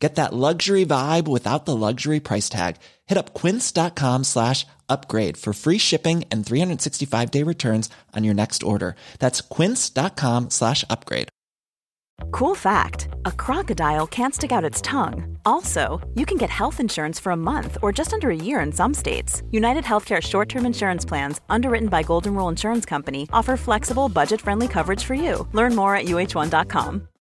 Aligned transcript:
Get 0.00 0.14
that 0.14 0.32
luxury 0.32 0.86
vibe 0.86 1.28
without 1.28 1.66
the 1.66 1.76
luxury 1.76 2.20
price 2.20 2.48
tag. 2.48 2.76
Hit 3.06 3.18
up 3.18 3.34
quince.com 3.34 4.24
slash 4.24 4.66
upgrade 4.88 5.36
for 5.36 5.52
free 5.52 5.78
shipping 5.78 6.24
and 6.30 6.44
365 6.44 7.30
day 7.30 7.42
returns 7.44 7.90
on 8.16 8.24
your 8.24 8.34
next 8.34 8.62
order. 8.62 8.96
That's 9.18 9.42
quince.com 9.42 10.50
slash 10.50 10.84
upgrade. 10.90 11.28
Cool 12.32 12.54
fact 12.54 13.08
a 13.24 13.32
crocodile 13.32 14.06
can't 14.06 14.34
stick 14.34 14.52
out 14.52 14.64
its 14.64 14.80
tongue. 14.80 15.38
Also, 15.44 16.00
you 16.14 16.24
can 16.24 16.38
get 16.38 16.50
health 16.50 16.80
insurance 16.80 17.20
for 17.20 17.32
a 17.32 17.36
month 17.36 17.76
or 17.82 17.92
just 17.92 18.12
under 18.12 18.30
a 18.30 18.36
year 18.36 18.60
in 18.60 18.72
some 18.72 18.94
states. 18.94 19.42
United 19.50 19.84
Healthcare 19.84 20.22
short 20.22 20.48
term 20.48 20.64
insurance 20.64 21.04
plans, 21.04 21.40
underwritten 21.50 21.88
by 21.88 22.02
Golden 22.02 22.34
Rule 22.34 22.48
Insurance 22.48 22.86
Company, 22.86 23.28
offer 23.32 23.56
flexible, 23.56 24.08
budget 24.08 24.40
friendly 24.40 24.68
coverage 24.68 25.04
for 25.04 25.14
you. 25.14 25.46
Learn 25.52 25.76
more 25.76 25.94
at 25.94 26.06
uh1.com. 26.06 27.09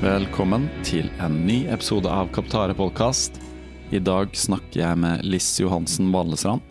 Velkommen 0.00 0.62
til 0.80 1.10
en 1.20 1.34
ny 1.44 1.66
episode 1.68 2.08
av 2.08 2.30
Kaptare 2.32 2.72
podkast. 2.72 3.34
I 3.92 3.98
dag 4.00 4.32
snakker 4.32 4.80
jeg 4.80 4.96
med 5.02 5.26
Liss 5.28 5.48
Johansen 5.60 6.08
Balestrand. 6.14 6.64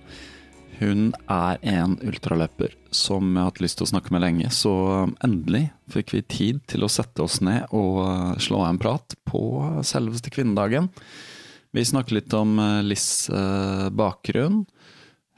Hun 0.79 1.11
er 1.29 1.61
en 1.61 1.93
ultraløper 2.01 2.73
som 2.89 3.29
jeg 3.29 3.37
har 3.37 3.51
hatt 3.51 3.61
lyst 3.61 3.77
til 3.77 3.85
å 3.85 3.91
snakke 3.91 4.15
med 4.15 4.25
lenge, 4.25 4.49
så 4.49 4.73
endelig 5.21 5.67
fikk 5.93 6.15
vi 6.15 6.23
tid 6.25 6.65
til 6.73 6.87
å 6.87 6.89
sette 6.89 7.21
oss 7.21 7.37
ned 7.45 7.69
og 7.69 8.01
slå 8.41 8.63
av 8.63 8.71
en 8.71 8.81
prat 8.81 9.13
på 9.29 9.43
selveste 9.85 10.33
kvinnedagen. 10.33 10.89
Vi 11.69 11.85
snakker 11.85 12.17
litt 12.17 12.33
om 12.33 12.57
Liss 12.81 13.29
eh, 13.29 13.87
bakgrunn, 13.93 14.63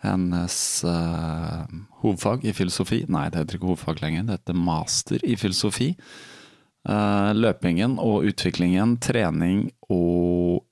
hennes 0.01 0.57
uh, 0.87 1.67
hovedfag 2.01 2.47
i 2.47 2.53
filosofi 2.57 3.03
Nei, 3.11 3.27
det 3.29 3.43
heter 3.43 3.59
ikke 3.59 3.67
hovedfag 3.69 3.99
lenger, 4.01 4.23
det 4.29 4.39
heter 4.39 4.63
master 4.71 5.27
i 5.27 5.35
filosofi. 5.37 5.91
Uh, 6.81 7.29
løpingen 7.37 7.99
og 8.01 8.25
utviklingen, 8.25 8.95
trening 8.97 9.67
og 9.93 10.63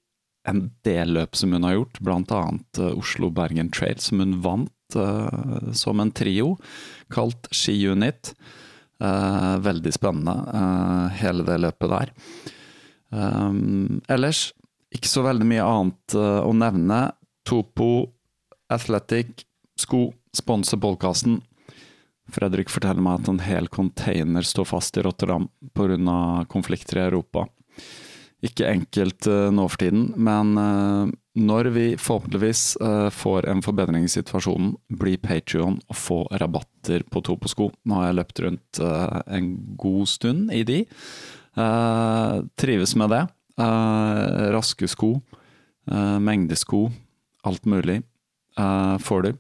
en 0.50 0.64
del 0.88 1.12
løp 1.14 1.38
som 1.38 1.54
hun 1.54 1.68
har 1.68 1.76
gjort, 1.76 2.00
bl.a. 2.02 2.40
Uh, 2.80 2.96
Oslo-Bergen 2.98 3.70
Trail, 3.76 4.00
som 4.02 4.24
hun 4.24 4.40
vant 4.42 4.98
uh, 4.98 5.70
som 5.78 6.02
en 6.02 6.10
trio, 6.10 6.56
kalt 7.14 7.52
Ski 7.54 7.78
Unit. 7.90 8.34
Veldig 9.00 9.94
spennende, 9.96 10.34
hele 11.16 11.46
det 11.48 11.56
løpet 11.64 11.88
der. 11.88 12.10
Ellers 14.12 14.42
ikke 14.92 15.08
så 15.08 15.22
veldig 15.24 15.46
mye 15.48 15.64
annet 15.64 16.16
å 16.20 16.52
nevne. 16.52 16.98
Topo, 17.48 18.10
Athletic, 18.68 19.46
sko, 19.80 20.10
sponser 20.36 20.82
podkasten. 20.84 21.40
Fredrik 22.34 22.72
forteller 22.72 23.04
meg 23.04 23.22
at 23.22 23.32
en 23.32 23.42
hel 23.44 23.68
container 23.72 24.46
står 24.46 24.68
fast 24.70 24.98
i 24.98 25.04
Rotterdam 25.06 25.48
pga. 25.74 26.46
konflikter 26.50 27.00
i 27.00 27.08
Europa. 27.08 27.48
Ikke 28.40 28.70
enkelt 28.72 29.28
uh, 29.28 29.50
nå 29.52 29.66
for 29.68 29.82
tiden, 29.82 30.14
men 30.16 30.54
uh, 30.56 31.10
når 31.40 31.70
vi 31.76 31.88
forhåpentligvis 32.00 32.78
uh, 32.80 33.10
får 33.12 33.50
en 33.52 33.64
forbedring 33.64 34.06
i 34.08 34.12
situasjonen, 34.12 34.78
blir 34.88 35.20
Patrion 35.20 35.76
og 35.90 35.98
få 36.00 36.20
rabatter 36.40 37.04
på 37.12 37.24
to 37.28 37.36
på 37.36 37.52
sko. 37.52 37.68
Nå 37.84 38.00
har 38.00 38.08
jeg 38.08 38.20
løpt 38.22 38.42
rundt 38.46 38.80
en 38.80 39.50
god 39.80 40.08
stund 40.08 40.54
i 40.56 40.64
de. 40.64 40.86
trives 42.56 42.96
med 42.96 43.10
det. 43.12 43.24
raske 44.56 44.88
sko, 44.88 45.20
mengdesko, 46.24 46.90
alt 47.44 47.66
mulig 47.66 48.02
får 49.04 49.22
du. 49.22 49.34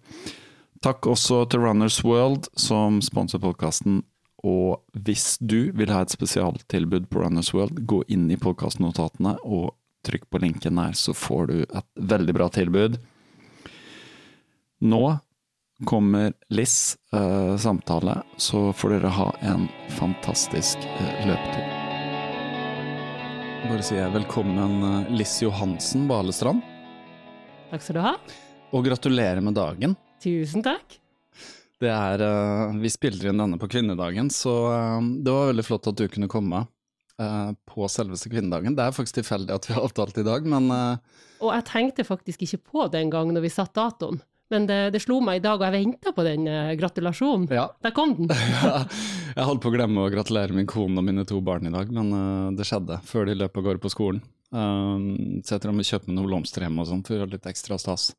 Takk 0.80 1.10
også 1.12 1.42
til 1.52 1.60
Runners 1.66 1.98
World, 2.08 2.48
som 2.56 3.02
sponser 3.04 3.42
podkasten. 3.44 4.00
Og 4.48 4.80
hvis 4.96 5.34
du 5.44 5.74
vil 5.76 5.92
ha 5.92 6.06
et 6.06 6.14
spesialtilbud 6.14 7.10
på 7.12 7.20
Runners 7.20 7.52
World, 7.52 7.82
gå 7.84 8.06
inn 8.08 8.30
i 8.32 8.40
podkastnotatene 8.40 9.36
og 9.44 9.74
trykk 10.08 10.30
på 10.32 10.40
linken 10.40 10.80
der, 10.80 10.96
så 10.96 11.12
får 11.12 11.52
du 11.52 11.58
et 11.66 11.90
veldig 12.14 12.38
bra 12.38 12.48
tilbud. 12.56 12.96
Nå 14.88 15.04
kommer 15.84 16.32
Liss 16.56 16.96
eh, 17.12 17.58
samtale, 17.60 18.22
så 18.40 18.70
får 18.72 18.96
dere 18.96 19.16
ha 19.20 19.30
en 19.52 19.68
fantastisk 20.00 20.80
eh, 20.96 21.24
løpetur. 21.28 21.78
Bare 23.68 23.84
sier 23.84 24.06
jeg 24.06 24.16
velkommen 24.16 24.84
eh, 24.94 25.16
Liss 25.20 25.42
Johansen 25.44 26.08
Balestrand. 26.08 26.64
Takk 27.70 27.84
skal 27.84 28.00
du 28.00 28.06
ha. 28.08 28.20
Og 28.72 28.88
gratulerer 28.88 29.44
med 29.44 29.60
dagen. 29.60 30.00
Tusen 30.24 30.66
takk. 30.66 31.00
Det 31.80 31.92
er 31.92 32.24
uh, 32.24 32.76
Vi 32.82 32.92
spiller 32.92 33.30
inn 33.32 33.40
denne 33.40 33.60
på 33.60 33.70
kvinnedagen, 33.72 34.32
så 34.34 34.56
uh, 34.68 35.00
det 35.00 35.32
var 35.32 35.54
veldig 35.54 35.66
flott 35.68 35.88
at 35.92 36.00
du 36.00 36.08
kunne 36.12 36.32
komme 36.32 36.66
uh, 36.66 37.52
på 37.70 37.88
selveste 37.92 38.32
kvinnedagen. 38.32 38.76
Det 38.76 38.84
er 38.84 38.96
faktisk 38.96 39.22
tilfeldig 39.22 39.56
at 39.56 39.70
vi 39.70 39.78
har 39.78 39.88
avtalt 39.88 40.20
i 40.20 40.28
dag, 40.28 40.48
men 40.48 40.68
Og 41.40 41.54
jeg 41.54 41.68
tenkte 41.70 42.08
faktisk 42.08 42.44
ikke 42.44 42.66
på 42.74 42.90
det 42.92 43.06
engang 43.06 43.32
når 43.32 43.48
vi 43.48 43.54
satt 43.54 43.72
datoen. 43.78 44.20
Men 44.50 44.66
det, 44.66 44.78
det, 44.96 45.00
slo 45.04 45.20
meg 45.22 45.38
i 45.38 45.44
dag, 45.44 45.62
og 45.62 45.68
jeg 45.68 45.86
venta 45.86 46.10
på 46.10 46.24
den 46.26 46.48
gratulasjonen. 46.80 47.52
Ja. 47.54 47.68
Der 47.86 47.94
kom 47.94 48.16
den. 48.18 48.32
ja, 48.56 48.80
jeg 49.36 49.46
holdt 49.46 49.62
på 49.62 49.70
å 49.70 49.76
glemme 49.76 50.08
å 50.08 50.10
gratulere 50.10 50.58
min 50.58 50.66
kone 50.68 50.98
og 50.98 51.06
mine 51.06 51.22
to 51.30 51.38
barn 51.46 51.70
i 51.70 51.74
dag, 51.76 51.92
men 51.94 52.56
det 52.58 52.66
skjedde 52.66 52.98
før 53.06 53.30
de 53.30 53.38
løp 53.38 53.60
av 53.62 53.68
gårde 53.68 53.84
på 53.84 53.92
skolen. 53.94 54.24
så 54.50 55.54
jeg 55.54 55.62
tror 55.62 55.70
jeg 55.70 55.78
må 55.78 55.86
kjøpe 55.86 56.10
noen 56.10 56.32
blomster 56.32 56.66
hjemme 56.66 56.82
og 56.82 56.90
sånn 56.90 57.06
for 57.06 57.14
å 57.14 57.22
gjøre 57.22 57.36
litt 57.36 57.46
ekstra 57.54 57.78
stas. 57.78 58.10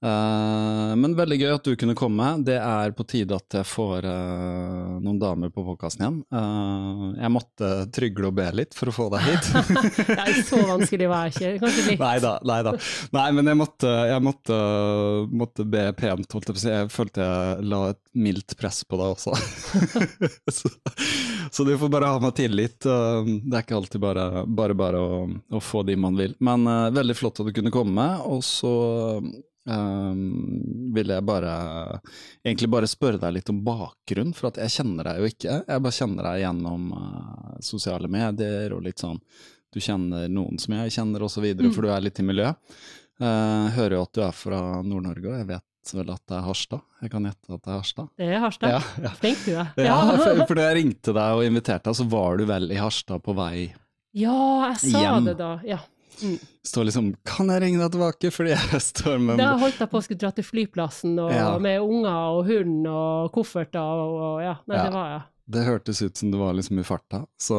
Uh, 0.00 0.96
men 0.96 1.12
veldig 1.12 1.36
gøy 1.36 1.50
at 1.52 1.66
du 1.66 1.74
kunne 1.76 1.94
komme. 1.98 2.30
Det 2.44 2.56
er 2.56 2.94
på 2.96 3.04
tide 3.08 3.36
at 3.36 3.56
jeg 3.58 3.68
får 3.68 4.06
uh, 4.08 4.96
noen 4.96 5.18
damer 5.20 5.50
på 5.52 5.64
podkasten 5.66 6.06
igjen. 6.06 6.20
Uh, 6.32 7.02
jeg 7.20 7.32
måtte 7.34 7.68
trygle 7.92 8.30
og 8.30 8.38
be 8.38 8.46
litt 8.62 8.76
for 8.76 8.88
å 8.88 8.94
få 8.96 9.08
deg 9.12 9.26
hit. 9.28 9.50
Nei, 10.22 10.30
så 10.46 10.62
vanskelig 10.64 11.10
var 11.10 11.28
jeg 11.28 11.36
ikke. 11.36 11.52
Kanskje 11.66 11.84
litt. 11.90 12.00
Nei 12.00 12.14
da, 12.24 12.32
nei 12.48 12.60
da. 12.64 12.72
Nei, 13.18 13.26
men 13.36 13.52
jeg 13.52 13.60
måtte, 13.60 13.92
jeg 14.08 14.24
måtte, 14.24 14.60
måtte 15.42 15.68
be 15.68 15.84
pent, 15.98 16.32
holdt 16.32 16.48
jeg 16.48 16.56
på 16.56 16.62
å 16.62 16.64
si. 16.64 16.72
Jeg 16.72 16.92
følte 16.94 17.26
jeg 17.26 17.68
la 17.68 17.82
et 17.92 18.00
mildt 18.24 18.56
press 18.60 18.80
på 18.88 19.02
deg 19.02 19.12
også. 19.18 19.36
så, 20.56 20.72
så, 21.52 21.68
du 21.68 21.74
får 21.76 21.92
bare 21.92 22.14
ha 22.14 22.24
meg 22.24 22.34
tillit. 22.40 22.80
det 22.80 23.52
er 23.52 23.60
ikke 23.60 23.76
alltid 23.76 24.00
bare 24.00 24.26
bare, 24.48 24.74
bare 24.74 25.04
å, 25.04 25.20
å, 25.28 25.60
få 25.60 25.84
de 25.84 26.00
man 26.00 26.16
vil. 26.16 26.32
Men 26.40 26.64
veldig 26.96 27.20
flott 27.20 27.44
at 27.44 27.52
du 27.52 27.54
kunne 27.60 27.74
komme. 27.74 28.08
Og 28.24 28.40
så 28.46 28.72
Um, 29.70 30.90
ville 30.94 31.14
jeg 31.14 31.26
bare 31.28 31.52
egentlig 32.42 32.70
bare 32.72 32.90
spørre 32.90 33.20
deg 33.22 33.36
litt 33.36 33.52
om 33.52 33.60
bakgrunn, 33.66 34.34
for 34.34 34.50
at 34.50 34.58
jeg 34.64 34.74
kjenner 34.80 35.06
deg 35.06 35.20
jo 35.20 35.30
ikke. 35.30 35.56
Jeg 35.62 35.84
bare 35.86 35.98
kjenner 36.00 36.28
deg 36.30 36.42
gjennom 36.44 36.92
uh, 36.96 37.56
sosiale 37.64 38.10
medier 38.10 38.74
og 38.74 38.84
litt 38.88 39.02
sånn 39.02 39.20
Du 39.70 39.78
kjenner 39.78 40.26
noen 40.32 40.58
som 40.58 40.74
jeg 40.74 40.96
kjenner 40.96 41.22
osv., 41.22 41.46
mm. 41.54 41.68
for 41.70 41.86
du 41.86 41.92
er 41.94 42.02
litt 42.02 42.18
i 42.18 42.26
miljøet. 42.26 42.78
Uh, 43.20 43.68
hører 43.76 43.98
jo 43.98 44.06
at 44.06 44.16
du 44.16 44.22
er 44.24 44.34
fra 44.34 44.60
Nord-Norge, 44.82 45.28
og 45.28 45.36
jeg 45.38 45.50
vet 45.52 45.94
vel 45.94 46.10
at 46.12 46.22
det 46.28 46.36
er 46.38 46.44
Harstad. 46.44 46.82
Jeg 47.00 47.12
kan 47.12 47.28
gjette 47.28 47.54
at 47.54 47.60
det 47.60 47.70
er 47.70 47.76
Harstad. 47.76 48.10
Det 48.16 48.26
er 48.26 48.42
Harstad. 48.42 48.74
Ja, 48.74 48.80
ja. 49.04 49.12
Flink 49.20 49.44
du 49.44 49.52
er. 49.54 49.70
Ja, 49.90 50.00
for, 50.16 50.42
for 50.48 50.56
da 50.60 50.66
jeg 50.70 50.78
ringte 50.80 51.14
deg 51.16 51.38
og 51.38 51.46
inviterte 51.46 51.90
deg, 51.90 52.00
så 52.00 52.08
var 52.10 52.40
du 52.40 52.46
vel 52.50 52.70
i 52.72 52.80
Harstad 52.80 53.22
på 53.24 53.36
vei 53.38 53.70
Ja, 54.16 54.72
jeg 54.72 54.90
sa 54.90 55.04
hjem. 55.04 55.30
det 55.30 55.36
da. 55.40 55.52
Ja. 55.68 55.80
Mm. 56.22 56.38
Står 56.66 56.84
liksom 56.84 57.14
'Kan 57.24 57.48
jeg 57.48 57.62
ringe 57.62 57.78
deg 57.80 57.92
tilbake?' 57.92 58.30
fordi 58.32 58.50
jeg 58.50 58.80
står 58.92 59.18
med 59.20 59.38
Da 59.38 59.56
holdt 59.58 59.78
jeg 59.80 59.90
på 59.90 59.98
å 59.98 60.02
skulle 60.04 60.18
dra 60.20 60.30
til 60.30 60.44
flyplassen 60.44 61.18
og, 61.18 61.32
Ja. 61.32 61.58
med 61.58 61.80
unger 61.80 62.38
og 62.38 62.46
hund 62.46 62.86
og 62.86 63.32
kofferter 63.32 63.80
og, 63.80 64.14
og 64.20 64.42
ja. 64.42 64.54
Nei, 64.68 64.76
Ja. 64.76 64.84
det 64.84 64.92
var 64.92 65.08
jeg. 65.14 65.22
Det 65.50 65.64
hørtes 65.66 66.02
ut 66.02 66.16
som 66.16 66.30
du 66.30 66.38
var 66.38 66.52
liksom 66.54 66.78
i 66.78 66.84
farta. 66.86 67.24
Så, 67.36 67.56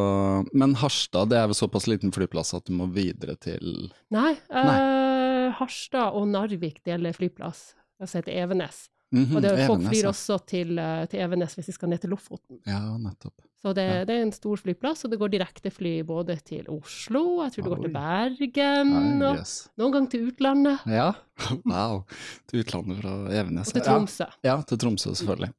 men 0.54 0.76
Harstad 0.76 1.28
det 1.30 1.38
er 1.42 1.48
vel 1.52 1.56
såpass 1.60 1.88
liten 1.92 2.12
flyplass 2.16 2.54
at 2.56 2.64
du 2.66 2.72
må 2.72 2.88
videre 2.88 3.36
til 3.36 3.92
Nei, 4.10 4.38
eh, 4.50 5.52
Harstad 5.58 6.14
og 6.16 6.28
Narvik 6.30 6.82
deler 6.86 7.12
flyplass. 7.12 7.74
Det 8.00 8.10
heter 8.14 8.32
Evenes. 8.32 8.88
Mhm, 9.12 9.36
Og 9.36 9.42
det, 9.44 9.50
folk 9.68 9.82
flyr 9.92 10.08
også 10.08 10.38
til, 10.48 10.70
eh, 10.80 11.06
til 11.12 11.20
Evenes 11.20 11.56
hvis 11.58 11.66
de 11.68 11.74
skal 11.76 11.90
ned 11.92 12.00
til 12.00 12.10
Lofoten. 12.14 12.62
Ja, 12.66 12.80
nettopp. 12.98 13.34
Så 13.62 13.74
det, 13.76 13.84
Ja. 13.86 14.04
det 14.08 14.16
er 14.16 14.22
en 14.24 14.32
stor 14.32 14.56
flyplass, 14.58 15.04
og 15.06 15.12
det 15.12 15.20
går 15.20 15.30
direktefly 15.34 16.02
både 16.08 16.38
til 16.48 16.66
Oslo, 16.72 17.44
jeg 17.44 17.52
tror 17.54 17.64
det 17.64 17.72
går 17.74 17.82
til. 17.84 17.92
Bergen, 17.94 18.94
og 19.22 19.36
yes. 19.42 19.70
noen 19.78 19.92
ganger 19.94 20.10
til 20.10 20.28
utlandet, 20.32 20.80
Ja, 20.88 21.10
wow. 21.66 22.04
Til 22.48 22.64
utlandet 22.64 23.02
fra 23.04 23.16
Evenes. 23.30 23.68
og 23.68 23.74
til 23.74 23.82
Tromsø. 23.86 24.26
Ja, 24.44 24.56
ja, 24.56 24.62
til 24.64 24.78
Tromsø, 24.78 25.12
selvfølgelig. 25.14 25.52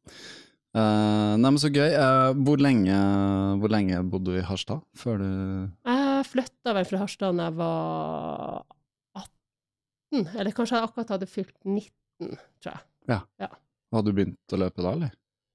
Eh, 0.75 1.37
nei, 1.37 1.51
men 1.51 1.59
så 1.61 1.69
gøy. 1.69 1.93
Uh, 1.93 2.33
hvor, 2.49 2.57
lenge, 2.57 2.97
hvor 3.61 3.69
lenge 3.69 3.99
bodde 4.09 4.33
du 4.33 4.39
i 4.41 4.47
Harstad 4.49 4.81
før 4.97 5.19
du 5.21 5.27
Jeg 5.85 6.25
flytta 6.31 6.73
vel 6.73 6.87
fra 6.89 6.99
Harstad 7.03 7.37
da 7.37 7.51
jeg 7.51 7.57
var 7.59 8.65
18, 9.21 10.27
eller 10.41 10.51
kanskje 10.57 10.79
jeg 10.81 10.89
akkurat 10.89 11.13
hadde 11.13 11.29
fylt 11.29 11.55
19, 11.69 12.39
tror 12.65 12.73
jeg. 12.73 12.81
Hadde 13.09 14.09
du 14.09 14.17
begynt 14.17 14.55
å 14.55 14.61
løpe 14.63 14.85
da, 14.85 14.95
eller? 14.97 15.13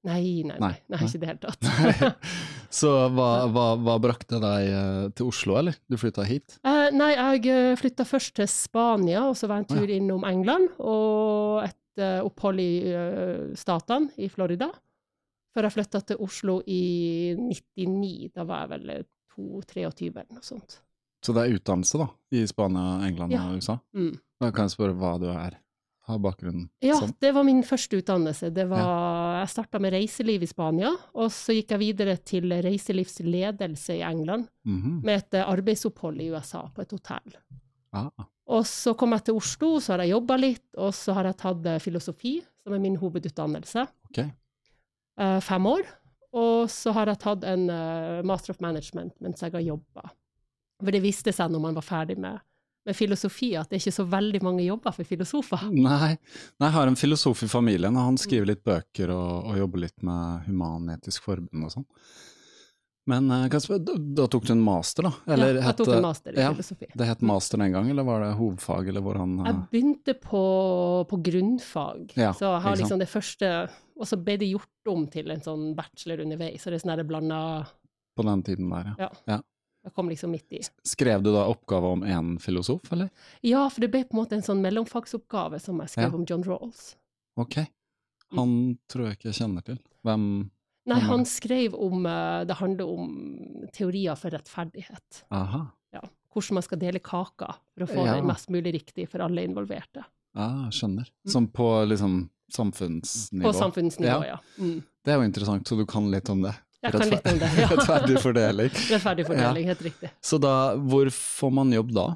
Nei, 0.07 0.43
nei, 0.45 0.55
nei, 0.55 0.59
Nei, 0.61 0.75
nei, 0.93 0.99
ikke 1.03 1.17
i 1.17 1.21
det 1.23 1.29
hele 1.31 1.41
tatt. 1.41 2.19
så 2.79 2.91
hva, 3.11 3.29
hva, 3.51 3.65
hva 3.81 3.95
brakte 3.99 4.39
deg 4.39 4.67
eh, 4.69 5.07
til 5.17 5.31
Oslo, 5.31 5.57
eller? 5.59 5.75
Du 5.89 5.97
flytta 5.99 6.23
hit? 6.27 6.59
Eh, 6.61 6.87
nei, 6.95 7.09
jeg 7.17 7.77
flytta 7.81 8.05
først 8.07 8.37
til 8.37 8.47
Spania, 8.51 9.25
og 9.27 9.35
så 9.39 9.49
var 9.49 9.63
jeg 9.63 9.67
en 9.67 9.81
tur 9.81 9.93
innom 9.97 10.27
England, 10.29 10.69
og 10.79 11.65
et 11.65 12.03
uh, 12.03 12.21
opphold 12.27 12.61
i 12.61 12.71
uh, 12.93 13.55
statene, 13.57 14.13
i 14.21 14.29
Florida. 14.31 14.69
Før 15.57 15.67
jeg 15.67 15.75
flytta 15.79 16.03
til 16.11 16.21
Oslo 16.23 16.59
i 16.69 17.33
99. 17.41 18.29
Da 18.37 18.45
var 18.47 18.67
jeg 18.67 18.75
vel 18.75 19.07
2-23 19.33 20.11
eller 20.13 20.37
noe 20.37 20.45
sånt. 20.45 20.77
Så 21.25 21.33
det 21.33 21.43
er 21.47 21.57
utdannelse, 21.57 21.97
da? 21.99 22.11
I 22.37 22.45
Spania, 22.47 22.99
England 23.07 23.33
Ja. 23.33 23.47
og 23.49 23.57
USA? 23.57 23.79
Mm. 23.97 24.13
Da 24.37 24.51
kan 24.53 24.69
jeg 24.69 24.75
spørre 24.77 24.93
hva 25.01 25.15
du 25.17 25.25
er? 25.33 25.57
Har 26.07 26.19
bakgrunnen 26.23 26.69
Ja, 26.81 26.95
sånn? 27.01 27.11
det 27.19 27.33
var 27.35 27.43
min 27.43 27.61
første 27.67 27.97
utdannelse. 27.99 28.49
Det 28.55 28.63
var, 28.69 29.41
Jeg 29.41 29.49
starta 29.49 29.79
med 29.83 29.91
reiseliv 29.93 30.43
i 30.43 30.47
Spania, 30.47 30.93
og 31.13 31.29
så 31.35 31.51
gikk 31.57 31.73
jeg 31.75 31.79
videre 31.79 32.15
til 32.23 32.47
reiselivsledelse 33.11 33.97
i 33.97 34.01
England, 34.07 34.47
Mhm. 34.65 35.01
med 35.03 35.17
et 35.23 35.33
eh, 35.33 35.43
arbeidsopphold 35.45 36.21
i 36.21 36.29
USA 36.31 36.67
på 36.73 36.81
et 36.81 36.91
hotell. 36.91 37.33
Ah, 37.93 38.09
Og 38.49 38.63
så 38.63 38.95
kom 38.95 39.11
jeg 39.11 39.25
til 39.25 39.35
Oslo, 39.35 39.79
så 39.79 39.93
har 39.93 39.99
jeg 40.05 40.11
jobba 40.11 40.37
litt, 40.39 40.63
og 40.77 40.93
så 40.93 41.13
har 41.13 41.23
jeg 41.25 41.37
tatt 41.37 41.65
eh, 41.65 41.79
filosofi, 41.79 42.41
som 42.63 42.73
er 42.73 42.79
min 42.79 42.95
hovedutdannelse, 42.97 43.87
Okay. 44.09 44.31
Uh, 45.19 45.39
fem 45.41 45.65
år. 45.65 45.81
Og 46.33 46.67
så 46.69 46.93
har 46.93 47.07
jeg 47.07 47.17
tatt 47.19 47.43
en 47.43 47.69
uh, 47.69 48.21
master 48.23 48.51
of 48.53 48.59
management 48.61 49.13
mens 49.19 49.41
jeg 49.41 49.51
har 49.51 49.59
jobba. 49.61 50.11
For 50.79 50.91
det 50.91 51.01
viste 51.01 51.33
seg 51.33 51.49
når 51.51 51.59
man 51.59 51.73
var 51.73 51.81
ferdig 51.81 52.17
med, 52.19 52.39
med 52.87 52.95
filosofi, 52.95 53.51
at 53.59 53.69
det 53.69 53.77
er 53.77 53.83
ikke 53.83 53.97
så 53.97 54.07
veldig 54.07 54.41
mange 54.45 54.63
jobber 54.65 54.95
for 54.95 55.07
filosofer. 55.07 55.67
Nei. 55.73 56.15
Nei, 56.15 56.69
jeg 56.69 56.75
har 56.77 56.91
en 56.91 56.99
filosof 56.99 57.43
i 57.43 57.51
familien, 57.51 57.97
og 57.99 58.13
han 58.13 58.21
skriver 58.21 58.53
litt 58.53 58.63
bøker 58.67 59.11
og, 59.13 59.51
og 59.51 59.59
jobber 59.59 59.83
litt 59.83 60.07
med 60.07 60.47
Human-Etisk 60.47 61.27
Forbund 61.27 61.67
og 61.67 61.75
sånn. 61.75 61.87
Men 63.07 63.29
eh, 63.31 63.57
spørre, 63.63 63.95
da, 63.95 64.25
tok 64.27 64.47
du 64.49 64.51
en 64.51 64.63
master, 64.63 65.07
da? 65.07 65.33
Eller 65.33 65.55
ja, 65.55 65.69
jeg 65.69 65.77
tok 65.79 65.91
en 65.95 66.03
master 66.03 66.35
i 66.35 66.41
ja, 66.43 66.49
filosofi. 66.51 66.89
Det 66.99 67.07
het 67.07 67.21
master 67.23 67.61
den 67.63 67.75
gang, 67.75 67.91
eller 67.91 68.07
var 68.07 68.23
det 68.25 68.33
hovedfag, 68.35 68.89
eller 68.91 69.03
hvordan 69.05 69.35
eh, 69.39 69.47
Jeg 69.47 69.61
begynte 69.71 70.15
på, 70.23 70.41
på 71.07 71.19
grunnfag, 71.29 72.17
Ja, 72.19 72.33
så 72.35 72.49
jeg 72.49 72.65
har 72.65 72.79
liksom 72.81 72.99
det 72.99 73.07
første 73.11 73.51
Og 73.95 74.09
så 74.09 74.19
ble 74.19 74.35
det 74.41 74.49
gjort 74.51 74.91
om 74.91 75.05
til 75.11 75.31
en 75.31 75.43
sånn 75.43 75.69
bachelor 75.77 76.25
underveis, 76.25 76.59
så 76.63 76.73
det 76.73 76.81
er 76.81 76.83
sånn 76.83 76.95
der 76.97 77.07
blanda 77.07 77.39
På 78.17 78.27
den 78.27 78.43
tiden 78.47 78.75
der, 78.75 78.91
ja. 78.99 79.11
Ja. 79.37 79.39
Jeg 79.87 79.93
kom 79.95 80.09
liksom 80.11 80.33
midt 80.35 80.51
i. 80.51 80.59
Skrev 80.83 81.21
du 81.23 81.29
da 81.31 81.45
oppgave 81.47 81.93
om 81.95 82.01
én 82.03 82.33
filosof, 82.43 82.89
eller? 82.91 83.07
Ja, 83.47 83.61
for 83.71 83.79
det 83.85 83.89
ble 83.93 84.03
på 84.03 84.17
en 84.17 84.19
måte 84.19 84.35
en 84.35 84.43
sånn 84.43 84.59
mellomfagsoppgave 84.65 85.61
som 85.63 85.79
jeg 85.79 85.93
skrev 85.95 86.11
Ja. 86.11 86.15
om 86.19 86.25
John 86.27 86.43
Rawls. 86.43 86.95
Ok. 87.39 87.61
Han 88.35 88.77
tror 88.91 89.07
jeg 89.07 89.17
ikke 89.17 89.29
jeg 89.31 89.39
kjenner 89.39 89.63
til. 89.63 89.79
Hvem 90.03 90.49
Nei, 90.87 90.99
han 91.03 91.23
skrev 91.27 91.73
om 91.75 92.05
eh, 92.07 92.43
Det 92.47 92.55
handler 92.59 92.87
om 92.87 93.65
teorier 93.75 94.15
for 94.19 94.31
rettferdighet. 94.31 95.23
Aha. 95.31 95.65
Ja. 95.93 96.01
Hvordan 96.33 96.53
man 96.59 96.63
skal 96.63 96.79
dele 96.79 96.99
kaka 96.99 97.55
for 97.73 97.83
å 97.85 97.87
få 97.87 98.05
Ja. 98.05 98.15
det 98.15 98.25
mest 98.25 98.49
mulig 98.49 98.73
riktig 98.73 99.07
for 99.09 99.19
alle 99.23 99.43
involverte. 99.47 100.03
Ah, 100.35 100.67
skjønner. 100.69 101.09
Som 101.27 101.47
på 101.47 101.87
liksom 101.87 102.29
samfunnsnivå. 102.51 103.43
Mm. 103.43 103.51
På 103.51 103.53
samfunnsnivå, 103.53 104.23
Ja. 104.25 104.35
ja. 104.35 104.39
Mm. 104.59 104.83
Det 105.03 105.11
er 105.13 105.17
jo 105.17 105.23
interessant, 105.23 105.63
så 105.67 105.77
du 105.77 105.85
kan 105.85 106.09
litt 106.11 106.29
om 106.29 106.41
det. 106.41 106.53
Jeg 106.85 106.93
kan 106.93 107.09
litt 107.09 107.27
om 107.31 107.39
det. 107.41 107.49
Ja. 107.57 107.67
Rettferdig 107.73 108.21
fordeling. 108.21 108.71
Rettferdig 108.91 109.25
fordeling, 109.27 109.67
helt 109.71 109.81
riktig. 109.81 110.09
Så 110.21 110.37
da, 110.41 110.53
hvor 110.77 111.09
får 111.13 111.53
man 111.57 111.73
jobb 111.73 111.93
da? 111.95 112.07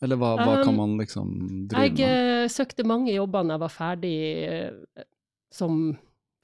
Eller 0.00 0.16
hva, 0.16 0.30
hva 0.40 0.54
kan 0.62 0.72
Um, 0.72 0.76
man 0.80 0.92
liksom 0.96 1.32
drive 1.68 1.82
Jeg 1.84 1.92
med? 1.92 2.00
Jeg 2.00 2.52
søkte 2.54 2.86
mange 2.88 3.12
jobber 3.12 3.44
da 3.44 3.58
jeg 3.58 3.60
var 3.60 3.74
ferdig 3.74 4.14
eh, 4.48 5.02
som 5.52 5.82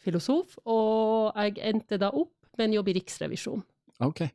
filosof, 0.04 0.58
og 0.68 1.32
jeg 1.40 1.56
endte 1.64 1.96
da 1.98 2.10
opp 2.12 2.34
med 2.58 2.68
en 2.68 2.76
jobb 2.76 2.90
i 2.92 2.96
Riksrevisjon. 2.98 3.64
Ok. 4.04 4.26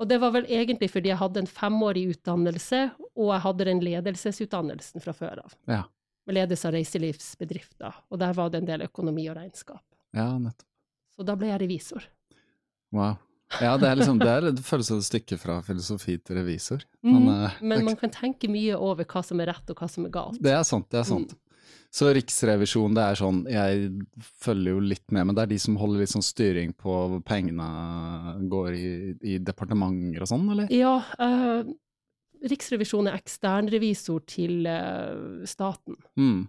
Og 0.00 0.08
det 0.08 0.18
var 0.20 0.32
vel 0.34 0.48
egentlig 0.52 0.88
fordi 0.92 1.12
jeg 1.12 1.20
hadde 1.20 1.42
en 1.44 1.50
femårig 1.50 2.06
utdannelse, 2.14 2.80
og 3.16 3.30
jeg 3.34 3.44
hadde 3.44 3.68
den 3.68 3.84
ledelsesutdannelsen 3.84 5.04
fra 5.04 5.14
før 5.16 5.44
av. 5.44 5.54
Ja. 5.68 5.84
Med 6.26 6.40
ledelse 6.40 6.68
av 6.68 6.74
reiselivsbedrifter, 6.74 8.02
og 8.10 8.20
der 8.20 8.34
var 8.36 8.50
det 8.50 8.62
en 8.62 8.68
del 8.72 8.84
økonomi 8.88 9.28
og 9.30 9.36
regnskap. 9.38 9.84
Ja, 10.16 10.32
nettopp. 10.40 10.68
Så 11.16 11.24
da 11.24 11.36
ble 11.38 11.48
jeg 11.48 11.62
revisor. 11.62 12.04
Wow. 12.94 13.16
Ja, 13.62 13.76
det 13.78 13.88
er 13.88 13.98
liksom, 14.00 14.18
det, 14.18 14.28
er, 14.28 14.48
det 14.50 14.64
føles 14.66 14.88
som 14.90 14.98
et 14.98 15.06
stykke 15.06 15.38
fra 15.38 15.60
filosofi 15.64 16.16
til 16.18 16.40
revisor. 16.40 16.82
Mm, 17.06 17.12
Men, 17.14 17.26
mm, 17.28 17.66
Men 17.70 17.84
man 17.86 17.98
kan 17.98 18.12
tenke 18.12 18.50
mye 18.50 18.74
over 18.74 19.06
hva 19.06 19.22
som 19.24 19.40
er 19.40 19.52
rett 19.52 19.70
og 19.70 19.78
hva 19.78 19.88
som 19.90 20.06
er 20.08 20.14
galt. 20.14 20.40
det 20.42 20.52
er 20.52 20.64
sant, 20.66 20.88
det 20.90 21.00
er 21.00 21.08
sant. 21.08 21.34
Mm. 21.36 21.42
Så 21.96 22.10
Riksrevisjon, 22.12 22.94
det 22.96 23.04
er 23.06 23.16
sånn, 23.16 23.38
jeg 23.48 23.86
følger 24.42 24.74
jo 24.74 24.82
litt 24.84 25.06
med, 25.14 25.28
men 25.28 25.36
det 25.36 25.46
er 25.46 25.52
de 25.54 25.58
som 25.62 25.78
holder 25.80 26.02
litt 26.02 26.12
sånn 26.12 26.24
styring 26.26 26.74
på 26.76 26.92
hvor 27.12 27.22
pengene 27.24 27.68
går 28.50 28.74
i, 28.76 28.90
i 29.34 29.38
departementer 29.40 30.26
og 30.26 30.28
sånn, 30.28 30.44
eller? 30.52 30.72
Ja, 30.74 30.98
eh, 31.22 31.70
Riksrevisjonen 32.46 33.08
er 33.12 33.16
eksternrevisor 33.22 34.26
til 34.28 34.66
eh, 34.68 35.46
staten. 35.48 35.96
Mm. 36.20 36.44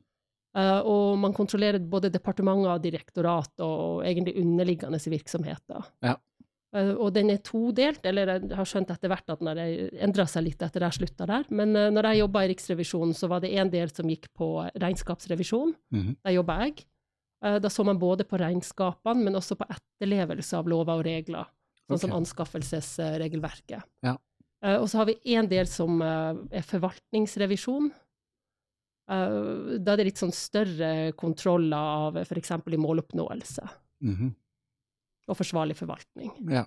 Eh, 0.57 0.80
og 0.89 1.18
man 1.21 1.36
kontrollerer 1.38 1.83
både 1.83 2.12
departementer, 2.13 2.81
direktorat 2.81 3.65
og 3.65 4.06
egentlig 4.07 4.38
underliggende 4.42 5.00
virksomheter. 5.13 5.92
Ja. 6.06 6.15
Eh, 6.75 6.94
og 6.95 7.13
den 7.15 7.31
er 7.31 7.44
todelt, 7.45 8.06
eller 8.09 8.33
jeg 8.33 8.57
har 8.57 8.69
skjønt 8.69 8.92
etter 8.94 9.12
hvert 9.12 9.33
at 9.36 9.43
den 9.43 9.62
endra 10.08 10.25
seg 10.29 10.48
litt 10.48 10.65
etter 10.65 10.88
jeg 10.88 11.00
slutta 11.00 11.29
der. 11.29 11.48
Men 11.53 11.75
uh, 11.77 11.88
når 11.93 12.12
jeg 12.12 12.24
jobba 12.24 12.43
i 12.43 12.51
Riksrevisjonen, 12.51 13.15
så 13.17 13.29
var 13.32 13.43
det 13.43 13.53
en 13.55 13.72
del 13.74 13.93
som 13.93 14.10
gikk 14.10 14.29
på 14.38 14.51
regnskapsrevisjon. 14.74 15.75
Mhm. 15.96 16.22
Der 16.25 16.39
jobba 16.39 16.62
jeg. 16.65 16.88
Eh, 17.46 17.60
da 17.62 17.70
så 17.70 17.86
man 17.86 18.00
både 18.00 18.25
på 18.27 18.39
regnskapene, 18.41 19.27
men 19.27 19.38
også 19.38 19.58
på 19.60 19.67
etterlevelse 19.70 20.58
av 20.58 20.70
lover 20.70 21.01
og 21.01 21.05
regler. 21.05 21.53
Sånn 21.88 22.01
som 22.01 22.15
anskaffelsesregelverket. 22.17 23.86
Ja. 24.03 24.17
Eh, 24.65 24.75
og 24.75 24.89
så 24.89 25.01
har 25.01 25.08
vi 25.12 25.20
en 25.38 25.48
del 25.48 25.70
som 25.72 26.01
eh, 26.03 26.60
er 26.60 26.65
forvaltningsrevisjon. 26.67 27.91
Eh, 29.10 29.78
da 29.80 29.94
er 29.94 30.02
det 30.02 30.06
litt 30.10 30.20
sånn 30.22 30.34
større 30.36 31.12
kontroller 31.16 31.78
av 32.08 32.18
f.eks. 32.24 32.52
i 32.52 32.80
måloppnåelse 32.82 33.68
Mhm. 34.04 34.34
og 35.28 35.38
forsvarlig 35.40 35.76
forvaltning. 35.80 36.32
Ja. 36.52 36.66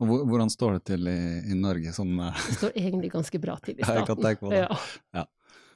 Og 0.00 0.08
hvordan 0.26 0.50
står 0.50 0.72
det 0.78 0.84
til 0.88 1.06
i, 1.06 1.18
i 1.52 1.54
Norge 1.54 1.92
sånn 1.94 2.16
uh... 2.18 2.32
Det 2.48 2.56
står 2.56 2.72
egentlig 2.80 3.10
ganske 3.12 3.38
bra 3.42 3.54
til 3.62 3.76
i 3.78 3.82
Ja, 3.84 4.02
staten. 4.04 4.50
det. 4.50 4.62
Ja. 5.14 5.24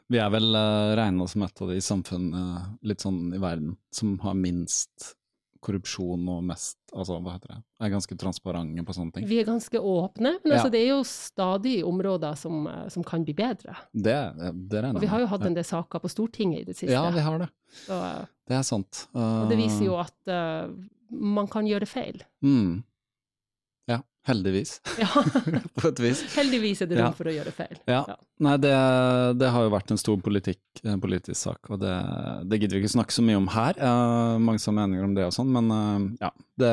Vi 0.09 0.19
er 0.19 0.31
vel 0.33 0.49
uh, 0.57 0.95
regna 0.97 1.27
som 1.29 1.43
et 1.45 1.61
av 1.63 1.69
de 1.69 1.77
samfunn 1.85 2.31
eh, 2.35 2.63
litt 2.89 3.05
sånn 3.05 3.35
i 3.37 3.39
verden 3.39 3.77
som 3.93 4.15
har 4.25 4.35
minst 4.35 5.13
korrupsjon 5.61 6.29
og 6.29 6.43
mest 6.45 6.77
Altså, 6.89 7.19
hva 7.21 7.35
heter 7.35 7.51
det 7.53 7.59
Er 7.85 7.91
ganske 7.93 8.17
transparente 8.17 8.83
på 8.87 8.95
sånne 8.97 9.13
ting. 9.13 9.27
Vi 9.29 9.39
er 9.43 9.45
ganske 9.45 9.77
åpne, 9.77 10.31
men 10.41 10.53
Ja. 10.53 10.57
altså, 10.57 10.71
det 10.73 10.81
er 10.81 10.89
jo 10.95 11.03
stadig 11.05 11.85
områder 11.85 12.35
som, 12.41 12.67
eh, 12.67 12.89
som 12.89 13.05
kan 13.05 13.25
bli 13.25 13.35
bedre. 13.35 13.77
Det, 13.93 14.17
det 14.71 14.83
regner 14.83 14.95
Og 14.97 15.01
vi 15.03 15.07
har 15.13 15.21
jo 15.21 15.27
hatt 15.27 15.45
en 15.45 15.55
del 15.55 15.65
saker 15.65 15.99
på 16.01 16.09
Stortinget 16.09 16.61
i 16.61 16.65
det 16.65 16.77
siste. 16.77 16.93
Ja, 16.93 17.11
vi 17.11 17.21
har 17.21 17.39
det. 17.39 17.51
så, 17.85 17.93
eh, 17.93 18.25
Det 18.49 18.57
er 18.57 18.63
sant. 18.63 19.07
og 19.15 19.49
det 19.51 19.59
viser 19.59 19.85
jo 19.85 19.99
at 20.01 20.17
uh, 20.33 20.73
man 21.11 21.47
kan 21.47 21.67
gjøre 21.67 21.87
feil. 21.87 22.23
mm. 22.43 22.83
Ja. 24.29 24.35
Heldigvis, 24.35 24.81
Ja. 25.01 25.09
på 25.81 25.89
et 25.89 26.01
vis. 26.05 26.21
Heldigvis 26.37 26.83
er 26.85 26.91
det 26.91 26.99
Ja. 27.01 27.11
for 27.17 27.25
å 27.31 27.33
gjøre 27.33 27.53
feil. 27.57 27.79
Ja. 27.89 28.03
Nei, 28.45 28.57
det, 28.63 28.73
det 29.41 29.49
har 29.51 29.65
jo 29.65 29.71
vært 29.73 29.91
en 29.91 29.99
stor 29.99 30.19
politikk, 30.23 30.61
en 30.85 31.01
politisk 31.03 31.41
sak, 31.41 31.71
og 31.73 31.81
det, 31.83 31.95
det 32.47 32.61
gidder 32.61 32.77
vi 32.79 32.85
ikke 32.85 32.93
snakke 32.99 33.17
så 33.17 33.25
mye 33.25 33.39
om 33.41 33.49
her. 33.51 33.79
Uh, 33.81 34.37
mange 34.39 34.61
som 34.63 34.77
har 34.77 34.85
meninger 34.87 35.09
om 35.09 35.17
det 35.17 35.25
og 35.27 35.35
sånn, 35.35 35.51
men 35.57 35.73
uh, 35.73 36.27
ja. 36.27 36.31
Det, 36.59 36.71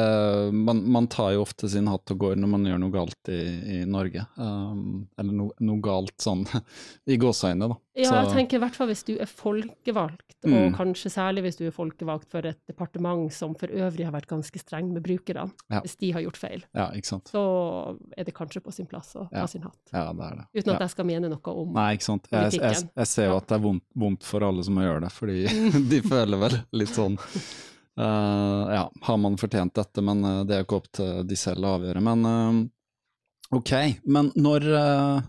man, 0.57 0.79
man 0.89 1.07
tar 1.13 1.35
jo 1.35 1.43
ofte 1.45 1.69
sin 1.69 1.85
hatt 1.91 2.09
og 2.09 2.17
går 2.24 2.39
når 2.41 2.50
man 2.50 2.63
gjør 2.65 2.79
noe 2.81 2.93
galt 2.93 3.29
i, 3.29 3.41
i 3.75 3.79
Norge. 3.85 4.24
Um, 4.35 5.05
eller 5.17 5.35
no, 5.38 5.50
noe 5.62 5.81
galt 5.85 6.15
sånn 6.25 6.45
i 7.13 7.17
gåseøynene, 7.21 7.69
da. 7.69 7.77
Ja, 7.95 8.11
jeg 8.25 8.31
tenker 8.33 8.57
i 8.57 8.59
hvert 8.59 8.75
fall 8.75 8.89
hvis 8.91 9.05
du 9.07 9.13
er 9.15 9.29
folkevalgt, 9.29 10.21
Mm. 10.45 10.53
og 10.53 10.73
kanskje 10.77 11.09
særlig 11.09 11.41
hvis 11.45 11.55
du 11.57 11.63
er 11.65 11.71
folkevalgt 11.73 12.27
for 12.29 12.45
et 12.45 12.59
departement 12.69 13.31
som 13.33 13.55
for 13.57 13.71
øvrig 13.71 14.05
har 14.05 14.11
vært 14.13 14.27
ganske 14.29 14.59
streng 14.61 14.91
med 14.93 15.01
brukerne, 15.01 15.49
Ja. 15.71 15.79
hvis 15.81 15.95
de 15.97 16.11
har 16.11 16.21
gjort 16.21 16.37
feil, 16.37 16.63
Ja, 16.75 16.91
så 16.91 17.97
er 18.17 18.23
det 18.25 18.35
kanskje 18.35 18.61
på 18.61 18.71
sin 18.71 18.85
plass 18.85 19.15
å 19.15 19.27
ta 19.31 19.45
sin 19.47 19.63
hatt. 19.63 19.79
Ja, 19.91 20.11
det 20.13 20.37
det. 20.37 20.63
Uten 20.63 20.75
at 20.75 20.81
jeg 20.81 20.89
skal 20.91 21.05
mene 21.05 21.29
noe 21.29 21.39
om 21.55 21.73
Nei, 21.73 21.95
ikke 21.95 22.03
sant. 22.03 22.27
Jeg, 22.31 22.51
jeg, 22.51 22.89
jeg 22.95 23.07
ser 23.07 23.25
jo 23.31 23.37
at 23.37 23.47
det 23.47 23.55
er 23.55 23.63
vondt, 23.63 23.83
vondt 23.95 24.23
for 24.23 24.41
alle 24.43 24.63
som 24.63 24.75
må 24.75 24.81
gjøre 24.81 25.01
det, 25.01 25.11
fordi 25.11 25.45
de 25.89 26.01
føler 26.01 26.37
vel 26.37 26.59
litt 26.73 26.89
sånn 26.93 27.17
uh, 27.97 28.73
Ja, 28.75 28.91
har 29.01 29.17
man 29.17 29.37
fortjent 29.37 29.73
dette, 29.73 30.01
men 30.03 30.23
eh, 30.23 30.43
det 30.43 30.55
er 30.55 30.63
jo 30.63 30.67
ikke 30.67 30.81
opp 30.81 30.91
til 30.91 31.23
de 31.27 31.35
selv 31.39 31.65
å 31.65 31.75
avgjøre. 31.79 32.01
Men 32.03 32.25
eh, 32.25 32.69
ok, 33.53 33.71
men 34.05 34.31
når 34.35 34.65
eh, 34.73 35.21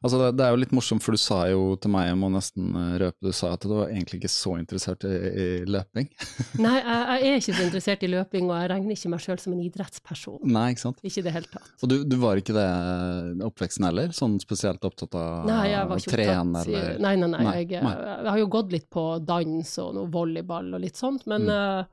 Altså, 0.00 0.30
det, 0.32 0.40
er 0.40 0.54
jo 0.54 0.60
litt 0.62 0.70
morsomt, 0.72 1.02
for 1.04 1.12
du 1.12 1.20
sa 1.20 1.42
jo 1.50 1.74
til 1.76 1.90
meg, 1.92 2.06
jeg 2.08 2.16
må 2.16 2.30
nesten 2.32 2.70
eh, 2.72 2.94
røpe, 3.02 3.18
du 3.28 3.34
sa 3.36 3.50
at 3.52 3.64
du 3.66 3.74
var 3.74 3.90
egentlig 3.90 4.22
ikke 4.22 4.30
så 4.32 4.54
interessert 4.56 5.04
i, 5.04 5.10
i 5.12 5.48
løping. 5.68 6.06
Nei, 6.64 6.78
jeg, 6.78 7.02
jeg 7.24 7.32
er 7.34 7.42
ikke 7.42 7.56
så 7.58 7.66
interessert 7.66 8.06
i 8.06 8.10
løping, 8.14 8.46
og 8.48 8.54
jeg 8.62 8.70
regner 8.72 8.96
ikke 8.96 9.10
meg 9.12 9.24
sjøl 9.26 9.42
som 9.42 9.52
en 9.56 9.60
idrettsperson. 9.66 10.38
Nei, 10.48 10.64
ikke 10.72 10.84
sant. 10.86 11.02
Ikke 11.04 11.26
det 11.26 11.34
hele 11.36 11.50
tatt. 11.52 11.68
Og 11.84 11.92
du, 11.92 11.96
du 12.08 12.16
var 12.22 12.40
ikke 12.40 12.56
det 12.56 12.64
eh, 12.64 13.44
oppveksten 13.50 13.88
heller? 13.90 14.16
Sånn 14.16 14.38
spesielt 14.40 14.88
opptatt 14.88 15.18
av 15.20 15.44
Nei, 15.50 15.60
jeg 15.74 15.92
var 15.92 15.98
å 15.98 16.00
ikke 16.00 16.14
trene, 16.16 16.64
opptatt 16.64 16.72
eller 16.72 17.04
Nei, 17.04 17.14
nei, 17.20 17.30
nei. 17.34 17.44
Nei, 17.50 17.54
Jeg, 17.66 17.84
jeg 17.84 18.30
har 18.32 18.40
jo 18.40 18.50
gått 18.56 18.72
litt 18.78 18.88
på 18.94 19.04
dans 19.28 19.76
og 19.84 19.94
noe 19.98 20.08
volleyball 20.16 20.72
og 20.78 20.84
litt 20.86 20.96
sånt, 20.96 21.28
men 21.28 21.48
Mm. 21.48 21.86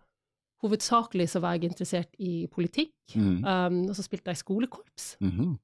Hovedsakelig 0.63 1.27
så 1.29 1.41
var 1.43 1.55
jeg 1.57 1.69
interessert 1.71 2.15
i 2.19 2.47
politikk. 2.51 2.93
Mm. 3.15 3.43
Um, 3.45 3.79
og 3.89 3.95
så 3.97 4.03
spilte 4.05 4.31
jeg 4.31 4.37
skolekorps. 4.37 5.17
-hmm. 5.21 5.57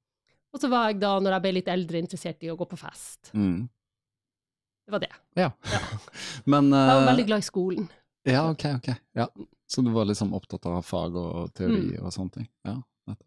Og 0.52 0.60
så 0.60 0.68
var 0.68 0.90
jeg 0.90 1.00
da, 1.00 1.18
når 1.20 1.32
jeg 1.32 1.42
ble 1.42 1.52
litt 1.52 1.68
eldre, 1.68 1.98
interessert 1.98 2.42
i 2.42 2.50
å 2.50 2.56
gå 2.56 2.64
på 2.68 2.76
fest. 2.76 3.30
Mm. 3.34 3.68
Det 4.86 4.92
var 4.92 4.98
det. 5.00 5.12
Ja. 5.36 5.50
Men 6.52 6.64
Jeg 6.72 6.86
var 6.86 7.02
eh, 7.02 7.06
veldig 7.06 7.26
glad 7.26 7.38
i 7.38 7.42
skolen. 7.46 7.88
Ja, 8.24 8.50
ok, 8.50 8.64
ok. 8.76 8.88
Ja. 9.14 9.26
Så 9.66 9.82
du 9.82 9.90
var 9.90 10.04
liksom 10.04 10.34
opptatt 10.34 10.66
av 10.66 10.82
fag 10.82 11.16
og 11.16 11.54
teori 11.54 11.96
Mm. 11.96 12.04
og 12.04 12.12
sånne 12.12 12.30
ting? 12.32 12.48
Ja, 12.64 12.76
nettopp. 13.08 13.26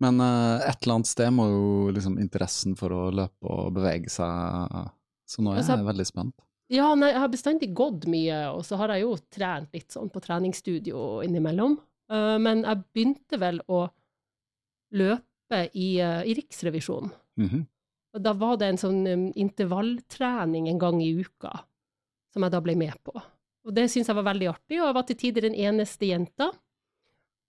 Men 0.00 0.20
uh, 0.20 0.60
et 0.68 0.82
eller 0.82 0.94
annet 0.94 1.06
sted 1.06 1.30
må 1.32 1.46
jo 1.48 1.90
liksom 1.94 2.18
interessen 2.20 2.76
for 2.76 2.90
å 2.90 3.10
løpe 3.10 3.48
og 3.48 3.72
bevege 3.74 4.10
seg 4.10 4.90
Så 5.26 5.40
nå 5.42 5.52
er 5.54 5.62
Altså- 5.62 5.76
jeg 5.78 5.86
veldig 5.86 6.06
spent. 6.06 6.34
Ja, 6.72 6.92
nei, 6.96 7.10
jeg 7.12 7.20
har 7.20 7.32
bestandig 7.32 7.68
gått 7.76 8.06
mye, 8.08 8.36
og 8.54 8.62
så 8.64 8.78
har 8.80 8.94
jeg 8.94 9.04
jo 9.04 9.16
trent 9.34 9.74
litt 9.76 9.92
sånn 9.92 10.08
på 10.12 10.22
treningsstudio 10.24 11.20
innimellom. 11.26 11.76
Uh, 12.12 12.38
men 12.40 12.64
jeg 12.64 12.84
begynte 12.92 13.38
vel 13.40 13.60
å 13.68 13.84
løpe 14.96 15.66
i, 15.76 15.88
uh, 16.00 16.22
i 16.24 16.36
Riksrevisjonen. 16.38 17.12
Mhm. 17.40 17.68
Og 18.12 18.20
da 18.20 18.34
var 18.36 18.58
det 18.60 18.66
en 18.68 18.80
sånn 18.80 19.06
um, 19.08 19.28
intervalltrening 19.40 20.66
en 20.68 20.80
gang 20.80 20.98
i 21.00 21.14
uka, 21.16 21.52
som 22.32 22.44
jeg 22.44 22.52
da 22.52 22.60
ble 22.60 22.74
med 22.76 22.96
på. 23.04 23.14
Og 23.64 23.72
det 23.72 23.86
syntes 23.88 24.10
jeg 24.10 24.18
var 24.18 24.26
veldig 24.26 24.50
artig, 24.50 24.80
og 24.80 24.88
jeg 24.88 24.96
var 24.98 25.06
til 25.08 25.18
tider 25.20 25.46
den 25.46 25.56
eneste 25.56 26.08
jenta. 26.10 26.50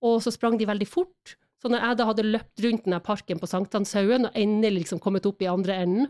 Og 0.03 0.22
så 0.24 0.32
sprang 0.32 0.56
de 0.60 0.68
veldig 0.70 0.88
fort. 0.88 1.36
Så 1.60 1.72
når 1.72 1.84
jeg 1.84 2.00
da 2.00 2.08
hadde 2.10 2.27
løpt 2.27 2.63
rundt 2.63 2.88
denne 2.88 3.00
parken 3.03 3.39
på 3.39 3.50
Sankthanshaugen 3.50 4.27
og 4.27 4.39
endelig 4.39 4.84
liksom 4.84 5.01
kommet 5.03 5.27
opp 5.27 5.44
i 5.44 5.51
andre 5.51 5.80
enden, 5.84 6.10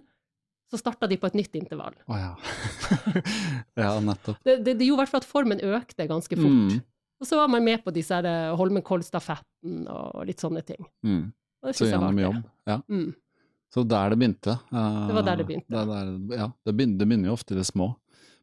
så 0.72 0.80
starta 0.80 1.08
de 1.10 1.18
på 1.22 1.30
et 1.30 1.38
nytt 1.38 1.56
intervall. 1.60 1.96
Å 2.10 2.18
ja. 2.18 2.32
ja, 3.84 3.92
nettopp. 4.02 4.40
Det, 4.44 4.58
det, 4.66 4.78
det 4.80 4.88
gjorde 4.88 5.04
i 5.04 5.04
hvert 5.04 5.14
fall 5.14 5.24
at 5.24 5.30
formen 5.30 5.62
økte 5.64 6.08
ganske 6.10 6.38
fort. 6.40 6.60
Mm. 6.74 6.82
Og 7.22 7.28
så 7.30 7.38
var 7.40 7.52
man 7.52 7.64
med 7.64 7.84
på 7.86 7.94
disse 7.96 8.18
eh, 8.20 8.54
Holmenkollstafetten 8.60 9.86
og 9.92 10.24
litt 10.28 10.42
sånne 10.44 10.64
ting. 10.68 10.82
Mm. 11.06 11.28
Så 11.72 11.88
gjennom 11.88 12.18
jobb. 12.20 12.40
Ja. 12.68 12.82
Mm. 12.92 13.14
Så 13.74 13.84
der 13.88 14.12
det 14.14 14.18
begynte. 14.22 14.58
Uh, 14.74 15.08
Det 15.08 15.14
var 15.18 15.28
der 15.30 15.38
det 15.40 15.46
begynte. 15.50 15.70
Det, 15.72 15.80
er 15.80 15.88
der, 15.90 16.10
ja, 16.38 16.48
det, 16.66 16.74
begynner, 16.78 16.98
det 17.00 17.08
begynner 17.08 17.32
jo 17.32 17.38
ofte 17.38 17.56
i 17.56 17.58
det 17.58 17.66
små. 17.66 17.94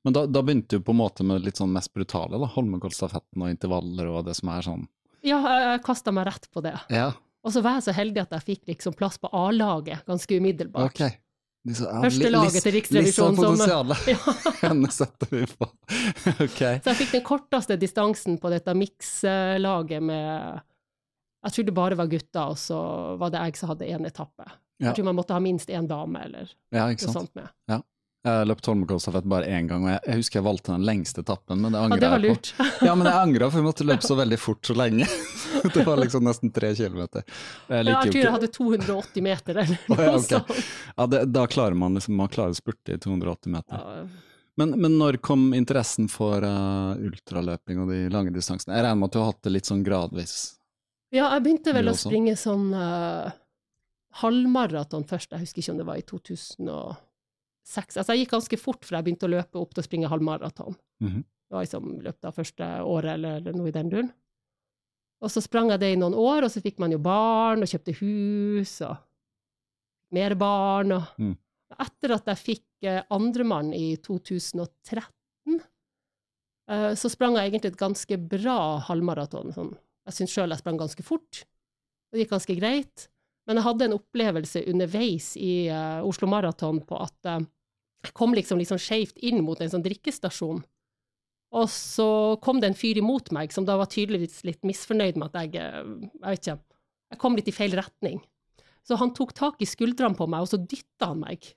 Men 0.02 0.16
da, 0.16 0.24
da 0.26 0.42
begynte 0.42 0.78
du 0.80 0.84
på 0.86 0.94
en 0.94 1.00
måte 1.02 1.26
med 1.28 1.44
litt 1.44 1.60
sånn 1.60 1.74
mest 1.74 1.92
brutale, 1.94 2.40
da. 2.40 2.48
Holmenkollstafetten 2.54 3.44
og 3.44 3.52
intervaller 3.52 4.08
og 4.10 4.24
det 4.30 4.34
som 4.38 4.50
er 4.54 4.64
sånn 4.64 4.86
Ja, 5.20 5.36
jeg, 5.44 5.66
jeg 5.68 5.82
kasta 5.84 6.14
meg 6.16 6.30
rett 6.30 6.48
på 6.50 6.62
det. 6.64 6.72
Ja, 6.88 7.10
Og 7.44 7.52
så 7.54 7.62
var 7.64 7.76
jeg 7.78 7.86
så 7.90 7.94
heldig 7.94 8.22
at 8.24 8.32
jeg 8.38 8.46
fikk 8.48 8.72
liksom 8.72 8.96
plass 8.96 9.20
på 9.20 9.28
A-laget 9.36 10.06
ganske 10.08 10.40
umiddelbart. 10.40 10.96
ok. 10.96 11.20
Ja, 11.68 12.00
Første 12.00 12.30
laget 12.32 12.62
til 12.64 12.72
Riksrevisjonen 12.72 13.36
som- 13.36 13.56
sånn 13.60 13.92
potensial. 13.92 14.60
Henne 14.62 14.88
setter 15.00 15.28
vi 15.34 15.42
på. 15.46 15.66
ok. 16.46 16.60
Så 16.80 16.88
jeg 16.88 16.96
fikk 17.02 17.12
den 17.18 17.24
korteste 17.26 17.76
distansen 17.76 18.38
på 18.40 18.48
dette 18.52 18.72
mikslaget 18.74 20.02
med 20.02 20.60
Jeg 21.44 21.52
tror 21.52 21.64
det 21.68 21.74
bare 21.76 21.96
var 21.96 22.06
gutter, 22.12 22.50
og 22.52 22.56
så 22.60 22.78
var 23.20 23.30
det 23.32 23.40
jeg 23.44 23.56
som 23.60 23.68
hadde 23.74 23.86
én 23.88 24.04
etappe. 24.08 24.44
Ja. 24.80 24.88
Jeg 24.88 24.96
tror 24.96 25.04
man 25.10 25.16
måtte 25.20 25.32
ha 25.36 25.40
minst 25.40 25.68
én 25.68 25.86
dame 25.88 26.22
eller 26.24 26.48
Ja, 26.72 26.86
noe 26.88 26.96
sånt 26.96 27.34
med. 27.36 27.48
Jeg 28.20 28.48
løp 28.50 28.60
Holmenkollstafett 28.66 29.24
bare 29.32 29.46
én 29.48 29.68
gang, 29.68 29.84
og 29.86 29.90
jeg, 29.94 30.00
jeg 30.04 30.20
husker 30.20 30.38
jeg 30.38 30.44
valgte 30.44 30.74
den 30.74 30.82
lengste 30.84 31.22
etappen, 31.22 31.62
men 31.64 31.72
det 31.72 31.80
Ja, 31.80 31.96
det 32.02 32.10
var 32.12 32.26
jeg 32.26 32.36
på. 32.36 32.66
Ja, 32.90 32.92
men 32.94 33.08
jeg 33.08 33.16
angra, 33.16 33.48
for 33.48 33.62
vi 33.62 33.64
måtte 33.64 33.86
løpe 33.88 34.04
så 34.04 34.16
veldig 34.18 34.38
fort 34.38 34.68
så 34.68 34.76
lenge. 34.76 35.06
det 35.74 35.84
var 35.86 36.02
liksom 36.02 36.26
nesten 36.28 36.52
tre 36.52 36.74
kilometer. 36.76 37.24
Og 37.24 37.72
Jeg 37.78 37.88
Ja, 37.88 38.02
jeg 38.04 38.12
ikke 38.12 38.34
hadde 38.36 38.50
280 38.52 39.24
meter 39.24 39.62
eller 39.64 39.80
noe 39.88 40.04
ja, 40.04 40.12
ok. 40.18 40.28
sånt. 40.28 40.52
ja, 40.98 41.08
det, 41.14 41.24
Da 41.32 41.46
klarer 41.48 41.80
man 41.80 41.96
liksom 41.96 42.20
man 42.20 42.28
klarer 42.28 42.52
å 42.52 42.60
spurte 42.60 42.98
i 42.98 43.00
280 43.00 43.56
meter. 43.56 43.80
Ja, 43.80 44.06
Men, 44.60 44.76
men 44.76 44.98
når 45.00 45.16
kom 45.24 45.54
interessen 45.56 46.10
for 46.12 46.44
uh, 46.44 46.92
ultraløping 47.00 47.80
og 47.80 47.88
de 47.88 48.02
lange 48.12 48.36
distansene? 48.36 48.76
Jeg 48.76 48.84
regner 48.84 49.00
med 49.00 49.08
at 49.08 49.16
du 49.16 49.22
har 49.22 49.30
hatt 49.32 49.44
det 49.48 49.56
litt 49.56 49.70
sånn 49.70 49.84
gradvis. 49.86 50.40
Ja, 51.08 51.30
jeg 51.38 51.46
begynte 51.46 51.72
vel 51.72 51.88
å 51.88 51.96
springe 51.96 52.36
sånn 52.36 52.68
uh, 52.76 53.32
halvmaraton 54.20 55.08
først, 55.08 55.32
jeg 55.32 55.46
husker 55.46 55.64
ikke 55.64 55.72
om 55.72 55.80
det 55.80 55.88
var 55.88 56.02
i 56.02 56.04
2006. 57.66 57.96
Altså 58.00 58.14
jeg 58.14 58.24
gikk 58.24 58.32
ganske 58.36 58.58
fort 58.58 58.84
fra 58.84 58.98
jeg 58.98 59.04
begynte 59.10 59.26
å 59.28 59.34
løpe 59.34 59.60
opp 59.60 59.74
til 59.74 59.82
å 59.82 59.86
springe 59.86 60.08
halvmaraton. 60.10 60.76
Mhm. 61.02 61.22
Det 61.50 61.56
var 61.56 61.64
liksom 61.64 61.86
i 61.98 62.02
løpet 62.04 62.24
av 62.24 62.34
første 62.36 62.66
året 62.86 63.14
eller, 63.14 63.36
eller 63.40 63.52
noe 63.58 63.68
i 63.68 63.74
den 63.74 63.88
duren. 63.90 64.12
Og 65.20 65.28
så 65.30 65.42
sprang 65.42 65.68
jeg 65.70 65.80
det 65.80 65.92
i 65.92 65.96
noen 65.98 66.14
år, 66.14 66.44
og 66.46 66.50
så 66.50 66.62
fikk 66.62 66.78
man 66.78 66.92
jo 66.94 66.98
barn 66.98 67.60
og 67.60 67.68
kjøpte 67.68 67.92
hus 67.98 68.80
og 68.86 68.96
mer 70.12 70.34
barn. 70.38 70.92
Og 70.92 71.02
Mm. 71.18 71.36
etter 71.78 72.14
at 72.14 72.24
jeg 72.26 72.36
fikk 72.36 72.64
eh, 72.86 73.02
andremann 73.10 73.74
i 73.74 73.96
2013, 73.96 75.60
eh, 76.68 76.94
så 76.94 77.10
sprang 77.10 77.34
jeg 77.36 77.50
egentlig 77.52 77.72
et 77.72 77.76
ganske 77.82 78.16
bra 78.28 78.78
halvmaraton. 78.86 79.52
Sånn. 79.52 79.76
Jeg 80.06 80.14
syns 80.14 80.32
sjøl 80.34 80.48
jeg 80.54 80.58
sprang 80.62 80.78
ganske 80.78 81.02
fort. 81.04 81.44
Det 82.12 82.20
gikk 82.24 82.30
ganske 82.30 82.56
greit. 82.58 83.08
Men 83.50 83.58
jeg 83.58 83.66
hadde 83.66 83.86
en 83.88 83.96
opplevelse 83.96 84.60
underveis 84.70 85.32
i 85.34 85.66
uh, 85.74 86.06
Oslo 86.06 86.28
Maraton 86.30 86.78
på 86.86 87.00
at 87.02 87.26
uh, 87.26 87.40
jeg 88.06 88.14
kom 88.16 88.34
liksom, 88.36 88.60
liksom 88.62 88.78
skjevt 88.80 89.18
inn 89.26 89.42
mot 89.44 89.58
en 89.60 89.72
sånn 89.72 89.82
drikkestasjon. 89.84 90.62
Og 91.50 91.66
så 91.72 92.08
kom 92.44 92.60
det 92.62 92.70
en 92.70 92.78
fyr 92.78 93.00
imot 93.00 93.32
meg 93.34 93.50
som 93.52 93.66
da 93.66 93.74
var 93.80 93.90
tydeligvis 93.90 94.44
litt 94.46 94.62
misfornøyd 94.66 95.18
med 95.18 95.32
at 95.34 95.40
jeg 95.42 95.58
eh, 95.58 95.88
Jeg 96.14 96.28
vet 96.28 96.44
ikke. 96.44 96.76
Jeg 97.10 97.20
kom 97.24 97.36
litt 97.36 97.50
i 97.50 97.54
feil 97.56 97.74
retning. 97.74 98.20
Så 98.86 98.96
han 99.00 99.10
tok 99.16 99.34
tak 99.36 99.58
i 99.60 99.68
skuldrene 99.68 100.14
på 100.16 100.28
meg, 100.30 100.46
og 100.46 100.52
så 100.52 100.60
dytta 100.62 101.10
han 101.10 101.24
meg. 101.24 101.50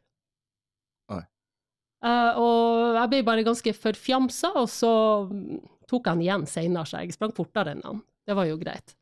Eh, 2.04 2.42
og 2.42 2.98
jeg 2.98 3.12
ble 3.14 3.22
bare 3.30 3.46
ganske 3.46 3.76
forfjamsa, 3.78 4.56
og 4.60 4.68
så 4.74 4.92
mm, 5.30 5.62
tok 5.88 6.10
han 6.10 6.26
igjen 6.26 6.50
seinere, 6.50 6.90
så 6.90 7.04
jeg 7.04 7.16
sprang 7.16 7.36
fortere 7.38 7.78
enn 7.78 7.86
han. 7.86 8.02
Det 8.26 8.36
var 8.36 8.50
jo 8.50 8.58
greit. 8.60 8.98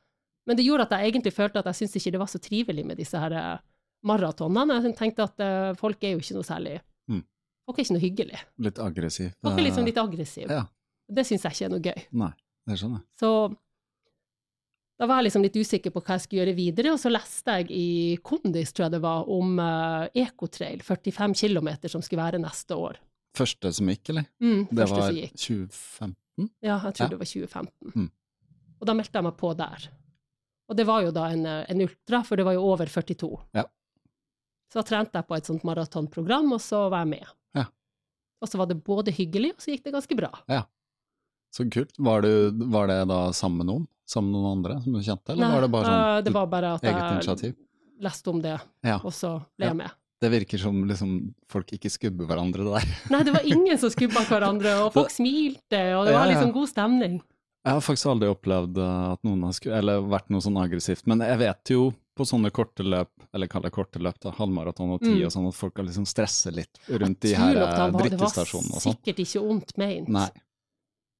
Men 0.51 0.59
det 0.59 0.65
gjorde 0.67 0.83
at 0.89 0.97
jeg 0.97 1.13
egentlig 1.13 1.31
følte 1.31 1.61
at 1.63 1.69
jeg 1.71 1.77
syntes 1.79 1.95
ikke 2.01 2.11
det 2.17 2.19
var 2.19 2.27
så 2.27 2.39
trivelig 2.43 2.83
med 2.89 2.99
disse 2.99 3.15
her 3.23 3.31
eh, 3.39 3.61
maratonene. 4.03 4.81
Jeg 4.83 4.97
tenkte 4.99 5.23
at 5.29 5.39
eh, 5.45 5.71
folk 5.79 6.03
er 6.03 6.17
jo 6.17 6.23
ikke 6.25 6.35
noe 6.41 6.47
særlig 6.47 6.81
Mm. 7.07 7.21
Folk 7.65 7.79
er 7.79 7.85
ikke 7.85 7.95
noe 7.95 8.03
hyggelig. 8.03 8.39
Litt 8.67 8.79
aggressiv. 8.83 9.31
Folk 9.41 9.57
er 9.61 9.65
liksom 9.65 9.85
litt 9.87 9.97
aggressive. 10.01 10.51
Ja. 10.59 10.65
Det 11.11 11.23
syns 11.27 11.45
jeg 11.47 11.55
ikke 11.55 11.65
er 11.65 11.71
noe 11.73 11.83
gøy. 11.87 12.03
Nei, 12.19 12.29
det 12.67 12.77
skjønner 12.81 12.99
jeg. 12.99 13.07
Så 13.21 13.31
da 15.01 15.07
var 15.09 15.17
jeg 15.21 15.25
liksom 15.29 15.45
litt 15.47 15.57
usikker 15.57 15.93
på 15.95 16.03
hva 16.05 16.13
jeg 16.17 16.23
skulle 16.25 16.43
gjøre 16.43 16.55
videre, 16.59 16.91
og 16.93 16.99
så 17.01 17.09
leste 17.09 17.55
jeg 17.57 17.71
i 17.73 17.85
Kondis, 18.21 18.69
tror 18.75 18.85
jeg 18.85 18.93
det 18.97 19.01
var, 19.01 19.23
om 19.33 19.55
uh, 19.57 20.05
Ekotrail, 20.13 20.83
45 20.85 21.33
km, 21.41 21.71
som 21.89 22.03
skulle 22.05 22.21
være 22.21 22.41
neste 22.43 22.77
år. 22.77 22.99
Første 23.37 23.71
som 23.73 23.89
gikk, 23.89 24.11
eller? 24.13 24.27
Mm, 24.43 24.67
Det 24.69 24.85
var 24.91 25.07
som 25.07 25.17
gikk. 25.17 25.33
2015? 25.41 26.51
Ja, 26.61 26.75
jeg 26.85 26.93
tror 26.99 27.07
Ja. 27.07 27.09
det 27.15 27.21
var 27.23 27.31
2015. 27.33 27.95
Mm. 27.95 28.11
Og 28.81 28.87
da 28.89 28.93
meldte 28.97 29.17
jeg 29.17 29.25
meg 29.31 29.37
på 29.41 29.53
der. 29.57 29.89
Og 30.71 30.77
det 30.79 30.85
var 30.87 31.03
jo 31.03 31.11
da 31.11 31.25
en, 31.33 31.45
eh, 31.45 31.65
en 31.69 31.81
ultra, 31.83 32.21
for 32.23 32.39
det 32.39 32.45
var 32.47 32.55
jo 32.55 32.63
over 32.71 32.87
42. 32.87 33.31
Ja. 33.57 33.65
Så 34.71 34.79
da 34.79 34.83
trente 34.87 35.19
jeg 35.19 35.27
på 35.27 35.35
et 35.35 35.49
sånt 35.49 35.65
maratonprogram, 35.67 36.53
og 36.55 36.61
så 36.63 36.85
var 36.89 37.03
jeg 37.03 37.09
med. 37.17 37.31
Ja. 37.59 37.65
Og 38.41 38.47
så 38.47 38.57
var 38.61 38.69
det 38.71 38.77
både 38.87 39.11
hyggelig, 39.11 39.51
og 39.57 39.65
så 39.65 39.73
gikk 39.75 39.83
det 39.89 39.93
ganske 39.97 40.15
bra. 40.15 40.31
Så 41.51 41.65
kult. 41.67 41.91
Var, 41.99 42.23
du, 42.23 42.63
var 42.71 42.87
det 42.87 43.01
da 43.11 43.25
sammen 43.35 43.59
med 43.65 43.67
noen 43.73 43.87
sammen 44.11 44.31
med 44.31 44.41
noen 44.43 44.57
andre 44.57 44.75
som 44.83 44.93
du 44.95 44.99
kjente, 45.03 45.31
eller 45.31 45.43
Nei, 45.45 45.51
var 45.55 45.61
det 45.63 45.71
bare 45.71 45.87
sånn 45.87 46.01
uh, 46.17 46.21
det 46.25 46.31
var 46.35 46.47
bare 46.51 46.69
at 46.75 46.83
eget 46.83 46.97
jeg 46.99 47.13
initiativ? 47.15 47.51
leste 48.03 48.31
om 48.31 48.39
det, 48.43 48.55
Ja. 48.83 48.95
og 49.05 49.13
så 49.15 49.29
ble 49.55 49.65
Ja. 49.67 49.69
jeg 49.71 49.77
med. 49.77 49.91
Det 50.21 50.29
virker 50.33 50.59
som 50.59 50.79
liksom 50.89 51.11
folk 51.49 51.71
ikke 51.71 51.89
skubber 51.89 52.27
hverandre 52.27 52.65
der. 52.65 52.87
Nei, 53.09 53.21
det 53.23 53.33
var 53.33 53.45
ingen 53.47 53.77
som 53.79 53.89
skubba 53.93 54.23
hverandre, 54.27 54.73
og 54.83 54.91
folk 54.97 55.09
smilte, 55.13 55.79
og 55.95 56.05
det 56.07 56.11
Ja, 56.13 56.17
var 56.19 56.25
ja. 56.27 56.31
liksom 56.33 56.51
god 56.55 56.67
stemning. 56.69 57.21
Jeg 57.63 57.73
har 57.77 57.81
faktisk 57.85 58.09
aldri 58.09 58.27
opplevd 58.31 58.77
eh, 58.81 59.01
at 59.13 59.21
noen 59.27 59.43
har 59.45 59.51
skulle, 59.53 59.77
eller 59.83 60.01
vært 60.09 60.31
noe 60.33 60.41
sånn 60.41 60.57
aggressivt, 60.57 61.05
men 61.11 61.19
jeg 61.21 61.37
vet 61.43 61.71
jo 61.75 61.91
på 62.17 62.25
sånne 62.27 62.49
korte 62.51 62.83
løp, 62.83 63.11
eller 63.33 63.47
kall 63.47 63.61
det 63.67 63.71
korte 63.75 64.01
løp, 64.01 64.17
da, 64.21 64.31
halvmaraton 64.35 64.95
og 64.95 64.99
ti 65.03 65.11
Mm. 65.13 65.25
og 65.27 65.31
sånn, 65.31 65.47
at 65.47 65.55
folk 65.55 65.75
kan 65.77 65.85
liksom 65.87 66.05
stresse 66.09 66.51
litt 66.53 66.79
rundt 66.89 67.19
de 67.21 67.35
her 67.37 67.53
drittestasjonene 67.93 68.73
og 68.75 68.81
sånn. 68.81 68.97
det 68.97 69.13
var- 69.13 69.13
sikkert 69.13 69.21
ikke 69.25 69.43
ondt 69.53 69.77
meint. 69.77 70.09
Nei. 70.09 70.29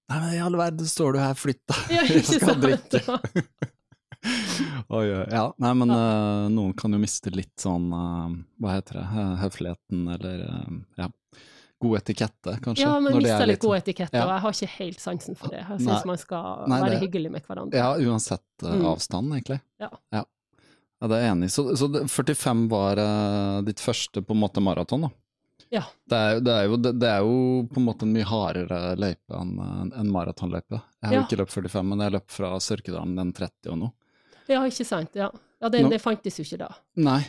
Nei, 0.10 0.20
men 0.20 0.34
i 0.36 0.40
all 0.44 0.58
verden 0.60 0.86
står 0.86 1.14
du 1.14 1.20
her, 1.20 1.34
flytt 1.40 1.62
deg, 1.68 1.94
Ja, 1.96 2.02
jeg 2.10 2.26
skal 2.26 2.56
drikke. 2.60 3.02
Oi, 4.92 5.06
ja. 5.32 5.46
Nei, 5.58 5.74
men 5.74 5.90
eh, 5.96 6.50
noen 6.54 6.74
kan 6.78 6.92
jo 6.94 7.00
miste 7.02 7.32
litt 7.34 7.56
sånn, 7.62 7.88
uh, 7.94 8.34
hva 8.62 8.76
heter 8.76 9.00
det, 9.00 9.06
Eh, 9.22 9.32
høfligheten 9.46 10.04
eller, 10.14 10.44
uh, 10.50 10.82
ja, 11.00 11.08
god 11.82 11.98
etikette, 12.02 12.54
kanskje. 12.64 12.86
Ja, 12.86 12.98
men 13.04 13.18
mista 13.18 13.46
litt 13.50 13.62
god 13.64 13.80
etikette, 13.82 14.18
Ja. 14.18 14.26
og 14.28 14.32
jeg 14.36 14.42
har 14.46 14.58
ikke 14.58 14.76
helt 14.78 15.00
sansen 15.04 15.38
for 15.40 15.50
det. 15.54 15.64
Jeg 15.68 15.80
syns 15.86 16.06
man 16.06 16.18
skal 16.22 16.68
Nei, 16.70 16.82
være 16.82 16.92
det- 16.96 17.02
hyggelig 17.06 17.32
med 17.32 17.48
hverandre. 17.48 17.78
Ja, 17.82 17.96
uansett 17.98 18.46
eh, 18.64 18.76
Mm. 18.76 18.86
avstand, 18.94 19.34
egentlig. 19.34 19.60
Ja. 19.80 19.90
ja. 20.14 20.24
Ja, 21.02 21.08
det 21.10 21.18
er 21.18 21.22
jeg 21.26 21.32
enig 21.34 21.46
i. 21.50 21.50
Så, 21.50 21.64
så 21.76 21.88
45 22.06 22.68
var 22.70 23.00
uh, 23.02 23.62
ditt 23.66 23.80
første 23.82 24.22
på 24.22 24.36
en 24.36 24.42
måte 24.44 24.62
maraton, 24.62 25.02
da? 25.08 25.10
Ja. 25.72 25.82
Det 26.06 26.18
er, 26.18 26.40
det, 26.46 26.54
er 26.54 26.66
jo, 26.68 26.78
det, 26.78 27.08
er 27.08 27.20
jo 27.26 27.68
på 27.72 27.80
en 27.80 27.86
måte 27.88 28.04
en 28.06 28.12
mye 28.14 28.28
hardere 28.28 28.96
løype 29.00 29.34
enn 29.40 29.54
en, 29.58 29.92
en 29.98 30.12
maratonløype. 30.14 30.78
Jeg 31.02 31.08
har 31.10 31.16
jo 31.16 31.22
ikke 31.26 31.40
løpt 31.42 31.56
45, 31.56 31.84
men 31.88 32.04
jeg 32.06 32.12
løp 32.18 32.30
fra 32.30 32.52
Sørkedalen 32.60 33.16
den 33.18 33.32
30 33.34 33.72
og 33.72 33.78
noe. 33.80 33.92
Ja, 34.52 34.62
ikke 34.68 34.86
sant. 34.86 35.16
Ja, 35.16 35.30
ja 35.64 35.70
det, 35.74 35.82
det 35.90 36.02
fantes 36.04 36.38
jo 36.38 36.44
ikke 36.46 36.60
da. 36.68 36.70
Nei. 37.02 37.22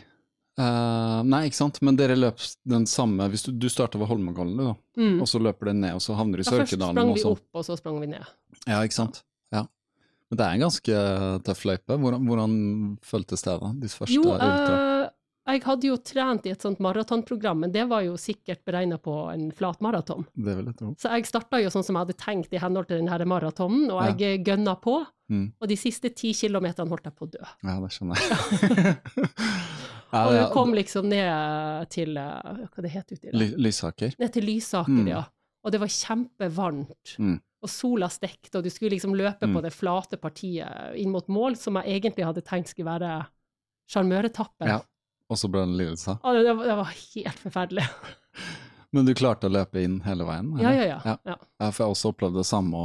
Eh, 0.60 1.20
nei, 1.24 1.46
ikke 1.48 1.56
sant. 1.56 1.78
Men 1.80 1.96
dere 1.96 2.12
løp 2.18 2.36
den 2.68 2.84
samme 2.90 3.24
Hvis 3.32 3.46
du, 3.46 3.52
du 3.56 3.68
starta 3.72 3.96
ved 4.00 4.10
Holmenkollen, 4.10 4.56
du, 4.58 4.64
da, 4.68 4.74
Mm. 5.00 5.22
og 5.24 5.26
så 5.30 5.40
løper 5.40 5.70
du 5.70 5.72
ned, 5.72 5.94
og 5.96 6.02
så 6.04 6.12
havner 6.18 6.36
du 6.36 6.42
i 6.42 6.44
Ja, 6.44 6.52
først 6.58 6.74
sprang 6.76 7.14
vi 7.14 7.22
opp, 7.24 7.40
og 7.56 7.64
så 7.64 7.76
sprang 7.80 8.00
vi 8.02 8.06
ned. 8.12 8.26
Ja, 8.68 8.82
ikke 8.84 8.92
sant. 8.98 9.22
Ja. 9.50 9.62
Men 10.28 10.36
det 10.36 10.44
er 10.44 10.52
en 10.58 10.64
ganske 10.66 10.98
tøff 11.48 11.64
løype. 11.64 11.96
Hvordan, 11.96 12.26
hvordan 12.28 12.98
føltes 13.00 13.42
det, 13.46 13.54
da? 13.62 13.72
Ditt 13.80 13.96
første 13.96 14.12
Jo, 14.12 14.26
ultra? 14.28 15.08
eh, 15.08 15.08
jeg 15.54 15.62
hadde 15.64 15.88
jo 15.88 15.96
trent 15.96 16.44
i 16.46 16.50
et 16.52 16.60
sånt 16.62 16.78
maratonprogram, 16.84 17.58
men 17.64 17.72
det 17.72 17.88
var 17.88 18.02
jo 18.04 18.12
sikkert 18.20 18.60
beregna 18.68 18.98
på 19.00 19.32
en 19.32 19.48
flat 19.56 19.80
maraton. 19.80 20.26
Det 20.36 20.54
vil 20.58 20.66
jeg 20.68 20.76
tro. 20.76 20.92
Så 21.00 21.10
jeg 21.16 21.24
starta 21.26 21.62
jo 21.64 21.72
sånn 21.72 21.82
som 21.88 21.96
jeg 21.96 22.04
hadde 22.06 22.18
tenkt 22.20 22.52
i 22.52 22.60
henhold 22.62 22.86
til 22.92 23.00
denne 23.00 23.26
maratonen, 23.26 23.88
og 23.90 24.02
Ja. 24.04 24.12
jeg 24.14 24.44
gønna 24.44 24.76
på. 24.80 25.06
Mm. 25.32 25.46
Og 25.64 25.68
de 25.70 25.76
siste 25.80 26.10
ti 26.12 26.34
kilometerne 26.36 26.92
holdt 26.92 27.06
jeg 27.08 27.14
på 27.16 27.24
å 27.24 27.30
dø. 27.32 27.44
Ja, 27.64 27.76
det 27.80 27.88
skjønner 27.94 28.20
jeg. 28.20 28.96
ja, 30.12 30.22
Og 30.26 30.34
hun 30.36 30.50
kom 30.52 30.74
liksom 30.76 31.08
ned 31.08 31.88
til 31.94 32.18
eh, 32.20 32.66
Hva 32.68 32.84
det 32.84 32.90
heter 32.92 33.16
uti 33.16 33.30
der? 33.30 33.38
Ly 33.40 33.46
Lysaker. 33.64 34.12
Ned 34.20 34.34
til 34.34 34.44
Lysaker, 34.50 34.92
Mm. 35.02 35.08
ja. 35.08 35.22
Og 35.64 35.70
det 35.72 35.78
var 35.80 35.90
kjempevarmt. 35.94 37.14
Mm. 37.22 37.36
Og 37.62 37.70
sola 37.70 38.08
stekte, 38.10 38.56
og 38.58 38.64
du 38.66 38.70
skulle 38.74 38.90
liksom 38.96 39.14
løpe 39.14 39.46
Mm. 39.46 39.54
på 39.54 39.62
det 39.62 39.72
flate 39.72 40.18
partiet 40.18 40.96
inn 40.98 41.12
mot 41.14 41.28
mål, 41.30 41.56
som 41.56 41.76
jeg 41.78 42.00
egentlig 42.02 42.24
hadde 42.26 42.42
tenkt 42.42 42.68
skulle 42.74 42.90
være 42.90 43.26
sjarmøretappen. 43.88 44.66
Ja. 44.68 44.80
Og 45.30 45.38
så 45.38 45.48
ble 45.48 45.62
det 45.62 45.68
en 45.70 45.78
lidelse. 45.78 46.18
Ja, 46.18 46.32
det, 46.34 46.42
det 46.66 46.76
var 46.76 46.90
helt 46.92 47.38
forferdelig. 47.46 47.86
Men 48.92 49.06
du 49.08 49.14
klarte 49.16 49.48
å 49.48 49.52
løpe 49.52 49.80
inn 49.80 50.00
hele 50.04 50.24
veien? 50.28 50.50
Ja, 50.60 50.70
ja, 50.76 50.82
ja. 50.84 50.96
Ja. 51.08 51.14
ja. 51.24 51.36
For 51.72 51.80
jeg 51.80 51.86
har 51.86 51.92
også 51.94 52.10
opplevd 52.12 52.34
det 52.36 52.44
samme, 52.44 52.82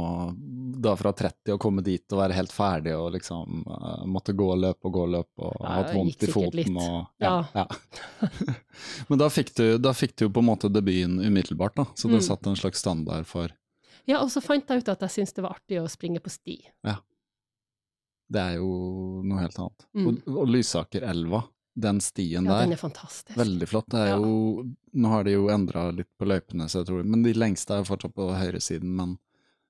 da 0.80 0.94
fra 0.96 1.12
30 1.12 1.52
å 1.52 1.58
komme 1.60 1.82
dit 1.84 2.14
og 2.14 2.22
være 2.22 2.36
helt 2.38 2.52
ferdig 2.54 2.94
og 2.96 3.10
liksom 3.12 3.64
uh, 3.68 4.06
måtte 4.08 4.32
gå 4.32 4.46
og 4.54 4.62
løpe 4.62 4.88
og 4.88 4.94
gå 4.96 5.02
og 5.04 5.12
løpe 5.18 5.44
og 5.50 5.58
Ja, 5.60 5.74
hatt 5.82 5.92
vondt 5.92 6.24
i 6.24 6.30
foten 6.32 6.56
litt. 6.62 6.70
og 6.80 7.20
Ja. 7.20 7.34
Ja. 7.52 7.66
ja. 7.66 8.24
Men 9.10 9.20
da 9.20 9.28
fikk, 9.32 9.52
du, 9.60 9.66
da 9.78 9.92
fikk 9.92 10.16
du 10.16 10.24
jo 10.26 10.30
på 10.32 10.40
en 10.40 10.48
måte 10.48 10.70
debuten 10.72 11.18
umiddelbart, 11.20 11.76
da, 11.76 11.84
så 11.94 12.08
det 12.08 12.22
Mm. 12.22 12.26
satt 12.30 12.46
en 12.46 12.56
slags 12.56 12.80
standard 12.80 13.26
for 13.28 13.52
Ja, 14.08 14.22
og 14.22 14.30
så 14.32 14.40
fant 14.40 14.64
jeg 14.72 14.80
ut 14.80 14.88
at 14.88 15.04
jeg 15.04 15.10
syntes 15.18 15.34
det 15.36 15.44
var 15.44 15.58
artig 15.58 15.82
å 15.82 15.88
springe 15.92 16.20
på 16.24 16.32
sti. 16.32 16.56
Ja. 16.88 16.96
Det 18.32 18.40
er 18.40 18.54
jo 18.62 19.20
noe 19.24 19.40
helt 19.44 19.58
annet. 19.60 19.84
Mm. 19.96 20.06
Og, 20.08 20.34
og 20.40 20.48
Lysakerelva, 20.52 21.42
den 21.78 22.00
stien 22.02 22.44
Ja, 22.44 22.56
der, 22.58 22.64
den 22.66 22.72
er 22.74 22.80
fantastisk. 22.80 23.36
veldig 23.38 23.68
flott. 23.70 23.88
Det 23.94 24.00
er 24.02 24.08
Ja. 24.12 24.18
jo, 24.18 24.66
nå 24.98 25.08
har 25.12 25.24
de 25.24 25.32
jo 25.36 25.46
endra 25.54 25.88
litt 25.94 26.10
på 26.18 26.26
løypene, 26.26 26.66
så 26.68 26.80
jeg 26.82 26.86
tror, 26.90 27.04
men 27.04 27.22
de 27.22 27.32
lengste 27.38 27.70
er 27.76 27.84
jo 27.84 27.88
fortsatt 27.94 28.14
på 28.18 28.28
høyresiden, 28.34 28.94
men 28.98 29.18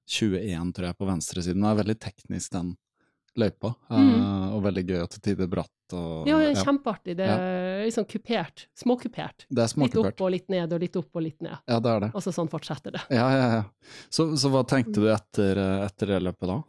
21 0.09 0.73
tror 0.73 0.87
jeg 0.89 0.97
på 0.99 1.07
venstresiden. 1.09 1.61
Det 1.63 1.71
er 1.73 1.83
veldig 1.85 1.99
teknisk, 2.01 2.51
den 2.55 2.77
løypa, 3.39 3.75
eh, 3.91 4.55
og 4.57 4.63
veldig 4.65 4.85
gøy 4.89 5.03
og 5.05 5.11
til 5.11 5.21
tider 5.21 5.47
bratt. 5.47 5.69
Og, 5.93 6.27
Mm. 6.27 6.29
Ja, 6.29 6.39
ja. 6.41 6.65
kjempeartig. 6.65 7.17
Det 7.17 7.27
er 7.29 7.87
sånn 7.91 8.05
kupert. 8.09 8.67
Småkupert. 8.77 9.47
Det 9.49 9.63
er 9.63 9.81
Litt 9.81 9.97
opp 9.97 10.21
og 10.21 10.31
litt 10.33 10.49
ned, 10.51 10.73
og 10.73 10.81
litt 10.81 10.97
opp 10.97 11.15
og 11.15 11.23
litt 11.23 11.41
ned. 11.41 11.57
Ja, 11.69 11.79
det 11.81 11.87
er 11.93 12.01
det. 12.01 12.11
Og 12.15 12.21
så 12.23 12.33
sånn 12.33 12.49
fortsetter 12.51 12.93
det. 12.93 13.01
Ja, 13.11 13.29
ja, 13.31 13.49
ja. 13.55 13.65
Så, 14.11 14.37
så 14.37 14.51
hva 14.51 14.65
tenkte 14.67 14.95
du 15.01 15.07
etter, 15.09 15.57
eh, 15.57 15.87
etter 15.87 16.07
det 16.07 16.23
løpet 16.23 16.47
da? 16.49 16.63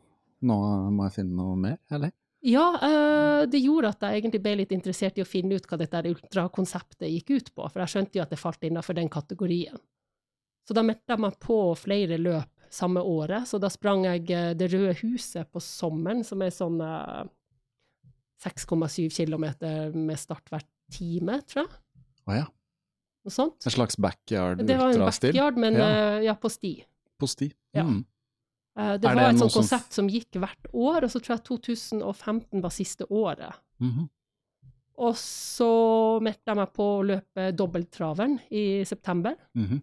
Nå 0.43 0.91
må 0.91 1.03
jeg 1.09 1.13
finne 1.25 1.35
noe 1.35 1.55
mer, 1.57 1.77
eller? 1.91 2.11
Ja, 2.41 2.65
eh, 2.79 3.45
det 3.51 3.59
gjorde 3.59 3.89
at 3.91 4.03
jeg 4.05 4.21
egentlig 4.21 4.41
ble 4.43 4.53
litt 4.61 4.71
interessert 4.71 5.17
i 5.19 5.23
å 5.25 5.27
finne 5.27 5.57
ut 5.59 5.65
hva 5.67 5.77
dette 5.81 6.03
ultrakonseptet 6.07 7.09
gikk 7.11 7.33
ut 7.35 7.49
på, 7.55 7.65
for 7.67 7.83
jeg 7.83 7.91
skjønte 7.93 8.19
jo 8.19 8.23
at 8.23 8.31
det 8.31 8.39
falt 8.39 8.63
innenfor 8.63 8.95
den 8.95 9.09
kategorien. 9.11 9.79
Så 10.67 10.75
da 10.77 10.83
meldte 10.85 11.11
jeg 11.15 11.19
meg 11.23 11.35
på 11.41 11.57
flere 11.79 12.19
løp 12.21 12.53
samme 12.71 13.01
året, 13.01 13.47
så 13.49 13.57
da 13.59 13.67
sprang 13.73 14.03
jeg 14.05 14.29
eh, 14.29 14.53
Det 14.53 14.69
røde 14.71 14.93
huset 15.01 15.49
på 15.51 15.59
sommeren, 15.63 16.23
som 16.23 16.41
er 16.45 16.53
sånn 16.53 16.79
eh, 16.85 17.25
6,7 18.45 19.09
km 19.11 19.45
med 19.97 20.19
start 20.19 20.47
hvert 20.53 20.67
time, 20.93 21.41
tror 21.49 21.65
jeg. 21.65 21.81
Å 22.29 22.37
ja. 22.37 22.45
Noe 23.25 23.33
sånt. 23.35 23.65
En 23.67 23.73
slags 23.73 23.97
backyard 23.99 24.61
Det 24.63 24.77
var 24.79 24.93
en 24.93 25.03
backyard, 25.03 25.57
men 25.59 25.73
Ja. 25.75 25.89
eh, 25.89 26.23
ja, 26.29 26.35
på 26.35 26.47
sti. 26.49 26.85
På 27.19 27.27
sti? 27.27 27.51
Ja. 27.75 27.83
Mm. 27.83 27.99
Eh, 27.99 28.18
Det 28.77 29.09
Er 29.09 29.15
var 29.15 29.15
det 29.15 29.33
et 29.33 29.39
sånt 29.41 29.53
konsept 29.53 29.93
som 29.93 30.07
gikk 30.07 30.37
hvert 30.39 30.69
år, 30.73 31.03
og 31.03 31.11
så 31.11 31.19
tror 31.19 31.35
jeg 31.35 31.43
2015 31.49 32.61
var 32.63 32.69
siste 32.71 33.05
året. 33.09 33.55
Mhm. 33.79 34.07
Og 34.99 35.15
så 35.15 36.19
meldte 36.21 36.51
jeg 36.51 36.57
meg 36.59 36.73
på 36.75 36.83
å 36.83 37.03
løpe 37.07 37.51
dobbelttraveren 37.55 38.37
i 38.51 38.83
september. 38.85 39.35
Mhm. 39.55 39.81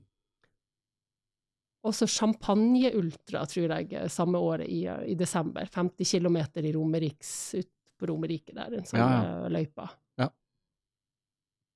Og 1.87 1.95
så 1.95 2.07
Champagne 2.11 2.91
Ultra, 2.99 3.45
tror 3.47 3.69
jeg, 3.71 3.93
eh, 3.95 4.09
samme 4.09 4.39
året 4.43 4.67
i, 4.69 4.83
i 4.87 5.15
desember. 5.15 5.65
50 5.71 6.05
km 6.05 6.37
i 6.65 6.73
Romeriks, 6.75 7.55
ut 7.55 7.71
på 7.99 8.09
Romerike 8.11 8.53
der, 8.53 8.75
en 8.77 8.85
sånn 8.85 8.99
Ja, 8.99 9.09
ja. 9.23 9.49
løype. 9.49 9.89
Ja. 10.19 10.29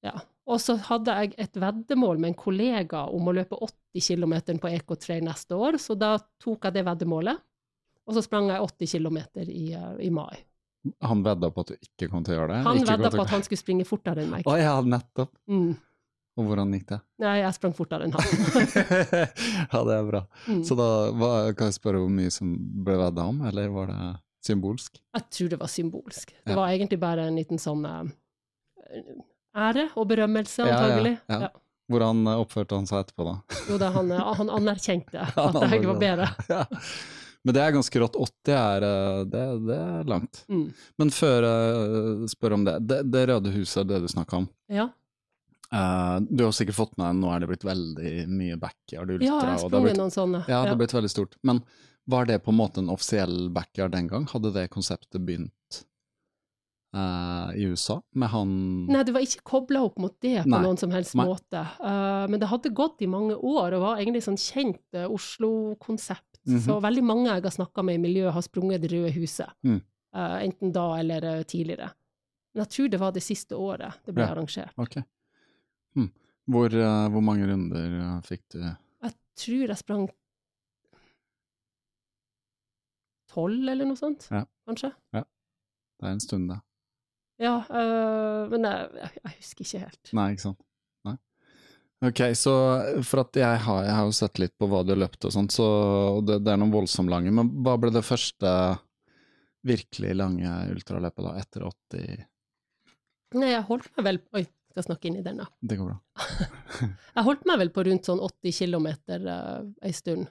Ja. 0.03 0.17
Og 0.49 0.61
så 0.63 0.77
hadde 0.89 1.15
jeg 1.21 1.35
et 1.39 1.57
veddemål 1.61 2.19
med 2.19 2.33
en 2.33 2.39
kollega 2.39 3.05
om 3.13 3.29
å 3.29 3.35
løpe 3.37 3.59
80 3.61 4.07
km 4.09 4.35
på 4.63 4.71
EK3 4.73 5.21
neste 5.23 5.55
år, 5.55 5.79
så 5.79 5.95
da 5.99 6.15
tok 6.43 6.65
jeg 6.65 6.79
det 6.79 6.85
veddemålet. 6.89 7.43
Og 8.09 8.17
så 8.17 8.23
sprang 8.25 8.49
jeg 8.51 8.65
80 8.65 8.95
km 8.97 9.19
i, 9.45 9.73
eh, 9.77 9.93
i 10.07 10.11
mai. 10.11 10.41
Han 11.05 11.23
vedda 11.23 11.51
på 11.53 11.61
at 11.61 11.75
du 11.75 11.77
ikke 11.77 12.09
kom 12.11 12.25
til 12.25 12.35
å 12.35 12.39
gjøre 12.41 12.55
det? 12.55 12.63
Han 12.65 12.81
Ikke 12.81 12.97
vedda 12.97 13.11
på 13.13 13.23
at 13.27 13.35
han 13.35 13.43
skulle 13.45 13.61
springe 13.61 13.85
fortere 13.87 14.25
enn 14.25 14.31
meg. 14.33 14.49
Å 14.49 14.57
ja, 14.59 14.75
nettopp. 14.81 15.35
Mm. 15.51 15.75
Og 16.41 16.47
hvordan 16.49 16.73
gikk 16.73 16.87
det? 16.89 16.99
Nei, 17.21 17.35
jeg 17.43 17.55
sprang 17.59 17.75
fortere 17.77 18.07
enn 18.09 18.15
han. 18.17 18.25
ja, 19.75 19.83
det 19.85 19.97
er 19.99 20.09
bra. 20.09 20.23
Mm. 20.49 20.63
Så 20.67 20.77
da 20.79 20.89
hva, 21.13 21.31
kan 21.59 21.69
jeg 21.69 21.77
spørre 21.77 22.01
hvor 22.01 22.13
mye 22.17 22.33
som 22.33 22.55
ble 22.87 22.97
vedda 23.03 23.27
om, 23.29 23.43
eller 23.51 23.69
var 23.75 23.93
det 23.93 24.11
symbolsk? 24.47 25.03
Jeg 25.19 25.27
tror 25.37 25.53
det 25.53 25.61
var 25.61 25.71
symbolsk. 25.71 26.33
Det 26.33 26.55
Ja. 26.55 26.57
var 26.57 26.73
egentlig 26.73 27.01
bare 27.03 27.27
en 27.29 27.37
liten 27.37 27.61
sånn 27.61 27.85
eh, 27.85 29.03
ære 29.57 29.89
og 29.97 30.07
berømmelse, 30.11 30.63
Ja, 30.63 30.69
ja, 30.69 30.77
antagelig. 30.79 31.17
ja. 31.29 31.41
Ja, 31.47 31.51
Hvordan 31.91 32.27
eh, 32.27 32.39
oppførte 32.45 32.77
han 32.79 32.87
seg 32.87 33.03
etterpå, 33.05 33.25
da? 33.27 33.57
Jo 33.69 33.79
da, 33.83 33.89
han, 33.97 34.13
eh, 34.15 34.29
han 34.39 34.51
anerkjente 34.51 35.25
at 35.47 35.59
jeg 35.73 35.87
var 35.89 35.99
bedre. 35.99 36.29
Ja. 36.49 36.65
Men 37.43 37.57
det 37.57 37.61
er 37.65 37.73
ganske 37.73 38.01
rått. 38.03 38.17
80 38.21 38.53
er, 38.53 38.85
eh, 38.85 39.19
det, 39.33 39.43
det 39.65 39.77
er 39.81 40.09
langt. 40.13 40.43
Mm. 40.53 40.67
Men 41.01 41.11
før 41.11 41.47
jeg 41.49 42.29
spør 42.35 42.53
om 42.59 42.67
det, 42.67 42.75
det, 42.85 42.99
det 43.11 43.23
Røde 43.31 43.53
huset, 43.55 43.89
det 43.89 44.03
du 44.05 44.09
snakka 44.13 44.43
om. 44.43 44.49
Ja. 44.69 44.91
Uh, 45.73 46.19
du 46.27 46.43
har 46.45 46.53
sikkert 46.53 46.75
fått 46.75 46.97
med 46.99 47.07
deg, 47.07 47.19
nå 47.23 47.31
er 47.31 47.41
det 47.41 47.49
blitt 47.53 47.65
veldig 47.65 48.13
mye 48.27 48.57
backyard 48.59 49.13
ultra. 49.15 49.27
ja, 49.29 49.37
jeg 49.39 49.53
har 49.53 49.61
sprunget 49.63 49.85
blitt, 49.87 50.01
noen 50.01 50.11
sånne. 50.11 50.41
ja, 50.51 50.59
det 50.65 50.73
har 50.73 50.81
blitt 50.81 50.95
veldig 50.97 51.11
stort. 51.13 51.37
Men 51.47 51.61
var 52.11 52.27
det 52.27 52.41
på 52.43 52.51
en 52.51 52.59
måte 52.59 52.83
en 52.83 52.91
offisiell 52.91 53.49
backyard 53.55 53.95
den 53.95 54.09
gang? 54.11 54.27
Hadde 54.33 54.51
det 54.57 54.67
konseptet 54.75 55.23
begynt 55.23 55.55
eh, 56.95 57.51
i 57.61 57.67
USA, 57.71 58.01
med 58.13 58.31
han 58.33 58.53
Nei, 58.91 59.03
det 59.07 59.15
var 59.15 59.25
ikke 59.25 59.45
kobla 59.47 59.83
opp 59.87 59.99
mot 60.03 60.15
det 60.23 60.43
på 60.45 60.51
Nei. 60.51 60.63
noen 60.65 60.79
som 60.81 60.93
helst 60.95 61.15
Nei. 61.19 61.27
måte. 61.29 61.63
Uh, 61.81 62.27
men 62.31 62.41
det 62.43 62.49
hadde 62.51 62.73
gått 62.75 63.03
i 63.05 63.09
mange 63.11 63.37
år, 63.37 63.77
og 63.77 63.85
var 63.85 64.03
egentlig 64.03 64.25
sånn 64.27 64.39
kjent 64.41 64.83
uh, 64.99 65.07
Oslo-konsept. 65.11 66.41
Mhm. 66.49 66.61
Så 66.65 66.79
veldig 66.81 67.05
mange 67.05 67.29
jeg 67.29 67.45
har 67.45 67.55
snakka 67.55 67.85
med 67.85 67.99
i 67.99 68.03
miljøet, 68.03 68.33
har 68.35 68.45
sprunget 68.47 68.81
Det 68.83 68.93
røde 68.95 69.13
huset. 69.13 69.51
Mm. 69.63 69.81
Enten 70.11 70.73
da 70.75 70.87
eller 70.99 71.45
tidligere. 71.47 71.91
Men 72.55 72.65
jeg 72.65 72.71
tror 72.75 72.89
det 72.91 72.99
var 72.99 73.13
det 73.15 73.23
siste 73.23 73.55
året 73.55 74.01
det 74.07 74.15
ble 74.17 74.25
Ja. 74.25 74.33
arrangert. 74.33 74.73
Okay. 74.77 75.05
Hm. 75.95 76.09
Hvor, 76.51 76.73
hvor 77.13 77.23
mange 77.23 77.47
runder 77.47 78.23
fikk 78.27 78.43
du? 78.57 78.59
Jeg 78.65 79.13
tror 79.37 79.69
jeg 79.69 79.79
sprang 79.79 80.09
tolv, 83.31 83.69
eller 83.69 83.87
noe 83.87 83.99
sånt. 84.01 84.27
Ja. 84.33 84.45
Kanskje. 84.67 84.93
Det 85.13 86.09
er 86.09 86.15
en 86.15 86.23
stund, 86.25 86.49
det. 86.51 86.59
Ja, 87.41 87.55
øh, 87.65 88.51
men 88.53 88.67
jeg, 88.69 89.13
jeg, 89.17 89.33
husker 89.39 89.65
ikke 89.65 89.83
helt. 89.87 90.13
Nei, 90.17 90.27
ikke 90.35 90.45
sant. 90.45 90.61
Nei. 91.09 91.17
Ok, 92.11 92.23
så 92.37 92.55
for 93.07 93.23
at 93.25 93.41
jeg 93.41 93.63
har, 93.65 93.83
jeg 93.87 93.97
har 93.97 94.09
jo 94.09 94.17
sett 94.17 94.41
litt 94.43 94.57
på 94.61 94.69
hva 94.69 94.83
du 94.85 94.93
har 94.93 95.01
løpt 95.07 95.25
og 95.29 95.35
sånt, 95.35 95.57
så 95.57 95.67
og 96.19 96.23
det, 96.29 96.43
det 96.45 96.53
er 96.53 96.61
noen 96.61 96.75
voldsomt 96.75 97.13
lange, 97.13 97.33
men 97.33 97.53
hva 97.65 97.79
ble 97.81 97.93
det 97.95 98.05
første 98.05 98.53
virkelig 99.67 100.15
lange 100.17 100.53
ultraløpet 100.73 101.27
da, 101.27 101.35
etter 101.41 101.67
80 101.69 102.27
Nei, 103.41 103.53
jeg 103.53 103.67
holdt 103.69 103.91
meg 103.95 104.07
vel 104.07 104.19
Oi, 104.41 104.43
skal 104.73 104.87
snakke 104.87 105.09
inn 105.11 105.19
i 105.21 105.25
den, 105.25 105.41
da. 105.43 105.47
Det 105.61 105.77
går 105.79 105.91
bra. 105.93 105.99
Jeg 107.17 107.27
holdt 107.27 107.47
meg 107.47 107.61
vel 107.61 107.71
på 107.75 107.85
rundt 107.87 108.09
sånn 108.09 108.23
80 108.23 108.55
km 108.57 108.87
uh, 109.27 109.67
ei 109.85 109.93
stund. 109.95 110.31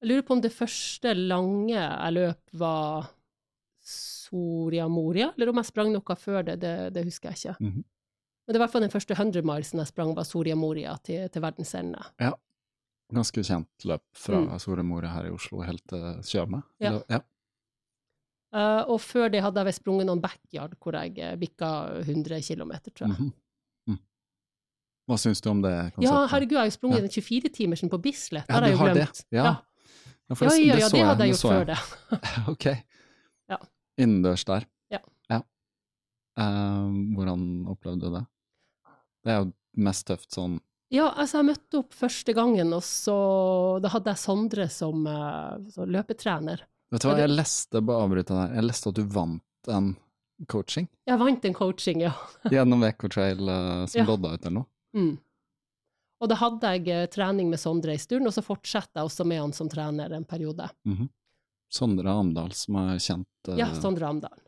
Jeg 0.00 0.10
lurer 0.10 0.24
på 0.28 0.36
om 0.36 0.42
det 0.44 0.52
første 0.52 1.14
lange 1.16 1.74
jeg 1.74 2.14
løp 2.14 2.56
var 2.60 3.08
Soria 3.84 4.86
Moria, 4.88 5.32
eller 5.36 5.50
om 5.52 5.56
jeg 5.60 5.68
sprang 5.68 5.92
noe 5.92 6.16
før 6.16 6.42
det, 6.46 6.58
det, 6.62 6.74
det 6.94 7.04
husker 7.04 7.30
jeg 7.32 7.36
ikke. 7.42 7.56
Mhm. 7.60 7.84
Men 8.46 8.52
det 8.52 8.58
var 8.60 8.64
i 8.64 8.66
hvert 8.66 8.72
fall 8.74 8.84
den 8.84 8.92
første 8.92 9.14
100 9.16 9.42
milesen 9.48 9.78
jeg 9.80 9.88
sprang, 9.88 10.10
var 10.16 10.26
Soria 10.28 10.54
Moria 10.56 10.96
til, 11.04 11.28
til 11.32 11.40
verdens 11.42 11.74
ende. 11.74 12.00
Ganske 13.14 13.44
kjent 13.44 13.84
løp 13.88 14.02
fra 14.16 14.40
Mm. 14.40 14.58
Soria 14.60 14.82
Moria 14.84 15.10
her 15.14 15.26
i 15.28 15.30
Oslo 15.32 15.62
helt 15.64 15.82
til 15.88 16.20
Tjøme. 16.24 16.62
Ja. 16.80 16.98
Ja. 17.08 17.20
Uh, 18.54 18.84
og 18.92 19.00
før 19.00 19.28
det 19.32 19.40
hadde 19.42 19.58
jeg 19.60 19.66
vel 19.66 19.74
sprunget 19.74 20.06
noen 20.06 20.20
backyard 20.22 20.76
hvor 20.78 20.94
jeg 20.94 21.18
eh, 21.18 21.34
bikka 21.36 21.70
100 22.04 22.38
km, 22.46 22.72
tror 22.94 23.06
jeg. 23.08 23.16
Mm 23.18 23.32
-hmm. 23.32 23.32
Hva 25.08 25.16
syns 25.20 25.40
du 25.40 25.50
om 25.50 25.60
det 25.62 25.92
konseptet? 25.94 26.06
Ja, 26.06 26.26
herregud, 26.26 26.52
jeg 26.52 26.58
har 26.58 26.64
jo 26.64 26.70
sprunget 26.70 26.96
Ja. 26.96 27.02
den 27.02 27.10
24-timersen 27.10 27.90
på 27.90 27.98
Bislett. 27.98 28.46
Ja, 28.48 28.54
har 28.54 28.62
jeg 28.62 28.72
jo 28.72 28.78
har 28.78 28.94
det. 28.94 29.24
Ja. 29.30 29.44
Ja. 29.44 29.56
Ja, 30.30 30.36
Ja, 30.40 30.48
det- 30.48 30.80
ja, 30.80 30.88
det 30.88 31.04
hadde 31.04 31.24
jeg 31.24 31.34
gjort 31.34 31.52
før 31.52 31.64
det. 31.64 31.78
ok. 32.52 32.64
Ja. 33.48 33.56
Innendørs 34.00 34.44
der. 34.48 34.66
Ja. 34.90 35.00
Eh, 36.36 36.86
hvordan 37.14 37.42
opplevde 37.70 38.08
du 38.08 38.14
det? 38.16 38.24
Det 39.24 39.30
er 39.32 39.42
jo 39.44 39.50
mest 39.86 40.06
tøft 40.08 40.34
sånn 40.34 40.56
Ja, 40.92 41.08
altså, 41.14 41.38
jeg 41.40 41.48
møtte 41.52 41.78
opp 41.80 41.94
første 41.94 42.34
gangen, 42.34 42.72
og 42.74 42.82
så 42.86 43.14
Da 43.82 43.92
hadde 43.94 44.10
jeg 44.10 44.18
Sondre 44.22 44.66
som 44.70 45.06
eh, 45.06 45.68
så 45.74 45.86
løpetrener. 45.86 46.64
Vet 46.90 47.02
du 47.04 47.08
hva, 47.08 47.14
jeg 47.22 47.30
leste 47.32 47.80
bare 47.86 48.02
avbryte 48.08 48.34
der, 48.34 48.56
jeg 48.58 48.66
leste 48.66 48.90
at 48.90 48.98
du 48.98 49.04
vant 49.14 49.70
en 49.70 49.92
coaching 50.50 50.88
Jeg 51.08 51.18
vant 51.22 51.46
en 51.46 51.54
coaching, 51.54 52.02
ja. 52.08 52.12
gjennom 52.54 52.82
Ecotrail 52.90 53.40
uh, 53.48 53.86
som 53.86 54.02
Ja. 54.02 54.06
lodda 54.10 54.34
ut 54.34 54.42
eller 54.44 54.58
noe. 54.58 54.68
Mm. 54.94 55.14
Og 56.22 56.30
da 56.30 56.36
hadde 56.38 56.70
jeg 56.76 56.88
eh, 56.94 57.06
trening 57.10 57.50
med 57.50 57.60
Sondre 57.62 57.92
en 57.94 57.98
stund, 58.02 58.26
og 58.26 58.34
så 58.34 58.42
fortsatte 58.42 58.98
jeg 58.98 59.06
også 59.06 59.26
med 59.28 59.40
han 59.42 59.52
som 59.54 59.68
trener 59.70 60.12
en 60.14 60.24
periode. 60.26 60.66
Mhm. 60.86 61.08
Sondre 61.74 62.12
Amdal, 62.14 62.52
som 62.54 62.76
er 62.84 63.00
kjent, 63.02 63.26
eh, 63.50 63.58
Ja, 63.58 63.68
Sondre 63.74 64.06
Amdal. 64.10 64.38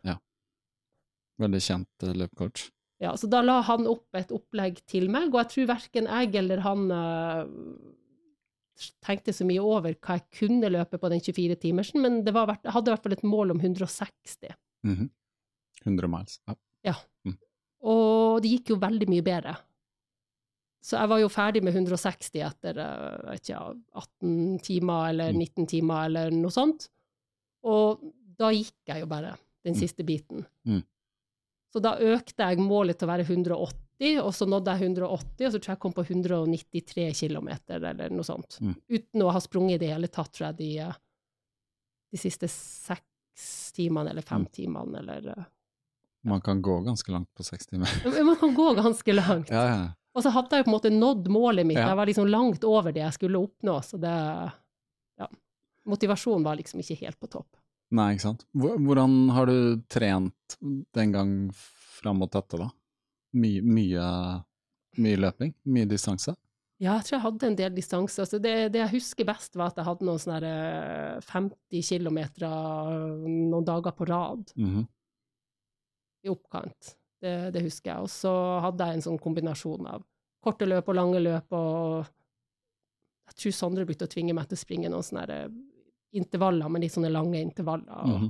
veldig 1.43 1.61
kjent 1.61 2.07
eh, 2.07 2.15
løpcoach. 2.17 2.69
Ja, 3.03 3.11
så 3.21 3.29
da 3.29 3.43
la 3.45 3.59
han 3.67 3.85
opp 3.91 4.07
et 4.17 4.31
opplegg 4.33 4.79
til 4.89 5.11
meg, 5.12 5.29
og 5.35 5.43
jeg 5.43 5.51
tror 5.53 5.67
verken 5.75 6.07
jeg 6.09 6.35
eller 6.41 6.62
han 6.65 6.87
eh, 6.97 7.43
tenkte 9.05 9.35
så 9.37 9.45
mye 9.49 9.61
over 9.65 9.95
hva 10.01 10.17
jeg 10.17 10.25
kunne 10.39 10.71
løpe 10.73 10.99
på 11.01 11.11
den 11.12 11.21
24-timersen, 11.25 12.01
men 12.01 12.23
det 12.25 12.33
var, 12.37 12.55
jeg 12.62 12.73
hadde 12.73 12.89
i 12.91 12.95
hvert 12.95 13.05
fall 13.05 13.17
et 13.19 13.27
mål 13.27 13.53
om 13.57 13.61
160. 13.61 14.55
Mhm. 14.87 15.11
100 15.87 16.09
miles. 16.11 16.39
Ja. 16.49 16.57
Ja, 16.89 16.95
Og 17.87 18.41
det 18.43 18.51
gikk 18.51 18.71
jo 18.73 18.77
veldig 18.83 19.07
mye 19.12 19.23
bedre. 19.23 19.53
Så 20.83 20.97
jeg 20.99 21.09
var 21.11 21.19
jo 21.21 21.29
ferdig 21.31 21.61
med 21.62 21.75
160 21.77 22.41
etter 22.47 22.79
eh, 22.81 23.37
ikke, 23.37 23.61
18 23.95 24.59
timer 24.65 25.11
eller 25.11 25.33
Mm. 25.35 25.39
19 25.45 25.67
timer 25.71 26.07
eller 26.09 26.31
noe 26.35 26.51
sånt. 26.55 26.89
Og 27.64 28.01
da 28.38 28.51
gikk 28.53 28.75
jeg 28.87 29.01
jo 29.01 29.07
bare 29.07 29.37
den 29.64 29.75
Mm. 29.75 29.81
siste 29.81 30.05
biten. 30.05 30.45
Mm. 30.66 30.83
Så 31.73 31.81
da 31.83 31.97
økte 31.99 32.37
jeg 32.49 32.59
målet 32.59 32.99
til 32.99 33.09
å 33.09 33.12
være 33.12 33.25
180, 33.27 34.21
og 34.23 34.33
så 34.33 34.47
nådde 34.47 34.71
jeg 34.79 34.81
180, 34.97 35.47
og 35.47 35.53
så 35.53 35.59
tror 35.59 35.66
jeg 35.66 35.77
jeg 35.77 35.81
kom 35.81 35.92
på 35.92 36.05
193 36.07 37.12
km 37.29 37.49
eller 37.69 38.11
noe 38.11 38.23
sånt. 38.25 38.59
Mm. 38.61 38.77
Uten 38.88 39.23
å 39.23 39.33
ha 39.33 39.40
sprunget 39.40 39.75
i 39.75 39.79
det 39.87 39.88
hele 39.92 40.09
tatt, 40.09 40.33
tror 40.33 40.47
jeg, 40.49 40.57
de, 40.57 40.79
eh, 40.79 40.92
de 42.12 42.19
siste 42.19 42.49
seks 42.49 43.73
timene 43.75 44.11
eller 44.11 44.23
fem 44.23 44.42
Mm. 44.47 44.53
timene, 44.53 44.99
eller 44.99 45.29
eh, 45.37 45.45
Man 46.25 46.40
kan 46.40 46.61
gå 46.62 46.83
ganske 46.85 47.09
langt 47.12 47.29
på 47.37 47.45
seks 47.45 47.66
timer. 47.66 47.87
Man 48.25 48.37
kan 48.37 48.55
gå 48.55 48.75
ganske 48.75 49.12
langt. 49.14 49.49
ja, 49.51 49.64
ja. 49.66 49.88
Og 50.16 50.23
så 50.25 50.31
hadde 50.33 50.51
jeg 50.57 50.64
på 50.64 50.69
en 50.73 50.75
måte 50.81 50.90
nådd 50.90 51.27
målet 51.29 51.66
mitt. 51.66 51.77
Jeg 51.77 51.95
var 51.97 52.07
liksom 52.07 52.27
langt 52.31 52.64
over 52.64 52.90
det 52.90 53.03
jeg 53.03 53.12
skulle 53.12 53.38
oppnå, 53.38 53.81
så 53.85 53.99
det. 54.01 54.53
Motivasjonen 55.87 56.44
var 56.46 56.57
liksom 56.59 56.81
ikke 56.83 56.96
helt 57.05 57.18
på 57.22 57.29
topp. 57.31 57.57
Nei, 57.94 58.09
ikke 58.16 58.25
sant. 58.27 58.42
Hvordan 58.59 59.12
har 59.37 59.46
du 59.46 59.83
trent 59.92 60.57
den 60.96 61.12
gang 61.14 61.31
fram 61.55 62.18
mot 62.18 62.33
dette, 62.35 62.59
da? 62.59 62.66
Mye, 63.38 63.61
mye, 63.62 64.07
mye 64.99 65.20
løping? 65.20 65.53
Mye 65.70 65.87
distanse? 65.87 66.35
Ja, 66.83 66.99
jeg 66.99 67.07
tror 67.07 67.14
jeg 67.16 67.25
hadde 67.25 67.46
en 67.49 67.57
del 67.57 67.72
distanse. 67.77 68.18
Altså 68.20 68.40
det, 68.42 68.55
det 68.75 68.83
jeg 68.83 68.92
husker 68.99 69.25
best, 69.31 69.55
var 69.57 69.70
at 69.70 69.79
jeg 69.81 69.87
hadde 69.87 70.05
noen 70.09 70.20
sånne 70.20 70.51
eh, 70.51 71.20
50 71.25 71.87
km 71.88 72.18
noen 72.42 73.64
dager 73.64 73.94
på 73.96 74.09
rad 74.11 74.51
Mhm. 74.59 74.83
i 76.27 76.29
oppkant. 76.35 76.96
Det, 77.22 77.53
det 77.55 77.62
husker 77.64 77.92
jeg. 77.94 78.03
Og 78.03 78.11
så 78.12 78.35
hadde 78.66 78.85
jeg 78.90 78.99
en 78.99 79.07
sånn 79.07 79.22
kombinasjon 79.22 79.87
av 79.88 80.03
korte 80.44 80.66
løp 80.68 80.88
og 80.92 80.99
lange 80.99 81.22
løp, 81.22 81.49
og 81.57 82.05
jeg 83.31 83.38
tror 83.40 83.55
Sondre 83.57 83.87
begynte 83.87 84.07
å 84.07 84.12
tvinge 84.12 84.35
meg 84.37 84.46
til 84.51 84.59
å 84.59 84.61
springe 84.61 84.90
noen 84.92 85.07
sånne 85.07 85.25
eh, 85.33 85.49
intervaller, 86.12 86.69
men 86.69 86.85
litt 86.85 86.95
sånne 86.95 87.11
lange 87.12 87.40
intervaller. 87.40 87.92
og 87.92 88.27
mm. 88.27 88.29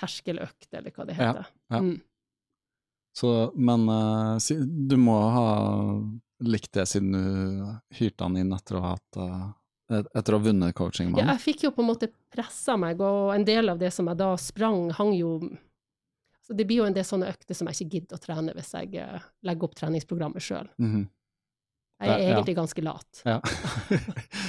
terskeløkt, 0.00 0.68
eller 0.72 0.94
hva 0.94 1.08
det 1.08 1.18
heter. 1.18 1.50
ja. 1.70 1.82
Mm. 1.82 1.98
Så, 3.18 3.52
men 3.56 3.88
uh, 3.88 4.36
du 4.62 4.94
må 5.00 5.16
ha 5.34 5.46
likt 6.44 6.76
det 6.76 6.84
siden 6.86 7.16
du 7.16 7.96
hyrte 7.98 8.28
han 8.28 8.36
inn 8.38 8.52
etter 8.54 8.78
å 8.78 8.82
ha 8.84 8.92
hatt 8.92 9.18
uh, 9.18 9.48
etter 9.90 10.34
å 10.34 10.38
ha 10.38 10.44
vunnet 10.44 10.76
coaching 10.76 11.14
Ja, 11.16 11.24
jeg 11.32 11.42
fikk 11.42 11.64
jo 11.64 11.72
på 11.74 11.82
en 11.82 11.88
måte 11.88 12.10
pressa 12.30 12.76
meg, 12.78 13.00
og 13.00 13.32
en 13.34 13.46
del 13.48 13.72
av 13.72 13.80
det 13.80 13.90
som 13.94 14.06
jeg 14.10 14.20
da 14.20 14.34
sprang, 14.38 14.90
hang 14.94 15.14
jo 15.16 15.38
så 16.48 16.54
Det 16.56 16.64
blir 16.64 16.80
jo 16.80 16.88
en 16.88 16.94
del 16.96 17.04
sånne 17.04 17.28
økter 17.28 17.56
som 17.56 17.68
jeg 17.68 17.76
ikke 17.76 17.94
gidder 17.96 18.16
å 18.16 18.22
trene 18.22 18.54
hvis 18.56 18.70
jeg 18.72 18.94
eh, 19.02 19.24
legger 19.44 19.68
opp 19.68 19.74
treningsprogrammet 19.76 20.40
sjøl. 20.40 20.70
Mhm. 20.80 21.02
Jeg 21.98 22.08
er 22.08 22.14
Ja, 22.14 22.22
ja. 22.22 22.36
egentlig 22.36 22.54
ganske 22.56 22.84
lat. 22.86 23.20
Ja. 23.26 23.40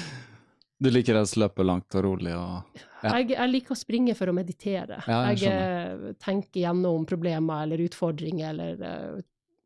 du 0.79 0.89
liker 0.89 1.17
å 1.19 1.23
løpe 1.41 1.63
langt 1.65 1.95
og 1.95 2.03
rolig 2.05 2.33
og 2.35 2.79
Ja. 3.03 3.13
Jeg, 3.17 3.29
jeg 3.31 3.49
liker 3.51 3.71
å 3.71 3.79
springe 3.79 4.13
for 4.15 4.27
å 4.27 4.33
meditere. 4.35 4.97
Ja, 5.07 5.21
jeg 5.31 5.39
jeg 5.45 5.51
eh, 5.55 6.13
tenker 6.19 6.59
gjennom 6.65 7.05
problemer 7.07 7.63
eller 7.63 7.79
utfordringer 7.85 8.49
eller 8.49 8.81
uh, 9.15 9.21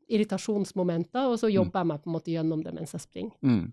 irritasjonsmomenter, 0.09 1.25
og 1.31 1.39
så 1.39 1.47
Mm. 1.49 1.53
jobber 1.55 1.79
jeg 1.79 1.87
meg 1.87 2.01
på 2.03 2.09
en 2.09 2.13
måte 2.13 2.31
gjennom 2.33 2.63
det 2.63 2.73
mens 2.73 2.91
jeg 2.93 3.01
springer. 3.01 3.37
mm. 3.41 3.71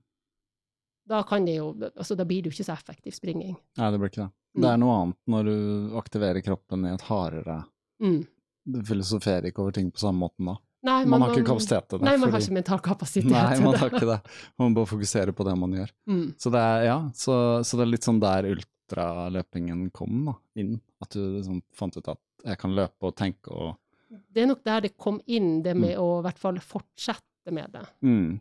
Da, 1.10 1.22
kan 1.26 1.44
jo, 1.48 1.72
altså, 1.96 2.14
da 2.14 2.24
blir 2.24 2.42
det 2.42 2.50
jo 2.52 2.54
ikke 2.54 2.64
så 2.68 2.72
effektiv 2.76 3.12
springing. 3.16 3.56
Nei, 3.76 3.90
det 3.90 3.98
blir 3.98 4.10
ikke 4.12 4.22
det. 4.22 4.32
Mm. 4.54 4.62
Det 4.62 4.68
er 4.70 4.76
noe 4.78 4.96
annet 5.02 5.16
når 5.26 5.44
du 5.44 5.96
aktiverer 5.98 6.40
kroppen 6.42 6.84
i 6.86 6.94
et 6.94 7.02
hardere 7.08 7.64
Mm. 8.00 8.26
Du 8.64 8.78
filosoferer 8.84 9.50
ikke 9.50 9.60
over 9.60 9.72
ting 9.72 9.90
på 9.90 9.98
samme 9.98 10.20
måten 10.24 10.46
da. 10.46 10.54
Nei, 10.82 11.04
Man 11.04 11.20
har 11.20 11.34
ikke 11.34 11.44
kapasitet 11.50 11.88
til 11.90 11.98
det. 11.98 12.04
Nei, 12.06 12.16
man 12.16 12.30
har 12.30 12.38
fordi- 12.40 12.46
ikke 12.48 12.56
mental 12.56 12.78
kapasitet 12.80 13.30
Nei, 13.30 13.54
til 13.54 13.64
man 13.66 13.74
har 13.76 13.90
ikke 13.90 14.06
det. 14.08 14.20
Man 14.58 14.70
må 14.70 14.74
bare 14.80 14.86
fokusere 14.88 15.32
på 15.36 15.44
det 15.44 15.56
man 15.60 15.72
gjør. 15.76 15.90
Mm. 16.08 16.22
Så 16.40 16.50
det 16.54 16.60
er, 16.64 16.84
ja, 16.86 16.98
så, 17.12 17.34
så 17.68 17.76
det 17.76 17.84
er 17.84 17.90
litt 17.90 18.06
sånn 18.08 18.20
der 18.22 18.48
ultraløpingen 18.54 19.90
kom 19.92 20.24
da, 20.30 20.34
inn. 20.56 20.80
At 21.02 21.10
du 21.16 21.20
liksom 21.36 21.62
fant 21.76 21.96
ut 21.96 22.08
at 22.08 22.20
jeg 22.46 22.58
kan 22.62 22.74
løpe 22.76 23.08
og 23.10 23.14
tenke 23.16 23.52
og 23.52 23.76
Det 24.10 24.42
er 24.42 24.46
nok 24.50 24.62
der 24.64 24.80
det 24.80 24.96
kom 24.98 25.20
inn, 25.30 25.60
det 25.62 25.76
med 25.76 25.96
å 26.00 26.18
i 26.18 26.22
hvert 26.24 26.38
fall 26.40 26.56
fortsette 26.58 27.52
med 27.52 27.70
det. 27.72 27.84
mm, 28.02 28.40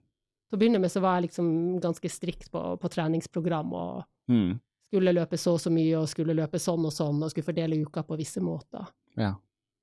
Til 0.49 0.57
å 0.57 0.59
begynne 0.59 0.79
med 0.81 0.89
så 0.91 1.01
var 1.03 1.19
jeg 1.19 1.29
liksom 1.29 1.79
ganske 1.83 2.09
strikt 2.09 2.49
på, 2.51 2.63
på 2.79 2.89
treningsprogram 2.89 3.73
og 3.73 4.05
mm, 4.31 4.59
skulle 4.89 5.13
løpe 5.13 5.37
så 5.37 5.53
og 5.53 5.59
så 5.61 5.69
mye 5.69 5.99
og 5.99 6.07
skulle 6.09 6.33
løpe 6.33 6.57
sånn 6.57 6.87
og 6.87 6.91
sånn 6.95 7.21
og 7.21 7.29
skulle 7.29 7.45
fordele 7.51 7.77
uka 7.85 8.01
på 8.03 8.17
visse 8.17 8.41
måter. 8.41 8.87
ja. 9.17 9.35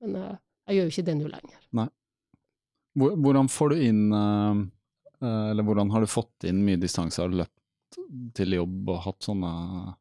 Men 0.03 0.17
eh, 0.17 0.35
jeg 0.69 0.77
gjør 0.77 0.85
jo 0.89 0.93
ikke 0.93 1.05
det 1.07 1.15
nå 1.17 1.29
lenger. 1.31 1.61
Hvor- 1.73 1.93
Hvordan 2.97 3.49
får 3.53 3.71
du 3.75 3.77
inn 3.85 4.03
eh, 4.13 4.61
eh, 5.21 5.51
Eller 5.53 5.63
hvordan 5.67 5.91
har 5.93 6.01
du 6.01 6.07
fått 6.09 6.47
inn 6.49 6.63
mye 6.65 6.81
distanse? 6.81 7.21
Har 7.21 7.29
du 7.29 7.37
løpt 7.43 7.53
til 8.37 8.53
jobb 8.57 8.89
og 8.93 8.99
hatt 9.05 9.21
sånne 9.27 9.51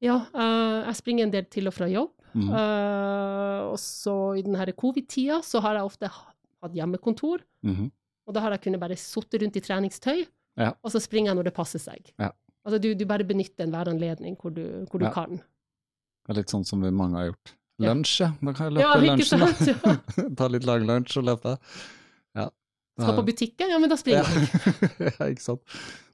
Ja, 0.03 0.15
eh, 0.33 0.85
jeg 0.89 0.95
springer 1.01 1.23
en 1.27 1.31
del 1.35 1.45
til 1.51 1.67
og 1.69 1.73
fra 1.75 1.87
jobb. 1.91 2.11
Eh, 2.35 3.61
og 3.71 3.77
så 3.79 4.15
i 4.39 4.41
denne 4.45 4.65
covid-tida 4.75 5.41
så 5.45 5.61
har 5.63 5.77
jeg 5.79 5.87
ofte 5.87 6.09
hatt 6.11 6.73
hjemmekontor, 6.75 7.43
Mm. 7.65 7.91
og 8.27 8.33
da 8.33 8.41
har 8.41 8.51
jeg 8.51 8.61
kunnet 8.65 8.79
bare 8.81 8.95
sitte 8.97 9.39
rundt 9.41 9.55
i 9.55 9.61
treningstøy, 9.61 10.25
Ja. 10.57 10.73
og 10.83 10.91
så 10.91 10.99
springer 11.01 11.31
jeg 11.31 11.37
når 11.37 11.43
det 11.49 11.53
passer 11.53 11.79
seg. 11.79 12.11
Ja. 12.19 12.31
Altså 12.65 12.79
du, 12.81 12.93
du 12.95 13.05
bare 13.05 13.23
benytter 13.23 13.65
enhver 13.65 13.87
anledning 13.87 14.35
hvor 14.37 14.53
du, 14.53 14.85
hvor 14.89 14.99
du 14.99 15.05
Ja. 15.05 15.11
kan. 15.11 15.37
Det 15.37 16.29
er 16.29 16.33
litt 16.41 16.49
sånn 16.49 16.65
som 16.65 16.81
vi 16.81 16.89
mange 16.91 17.15
har 17.15 17.25
gjort. 17.31 17.53
Lunsj, 17.79 18.19
ja. 18.21 18.31
Da 18.41 18.53
kan 18.53 18.73
jeg 18.73 18.73
løpe 18.73 18.81
Ja, 18.81 18.95
lunsjen? 18.99 20.35
Ta 20.37 20.47
litt 20.47 20.65
lang 20.65 20.85
lunsj 20.87 21.17
og 21.17 21.25
løpe. 21.25 21.57
Ja. 22.35 22.49
Skal 22.95 23.17
på 23.17 23.25
butikken? 23.27 23.67
Ja, 23.73 23.77
men 23.81 23.89
da 23.91 23.97
springer 23.99 24.23
jeg. 24.23 24.31
ja, 25.09 25.25
ikke 25.27 25.43
sant. 25.43 25.59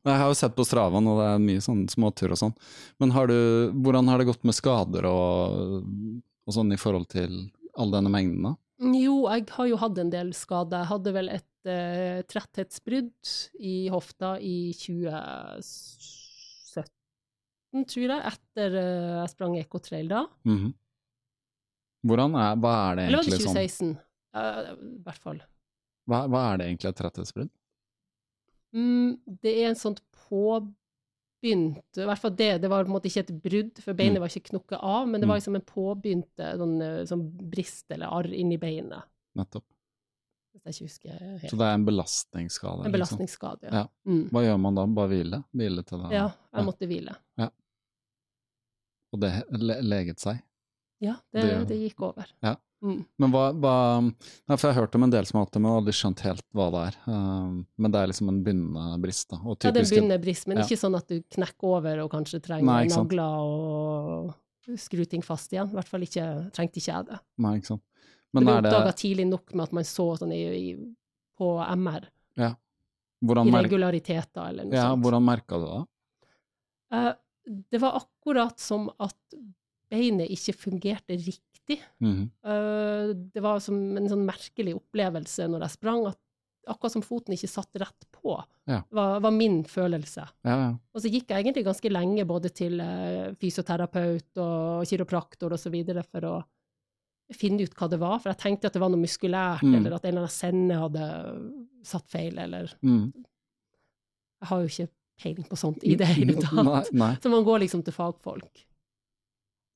Nei, 0.02 0.16
Jeg 0.16 0.22
har 0.24 0.30
jo 0.32 0.38
sett 0.40 0.56
på 0.58 0.64
Stravan, 0.66 1.06
og 1.12 1.16
det 1.22 1.28
er 1.30 1.38
mye 1.44 1.62
sånn 1.62 1.84
småtur 1.94 2.32
og 2.34 2.40
sånn. 2.42 2.56
Men 3.04 3.10
har 3.14 3.26
du, 3.30 3.38
hvordan 3.86 4.10
har 4.10 4.18
det 4.18 4.26
gått 4.32 4.42
med 4.50 4.56
skader 4.58 5.06
og, 5.06 5.86
og 6.48 6.52
sånn 6.56 6.74
i 6.74 6.80
forhold 6.82 7.06
til 7.14 7.32
all 7.78 7.94
denne 7.94 8.10
mengden? 8.14 8.42
da? 8.50 8.54
Jo, 8.98 9.30
jeg 9.30 9.46
har 9.54 9.66
jo 9.70 9.78
hatt 9.78 9.94
en 10.02 10.10
del 10.10 10.32
skader. 10.34 10.82
Jeg 10.82 10.90
hadde 10.90 11.12
vel 11.14 11.30
et 11.30 11.70
eh, 11.70 12.26
tretthetsbrudd 12.26 13.30
i 13.62 13.76
hofta 13.94 14.40
i 14.42 14.74
2017, 14.74 16.90
tror 17.94 18.08
jeg, 18.08 18.18
etter 18.34 18.74
eh, 18.82 19.22
jeg 19.22 19.30
sprang 19.36 19.54
Ekotrail 19.62 20.10
da. 20.10 20.26
Mhm. 20.50 20.74
Hvordan 22.10 22.34
er, 22.34 22.58
hva 22.58 22.74
er 22.90 22.96
det 22.98 23.04
Eller 23.06 23.20
var 23.20 23.24
det 23.28 23.30
egentlig 23.30 23.46
sånn 23.46 23.62
2016? 23.62 23.94
Eh, 24.34 24.74
I 24.74 25.06
hvert 25.06 25.22
fall. 25.22 25.38
Hva, 26.12 26.26
hva 26.28 26.42
er 26.52 26.60
det 26.62 26.68
egentlig 26.68 26.90
et 26.92 27.00
tretthetsbrudd? 27.00 27.50
Mm, 28.76 29.18
det 29.44 29.52
er 29.62 29.70
en 29.72 29.80
sånn 29.80 29.98
påbegynt 30.30 31.98
I 32.00 32.06
hvert 32.08 32.22
fall 32.22 32.36
det. 32.40 32.52
Det 32.64 32.70
var 32.72 32.86
på 32.86 32.92
en 32.92 32.96
måte 32.96 33.10
ikke 33.10 33.24
et 33.26 33.34
brudd, 33.44 33.82
for 33.84 33.98
beinet 33.98 34.20
Mm. 34.20 34.22
var 34.24 34.30
ikke 34.32 34.50
knukket 34.52 34.80
av, 34.80 35.08
men 35.10 35.20
det 35.22 35.28
var 35.28 35.36
Mm. 35.36 35.42
liksom 35.42 35.56
en 35.56 35.68
påbegynt 35.72 36.40
eh, 36.40 36.54
sånn, 36.60 36.76
eh, 36.82 37.04
sånn 37.10 37.26
brist 37.50 37.92
eller 37.92 38.08
arr 38.08 38.30
inni 38.34 38.58
beinet. 38.62 39.04
Nettopp. 39.36 39.66
Så 40.54 41.58
det 41.58 41.62
er 41.66 41.74
en 41.74 41.86
belastningsskade? 41.86 42.86
En 42.86 42.92
liksom. 42.92 43.18
belastningsskade, 43.18 43.64
ja. 43.64 43.70
Ja. 43.72 43.88
Mm. 44.06 44.30
Hva 44.30 44.42
gjør 44.44 44.60
man 44.60 44.76
da? 44.76 44.86
Bare 44.86 45.08
hvile? 45.10 45.44
Hvile 45.56 45.84
til 45.88 45.98
det? 46.04 46.12
Ja, 46.12 46.28
jeg 46.28 46.60
Ja. 46.60 46.64
måtte 46.64 46.88
hvile. 46.88 47.16
Og 49.14 49.20
det 49.20 49.32
le 49.52 49.82
leget 49.82 50.20
seg? 50.20 50.42
Ja, 51.02 51.16
det, 51.34 51.42
Det- 51.42 51.68
det 51.72 51.78
gikk 51.82 52.02
over. 52.06 52.28
Ja. 52.46 52.56
Mm. 52.84 53.06
Men 53.22 53.30
hva, 53.32 53.42
hva 53.54 54.58
for 54.58 54.68
jeg 54.70 54.74
har 54.74 54.82
hørt 54.88 54.96
om 54.98 55.04
en 55.06 55.12
del 55.14 55.26
som 55.30 55.38
har 55.38 55.46
hatt 55.46 55.54
det, 55.54 55.62
men 55.62 55.72
aldri 55.72 55.94
skjønt 55.94 56.20
helt 56.26 56.44
hva 56.58 56.66
det 56.74 56.82
er. 56.88 56.96
Um, 57.14 57.68
men 57.78 57.92
det 57.94 58.00
er 58.02 58.08
liksom 58.10 58.30
en 58.32 58.40
begynnende 58.44 59.02
brist, 59.04 59.28
da. 59.30 59.38
Og 59.38 59.58
Ja, 59.64 59.70
det 59.72 59.82
er 59.82 59.86
en- 59.86 59.90
begynnende 59.92 60.22
brist, 60.24 60.48
men 60.48 60.58
Ja. 60.58 60.64
ikke 60.64 60.80
sånn 60.82 60.98
at 60.98 61.08
du 61.08 61.22
knekker 61.22 61.64
over 61.78 62.00
og 62.02 62.10
kanskje 62.12 62.42
trenger 62.42 62.66
Nei, 62.66 62.88
nagler 62.88 63.22
og 63.22 64.34
skru 64.78 65.06
ting 65.08 65.22
fast 65.22 65.52
igjen. 65.54 65.70
I 65.70 65.74
hvert 65.78 65.88
fall 65.88 66.02
ikke, 66.02 66.26
trengte 66.54 66.78
ikke 66.82 66.94
jeg 66.94 67.06
det. 67.06 67.20
Nei, 67.38 67.54
ikke 67.60 67.66
sant. 67.68 67.82
Men 68.34 68.46
ble 68.46 68.58
er 68.58 68.62
det 68.62 68.72
oppdaga 68.74 68.94
tidlig 68.96 69.28
nok 69.30 69.54
med 69.54 69.64
at 69.64 69.74
man 69.74 69.84
så 69.84 70.18
sånn 70.18 70.34
i, 70.34 70.44
i, 70.72 70.96
på 71.38 71.50
MR, 71.78 72.06
Ja. 72.38 72.56
hvordan, 73.24 73.48
I 73.48 73.62
regulariteter 73.68 74.50
eller 74.50 74.64
noe 74.66 74.74
ja, 74.74 74.90
sånt. 74.90 75.04
hvordan 75.04 75.24
merka 75.24 75.60
du 75.60 75.66
det? 75.68 75.88
Uh, 76.98 77.14
det 77.72 77.80
var 77.82 78.00
akkurat 78.02 78.58
som 78.60 78.90
at 79.00 79.16
beinet 79.92 80.32
ikke 80.34 80.56
fungerte 80.58 81.18
riktig. 81.20 81.80
Mm 82.02 82.14
-hmm. 82.44 83.32
det 83.34 83.42
var 83.44 83.60
som 83.60 83.76
en 83.98 84.10
sånn 84.10 84.26
merkelig 84.26 84.74
opplevelse 84.76 85.48
når 85.48 85.62
jeg 85.62 85.72
sprang, 85.78 86.08
at 86.08 86.18
akkurat 86.68 86.92
som 86.92 87.02
foten 87.02 87.34
ikke 87.34 87.48
satt 87.50 87.76
rett 87.76 88.06
på. 88.12 88.36
Ja. 88.70 88.84
var, 88.92 89.20
var 89.20 89.32
min 89.32 89.64
følelse. 89.64 90.28
Ja, 90.46 90.56
ja. 90.62 90.78
Og 90.94 91.02
så 91.02 91.10
gikk 91.10 91.30
jeg 91.30 91.44
egentlig 91.44 91.66
ganske 91.66 91.90
lenge 91.90 92.26
både 92.26 92.50
til 92.54 92.80
eh, 92.80 93.34
fysioterapeut 93.42 94.38
og 94.38 94.86
kiropraktor 94.86 95.56
videre 95.72 96.04
for 96.04 96.22
å 96.22 96.44
finne 97.34 97.64
ut 97.64 97.74
hva 97.80 97.88
det 97.90 98.00
var, 98.00 98.20
for 98.20 98.30
jeg 98.30 98.38
tenkte 98.38 98.68
at 98.68 98.74
det 98.74 98.82
var 98.82 98.90
noe 98.90 99.00
muskulært, 99.02 99.64
Mm. 99.64 99.76
eller 99.76 99.94
at 99.96 100.06
en 100.06 100.10
eller 100.10 100.28
annen 100.28 100.30
sende 100.30 100.76
hadde 100.76 101.06
satt 101.84 102.08
feil, 102.10 102.38
eller 102.38 102.74
Mm. 102.84 103.12
Jeg 104.42 104.48
har 104.48 104.60
jo 104.62 104.68
ikke 104.68 104.90
peiling 105.22 105.48
på 105.48 105.56
sånt 105.58 105.84
i 105.84 105.96
det 105.96 106.06
hele 106.18 106.34
tatt. 106.42 106.54
Nei, 106.66 106.84
nei. 106.92 107.16
Så 107.22 107.30
man 107.30 107.44
går 107.46 107.60
liksom 107.60 107.84
til 107.84 107.94
fagfolk. 107.94 108.66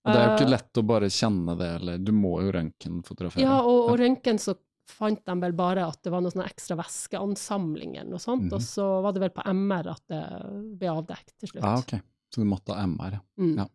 Og 0.05 0.13
det 0.13 0.19
er 0.21 0.25
jo 0.25 0.31
Eh, 0.31 0.37
ikke 0.37 0.49
lett 0.53 0.77
å 0.77 0.83
bare 0.85 1.07
kjenne 1.09 1.57
det, 1.57 1.69
eller 1.81 1.97
du 1.97 2.11
må 2.13 2.35
jo 2.43 2.51
røntgenfotografere. 2.53 3.41
Ja, 3.41 3.59
og, 3.61 3.89
og 3.89 3.99
røntgen 3.99 4.37
så 4.37 4.53
fant 4.87 5.23
de 5.25 5.33
vel 5.41 5.53
bare 5.57 5.87
at 5.89 5.97
det 6.05 6.11
var 6.13 6.21
noe 6.21 6.29
sånn 6.31 6.45
ekstra 6.45 6.77
væskeansamling 6.77 7.95
eller 7.97 8.11
noe 8.11 8.19
sånt, 8.21 8.43
Mhm. 8.45 8.53
og 8.53 8.61
så 8.61 9.01
var 9.01 9.13
det 9.13 9.21
vel 9.21 9.29
på 9.33 9.41
MR 9.49 9.87
at 9.95 10.01
det 10.07 10.77
ble 10.77 10.87
avdekt 10.93 11.33
til 11.39 11.49
slutt. 11.49 11.63
Ah, 11.63 11.79
ok. 11.79 11.95
Så 12.31 12.41
du 12.41 12.45
måtte 12.45 12.73
ha 12.75 12.83
MR, 12.85 13.11
ja. 13.17 13.19
Mm. 13.39 13.57
Ja. 13.57 13.65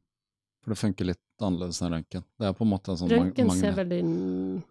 For 0.62 0.70
det 0.70 0.78
funker 0.78 1.04
litt 1.06 1.18
annerledes 1.40 1.80
enn 1.82 1.92
røntgen. 1.94 2.24
Det 2.38 2.46
er 2.46 2.52
på 2.52 2.62
en 2.66 2.70
måte 2.70 2.90
en 2.92 2.96
sånn 3.00 3.10
Røntgen 3.10 3.50
ser 3.58 3.72
vel 3.72 3.88
din 3.88 4.62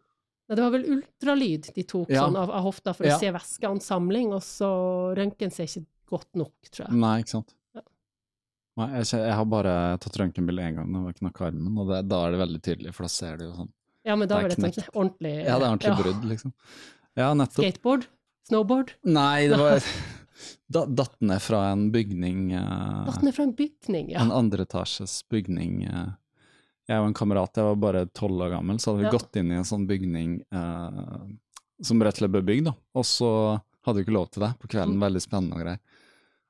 Nei, 0.49 0.55
det 0.55 0.63
var 0.63 0.71
vel 0.71 0.85
ultralyd 0.95 1.73
de 1.75 1.83
tok 1.83 2.09
Ja. 2.09 2.23
sånn 2.25 2.35
av, 2.35 2.49
av 2.49 2.63
hofta 2.63 2.95
for 2.95 3.05
Ja. 3.05 3.17
å 3.17 3.19
se 3.19 3.29
væskeansamling, 3.31 4.31
og 4.33 4.41
så 4.41 5.13
røntgen 5.15 5.51
ser 5.51 5.65
ikke 5.65 5.85
godt 6.09 6.33
nok, 6.35 6.53
tror 6.71 6.87
jeg. 6.87 6.95
Nei, 6.97 7.19
ikke 7.21 7.29
sant. 7.35 7.53
Nei, 8.79 8.87
jeg, 8.99 9.09
jeg 9.19 9.35
har 9.35 9.47
bare 9.51 9.73
tatt 10.03 10.17
røntgenbilde 10.21 10.63
én 10.69 10.77
gang 10.79 10.93
da 10.95 11.01
jeg 11.09 11.17
knakk 11.19 11.41
armen, 11.49 11.77
og 11.81 11.89
det, 11.91 11.99
da 12.11 12.21
er 12.27 12.31
det 12.35 12.39
veldig 12.43 12.61
tydelig, 12.65 12.93
for 12.95 13.07
da 13.07 13.11
ser 13.13 13.37
du 13.41 13.43
jo 13.49 13.51
sånn 13.57 13.71
Ja, 14.07 14.15
men 14.15 14.27
da 14.29 14.37
Det 14.37 14.39
er 14.39 14.45
var 14.45 14.49
det 14.49 14.57
et 14.57 14.63
knekt. 14.63 14.93
ordentlig 14.95 15.33
Ja, 15.35 15.57
det 15.59 15.65
er 15.65 15.73
ordentlig 15.73 15.91
ja. 15.91 15.97
brudd, 16.03 16.23
liksom. 16.31 16.53
Ja, 17.19 17.27
nettopp. 17.35 17.65
Skateboard? 17.65 18.07
Snowboard? 18.49 18.93
Nei, 19.03 19.47
det 19.51 19.57
var 19.59 19.83
da, 20.77 20.85
Datt 21.01 21.17
ned 21.21 21.41
fra 21.43 21.59
en 21.73 21.89
bygning 21.91 22.45
uh, 22.55 23.03
Datt 23.09 23.21
ned 23.27 23.35
fra 23.35 23.43
en 23.49 23.53
bygning, 23.59 24.09
ja. 24.15 24.23
En 24.23 24.31
andreetasjes 24.31 25.19
bygning. 25.29 25.83
Uh, 25.91 26.15
Jeg 26.89 27.03
og 27.03 27.09
en 27.11 27.13
kamerat, 27.19 27.53
jeg 27.59 27.67
var 27.67 27.75
bare 27.83 28.05
tolv 28.17 28.41
år 28.47 28.55
gammel, 28.55 28.79
så 28.81 28.93
hadde 28.93 29.03
vi 29.03 29.09
Ja. 29.09 29.11
gått 29.17 29.35
inn 29.37 29.51
i 29.51 29.57
en 29.59 29.67
sånn 29.67 29.83
bygning 29.89 30.39
uh, 30.55 31.27
som 31.85 32.01
rett 32.01 32.15
og 32.17 32.23
slett 32.23 32.31
ble 32.33 32.41
bygd, 32.47 32.65
da. 32.71 32.73
Og 32.97 33.05
så 33.05 33.27
hadde 33.85 33.99
vi 33.99 34.05
ikke 34.07 34.15
lov 34.15 34.31
til 34.33 34.43
det 34.47 34.53
på 34.63 34.67
kvelden, 34.71 34.95
Mm. 34.97 35.03
veldig 35.05 35.21
spennende 35.23 35.55
og 35.59 35.61
greier. 35.67 35.79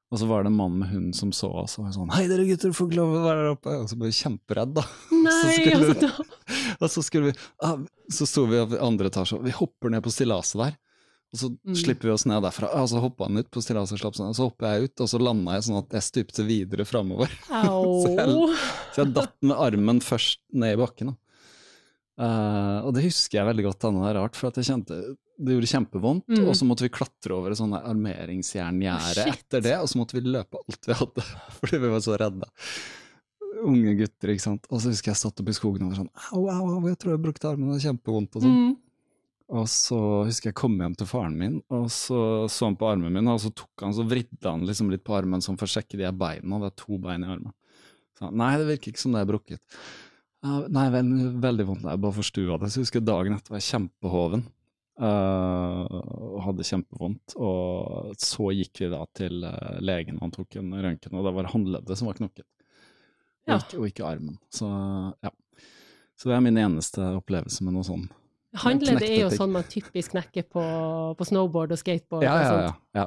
Og 0.10 0.18
så 0.18 0.26
var 0.26 0.42
det 0.42 0.50
en 0.50 0.58
mann 0.58 0.78
med 0.82 0.90
hund 0.90 1.14
som 1.14 1.30
så 1.36 1.52
oss 1.54 1.76
og 1.78 1.84
var 1.86 1.92
sånn 1.94 2.10
Hei 2.16 2.24
dere 2.26 2.48
gutter, 2.50 2.72
får 2.74 2.88
ikke 2.90 2.98
lov 2.98 3.12
å 3.14 3.24
være 3.28 3.42
der 3.44 3.52
oppe. 3.54 3.74
Og 3.78 3.90
så 3.92 3.98
ble 4.00 4.10
vi 4.10 4.16
kjemperedd, 4.18 4.72
da. 4.80 4.84
Nei, 5.26 5.34
skulle 5.54 5.76
altså 5.78 6.00
da 6.02 6.12
Og 6.82 6.90
så 6.96 7.04
skulle 7.06 7.30
vi 7.30 7.34
ah, 7.68 7.76
Så 8.10 8.26
sto 8.30 8.46
vi 8.50 8.58
i 8.58 8.80
andre 8.82 9.12
etasje, 9.12 9.38
og 9.38 9.46
vi 9.46 9.54
hopper 9.54 9.94
ned 9.94 10.02
på 10.06 10.14
stillaset 10.16 10.58
der. 10.64 10.78
Og 11.30 11.38
så 11.44 11.52
Mm. 11.54 11.76
slipper 11.78 12.10
vi 12.10 12.14
oss 12.16 12.24
ned 12.26 12.42
derfra. 12.42 12.72
Og 12.82 12.88
så 12.90 12.98
hoppa 13.04 13.28
han 13.28 13.38
ut 13.38 13.52
på 13.54 13.62
stillaset, 13.62 13.94
og 13.94 14.02
slapp 14.02 14.16
seg 14.18 14.26
ned. 14.26 14.38
Så 14.40 14.48
hopper 14.50 14.72
jeg 14.72 14.90
ut, 14.90 15.04
og 15.06 15.10
så 15.12 15.20
landa 15.22 15.54
jeg 15.60 15.68
sånn 15.68 15.78
at 15.84 15.94
jeg 16.00 16.08
stupte 16.08 16.46
videre 16.48 16.88
framover. 16.90 17.30
Au. 17.54 18.02
Så 18.90 19.04
jeg 19.04 19.14
datt 19.14 19.36
med 19.46 19.54
armen 19.62 20.02
først 20.02 20.42
ned 20.58 20.74
i 20.74 20.80
bakken. 20.82 21.12
Da. 21.14 21.20
Uh, 22.20 22.80
og 22.90 22.96
det 22.98 23.06
husker 23.06 23.38
jeg 23.44 23.48
veldig 23.52 23.68
godt, 23.70 23.80
denne 23.86 24.02
det 24.08 24.10
er 24.10 24.18
rart, 24.24 24.36
for 24.42 24.50
at 24.50 24.58
jeg 24.58 24.72
kjente 24.72 24.98
det 25.40 25.56
gjorde 25.56 25.72
kjempevondt. 25.72 26.26
Mm. 26.28 26.48
Og 26.48 26.56
så 26.58 26.68
måtte 26.68 26.86
vi 26.86 26.92
klatre 26.94 27.36
over 27.36 27.54
et 27.54 27.60
sånt 27.60 27.78
armeringsjerngjerde 27.80 29.28
etter 29.32 29.64
det, 29.64 29.76
og 29.80 29.88
så 29.92 30.02
måtte 30.02 30.18
vi 30.18 30.26
løpe 30.28 30.60
alt 30.60 30.90
vi 30.90 30.98
hadde, 31.00 31.28
fordi 31.60 31.80
vi 31.86 31.94
var 31.94 32.04
så 32.06 32.18
redde. 32.20 32.50
Unge 33.60 33.96
gutter, 34.00 34.34
ikke 34.34 34.46
sant. 34.46 34.68
Og 34.70 34.82
så 34.82 34.92
husker 34.92 35.12
jeg 35.12 35.18
jeg 35.18 35.24
stått 35.24 35.42
oppe 35.44 35.56
i 35.56 35.58
skogen 35.58 35.88
og 35.88 35.94
var 35.94 36.04
sånn 36.04 36.12
au, 36.36 36.44
au, 36.52 36.76
au, 36.76 36.84
jeg 36.92 37.00
tror 37.00 37.16
jeg 37.16 37.24
brukte 37.24 37.50
armen, 37.50 37.72
det 37.72 37.80
er 37.80 37.90
kjempevondt 37.90 38.38
og 38.38 38.46
sånn. 38.46 38.60
Mm. 38.60 38.76
Og 39.60 39.66
så 39.74 40.00
husker 40.28 40.52
jeg 40.52 40.60
kom 40.60 40.76
hjem 40.78 40.94
til 40.98 41.08
faren 41.10 41.34
min, 41.40 41.56
og 41.74 41.88
så 41.90 42.20
så 42.54 42.68
han 42.68 42.78
på 42.78 42.86
armen 42.86 43.16
min, 43.16 43.32
og 43.32 43.40
så 43.42 43.50
tok 43.50 43.82
han 43.82 43.96
så 43.98 44.06
vridde 44.06 44.46
han 44.46 44.68
liksom 44.68 44.92
litt 44.94 45.02
på 45.08 45.16
armen 45.18 45.42
sånn 45.42 45.58
for 45.58 45.66
å 45.66 45.74
sjekke 45.74 45.98
de 45.98 46.06
her 46.06 46.14
beina, 46.14 46.60
det 46.62 46.70
er 46.70 46.78
to 46.78 47.00
bein 47.02 47.26
i 47.26 47.32
armen. 47.34 47.56
Så 48.20 48.28
han, 48.28 48.38
nei, 48.38 48.52
det 48.62 48.68
virker 48.68 48.94
ikke 48.94 49.02
som 49.02 49.18
det 49.18 49.24
er 49.24 49.32
brukket. 49.32 49.82
«Ja, 50.40 50.62
nei, 50.72 50.86
veldig, 50.94 51.26
veldig 51.44 51.66
vondt, 51.68 51.88
jeg 51.90 52.00
bare 52.00 52.16
forstua 52.16 52.58
det. 52.62 52.70
Så 52.72 52.80
jeg 52.80 52.86
husker 52.86 53.04
dagen 53.04 53.36
etter 53.36 53.52
var 53.52 53.60
jeg 53.60 53.74
kjempehoven, 53.74 54.46
og 55.08 56.40
hadde 56.44 56.66
kjempevondt. 56.68 57.36
Og 57.40 58.16
så 58.20 58.50
gikk 58.56 58.82
vi 58.84 58.90
da 58.92 59.02
til 59.18 59.44
eh, 59.48 59.78
legen, 59.86 60.20
han 60.22 60.34
tok 60.36 60.60
en 60.60 60.74
røntgen, 60.76 61.16
og 61.16 61.28
det 61.28 61.36
var 61.36 61.48
det 61.48 61.54
håndleddet 61.54 62.00
som 62.00 62.10
var 62.12 62.20
knokket. 62.20 62.48
Og, 63.50 63.56
ikke, 63.56 63.78
og 63.80 63.86
ikke 63.90 64.06
armen. 64.06 64.36
Så 64.54 64.68
ja. 65.26 65.32
Så 66.20 66.28
det 66.28 66.36
er 66.36 66.44
min 66.44 66.58
eneste 66.60 67.06
opplevelse 67.16 67.64
med 67.64 67.78
noe 67.78 67.88
sånn. 67.88 68.10
Håndleddet 68.60 69.08
er 69.08 69.22
jo 69.24 69.30
sånn 69.32 69.54
man 69.54 69.66
typisk 69.70 70.16
knekker 70.16 70.44
på, 70.52 70.64
på 71.16 71.28
snowboard 71.30 71.72
og 71.76 71.80
skateboard. 71.80 72.26
Ja, 72.26 72.36
ja, 72.44 72.52
ja. 72.66 72.74
ja. 72.98 73.06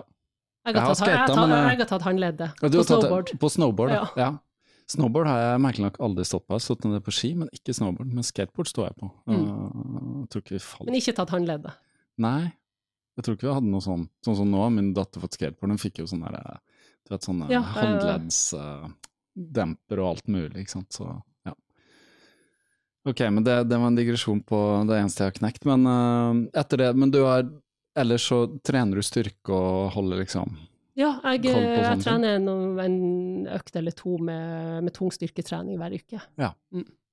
Jeg, 0.63 0.77
Jeg 0.77 0.83
har 0.85 0.95
tatt, 0.95 1.09
jeg, 1.11 1.19
har 1.19 1.29
tatt, 1.29 1.51
eh, 1.51 1.69
jeg 1.73 1.81
har 1.83 1.91
tatt 1.91 2.07
håndleddet 2.07 2.61
på 2.63 2.85
snowboard. 2.87 3.33
På 3.43 3.51
snowboard, 3.51 3.93
ja. 3.93 4.05
Ja. 4.17 4.31
Snowboard 4.91 5.29
har 5.31 5.39
jeg 5.41 5.61
merkelig 5.63 5.85
nok 5.87 6.01
aldri 6.05 6.25
stått 6.27 6.45
på. 6.47 6.53
Jeg 6.53 6.59
har 6.59 6.65
stått 6.67 6.85
ned 6.89 7.05
på 7.05 7.13
ski, 7.15 7.31
men 7.39 7.47
ikke 7.55 7.75
snowboard. 7.77 8.11
Men 8.13 8.25
skateboard 8.27 8.69
står 8.71 8.85
jeg 8.89 8.97
på. 9.01 9.07
Mm. 9.31 9.37
Uh, 9.39 9.43
jeg 10.23 10.29
tror 10.33 10.41
ikke 10.45 10.57
vi 10.57 10.65
falt. 10.65 10.89
Men 10.89 10.99
ikke 10.99 11.17
tatt 11.17 11.35
håndleddet. 11.35 11.75
Nei, 12.23 12.43
jeg 13.17 13.23
tror 13.25 13.35
ikke 13.37 13.49
vi 13.49 13.57
hadde 13.57 13.73
noe 13.73 13.85
sånn. 13.85 14.05
Sånn 14.25 14.39
som 14.41 14.49
nå, 14.53 14.63
min 14.75 14.97
datter 14.97 15.19
fått 15.23 15.37
skateboard, 15.39 15.71
den 15.75 15.81
fikk 15.81 15.97
jo 16.03 16.07
sånne, 16.11 16.29
der, 16.33 16.45
du 17.07 17.11
vet, 17.15 17.29
sånne 17.29 17.45
ja. 17.53 17.63
håndleddsdemper 17.77 19.97
og 20.03 20.09
alt 20.11 20.27
mulig, 20.33 20.59
ikke 20.63 20.77
sant. 20.79 20.91
Så 20.97 21.05
ja. 21.49 21.55
Ok, 23.09 23.21
men 23.29 23.43
det, 23.47 23.57
det 23.71 23.77
var 23.79 23.89
en 23.91 24.01
digresjon 24.01 24.43
på 24.47 24.59
det 24.89 24.97
eneste 24.99 25.19
jeg 25.23 25.29
har 25.33 25.41
knekt. 25.41 25.63
Men 25.69 25.81
uh, 25.89 26.33
etter 26.63 26.77
det, 26.85 26.91
men 26.99 27.09
du 27.15 27.21
har 27.27 27.43
Ellers 27.93 28.25
så 28.25 28.49
trener 28.65 28.97
du 28.97 29.05
styrke 29.05 29.53
og 29.53 29.93
holder 29.93 30.17
liksom 30.23 30.49
Ja, 30.99 31.15
jeg, 31.33 31.45
jeg 31.49 32.01
trener 32.05 32.39
noen, 32.43 32.75
en 32.83 33.47
økt 33.57 33.77
eller 33.81 33.95
to 33.97 34.19
med, 34.21 34.83
med 34.85 34.93
tung 34.93 35.09
styrketrening 35.15 35.79
hver 35.81 35.95
uke. 35.97 36.21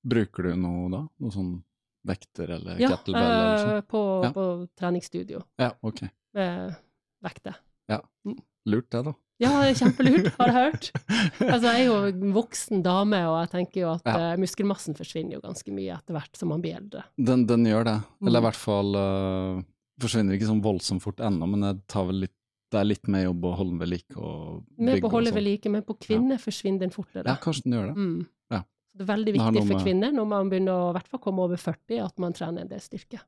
Bruker 0.03 0.49
du 0.49 0.55
noe 0.59 0.89
da? 0.91 1.01
Noe 1.19 1.31
sånn 1.35 1.53
vekter 2.07 2.51
eller 2.57 2.79
Ja, 2.79 2.89
kettlebell 2.93 3.31
eller 3.31 3.57
sånn? 3.59 3.77
eh, 3.77 3.81
på, 3.87 4.01
Ja. 4.23 4.29
på 4.35 4.43
treningsstudio 4.79 5.41
Ja, 5.59 5.71
ok. 5.83 6.03
med 6.35 6.75
vekter. 7.23 7.55
Lurt 8.69 8.89
det, 8.91 9.01
da. 9.07 9.13
Ja, 9.39 9.49
det 9.63 9.69
er 9.71 9.77
kjempelurt, 9.79 10.27
har 10.37 10.49
jeg 10.51 10.55
hørt. 10.57 10.87
Altså, 11.39 11.71
jeg 11.71 11.79
er 11.79 11.85
jo 11.87 11.93
en 12.09 12.33
voksen 12.35 12.81
dame, 12.83 13.21
og 13.31 13.37
jeg 13.39 13.49
tenker 13.53 13.81
jo 13.85 13.91
at 13.95 14.03
Ja. 14.05 14.15
eh, 14.33 14.37
muskelmassen 14.37 14.97
forsvinner 14.99 15.37
jo 15.37 15.41
ganske 15.45 15.71
mye 15.73 15.95
etter 15.95 16.13
hvert 16.17 16.35
som 16.37 16.49
man 16.51 16.61
blir 16.61 16.75
eldre. 16.75 17.05
Den, 17.17 17.45
den 17.47 17.63
gjør 17.65 17.85
det. 17.87 17.95
Eller 18.21 18.35
Mm. 18.35 18.43
i 18.43 18.45
hvert 18.49 18.59
fall 18.59 18.95
uh, 18.99 19.61
forsvinner 20.03 20.35
ikke 20.35 20.49
sånn 20.51 20.61
voldsomt 20.61 21.01
fort 21.01 21.23
ennå, 21.23 21.47
men 21.49 21.61
det, 21.63 21.87
tar 21.87 22.05
vel 22.11 22.19
litt, 22.27 22.35
det 22.71 22.79
er 22.81 22.87
litt 22.87 23.07
mer 23.11 23.23
jobb 23.25 23.45
å 23.49 23.53
holde 23.59 23.79
ved 23.81 23.89
like 23.93 24.17
og 24.17 24.63
Med 24.77 24.95
bygge 24.95 25.01
på 25.05 25.09
å 25.09 25.15
holde 25.17 25.31
sånn. 25.31 25.39
ved 25.39 25.47
like, 25.47 25.71
men 25.73 25.85
på 25.87 25.95
kvinner 26.05 26.41
forsvinner 26.41 26.85
den 26.85 26.93
fortere. 26.93 27.25
Ja, 27.25 27.37
kanskje 27.41 27.65
den 27.67 27.77
gjør 27.77 27.89
det. 27.89 27.95
Mm. 27.97 28.27
Ja. 28.55 28.61
Det 28.93 29.05
er 29.05 29.11
veldig 29.15 29.33
viktig 29.37 29.65
for 29.71 29.85
kvinner 29.87 30.13
når 30.15 30.29
man 30.35 30.49
begynner 30.53 30.75
å 30.77 30.89
i 30.91 30.95
hvert 30.99 31.11
fall 31.11 31.23
komme 31.23 31.45
over 31.47 31.57
40, 31.61 31.99
at 32.05 32.19
man 32.19 32.35
trener 32.37 32.65
en 32.65 32.71
del 32.71 32.83
styrke. 32.83 33.21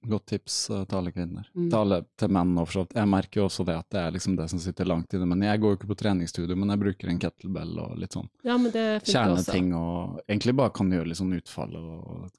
Godt 0.00 0.30
tips 0.32 0.54
eh, 0.70 0.84
til 0.88 0.96
alle 0.96 1.10
kvinner. 1.12 1.48
Mm. 1.52 1.66
Til, 1.66 1.76
alle, 1.76 1.96
til 2.16 2.30
menn 2.32 2.54
òg, 2.56 2.64
for 2.68 2.72
så 2.72 2.84
vidt. 2.86 2.94
Jeg 2.96 3.08
merker 3.12 3.40
jo 3.42 3.46
også 3.50 3.66
det 3.68 3.74
at 3.76 3.88
det 3.92 4.00
er 4.00 4.14
liksom 4.14 4.36
det 4.38 4.46
som 4.48 4.62
sitter 4.62 4.88
langt 4.88 5.12
inne. 5.16 5.26
Men 5.28 5.44
jeg 5.44 5.60
går 5.60 5.74
jo 5.74 5.76
ikke 5.76 5.90
på 5.90 5.96
treningsstudio, 6.00 6.56
men 6.56 6.72
jeg 6.72 6.80
bruker 6.80 7.10
en 7.12 7.20
kettlebell 7.20 7.74
og 7.84 7.98
litt 8.00 8.16
sånn 8.16 8.30
Ja, 8.48 8.56
kjerneting 8.56 9.74
og 9.76 10.22
egentlig 10.24 10.56
bare 10.56 10.72
kan 10.80 10.94
gjøre 10.96 11.10
litt 11.10 11.20
sånn 11.20 11.36
utfall 11.36 11.76
og 11.76 12.30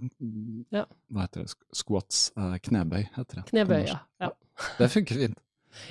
Ja. 0.73 0.87
Hva 1.13 1.27
heter 1.27 1.45
det? 1.45 1.55
Squats? 1.77 2.23
eh, 2.33 2.57
knebøy, 2.65 3.03
heter 3.19 3.41
det. 3.41 3.45
Knebøy, 3.53 3.79
ja. 3.91 3.99
ja. 4.25 4.31
Det 4.79 4.89
funker 4.95 5.21
fint. 5.21 5.37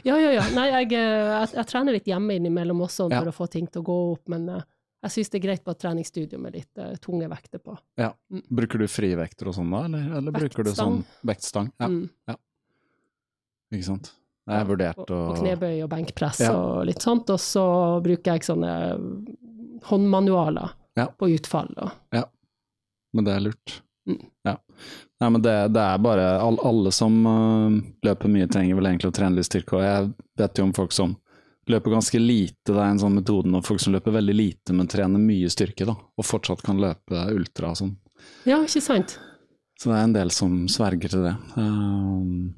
Ja, 0.04 0.16
ja, 0.20 0.30
ja. 0.36 0.44
Nei, 0.54 0.66
jeg, 0.70 0.92
eh, 0.92 1.30
jeg, 1.30 1.48
jeg 1.56 1.66
trener 1.70 1.92
litt 1.96 2.06
hjemme 2.10 2.36
innimellom 2.36 2.82
også 2.86 3.08
Ja. 3.10 3.20
for 3.22 3.30
å 3.32 3.34
få 3.34 3.48
ting 3.50 3.66
til 3.66 3.82
å 3.82 3.84
gå 3.86 3.96
opp, 4.12 4.28
men 4.28 4.48
eh, 4.48 4.62
jeg 5.04 5.10
syns 5.14 5.30
det 5.32 5.38
er 5.40 5.46
greit 5.48 5.64
på 5.64 5.70
et 5.72 5.78
treningsstudio 5.80 6.38
med 6.38 6.52
litt 6.58 6.76
uh, 6.78 6.92
tunge 7.00 7.24
vekter 7.32 7.58
på. 7.64 7.72
Ja. 7.96 8.10
Mm. 8.30 8.42
Bruker 8.52 8.78
du 8.82 8.86
frivekter 8.92 9.48
og 9.48 9.54
sånn 9.56 9.70
da, 9.72 9.84
eller, 9.88 10.10
eller 10.18 10.34
bruker 10.36 10.64
du 10.68 10.70
sånn 10.76 11.02
vektstang? 11.24 11.70
Ja, 11.80 11.88
Mm. 11.88 12.10
ikke 13.72 13.86
sant. 13.86 14.10
Jeg 14.50 14.58
har 14.58 14.66
vurdert 14.68 14.98
og, 15.06 15.10
å 15.14 15.18
og 15.30 15.38
knebøy 15.40 15.82
og 15.84 15.90
benkpress 15.92 16.40
Ja. 16.42 16.52
og 16.52 16.84
litt 16.88 17.00
sånt, 17.00 17.30
og 17.30 17.38
så 17.40 17.64
bruker 18.02 18.34
jeg 18.34 18.42
sånne 18.48 18.72
håndmanualer 19.88 20.72
Ja. 20.98 21.06
på 21.06 21.28
utfall. 21.32 21.72
Og, 21.78 21.90
Men 23.14 23.24
det 23.24 23.32
er 23.36 23.40
lurt. 23.40 23.80
Mm. 24.08 24.20
Ja. 24.48 24.56
Nei, 25.20 25.30
men 25.30 25.42
det, 25.44 25.54
det 25.76 25.80
er 25.80 25.98
bare 26.00 26.28
all, 26.40 26.56
Alle 26.64 26.92
som 26.94 27.18
uh, 27.26 27.74
løper 28.06 28.32
mye, 28.32 28.48
trenger 28.48 28.78
vel 28.78 28.88
egentlig 28.90 29.10
å 29.10 29.16
trene 29.16 29.36
litt 29.36 29.48
styrke. 29.50 29.76
Og 29.76 29.84
jeg 29.84 30.12
vet 30.40 30.60
jo 30.60 30.64
om 30.68 30.72
folk 30.76 30.94
som 30.96 31.16
løper 31.70 31.92
ganske 31.92 32.18
lite, 32.18 32.72
det 32.72 32.78
er 32.80 32.94
en 32.94 33.02
sånn 33.02 33.18
metode 33.18 33.50
nå. 33.50 33.60
Folk 33.66 33.82
som 33.82 33.94
løper 33.94 34.16
veldig 34.16 34.34
lite, 34.34 34.74
men 34.74 34.88
trener 34.90 35.22
mye 35.22 35.50
styrke, 35.52 35.86
da. 35.86 35.94
Og 36.18 36.26
fortsatt 36.26 36.64
kan 36.66 36.80
løpe 36.82 37.26
ultra 37.34 37.74
og 37.74 37.78
sånn. 37.82 37.92
ja, 38.48 38.62
ikke 38.64 38.82
sant? 38.84 39.18
Så 39.80 39.88
det 39.92 39.96
er 39.96 40.08
en 40.08 40.16
del 40.16 40.32
som 40.34 40.56
sverger 40.68 41.12
til 41.14 41.22
det. 41.24 41.36
Um, 41.56 42.50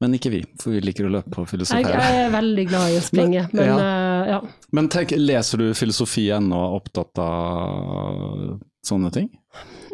men 0.00 0.16
ikke 0.16 0.30
vi, 0.32 0.40
for 0.60 0.72
vi 0.72 0.80
liker 0.82 1.06
å 1.06 1.12
løpe 1.12 1.34
og 1.36 1.44
Jeg, 1.44 1.50
filosofere. 1.52 1.98
jeg 2.00 2.22
er 2.22 2.32
veldig 2.32 2.64
glad 2.70 2.92
i 2.92 2.96
å 2.96 3.02
springe, 3.04 3.42
men 3.56 3.68
Ja. 3.68 3.76
Uh, 3.76 4.30
ja. 4.32 4.38
Men 4.72 4.88
tenk, 4.92 5.12
leser 5.18 5.60
du 5.60 5.66
filosofi 5.76 6.28
ennå, 6.32 6.56
og 6.56 6.68
er 6.68 6.78
opptatt 6.78 7.20
av 7.22 8.56
sånne 8.86 9.10
ting? 9.14 9.28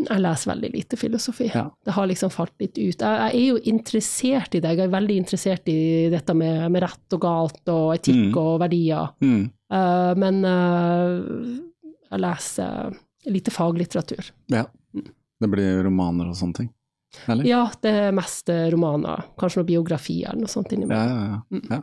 Jeg 0.06 0.20
leser 0.22 0.50
veldig 0.52 0.68
lite 0.74 0.96
filosofi. 1.00 1.48
Ja. 1.54 1.64
Det 1.84 1.94
har 1.96 2.06
liksom 2.06 2.30
falt 2.30 2.54
litt 2.62 2.76
ut. 2.78 3.00
Jeg, 3.02 3.18
jeg 3.32 3.34
er 3.34 3.46
jo 3.48 3.58
interessert 3.72 4.54
i 4.54 4.60
det. 4.62 4.74
Jeg 4.76 4.84
er 4.86 4.92
veldig 4.94 5.16
interessert 5.24 5.68
i 5.72 5.78
dette 6.12 6.34
med, 6.38 6.68
med 6.70 6.82
rett 6.84 7.16
og 7.16 7.20
galt 7.24 7.72
og 7.74 7.94
etikk 7.96 8.28
Mm. 8.30 8.38
og 8.38 8.60
verdier. 8.62 9.08
Mm. 9.24 9.42
Uh, 9.72 10.12
men 10.22 10.38
uh, 10.46 11.58
jeg 12.10 12.20
leser 12.24 12.96
lite 13.28 13.50
faglitteratur. 13.52 14.30
Ja. 14.54 14.64
Det 15.38 15.48
blir 15.52 15.82
romaner 15.84 16.30
og 16.30 16.36
sånne 16.38 16.54
ting? 16.62 16.70
Eller? 17.26 17.44
Ja, 17.48 17.62
det 17.82 17.90
er 18.04 18.12
mest 18.12 18.48
eh, 18.52 18.66
romaner. 18.72 19.22
Kanskje 19.40 19.60
noen 19.62 19.68
biografier 19.70 20.30
eller 20.32 20.44
noe 20.44 20.52
sånt 20.52 20.72
Ja, 20.72 20.76
innimellom. 20.76 21.20
ja, 21.20 21.28
ja. 21.28 21.40
Mm. 21.56 21.66
ja. 21.72 21.82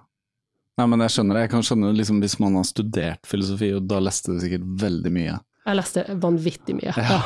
Nei, 0.77 0.85
men 0.91 0.99
jeg 1.05 1.13
skjønner 1.15 1.37
det. 1.37 1.43
Jeg 1.45 1.51
kan 1.53 1.63
skjønne 1.63 1.91
liksom, 1.95 2.17
hvis 2.21 2.35
man 2.43 2.57
har 2.59 2.65
studert 2.67 3.25
filosofi, 3.29 3.69
og 3.77 3.85
da 3.87 4.01
leste 4.03 4.33
du 4.35 4.41
sikkert 4.43 4.65
veldig 4.81 5.11
mye. 5.15 5.37
Jeg 5.65 5.79
leste 5.79 6.05
vanvittig 6.21 6.75
mye. 6.77 6.93
Ja. 6.93 7.05
Ja. 7.09 7.19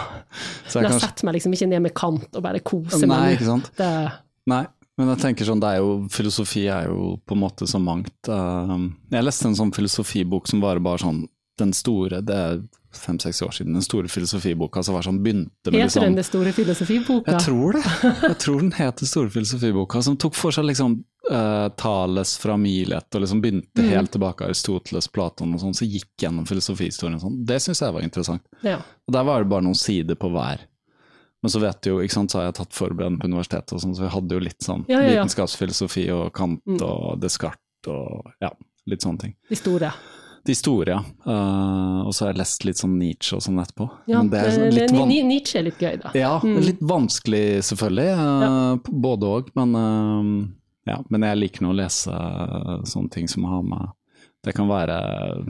Jeg 0.71 0.85
jeg 0.85 1.01
setter 1.01 1.27
meg 1.27 1.35
liksom 1.39 1.55
ikke 1.57 1.67
ned 1.67 1.83
med 1.83 1.93
kant 1.97 2.35
og 2.39 2.43
bare 2.45 2.61
koser 2.63 3.07
Nei, 3.09 3.17
meg. 3.17 3.37
ikke 3.37 3.49
sant. 3.49 3.71
Det, 3.79 3.89
Nei, 4.49 4.63
men 4.99 5.11
jeg 5.13 5.21
tenker 5.23 5.47
sånn, 5.47 5.61
det 5.63 5.73
er 5.75 5.81
jo, 5.83 5.91
filosofi 6.13 6.65
er 6.71 6.89
jo 6.91 7.17
på 7.27 7.35
en 7.35 7.43
måte 7.43 7.67
så 7.69 7.81
mangt. 7.83 8.15
Um, 8.31 8.93
jeg 9.11 9.25
leste 9.27 9.47
en 9.49 9.57
sånn 9.59 9.73
filosofibok 9.75 10.47
som 10.51 10.63
var 10.63 10.79
bare 10.83 11.03
sånn, 11.03 11.25
den 11.59 11.73
store, 11.75 12.21
det 12.23 12.35
er 12.35 12.61
fem-seks 12.95 13.41
år 13.45 13.51
siden, 13.57 13.75
den 13.75 13.83
store 13.85 14.09
filosofiboka 14.09 14.81
som 14.85 14.95
var 14.95 15.03
sånn, 15.05 15.19
begynte 15.23 15.69
med 15.69 15.75
heter 15.75 15.89
liksom... 15.89 16.05
den 16.07 16.15
Det 16.17 16.25
store 16.25 16.53
filosofiboka? 16.55 17.35
Jeg 17.35 17.45
tror 17.45 17.75
det. 17.75 17.83
Jeg 18.23 18.37
tror 18.45 18.61
den 18.63 18.71
het 18.79 19.03
Den 19.03 19.11
store 19.11 19.33
filosofiboka, 19.33 20.01
som 20.07 20.15
tok 20.17 20.39
for 20.39 20.55
seg 20.55 20.65
liksom 20.71 21.01
uh, 21.31 21.69
Thales 21.77 22.37
fra 22.41 22.57
Milet, 22.57 23.05
og 23.15 23.21
liksom 23.21 23.41
begynte 23.41 23.81
Mm. 23.83 23.89
helt 23.89 24.11
tilbake 24.11 24.45
Aristoteles, 24.47 25.07
Platon 25.07 25.53
og 25.53 25.59
sånn, 25.61 25.73
så 25.77 25.85
gikk 25.87 26.09
gjennom 26.17 26.45
filosofihistorien 26.47 27.15
og 27.15 27.21
sånn. 27.21 27.45
Det 27.45 27.59
syns 27.61 27.79
jeg 27.81 27.93
var 27.93 28.01
interessant. 28.01 28.41
Ja. 28.63 28.77
Og 29.07 29.13
der 29.13 29.23
var 29.23 29.43
det 29.43 29.49
bare 29.49 29.61
noen 29.63 29.75
sider 29.77 30.15
på 30.15 30.29
hver. 30.31 30.59
Men 31.41 31.49
så 31.53 31.61
vet 31.61 31.81
du 31.81 31.89
jo, 31.91 31.99
ikke 32.03 32.11
sant, 32.17 32.31
så 32.31 32.39
har 32.41 32.45
jeg 32.51 32.55
tatt 32.55 32.73
forberedende 32.75 33.19
på 33.21 33.27
universitetet, 33.29 33.71
og 33.73 33.79
sånn, 33.79 33.95
så 33.95 34.01
vi 34.01 34.09
hadde 34.09 34.29
jo 34.35 34.39
litt 34.39 34.59
sånn 34.59 34.85
Ja, 34.89 34.99
ja, 34.99 35.23
vitenskapsfilosofi 35.23 36.09
og 36.11 36.33
Kant 36.33 36.61
Mm. 36.67 36.81
og 36.81 37.19
Descartes 37.21 37.87
og 37.87 38.31
ja, 38.41 38.49
litt 38.87 38.99
sånne 39.01 39.19
ting. 39.19 39.35
De 39.49 39.55
store. 39.55 39.93
De 40.45 40.53
store, 40.55 40.87
ja. 40.87 40.99
Uh, 41.27 42.07
og 42.07 42.13
så 42.13 42.25
har 42.25 42.33
jeg 42.33 42.37
lest 42.39 42.63
litt 42.65 42.77
sånn 42.77 42.97
Nietzsche 42.97 43.35
og 43.35 43.41
sånn 43.43 43.59
etterpå. 43.59 43.89
Ja, 44.07 44.17
Men 44.21 44.29
det 44.31 44.39
er 44.39 44.51
sånn 44.51 44.67
eh, 44.67 44.71
litt 44.71 44.91
van 44.91 45.07
Ni- 45.07 45.21
Nietzsche 45.23 45.59
er 45.59 45.63
litt 45.63 45.77
gøy, 45.79 46.01
da. 46.01 46.11
ja, 46.15 46.39
Mm. 46.39 46.59
litt 46.63 46.79
vanskelig 46.79 47.59
selvfølgelig, 47.63 48.07
eh, 48.17 48.75
både 48.91 49.23
òg, 49.23 49.49
men, 49.55 49.75
eh, 49.75 50.47
ja, 50.89 50.97
men 51.09 51.25
jeg 51.27 51.39
liker 51.39 51.65
nå 51.65 51.71
å 51.73 51.77
lese 51.79 52.11
eh, 52.13 52.75
sånne 52.89 53.13
ting 53.13 53.27
som 53.31 53.45
har 53.49 53.63
med 53.65 53.95
Det 54.43 54.53
kan 54.55 54.69
være 54.69 54.95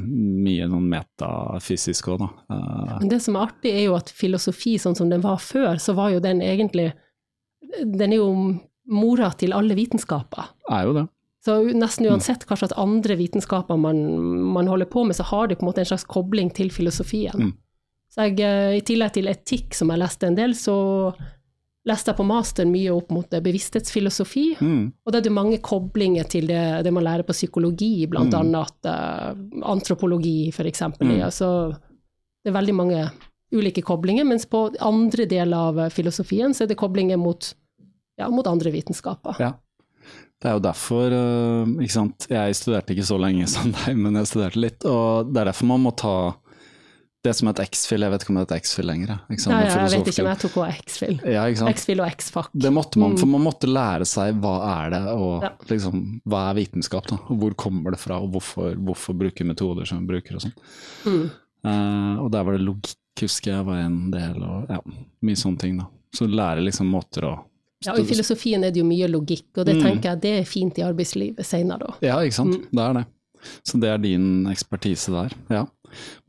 mye 0.01 0.65
sånn 0.65 0.87
metafysisk 0.89 2.07
òg, 2.09 2.23
da. 2.23 2.29
Eh, 2.55 2.95
Men 3.03 3.11
det 3.11 3.19
som 3.21 3.35
er 3.37 3.45
artig, 3.47 3.73
er 3.73 3.85
jo 3.85 3.95
at 3.99 4.09
filosofi 4.09 4.77
sånn 4.81 4.97
som 4.97 5.11
den 5.11 5.21
var 5.21 5.37
før, 5.37 5.77
så 5.77 5.93
var 5.97 6.09
jo 6.15 6.19
den 6.23 6.41
egentlig 6.41 6.91
Den 7.85 8.11
er 8.13 8.17
jo 8.17 8.31
mora 8.89 9.29
til 9.37 9.53
alle 9.53 9.75
vitenskaper. 9.77 10.47
er 10.71 10.85
jo 10.87 10.93
det. 10.97 11.07
Så 11.45 11.55
nesten 11.77 12.07
uansett 12.09 12.41
hva 12.49 12.57
slags 12.57 12.73
andre 12.75 13.15
vitenskaper 13.15 13.77
man, 13.79 13.99
man 14.51 14.67
holder 14.67 14.89
på 14.89 15.05
med, 15.05 15.15
så 15.15 15.23
har 15.29 15.47
det 15.47 15.59
på 15.59 15.63
en 15.63 15.69
måte 15.69 15.83
en 15.83 15.91
slags 15.91 16.03
kobling 16.09 16.49
til 16.51 16.71
filosofien. 16.73 17.37
Mm. 17.37 17.53
Så 18.09 18.25
jeg, 18.25 18.39
eh, 18.41 18.77
i 18.79 18.81
tillegg 18.81 19.13
til 19.13 19.29
etikk, 19.29 19.75
som 19.77 19.93
jeg 19.93 20.01
leste 20.01 20.27
en 20.27 20.35
del, 20.35 20.55
så 20.57 21.13
leste 21.89 22.11
jeg 22.11 22.17
på 22.19 22.25
master 22.29 22.67
mye 22.69 22.93
opp 22.93 23.09
mot 23.13 23.33
eh, 23.33 23.41
bevissthetsfilosofi. 23.43 24.45
Mm. 24.61 24.83
Og 25.03 25.13
det 25.13 25.19
er 25.19 25.27
det 25.27 25.35
mange 25.35 25.59
koblinger 25.65 26.29
til 26.29 26.49
det, 26.49 26.63
det 26.85 26.93
man 26.95 27.05
lærer 27.07 27.27
på 27.27 27.35
psykologi, 27.35 28.07
blant 28.07 28.33
Mm. 28.33 28.39
annet 28.41 28.89
eh, 28.89 29.31
antropologi, 29.69 30.51
eksempel. 30.53 31.07
Mm. 31.07 31.23
Altså, 31.25 31.49
det 32.43 32.51
er 32.51 32.59
veldig 32.59 32.75
mange 32.75 33.07
ulike 33.51 33.81
koblinger, 33.81 34.27
mens 34.29 34.45
på 34.45 34.67
andre 34.79 35.25
deler 35.25 35.57
av 35.57 35.79
eh, 35.79 35.89
filosofien 35.89 36.53
så 36.53 36.63
er 36.63 36.69
det 36.71 36.77
koblinger 36.77 37.17
mot, 37.17 37.53
ja, 38.19 38.29
mot 38.29 38.47
andre 38.47 38.71
vitenskaper. 38.71 39.41
Ja. 39.41 39.55
Det 40.39 40.47
er 40.47 40.53
jo 40.55 40.61
derfor, 40.63 41.11
uh, 41.11 41.71
ikke 41.83 41.91
sant, 41.91 42.25
jeg 42.31 42.55
studerte 42.55 42.93
ikke 42.93 43.03
så 43.09 43.17
lenge 43.19 43.43
som 43.51 43.73
deg, 43.75 43.97
men 43.99 44.15
jeg 44.21 44.29
studerte 44.29 44.61
litt, 44.63 44.85
og 44.87 45.33
det 45.33 45.41
er 45.41 45.49
derfor 45.49 45.67
man 45.67 45.83
må 45.83 45.91
ta 45.99 46.13
det 47.23 47.33
som 47.35 47.47
het 47.49 47.59
X-fil, 47.59 47.99
jeg 48.05 48.11
vet 48.13 48.21
ikke 48.23 48.29
om 48.31 48.35
det 48.39 48.43
heter 48.47 48.59
X-fil 48.63 48.85
lenger, 48.87 49.09
ikke 49.29 49.41
sant, 49.43 49.51
Nei, 49.55 49.63
ja, 49.65 49.73
jeg 49.87 49.91
vet 49.99 50.07
ikke, 50.13 50.23
om 50.23 50.29
jeg 50.29 50.39
tok 50.39 50.53
også 50.61 50.83
X-fil. 50.85 51.15
Ja, 51.27 51.41
ikke 51.51 51.57
sant. 51.59 51.69
X-fil 51.75 51.99
og 51.99 52.07
X-fac. 52.15 52.47
Det 52.53 52.71
måtte 52.71 52.97
man, 53.01 53.11
Mm. 53.11 53.17
for 53.19 53.25
man 53.27 53.41
måtte 53.43 53.67
lære 53.67 54.05
seg 54.07 54.39
hva 54.39 54.53
er 54.85 54.89
det, 54.95 55.01
og 55.11 55.43
Ja. 55.43 55.49
liksom, 55.67 56.21
hva 56.25 56.49
er 56.51 56.55
vitenskap, 56.55 57.07
da, 57.07 57.17
hvor 57.27 57.53
kommer 57.55 57.91
det 57.91 57.99
fra, 57.99 58.21
og 58.23 58.31
hvorfor, 58.31 58.75
hvorfor 58.75 59.17
bruke 59.19 59.43
metoder 59.45 59.85
som 59.85 59.99
vi 60.07 60.13
bruker 60.13 60.35
og 60.35 60.41
sånn. 60.41 60.53
Mm. 61.05 61.29
Uh, 61.65 62.23
og 62.23 62.31
der 62.31 62.43
var 62.43 62.53
det 62.57 62.61
logikk, 62.65 62.95
husker 63.19 63.51
jeg, 63.51 63.65
var 63.65 63.75
en 63.83 64.11
del, 64.11 64.41
og 64.41 64.69
ja, 64.69 64.79
mye 65.21 65.35
sånne 65.35 65.59
ting 65.59 65.77
da. 65.77 65.87
Så 66.15 66.25
lære 66.25 66.63
liksom 66.63 66.87
måter 66.89 67.23
å... 67.27 67.33
Ja, 67.85 67.93
og 67.93 67.99
I 67.99 68.03
filosofien 68.03 68.63
er 68.63 68.71
det 68.71 68.79
jo 68.79 68.85
mye 68.87 69.07
logikk, 69.11 69.57
og 69.57 69.65
det 69.65 69.75
Mm. 69.75 69.83
tenker 69.83 70.03
jeg 70.11 70.21
det 70.21 70.39
er 70.39 70.43
fint 70.45 70.77
i 70.79 70.83
arbeidslivet 70.83 71.45
senere. 71.45 71.79
da. 71.79 71.93
Ja, 72.01 72.15
ikke 72.23 72.33
sant, 72.33 72.55
Mm. 72.55 72.67
det 72.71 72.79
er 72.79 72.93
det. 72.93 73.05
Så 73.63 73.79
det 73.79 73.89
er 73.89 73.97
din 73.97 74.45
ekspertise 74.47 75.11
der, 75.11 75.31
ja. 75.49 75.65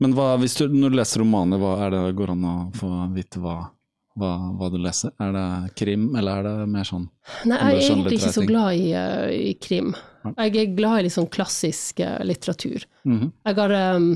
Men 0.03 0.15
hva, 0.17 0.33
du, 0.41 0.65
når 0.73 0.93
du 0.93 0.97
leser 0.99 1.23
romaner, 1.23 1.61
hva 1.61 1.75
er 1.85 1.95
det, 1.95 2.01
går 2.17 2.33
an 2.35 2.47
å 2.47 2.55
få 2.77 2.91
vite 3.15 3.41
hva, 3.43 3.57
hva, 4.19 4.31
hva 4.59 4.69
du 4.73 4.77
leser? 4.81 5.13
Er 5.21 5.33
det 5.37 5.47
krim, 5.79 6.09
eller 6.15 6.41
er 6.41 6.49
det 6.49 6.69
mer 6.73 6.87
sånn? 6.87 7.09
Nei, 7.45 7.57
jeg 7.57 7.81
er 7.81 7.89
egentlig 7.89 8.19
ikke 8.19 8.35
så 8.37 8.45
glad 8.47 8.77
i, 8.77 8.91
eh, 8.97 9.25
i 9.51 9.57
krim. 9.61 9.93
Jeg 10.35 10.55
er 10.61 10.77
glad 10.77 10.99
i 10.99 11.07
litt 11.07 11.17
sånn 11.17 11.31
klassisk 11.31 11.99
litteratur. 11.99 12.27
litteratur. 12.29 12.87
-hmm. 13.05 13.31
Jeg 13.45 13.55
har 13.55 13.95
um, 13.95 14.13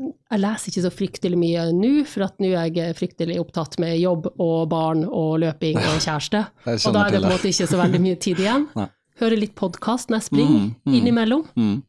jeg 0.00 0.40
leser 0.40 0.72
ikke 0.72 0.84
så 0.84 0.92
fryktelig 0.94 1.38
mye 1.40 1.66
nå, 1.76 1.90
for 2.08 2.24
at 2.26 2.38
nå 2.42 2.52
er 2.54 2.70
jeg 2.72 2.96
fryktelig 2.98 3.36
opptatt 3.42 3.78
med 3.82 3.98
jobb 4.00 4.30
og 4.40 4.68
barn 4.72 5.04
og 5.04 5.40
løping 5.44 5.76
og 5.80 6.00
kjæreste. 6.06 6.44
Og 6.66 6.94
da 6.96 7.06
er 7.06 7.16
det 7.16 7.20
på 7.20 7.28
en 7.28 7.34
måte 7.34 7.52
ikke 7.52 7.68
så 7.70 7.80
veldig 7.80 8.02
mye 8.06 8.20
tid 8.22 8.40
igjen. 8.40 8.66
Hører 9.20 9.36
litt 9.36 9.56
podkast 9.58 10.08
når 10.08 10.22
jeg 10.22 10.28
springer, 10.30 10.60
Mm, 10.60 10.68
mm. 10.86 10.94
innimellom. 10.96 11.42
Mm. 11.56 11.82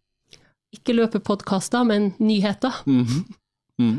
Ikke 0.72 0.96
løpepodkaster, 0.96 1.84
men 1.88 2.14
nyheter. 2.20 2.84
Mm. 2.88 3.26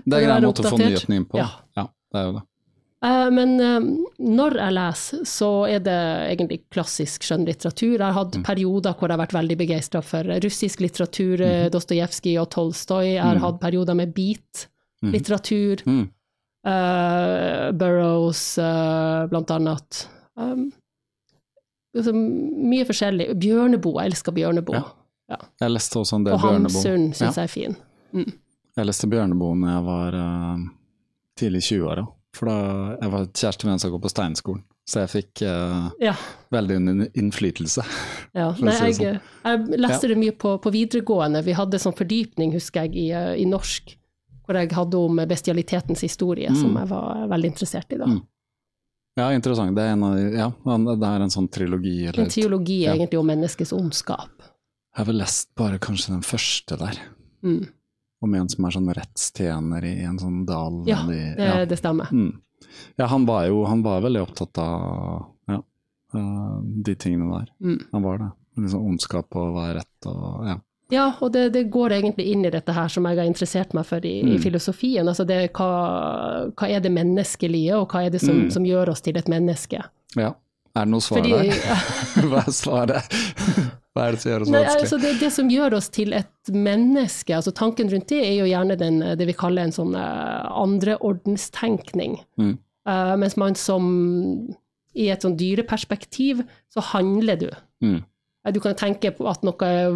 Det 0.07 0.17
er 0.17 0.23
en 0.23 0.31
grei 0.31 0.41
måte 0.47 0.65
å 0.65 0.73
få 0.73 0.79
nyhetene 0.81 1.21
inn 1.21 1.29
på. 1.29 1.41
Ja. 1.43 1.49
ja, 1.77 1.89
det 2.13 2.21
er 2.21 2.27
jo 2.29 2.35
det. 2.39 2.47
Eh, 3.03 3.29
Men 3.35 3.55
eh, 3.61 3.81
når 4.23 4.57
jeg 4.61 4.77
leser, 4.77 5.25
så 5.27 5.51
er 5.67 5.83
det 5.83 5.99
egentlig 6.31 6.61
klassisk 6.73 7.27
skjønnlitteratur. 7.27 7.97
Jeg 7.97 8.05
har 8.07 8.19
hatt 8.19 8.39
Mm. 8.39 8.45
perioder 8.47 8.95
hvor 8.95 9.09
jeg 9.09 9.19
har 9.19 9.27
vært 9.27 9.39
veldig 9.41 9.59
begeistra 9.59 10.03
for 10.03 10.23
russisk 10.45 10.81
litteratur, 10.81 11.43
mm. 11.43 11.71
Dostojevskij 11.75 12.39
og 12.41 12.51
Tolstoy. 12.55 13.15
Jeg 13.17 13.23
har 13.23 13.37
mm. 13.37 13.43
hatt 13.43 13.61
perioder 13.61 13.99
med 13.99 14.15
beat-litteratur. 14.15 15.83
Mm. 15.87 16.11
Uh, 16.63 17.73
Burroughs, 17.75 18.55
blant 19.33 19.51
annet. 19.51 20.05
Um, 20.39 20.69
altså, 21.97 22.15
mye 22.15 22.87
forskjellig. 22.87 23.33
Bjørneboe, 23.35 23.99
jeg 23.99 24.13
elsker 24.13 24.33
Bjørneboe. 24.37 24.79
Ja. 24.79 25.02
Jeg 25.61 25.71
leste 25.71 25.99
også 26.01 26.17
en 26.19 26.25
del 26.25 26.35
Og 26.35 26.41
Bjørneboe. 26.41 26.73
Hamsun 26.83 27.13
syns 27.13 27.21
Ja. 27.21 27.31
jeg 27.43 27.45
er 27.45 27.53
fin. 27.53 27.77
Mm. 28.13 28.33
Jeg 28.77 28.87
leste 28.89 29.09
Bjørneboe 29.13 29.57
når 29.61 29.73
jeg 29.77 29.85
var 29.85 30.15
uh, 30.17 30.59
tidlig 31.39 31.63
i 31.63 31.67
20-åra. 31.75 32.07
For 32.35 32.49
da 32.49 32.97
jeg 33.03 33.11
var 33.13 33.27
kjæreste 33.29 33.67
med 33.69 33.73
en 33.75 33.79
som 33.83 33.91
går 33.93 34.01
på 34.07 34.09
Steinskolen, 34.13 34.63
så 34.89 35.03
jeg 35.05 35.11
fikk 35.13 35.43
uh, 35.47 35.91
Ja. 36.01 36.15
veldig 36.51 36.79
innflytelse. 37.15 37.85
ja. 38.41 38.49
Nei, 38.59 38.73
si 38.79 39.05
jeg, 39.05 39.21
jeg 39.45 39.81
leste 39.81 40.09
det 40.09 40.17
mye 40.19 40.33
på, 40.33 40.57
på 40.65 40.73
videregående. 40.73 41.43
Vi 41.45 41.53
hadde 41.53 41.79
sånn 41.83 41.97
fordypning, 41.97 42.53
husker 42.57 42.87
jeg, 42.89 42.97
i, 42.97 43.11
eh, 43.13 43.35
i 43.43 43.45
norsk, 43.45 43.95
hvor 44.47 44.59
jeg 44.59 44.73
hadde 44.75 44.99
om 44.99 45.21
bestialitetens 45.29 46.01
historie, 46.03 46.49
Mm. 46.51 46.57
som 46.57 46.77
jeg 46.81 46.89
var 46.91 47.29
veldig 47.31 47.53
interessert 47.53 47.93
i 47.93 47.99
da. 48.01 48.07
Mm. 48.11 48.23
Ja, 49.21 49.27
interessant. 49.37 49.77
Det 49.77 49.83
er 49.85 49.93
en, 49.93 50.03
av, 50.09 50.17
ja, 50.19 50.49
det 50.97 51.09
er 51.09 51.21
en 51.27 51.31
sånn 51.31 51.49
trilogi. 51.53 52.07
Eller, 52.09 52.23
En 52.25 52.31
teologi 52.33 52.81
Ja. 52.87 52.95
egentlig 52.95 53.19
om 53.21 53.27
menneskets 53.29 53.73
ondskap. 53.77 54.31
Jeg 54.93 55.01
har 55.01 55.05
vel 55.09 55.19
lest 55.23 55.55
bare 55.57 55.79
kanskje 55.79 56.13
den 56.15 56.23
første 56.23 56.77
der, 56.79 56.99
Mm. 57.43 57.67
om 58.23 58.35
en 58.35 58.49
som 58.49 58.65
er 58.65 58.71
sånn 58.71 58.93
rettstjener 58.95 59.85
i 59.85 60.05
en 60.05 60.19
sånn 60.19 60.45
dal. 60.47 60.85
Ja, 60.87 61.03
de, 61.09 61.35
det, 61.37 61.47
ja. 61.49 61.65
det 61.67 61.79
stemmer. 61.81 62.07
Mm. 62.13 62.41
ja, 62.99 63.07
han 63.07 63.27
var 63.27 63.47
jo 63.49 63.65
han 63.67 63.83
var 63.83 64.01
veldig 64.05 64.23
opptatt 64.23 64.59
av 64.59 65.25
ja, 65.49 65.63
eh, 66.15 66.59
de 66.85 66.95
tingene 66.95 67.31
der. 67.41 67.49
Mm. 67.61 67.81
Han 67.93 68.03
var 68.03 68.19
det. 68.19 68.31
Liksom 68.63 68.85
ondskap 68.87 69.35
og 69.35 69.55
hva 69.57 69.71
er 69.71 69.75
rett 69.81 70.07
og 70.07 70.47
ja. 70.47 70.59
Ja, 70.93 71.07
og 71.25 71.33
det, 71.33 71.47
det 71.55 71.71
går 71.73 71.95
egentlig 71.97 72.27
inn 72.35 72.45
i 72.45 72.51
dette 72.53 72.73
her 72.77 72.89
som 72.93 73.07
jeg 73.09 73.17
har 73.17 73.25
interessert 73.25 73.73
meg 73.73 73.87
for 73.89 74.05
i, 74.05 74.19
i 74.21 74.35
Mm. 74.37 74.43
filosofien. 74.43 75.09
Altså 75.09 75.25
det, 75.27 75.51
hva, 75.57 76.51
hva 76.53 76.69
er 76.69 76.81
det 76.85 76.93
menneskelige, 76.93 77.75
og 77.81 77.89
hva 77.89 78.05
er 78.07 78.11
det 78.11 78.21
som, 78.21 78.43
Mm. 78.45 78.51
som 78.51 78.63
gjør 78.69 78.91
oss 78.93 79.01
til 79.01 79.17
et 79.17 79.27
menneske? 79.29 79.83
ja. 80.17 80.35
Er 80.75 80.85
det 80.87 80.89
noe 80.89 81.01
svar 81.05 81.19
Fordi, 81.21 81.31
der? 81.31 81.53
Hva 82.31 82.47
er 82.47 82.53
svaret? 82.53 83.17
Hva 83.93 84.07
er 84.09 84.17
det 84.17 84.23
som 84.23 84.31
gjør 84.31 84.45
oss 84.45 84.51
Nei, 84.53 84.61
vanskelig? 84.65 84.83
altså 84.87 84.99
det, 85.03 85.13
det 85.21 85.31
som 85.35 85.51
gjør 85.53 85.75
oss 85.77 85.89
til 85.93 86.15
et 86.17 86.53
menneske, 86.55 87.35
altså 87.37 87.53
tanken 87.53 87.91
rundt 87.93 88.09
det 88.09 88.23
er 88.25 88.37
jo 88.39 88.49
gjerne 88.49 88.77
den, 88.81 89.03
det 89.21 89.27
vi 89.29 89.37
kaller 89.37 89.69
en 89.69 89.75
sånn 89.77 89.93
uh, 89.93 90.49
andreordenstenkning. 90.63 92.17
Mm. 92.41 92.55
Uh, 92.89 93.13
mens 93.21 93.37
man 93.39 93.59
som 93.59 93.91
i 94.99 95.09
et 95.13 95.25
sånn 95.25 95.37
dyreperspektiv, 95.41 96.43
så 96.73 96.85
handler 96.93 97.41
du. 97.41 97.51
Mm. 97.85 98.01
Eh, 98.47 98.53
Du 98.53 98.61
kan 98.61 98.75
tenke 98.79 99.13
på 99.15 99.29
at 99.31 99.45
noe 99.47 99.69
er 99.69 99.93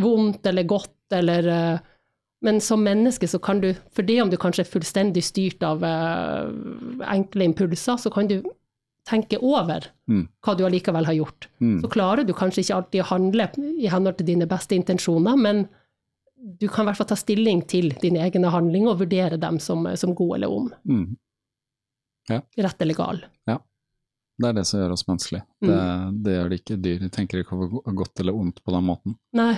vondt 0.00 0.46
eller 0.46 0.68
godt, 0.68 0.94
eller 1.12 1.48
uh, 1.48 1.78
Men 2.40 2.60
som 2.62 2.84
menneske 2.84 3.26
så 3.26 3.40
kan 3.42 3.58
du, 3.58 3.72
for 3.90 4.06
det 4.06 4.20
om 4.22 4.30
du 4.30 4.36
kanskje 4.38 4.62
er 4.62 4.70
fullstendig 4.70 5.24
styrt 5.26 5.64
av 5.66 5.82
uh, 5.82 6.46
enkle 7.10 7.48
impulser, 7.48 7.96
så 7.98 8.12
kan 8.14 8.28
du 8.30 8.36
tenke 9.08 9.38
over 9.40 9.88
Mm. 10.08 10.26
hva 10.44 10.54
du 10.56 10.64
allikevel 10.64 11.04
har 11.08 11.16
gjort. 11.16 11.48
Mm. 11.60 11.80
Så 11.82 11.88
klarer 11.92 12.24
du 12.26 12.32
kanskje 12.36 12.62
ikke 12.64 12.76
alltid 12.78 13.02
å 13.02 13.08
handle 13.10 13.48
i 13.80 13.88
henhold 13.92 14.16
til 14.20 14.26
dine 14.30 14.46
beste 14.48 14.76
intensjoner, 14.76 15.36
men 15.36 15.66
du 16.60 16.68
kan 16.68 16.84
i 16.86 16.90
hvert 16.90 16.96
fall 17.00 17.08
ta 17.10 17.16
stilling 17.18 17.64
til 17.68 17.90
dine 18.00 18.22
egne 18.24 18.48
handlinger 18.54 18.92
og 18.94 19.00
vurdere 19.02 19.36
dem 19.42 19.58
som, 19.60 19.84
som 19.96 20.14
gode 20.14 20.36
eller 20.38 20.52
om. 20.54 20.70
Mm. 20.88 21.16
Rett 22.56 22.82
eller 22.84 22.94
gal. 22.94 23.20
Det 24.38 24.46
er 24.46 24.54
det 24.54 24.62
som 24.68 24.78
gjør 24.78 24.92
oss 24.94 25.02
menneskelige. 25.08 25.42
Mm. 25.64 25.68
Det, 25.68 25.78
det 26.22 26.34
gjør 26.36 26.48
de 26.52 26.56
ikke. 26.60 26.74
Dyr 26.84 26.98
De 27.02 27.08
tenker 27.10 27.40
ikke 27.42 27.56
over 27.56 27.94
godt 27.98 28.20
eller 28.22 28.36
ondt 28.38 28.60
på 28.62 28.70
den 28.70 28.84
måten. 28.86 29.16
Nei, 29.34 29.56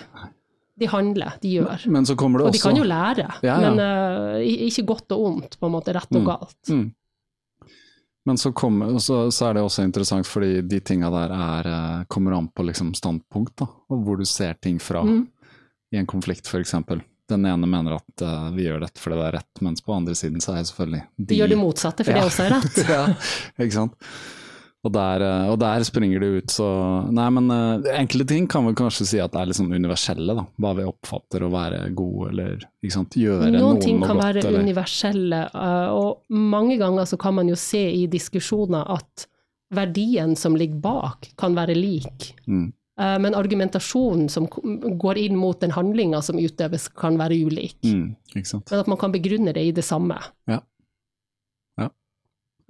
de 0.80 0.88
handler, 0.88 1.34
de 1.42 1.50
gjør. 1.58 1.82
Men 1.92 2.06
så 2.08 2.14
kommer 2.16 2.40
det 2.40 2.46
Og 2.48 2.54
de 2.54 2.58
også 2.62 2.70
kan 2.70 2.78
jo 2.80 2.86
lære, 2.88 3.26
Ja, 3.44 3.58
ja. 3.60 3.74
men 3.74 3.82
uh, 3.84 4.38
ikke 4.40 4.86
godt 4.88 5.12
og 5.12 5.26
ondt, 5.26 5.58
på 5.60 5.68
en 5.68 5.74
måte, 5.74 5.92
rett 5.92 6.08
og 6.16 6.22
Mm. 6.22 6.30
galt. 6.30 6.70
Mm. 6.72 6.86
Men 8.30 8.38
så, 8.38 8.52
kom, 8.52 9.00
så, 9.00 9.30
så 9.30 9.46
er 9.48 9.56
det 9.56 9.62
også 9.66 9.82
interessant, 9.82 10.28
fordi 10.30 10.60
de 10.62 10.78
tinga 10.86 11.08
der 11.10 11.32
er, 11.34 11.66
eh, 11.66 12.02
kommer 12.06 12.36
an 12.36 12.46
på 12.54 12.62
liksom 12.62 12.92
standpunkt, 12.94 13.56
da, 13.58 13.66
og 13.90 14.04
hvor 14.06 14.20
du 14.20 14.22
ser 14.28 14.54
ting 14.62 14.76
fra. 14.78 15.00
Mm. 15.02 15.24
I 15.90 15.98
en 15.98 16.06
konflikt, 16.06 16.46
eksempel. 16.54 17.02
Den 17.26 17.48
ene 17.50 17.66
mener 17.66 17.96
at 17.96 18.22
uh, 18.22 18.52
vi 18.54 18.68
gjør 18.68 18.84
dette 18.84 19.02
fordi 19.02 19.18
det 19.18 19.24
er 19.26 19.34
rett, 19.40 19.62
mens 19.66 19.82
på 19.82 19.96
andre 19.96 20.14
siden 20.14 20.38
så 20.38 20.54
er 20.54 20.68
selvfølgelig 20.68 21.02
De 21.26 21.40
gjør 21.40 21.50
det 21.50 21.58
motsatte, 21.58 22.06
fordi 22.06 22.14
Ja. 22.14 22.22
det 22.22 22.30
også 22.30 22.46
er 22.46 22.54
rett. 22.54 22.78
ja, 22.94 23.64
ikke 23.66 23.78
sant. 23.80 23.98
Og 24.80 24.92
der, 24.94 25.20
eh, 25.20 25.48
og 25.52 25.58
der 25.60 25.82
springer 25.84 26.22
det 26.22 26.28
ut, 26.38 26.52
så 26.54 26.66
Nei, 27.12 27.26
men 27.36 27.52
uh, 27.52 27.88
enkle 27.92 28.24
ting 28.28 28.46
kan 28.48 28.64
vi 28.64 28.72
kanskje 28.78 29.06
si 29.10 29.18
at 29.20 29.34
det 29.34 29.42
er 29.42 29.50
litt 29.50 29.58
sånn 29.58 29.74
universelle, 29.76 30.36
da. 30.38 30.46
Hva 30.56 30.72
vi 30.78 30.86
oppfatter 30.88 31.44
å 31.44 31.50
være 31.52 31.82
gode, 31.96 32.30
eller 32.32 32.64
ikke 32.80 32.94
sant, 32.94 33.18
gjøre 33.20 33.50
Noen 33.50 33.58
noen 33.60 33.82
ting 33.84 34.00
kan 34.00 34.16
godt, 34.16 34.24
være 34.24 34.44
eller 34.46 34.64
universelle, 34.64 35.42
eh, 35.52 35.92
og 35.92 36.40
mange 36.56 36.78
ganger 36.80 37.10
så 37.12 37.20
kan 37.20 37.36
man 37.36 37.52
jo 37.52 37.58
se 37.60 37.82
i 37.92 38.06
diskusjoner 38.10 38.88
at 38.96 39.26
verdien 39.76 40.32
som 40.34 40.56
ligger 40.58 40.80
bak, 40.82 41.28
kan 41.38 41.54
være 41.54 41.76
lik. 41.76 42.32
mm, 42.48 42.72
Men 43.22 43.36
argumentasjonen 43.38 44.26
som 44.28 44.48
går 44.50 45.20
inn 45.20 45.36
mot 45.38 45.60
den 45.62 45.70
handlinga 45.76 46.18
som 46.26 46.40
utøves, 46.40 46.88
kan 46.88 47.20
være 47.20 47.38
ulik. 47.46 47.78
mm. 47.84 48.16
Men 48.34 48.80
at 48.80 48.90
man 48.90 48.98
kan 48.98 49.12
begrunne 49.12 49.54
det 49.54 49.62
i 49.62 49.70
det 49.76 49.84
samme. 49.86 50.18
Ja. 50.50 50.58
Ja. 51.78 51.86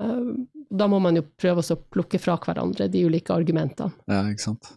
Eh, 0.02 0.28
Da 0.70 0.86
må 0.86 1.00
man 1.02 1.16
jo 1.18 1.24
prøve 1.40 1.64
å 1.64 1.76
plukke 1.90 2.18
fra 2.22 2.36
hverandre 2.38 2.86
de 2.92 3.00
ulike 3.08 3.34
argumentene. 3.34 3.90
Ja, 4.06 4.20
ikke 4.30 4.44
sant. 4.44 4.68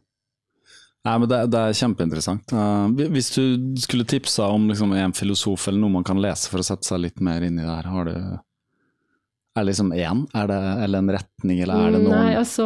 Nei, 1.03 1.17
men 1.19 1.27
det, 1.29 1.37
det 1.51 1.59
er 1.59 1.75
kjempeinteressant. 1.75 2.53
Uh, 2.55 2.87
hvis 3.11 3.27
du 3.35 3.43
skulle 3.83 4.05
tipsa 4.07 4.47
om 4.55 4.69
liksom, 4.71 4.93
en 4.95 5.13
filosof 5.13 5.67
eller 5.67 5.83
noe 5.83 5.91
man 5.97 6.05
kan 6.07 6.21
lese 6.23 6.47
for 6.49 6.63
å 6.63 6.65
sette 6.65 6.87
seg 6.87 7.01
litt 7.03 7.19
mer 7.21 7.43
inn 7.43 7.59
i 7.59 7.65
det 7.65 7.69
her, 7.75 7.89
har 7.91 8.07
du 8.07 8.15
Er 8.15 9.59
det 9.61 9.65
liksom 9.67 9.91
én, 9.93 10.23
er 10.33 10.47
det, 10.49 10.59
eller 10.87 11.03
en 11.03 11.11
retning, 11.13 11.59
eller 11.61 11.75
er 11.75 11.91
det 11.93 12.01
noen 12.05 12.15
Nei, 12.15 12.31
altså 12.39 12.65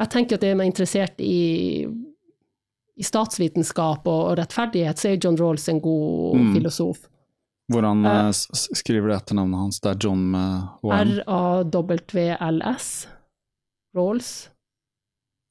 Jeg 0.00 0.12
tenker 0.14 0.38
at 0.38 0.44
det 0.46 0.52
er 0.54 0.62
interessert 0.64 1.20
i, 1.20 1.82
i 2.96 3.04
statsvitenskap 3.10 4.06
og, 4.08 4.22
og 4.30 4.38
rettferdighet, 4.40 5.02
så 5.02 5.10
er 5.10 5.18
John 5.20 5.36
Rawls 5.40 5.66
en 5.68 5.82
god 5.84 6.38
Mm. 6.38 6.54
filosof. 6.56 7.02
Hvordan 7.72 8.04
s- 8.32 8.68
skriver 8.78 9.08
du 9.08 9.14
etternavnet 9.16 9.58
hans? 9.58 9.80
Det 9.80 9.90
er 9.90 9.98
John 10.06 10.22
med 10.32 10.68
H-M? 10.82 11.12
R-A-W-L-S. 11.26 12.88
Rawls. 13.96 14.30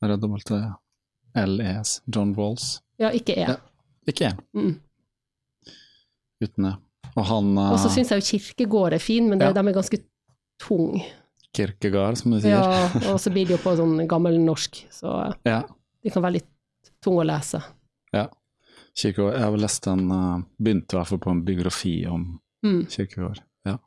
R-W-L-E-S. 0.06 2.02
John 2.06 2.34
Walls. 2.38 2.82
Ja, 2.98 3.10
ikke 3.14 3.34
E. 3.38 3.42
Ja. 3.48 3.56
Ikke 4.08 4.26
E. 4.32 4.32
Mm. 4.58 4.80
uten 6.42 6.64
det. 6.66 6.76
Og 7.16 7.26
han 7.28 7.52
uh, 7.58 7.72
Og 7.74 7.80
så 7.84 7.90
syns 7.94 8.10
jeg 8.10 8.22
jo 8.22 8.26
kirkegård 8.32 8.94
er 8.96 9.00
fin, 9.04 9.28
men 9.30 9.38
det, 9.40 9.46
Ja. 9.52 9.54
de 9.54 9.68
er 9.68 9.74
ganske 9.76 10.00
tung. 10.62 11.02
Kirkegård, 11.54 12.18
som 12.18 12.32
du 12.32 12.40
sier. 12.42 12.56
Ja, 12.56 12.88
og 13.14 13.20
så 13.22 13.30
blir 13.34 13.46
det 13.46 13.58
jo 13.58 13.62
på 13.62 13.76
sånn 13.78 14.08
gammel 14.10 14.40
norsk, 14.42 14.80
så 14.94 15.34
Ja. 15.46 15.60
de 16.02 16.10
kan 16.10 16.24
være 16.24 16.40
litt 16.40 16.48
tung 17.04 17.18
å 17.22 17.26
lese. 17.28 17.62
Kierkegaard. 18.98 19.34
Jeg 19.38 19.44
har 19.46 19.58
lest 19.58 19.88
en 19.88 20.12
eh, 20.12 20.42
Begynte 20.62 20.94
i 20.96 21.00
hvert 21.00 21.08
fall 21.08 21.20
på 21.24 21.32
en 21.32 21.44
biografi 21.48 21.96
om 22.08 22.40
Mm. 22.64 22.84
Kirkegård. 22.94 23.40
Ja. 23.66 23.78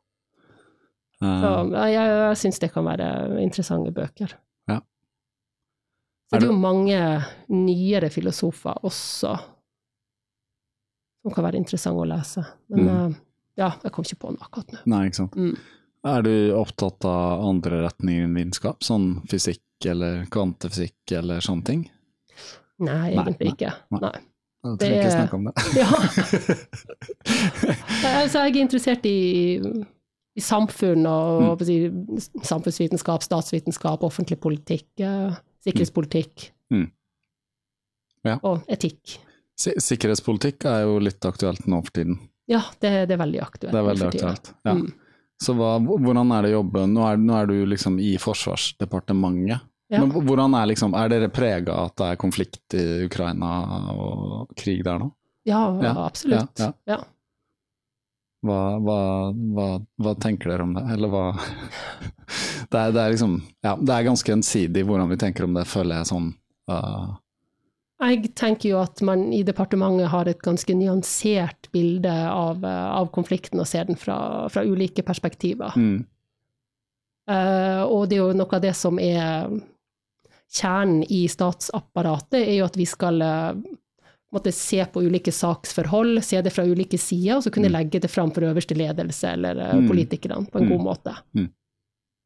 Så 1.21 1.25
Eh, 1.25 1.91
jeg, 1.93 2.07
jeg 2.09 2.37
syns 2.41 2.59
det 2.59 2.71
kan 2.73 2.83
være 2.83 3.05
interessante 3.41 3.93
bøker. 3.95 4.33
Ja. 4.67 4.81
Så 6.27 6.35
Er 6.35 6.39
det 6.41 6.49
er 6.49 6.51
jo 6.51 6.57
mange 6.59 6.97
nyere 7.49 8.09
filosofer 8.11 8.75
også 8.83 9.31
som 11.23 11.31
kan 11.33 11.43
være 11.47 11.57
interessante 11.61 12.03
å 12.03 12.09
lese. 12.09 12.43
Men 12.69 12.83
Mm. 12.85 12.89
eh, 13.13 13.17
ja, 13.57 13.69
jeg 13.83 13.91
kom 13.95 14.03
ikke 14.03 14.19
på 14.19 14.31
noe 14.35 14.43
akkurat 14.43 14.71
nå. 14.73 14.79
nei, 14.85 15.05
ikke 15.07 15.15
sant. 15.21 15.35
Mm. 15.35 15.55
Er 16.05 16.21
du 16.21 16.51
opptatt 16.53 17.05
av 17.05 17.41
andre 17.47 17.79
retninger 17.87 18.23
enn 18.27 18.35
vitenskap, 18.35 18.83
sånn 18.83 19.23
fysikk 19.27 19.61
eller 19.85 20.25
kvantefysikk 20.29 21.11
eller 21.17 21.39
sånne 21.39 21.63
ting? 21.65 21.89
Nei, 22.79 23.15
Nei, 23.15 23.25
ikke. 23.31 23.39
nei, 23.39 23.51
ikke. 23.55 23.73
nei. 24.01 24.21
Det 24.65 24.79
trenger 24.81 24.95
jeg 24.95 25.05
ikke 25.05 25.17
snakke 25.19 25.37
om 25.37 25.43
det. 25.45 25.53
Ja. 25.81 25.89
altså, 28.23 28.43
jeg 28.45 28.55
er 28.55 28.61
interessert 28.63 29.05
i, 29.05 29.15
i 30.35 30.41
samfunn 30.43 31.05
og 31.09 31.41
Mm. 31.41 31.65
jeg 31.67 31.91
samfunnsvitenskap, 32.43 33.23
statsvitenskap, 33.23 34.03
offentlig 34.03 34.39
politikk, 34.41 34.87
sikkerhetspolitikk 35.65 36.49
Mm. 36.73 36.87
Ja. 38.25 38.39
og 38.43 38.63
etikk. 38.67 39.19
Si- 39.57 39.77
Sikkerhetspolitikk 39.79 40.65
er 40.65 40.81
jo 40.83 40.97
litt 40.99 41.21
aktuelt 41.25 41.65
nå 41.67 41.81
for 41.85 41.91
tiden. 41.93 42.17
Ja, 42.47 42.61
det, 42.81 43.07
det 43.07 43.15
er 43.15 43.21
veldig 43.21 43.41
aktuelt. 43.41 43.71
Det 43.71 43.79
er 43.79 43.87
veldig 43.89 44.07
aktuelt. 44.09 44.53
Ja. 44.65 44.73
Mm. 44.73 44.93
Så 45.41 45.53
hva, 45.55 45.79
hvordan 45.83 46.31
er 46.31 46.41
det 46.45 46.51
å 46.53 46.59
jobbe 46.63 46.85
Nå 46.87 47.03
er, 47.11 47.17
nå 47.19 47.33
er 47.35 47.45
du 47.49 47.65
liksom 47.67 47.97
i 47.99 48.13
Forsvarsdepartementet. 48.17 49.59
Ja. 49.95 50.03
Men 50.03 50.27
hvordan 50.27 50.55
er 50.59 50.69
liksom 50.71 50.95
Er 50.97 51.09
dere 51.11 51.29
prega 51.33 51.75
at 51.87 51.95
det 51.99 52.11
er 52.11 52.19
konflikt 52.21 52.75
i 52.77 52.85
Ukraina 53.07 53.51
og 53.95 54.53
krig 54.59 54.83
der 54.85 54.99
nå? 55.01 55.11
Ja, 55.47 55.61
Ja, 55.81 55.93
absolutt. 56.05 56.59
ja, 56.59 56.71
Ja, 56.89 57.01
Hva, 58.45 58.61
hva, 58.81 58.97
hva, 59.33 59.67
hva 60.01 60.15
tenker 60.21 60.51
dere 60.51 60.65
om 60.65 60.73
det, 60.77 60.83
eller 60.93 61.09
hva 61.13 61.25
det, 62.71 62.79
er, 62.79 62.91
det 62.95 63.03
er 63.03 63.13
liksom 63.13 63.37
Ja, 63.65 63.75
det 63.77 63.93
er 63.93 64.07
ganske 64.09 64.33
ensidig 64.35 64.85
hvordan 64.85 65.11
vi 65.13 65.19
tenker 65.21 65.47
om 65.47 65.53
det, 65.57 65.67
føler 65.69 66.01
jeg 66.01 66.09
sånn 66.11 66.31
uh, 66.69 67.13
Jeg 68.03 68.33
tenker 68.37 68.73
jo 68.73 68.81
at 68.81 69.01
man 69.05 69.27
i 69.33 69.43
departementet 69.47 70.11
har 70.13 70.29
et 70.29 70.41
ganske 70.45 70.75
nyansert 70.77 71.69
bilde 71.73 72.11
av, 72.11 72.65
eh, 72.65 72.89
av 72.99 73.07
konflikten 73.15 73.61
og 73.63 73.69
ser 73.69 73.87
den 73.87 73.95
fra, 73.95 74.17
fra 74.51 74.65
ulike 74.65 75.05
perspektiver. 75.05 75.77
mm, 75.77 76.03
Uh, 77.25 77.81
og 77.89 78.03
det 78.05 78.19
er 78.19 78.21
jo 78.21 78.35
noe 78.37 78.53
av 78.53 78.61
det 78.61 78.75
som 78.77 78.99
er 79.01 79.47
kjernen 80.51 81.03
i 81.09 81.27
statsapparatet 81.27 82.41
er 82.47 82.57
jo 82.59 82.65
at 82.65 82.77
vi 82.77 82.85
skal 82.85 83.21
eh, 83.21 83.53
måtte 84.33 84.51
se 84.53 84.83
på 84.91 85.01
ulike 85.05 85.31
saksforhold, 85.31 86.21
se 86.23 86.41
det 86.41 86.51
fra 86.53 86.65
ulike 86.67 86.97
sider, 86.99 87.37
og 87.37 87.43
så 87.43 87.51
kunne 87.51 87.69
legge 87.71 88.01
det 88.01 88.09
fram 88.11 88.31
for 88.35 88.41
øverste 88.43 88.75
ledelse 88.75 89.31
eller 89.33 89.57
eh, 89.59 89.75
Mm. 89.79 89.87
politikerne 89.89 90.49
på 90.51 90.59
en 90.59 90.65
Mm. 90.67 90.69
god 90.77 90.83
måte. 90.85 91.15
Mm. 91.35 91.49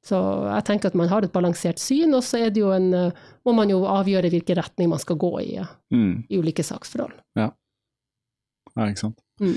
Så 0.05 0.15
jeg 0.55 0.63
tenker 0.65 0.88
at 0.88 0.95
man 0.95 1.09
har 1.09 1.22
et 1.24 1.32
balansert 1.34 1.78
syn, 1.78 2.13
og 2.15 2.24
så 2.24 2.39
er 2.45 2.49
det 2.49 2.61
jo 2.61 2.72
en, 2.72 2.93
eh, 2.93 3.11
må 3.45 3.53
man 3.53 3.70
jo 3.70 3.82
avgjøre 3.84 4.30
hvilken 4.32 4.55
retning 4.55 4.89
man 4.89 4.99
skal 4.99 5.17
gå 5.17 5.41
i 5.41 5.59
Mm. 5.91 6.24
i 6.30 6.38
ulike 6.39 6.63
saksforhold. 6.63 7.13
Ja, 7.36 8.86
ikke 8.86 8.97
sant. 8.99 9.20
Mm. 9.41 9.55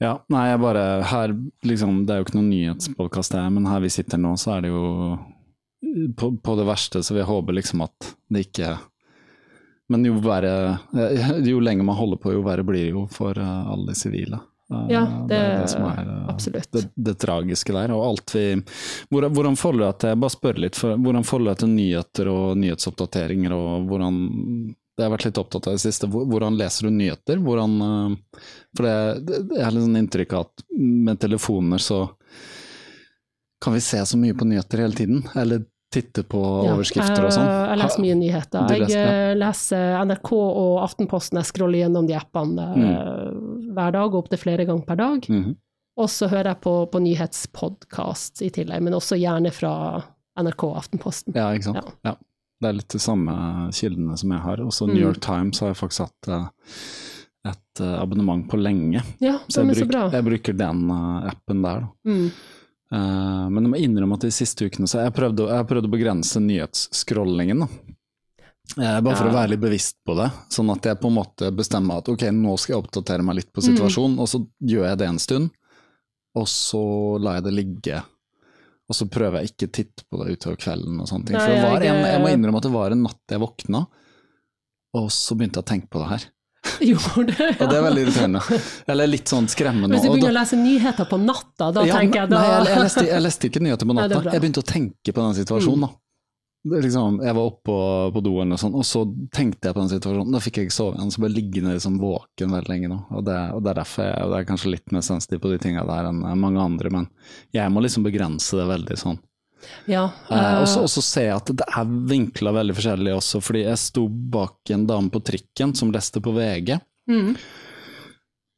Ja, 0.00 0.18
nei, 0.28 0.48
jeg 0.50 0.60
bare 0.60 1.02
her 1.04 1.28
liksom, 1.64 2.06
Det 2.06 2.10
er 2.14 2.18
jo 2.18 2.24
ikke 2.24 2.34
noen 2.38 2.50
nyhetspodkast, 2.50 3.32
her, 3.32 3.50
men 3.50 3.66
her 3.66 3.80
vi 3.80 3.88
sitter 3.88 4.18
nå, 4.18 4.32
så 4.36 4.56
er 4.56 4.60
det 4.62 4.70
jo 4.70 5.18
på, 6.16 6.30
på 6.42 6.56
det 6.58 6.64
verste, 6.68 7.02
så 7.02 7.14
vi 7.14 7.22
håper 7.22 7.52
liksom 7.58 7.80
at 7.86 8.14
det 8.28 8.46
ikke 8.48 8.76
Men 9.88 10.04
jo 10.04 10.18
verre 10.20 10.78
Jo 11.46 11.60
lenger 11.64 11.84
man 11.88 11.96
holder 11.96 12.18
på, 12.20 12.32
jo 12.34 12.42
verre 12.44 12.64
blir 12.66 12.84
det 12.88 12.92
jo 12.92 13.06
for 13.10 13.38
eh, 13.38 13.68
alle 13.72 13.86
de 13.92 13.94
sivile. 13.96 14.40
Eh, 14.72 14.86
Ja, 14.92 15.04
det 15.28 15.36
er 15.36 15.54
det- 15.54 15.60
det 15.62 15.70
som 15.70 15.86
er 15.88 16.02
eh, 16.04 16.26
Absolutt. 16.28 16.70
det, 16.72 16.82
det 16.94 17.14
tragiske 17.18 17.72
der. 17.72 17.90
Og 17.96 18.04
alt 18.10 18.34
vi 18.34 18.42
Hvordan, 19.10 19.32
hvordan 19.32 19.56
forholder 19.56 19.78
du 19.78 19.86
deg 19.92 19.98
til 20.04 20.16
bare 20.20 20.30
spør 20.36 20.58
litt, 20.60 20.76
for, 20.76 20.96
hvordan 20.98 21.24
forholder 21.24 21.48
du 21.48 21.54
deg 21.54 21.58
til 21.62 21.72
nyheter 21.78 22.28
og 22.34 22.56
nyhetsoppdateringer, 22.58 23.52
og 23.56 23.86
hvordan 23.88 24.20
Det 24.98 25.04
har 25.06 25.12
vært 25.14 25.24
litt 25.28 25.38
opptatt 25.38 25.66
av 25.68 25.72
i 25.72 25.76
det 25.78 25.86
siste. 25.86 26.08
Hvordan 26.10 26.56
leser 26.58 26.88
du 26.88 26.90
nyheter? 26.90 27.38
Hvordan 27.38 27.80
eh, 27.80 28.42
For 28.76 28.82
det, 28.84 29.24
det, 29.24 29.56
jeg 29.56 29.64
har 29.64 29.72
litt 29.72 29.86
sånn 29.88 30.02
inntrykk 30.04 30.32
av 30.34 30.40
at 30.50 30.64
med 30.76 31.18
telefoner 31.22 31.78
så 31.78 32.02
kan 33.64 33.74
vi 33.74 33.80
se 33.82 34.00
så 34.06 34.18
mye 34.20 34.34
på 34.38 34.46
nyheter 34.48 34.78
hele 34.84 34.94
tiden. 34.98 35.22
Eller 35.36 35.64
titte 35.92 36.20
på 36.28 36.40
Ja, 36.66 36.74
overskrifter 36.76 37.24
og 37.24 37.32
sånn. 37.32 37.46
Jeg, 37.48 37.68
jeg 37.72 37.78
leser 37.80 38.02
mye 38.04 38.16
nyheter. 38.20 38.66
Jeg 38.74 38.82
leser, 38.84 38.98
ja. 39.00 39.12
eh, 39.30 39.36
leser 39.40 39.94
NRK 40.04 40.32
og 40.36 40.74
Aftenposten, 40.84 41.38
jeg 41.40 41.48
scroller 41.48 41.80
gjennom 41.80 42.06
de 42.10 42.14
appene 42.18 42.66
mm. 42.76 43.72
hver 43.76 43.94
dag, 43.96 44.18
opptil 44.20 44.42
flere 44.42 44.66
ganger 44.68 44.84
per 44.90 45.00
dag. 45.00 45.30
Mhm. 45.32 45.56
Og 45.98 46.06
så 46.14 46.28
hører 46.30 46.52
jeg 46.52 46.60
på, 46.62 46.72
på 46.92 47.00
nyhetspodkast 47.02 48.42
i 48.46 48.52
tillegg, 48.54 48.84
men 48.86 48.94
også 48.94 49.16
gjerne 49.18 49.50
fra 49.50 49.72
NRK 50.38 50.62
og 50.68 50.76
Aftenposten. 50.78 51.34
Ja, 51.34 51.48
ikke 51.56 51.72
sant. 51.72 51.88
Ja. 52.06 52.12
Ja. 52.12 52.14
Det 52.62 52.68
er 52.68 52.76
litt 52.76 52.90
de 52.94 52.98
samme 53.02 53.34
kildene 53.74 54.14
som 54.18 54.30
jeg 54.34 54.42
har. 54.44 54.62
Også 54.62 54.86
Mm. 54.86 54.92
New 54.94 55.02
York 55.08 55.18
Times 55.22 55.58
har 55.62 55.72
jeg 55.72 55.78
faktisk 55.80 56.04
hatt 56.06 56.28
eh, 56.34 56.46
et 57.50 57.82
eh, 57.82 57.96
abonnement 58.02 58.46
på 58.50 58.58
lenge. 58.58 59.02
Ja, 59.22 59.36
Så 59.48 59.62
jeg, 59.64 59.70
er 59.74 59.80
så 59.82 59.88
bra. 59.90 60.04
jeg 60.14 60.26
bruker 60.26 60.56
den 60.58 60.84
eh, 60.90 61.28
appen 61.32 61.62
der, 61.66 61.84
da. 61.86 62.12
Mm. 62.12 62.30
Eh, 62.92 63.46
men 63.52 63.64
jeg 63.66 63.70
må 63.72 63.80
innrømme 63.84 64.16
at 64.16 64.24
de 64.24 64.30
siste 64.32 64.64
ukene 64.68 64.88
så 64.88 65.02
jeg 65.04 65.12
prøvde, 65.16 65.48
jeg 65.52 65.68
prøvde 65.68 65.90
å 65.90 65.92
begrense 65.92 66.40
nyhetsscrollingen. 66.40 67.64
Da. 67.64 67.68
Eh, 68.78 69.00
bare 69.00 69.16
for 69.16 69.26
Ja. 69.28 69.32
å 69.32 69.36
være 69.36 69.50
litt 69.54 69.60
bevisst 69.64 69.96
på 70.06 70.16
det, 70.16 70.30
sånn 70.52 70.70
at 70.74 70.82
jeg 70.84 71.00
på 71.00 71.08
en 71.08 71.16
måte 71.16 71.50
bestemmer 71.56 71.98
at 71.98 72.08
ok, 72.08 72.26
nå 72.32 72.56
skal 72.58 72.76
jeg 72.76 72.84
oppdatere 72.84 73.24
meg 73.24 73.36
litt 73.36 73.52
på 73.52 73.64
situasjonen, 73.64 74.18
og 74.20 74.28
så 74.28 74.40
gjør 74.60 74.88
jeg 74.90 74.98
det 74.98 75.08
en 75.08 75.18
stund, 75.18 75.50
og 76.36 76.46
så 76.46 76.82
lar 77.20 77.34
jeg 77.40 77.44
det 77.44 77.54
ligge. 77.54 78.02
Og 78.88 78.96
så 78.96 79.04
prøver 79.10 79.40
jeg 79.42 79.52
ikke 79.52 79.68
å 79.68 79.72
titte 79.72 80.04
på 80.08 80.24
det 80.24 80.36
utover 80.38 80.56
kvelden 80.56 81.00
og 81.00 81.08
sånne 81.08 81.26
ting. 81.26 81.36
For 81.36 81.48
Nei, 81.48 81.56
det 81.60 81.64
var 81.64 81.82
en, 81.82 82.04
jeg 82.04 82.20
må 82.24 82.28
innrømme 82.32 82.56
at 82.56 82.62
det 82.68 82.72
var 82.72 82.90
en 82.92 83.02
natt 83.02 83.20
jeg 83.28 83.40
våkna, 83.40 83.86
og 84.96 85.08
så 85.12 85.36
begynte 85.36 85.60
jeg 85.60 85.64
å 85.66 85.72
tenke 85.72 85.90
på 85.92 86.00
det 86.00 86.08
her. 86.08 86.24
Gjorde 86.90 87.34
det? 87.34 87.48
Og 87.60 87.68
det 87.70 87.76
er 87.78 87.84
veldig 87.86 88.02
irriterende. 88.06 88.42
Eller 88.88 89.10
litt 89.10 89.30
sånn 89.30 89.48
skremmende. 89.50 89.94
Hvis 89.96 90.04
du 90.06 90.10
begynner 90.12 90.32
da- 90.32 90.34
å 90.34 90.40
lese 90.42 90.58
nyheter 90.60 91.08
på 91.10 91.18
natta, 91.22 91.70
da 91.74 91.86
ja, 91.86 91.96
tenker 91.98 92.22
jeg 92.24 92.30
da 92.32 92.42
Nei, 92.42 92.50
jeg, 92.50 92.66
jeg, 92.72 92.82
leste, 92.86 93.06
jeg 93.08 93.24
leste 93.24 93.48
ikke 93.50 93.62
nyheter 93.64 93.88
på 93.88 93.96
natta. 93.98 94.20
Nei, 94.22 94.34
jeg 94.36 94.44
begynte 94.44 94.62
å 94.62 94.68
tenke 94.68 95.14
på 95.16 95.24
den 95.24 95.38
situasjonen. 95.40 95.88
da. 95.88 95.94
Liksom, 96.68 97.20
jeg 97.22 97.34
var 97.38 97.46
oppe 97.48 97.74
på, 98.12 98.20
doen, 98.26 98.50
og, 98.52 98.58
sånn, 98.60 98.74
og 98.76 98.84
så 98.84 99.04
tenkte 99.32 99.70
jeg 99.70 99.76
på 99.76 99.80
den 99.84 99.92
situasjonen. 99.92 100.34
Da 100.34 100.40
fikk 100.42 100.58
jeg 100.58 100.68
ikke 100.68 100.74
sove 100.74 100.98
igjen, 100.98 101.12
så 101.14 101.22
ble 101.22 101.30
jeg 101.30 101.36
liggende 101.38 101.76
liksom 101.76 102.00
våken 102.02 102.52
veldig 102.56 102.72
lenge 102.72 102.90
nå. 102.90 102.98
Og 103.14 103.24
det, 103.24 103.36
og 103.54 103.62
det 103.62 103.70
er 103.72 103.78
derfor 103.78 104.08
jeg 104.08 104.24
og 104.26 104.32
det 104.34 104.40
er 104.40 104.48
kanskje 104.50 104.72
litt 104.74 104.92
mer 104.92 105.04
sensitiv 105.06 105.40
på 105.44 105.52
de 105.54 105.60
tinga 105.62 105.84
der 105.88 106.10
enn 106.10 106.20
mange 106.42 106.60
andre, 106.60 106.90
men 106.92 107.06
jeg 107.56 107.72
må 107.72 107.80
liksom 107.84 108.04
begrense 108.04 108.58
det 108.58 108.66
veldig 108.68 108.98
sånn. 109.00 109.20
Ja. 109.90 110.06
uh... 110.30 110.60
og 110.62 110.88
så- 110.88 111.02
ser 111.02 111.28
jeg 111.30 111.36
at 111.36 111.52
det 111.56 111.66
er 111.76 111.84
vinkla 112.12 112.52
veldig 112.52 112.74
forskjellig 112.78 113.14
også, 113.16 113.40
fordi 113.42 113.64
jeg 113.64 113.78
sto 113.78 114.06
bak 114.08 114.70
en 114.74 114.86
dame 114.86 115.10
på 115.10 115.20
trikken 115.24 115.74
som 115.76 115.92
leste 115.92 116.20
på 116.24 116.32
VG. 116.36 116.78
mm. 117.10 117.32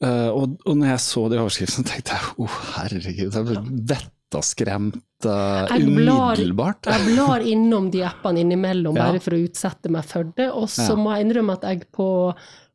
Uh, 0.00 0.30
og, 0.32 0.54
og 0.64 0.78
når 0.80 0.94
jeg 0.94 1.00
så 1.04 1.26
de 1.28 1.36
overskriftene, 1.42 1.84
tenkte 1.84 2.14
jeg 2.16 2.30
å 2.40 2.46
herregud, 2.48 3.34
jeg 3.36 3.44
ble 3.50 3.58
vettaskremt 3.90 5.26
uh, 5.28 5.66
Jeg 5.68 5.90
blar- 5.92 6.38
umiddelbart. 6.38 6.88
Jeg 6.88 7.04
blar 7.10 7.44
innom 7.44 7.90
de 7.92 8.00
appene 8.08 8.40
innimellom, 8.40 8.96
Ja. 8.96 9.10
bare 9.10 9.20
for 9.20 9.36
å 9.36 9.42
utsette 9.44 9.92
meg 9.92 10.08
for 10.08 10.24
det. 10.38 10.46
Og 10.56 10.70
så 10.72 10.88
Ja. 10.94 10.96
må 10.96 11.12
jeg 11.12 11.26
innrømme 11.26 11.52
at 11.58 11.66
jeg 11.68 11.84
på, 11.92 12.06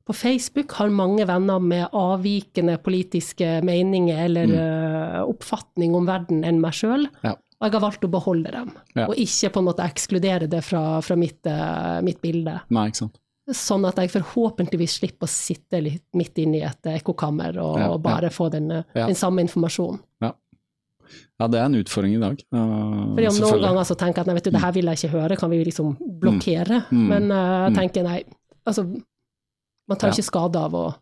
på 0.06 0.14
Facebook 0.14 0.72
har 0.78 0.94
mange 0.94 1.26
venner 1.26 1.58
med 1.60 1.90
avvikende 1.98 2.78
politiske 2.86 3.56
meninger 3.66 4.22
eller 4.28 4.54
eh, 4.54 5.22
oppfatning 5.26 5.96
om 5.98 6.06
verden 6.06 6.44
enn 6.46 6.62
meg 6.62 6.78
sjøl. 6.78 7.08
Mm. 7.10 7.24
Ja. 7.26 7.34
Og 7.62 7.68
jeg 7.70 7.72
har 7.80 7.82
valgt 7.86 8.04
å 8.04 8.12
beholde 8.12 8.52
dem, 8.52 8.72
Ja. 8.96 9.06
og 9.08 9.16
ikke 9.16 9.50
på 9.54 9.60
en 9.62 9.66
måte 9.70 9.84
ekskludere 9.86 10.50
det 10.50 10.64
fra, 10.64 11.00
fra 11.02 11.16
mitt, 11.16 11.46
eh, 11.48 12.02
mitt 12.02 12.22
bilde. 12.22 12.62
Nei, 12.70 12.88
ikke 12.90 12.98
sant. 13.06 13.18
Sånn 13.48 13.86
at 13.88 13.96
jeg 14.02 14.10
forhåpentligvis 14.10 14.98
slipper 15.00 15.28
å 15.28 15.30
sitte 15.30 15.80
litt 15.82 16.04
midt 16.18 16.36
inne 16.42 16.58
i 16.58 16.66
et 16.66 16.82
ekkokammer 16.84 17.56
og, 17.62 17.78
Ja, 17.80 17.90
og 17.94 18.02
bare 18.02 18.30
få 18.34 18.50
den, 18.52 18.72
eh, 18.72 18.84
den 18.96 19.16
samme 19.16 19.40
informasjonen. 19.46 20.00
Ja, 21.40 21.48
det 21.48 21.60
er 21.60 21.66
en 21.66 21.76
utfordring 21.76 22.16
i 22.16 22.20
dag. 22.20 22.40
uh, 22.52 23.14
Fordi 23.14 23.28
om 23.30 23.36
noen 23.44 23.62
ganger 23.62 23.84
så 23.86 23.96
tenker 23.96 24.16
jeg 24.16 24.24
at 24.24 24.28
nei, 24.28 24.34
vet 24.40 24.44
du, 24.48 24.52
det 24.56 24.62
her 24.62 24.72
vil 24.72 24.86
jeg 24.86 24.98
ikke 24.98 25.12
høre, 25.14 25.38
kan 25.38 25.50
vi 25.52 25.64
liksom 25.64 25.98
blokkere? 26.20 26.80
Mm. 26.92 27.08
Men 27.08 27.32
eh, 27.32 27.70
jeg 27.70 27.72
Mm. 27.72 27.76
tenker 27.78 28.04
nei, 28.04 28.24
altså 28.66 28.86
man 29.88 29.98
tar 29.98 30.08
Ja. 30.10 30.14
ikke 30.14 30.24
skade 30.32 30.56
av 30.56 30.72
å 30.74 30.96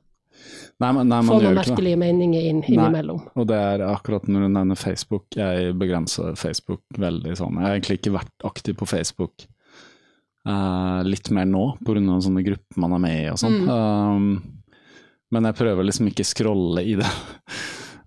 Nei, 0.81 0.89
men, 0.97 1.07
nei, 1.07 1.19
få 1.23 1.37
man 1.41 1.55
merkelige 1.55 1.97
meninger 2.01 2.47
inn, 2.49 2.61
innimellom. 2.67 3.21
Og 3.39 3.45
det 3.47 3.55
er 3.55 3.83
akkurat 3.87 4.25
når 4.27 4.47
du 4.47 4.49
nevner 4.55 4.79
Facebook, 4.79 5.25
jeg 5.37 5.75
begrenser 5.79 6.33
Facebook 6.39 6.81
veldig 6.99 7.35
sånn. 7.39 7.59
Jeg 7.61 7.67
har 7.67 7.77
egentlig 7.77 7.99
ikke 8.01 8.15
vært 8.17 8.47
aktiv 8.49 8.75
på 8.81 8.87
Facebook 8.89 9.45
uh, 10.49 10.99
litt 11.07 11.29
mer 11.35 11.45
nå, 11.49 11.63
pga. 11.85 12.01
sånne 12.25 12.43
grupper 12.45 12.83
man 12.83 12.97
er 12.97 13.03
med 13.05 13.21
i 13.21 13.29
og 13.31 13.39
sånn. 13.39 13.61
Mm. 13.63 13.69
Um, 13.69 14.67
men 15.33 15.47
jeg 15.49 15.57
prøver 15.61 15.87
liksom 15.87 16.09
ikke 16.11 16.27
scrolle 16.27 16.83
i 16.85 16.97
det. 16.99 17.09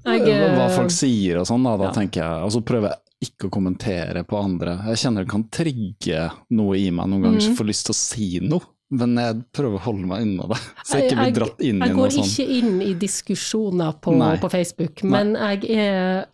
Jeg, 0.06 0.22
Hva 0.54 0.68
folk 0.70 0.92
sier 0.94 1.40
og 1.40 1.48
sånn, 1.48 1.64
da, 1.66 1.72
da 1.80 1.88
ja. 1.88 1.94
tenker 1.96 2.22
jeg. 2.22 2.42
Og 2.46 2.52
så 2.54 2.60
prøver 2.62 2.92
jeg 2.92 3.26
ikke 3.26 3.48
å 3.48 3.54
kommentere 3.56 4.22
på 4.28 4.38
andre. 4.38 4.76
Jeg 4.92 5.00
kjenner 5.02 5.24
det 5.24 5.32
kan 5.32 5.46
trigge 5.50 6.28
noe 6.54 6.76
i 6.78 6.90
meg 6.94 7.08
noen 7.10 7.24
ganger, 7.24 7.42
så 7.42 7.50
Mhm. 7.50 7.56
får 7.58 7.66
lyst 7.72 7.86
til 7.88 7.94
å 7.96 7.98
si 7.98 8.28
noe. 8.44 8.68
Men 8.90 9.16
jeg 9.18 9.40
prøver 9.56 9.80
å 9.80 9.84
holde 9.88 10.06
meg 10.06 10.22
unna 10.22 10.44
det, 10.52 10.58
så 10.86 10.98
jeg 11.00 11.08
ikke 11.10 11.16
blir 11.24 11.32
dratt 11.40 11.62
inn 11.66 11.80
i 11.80 11.86
Jeg 11.88 11.94
noe 11.96 12.02
går 12.04 12.12
sånn. 12.14 12.28
ikke 12.30 12.58
inn 12.60 12.76
i 12.86 12.92
diskusjoner 12.94 13.96
på, 13.98 14.12
på 14.44 14.50
Facebook, 14.52 15.02
Nei. 15.02 15.10
men 15.16 15.32
jeg 15.34 15.78
er 15.82 16.26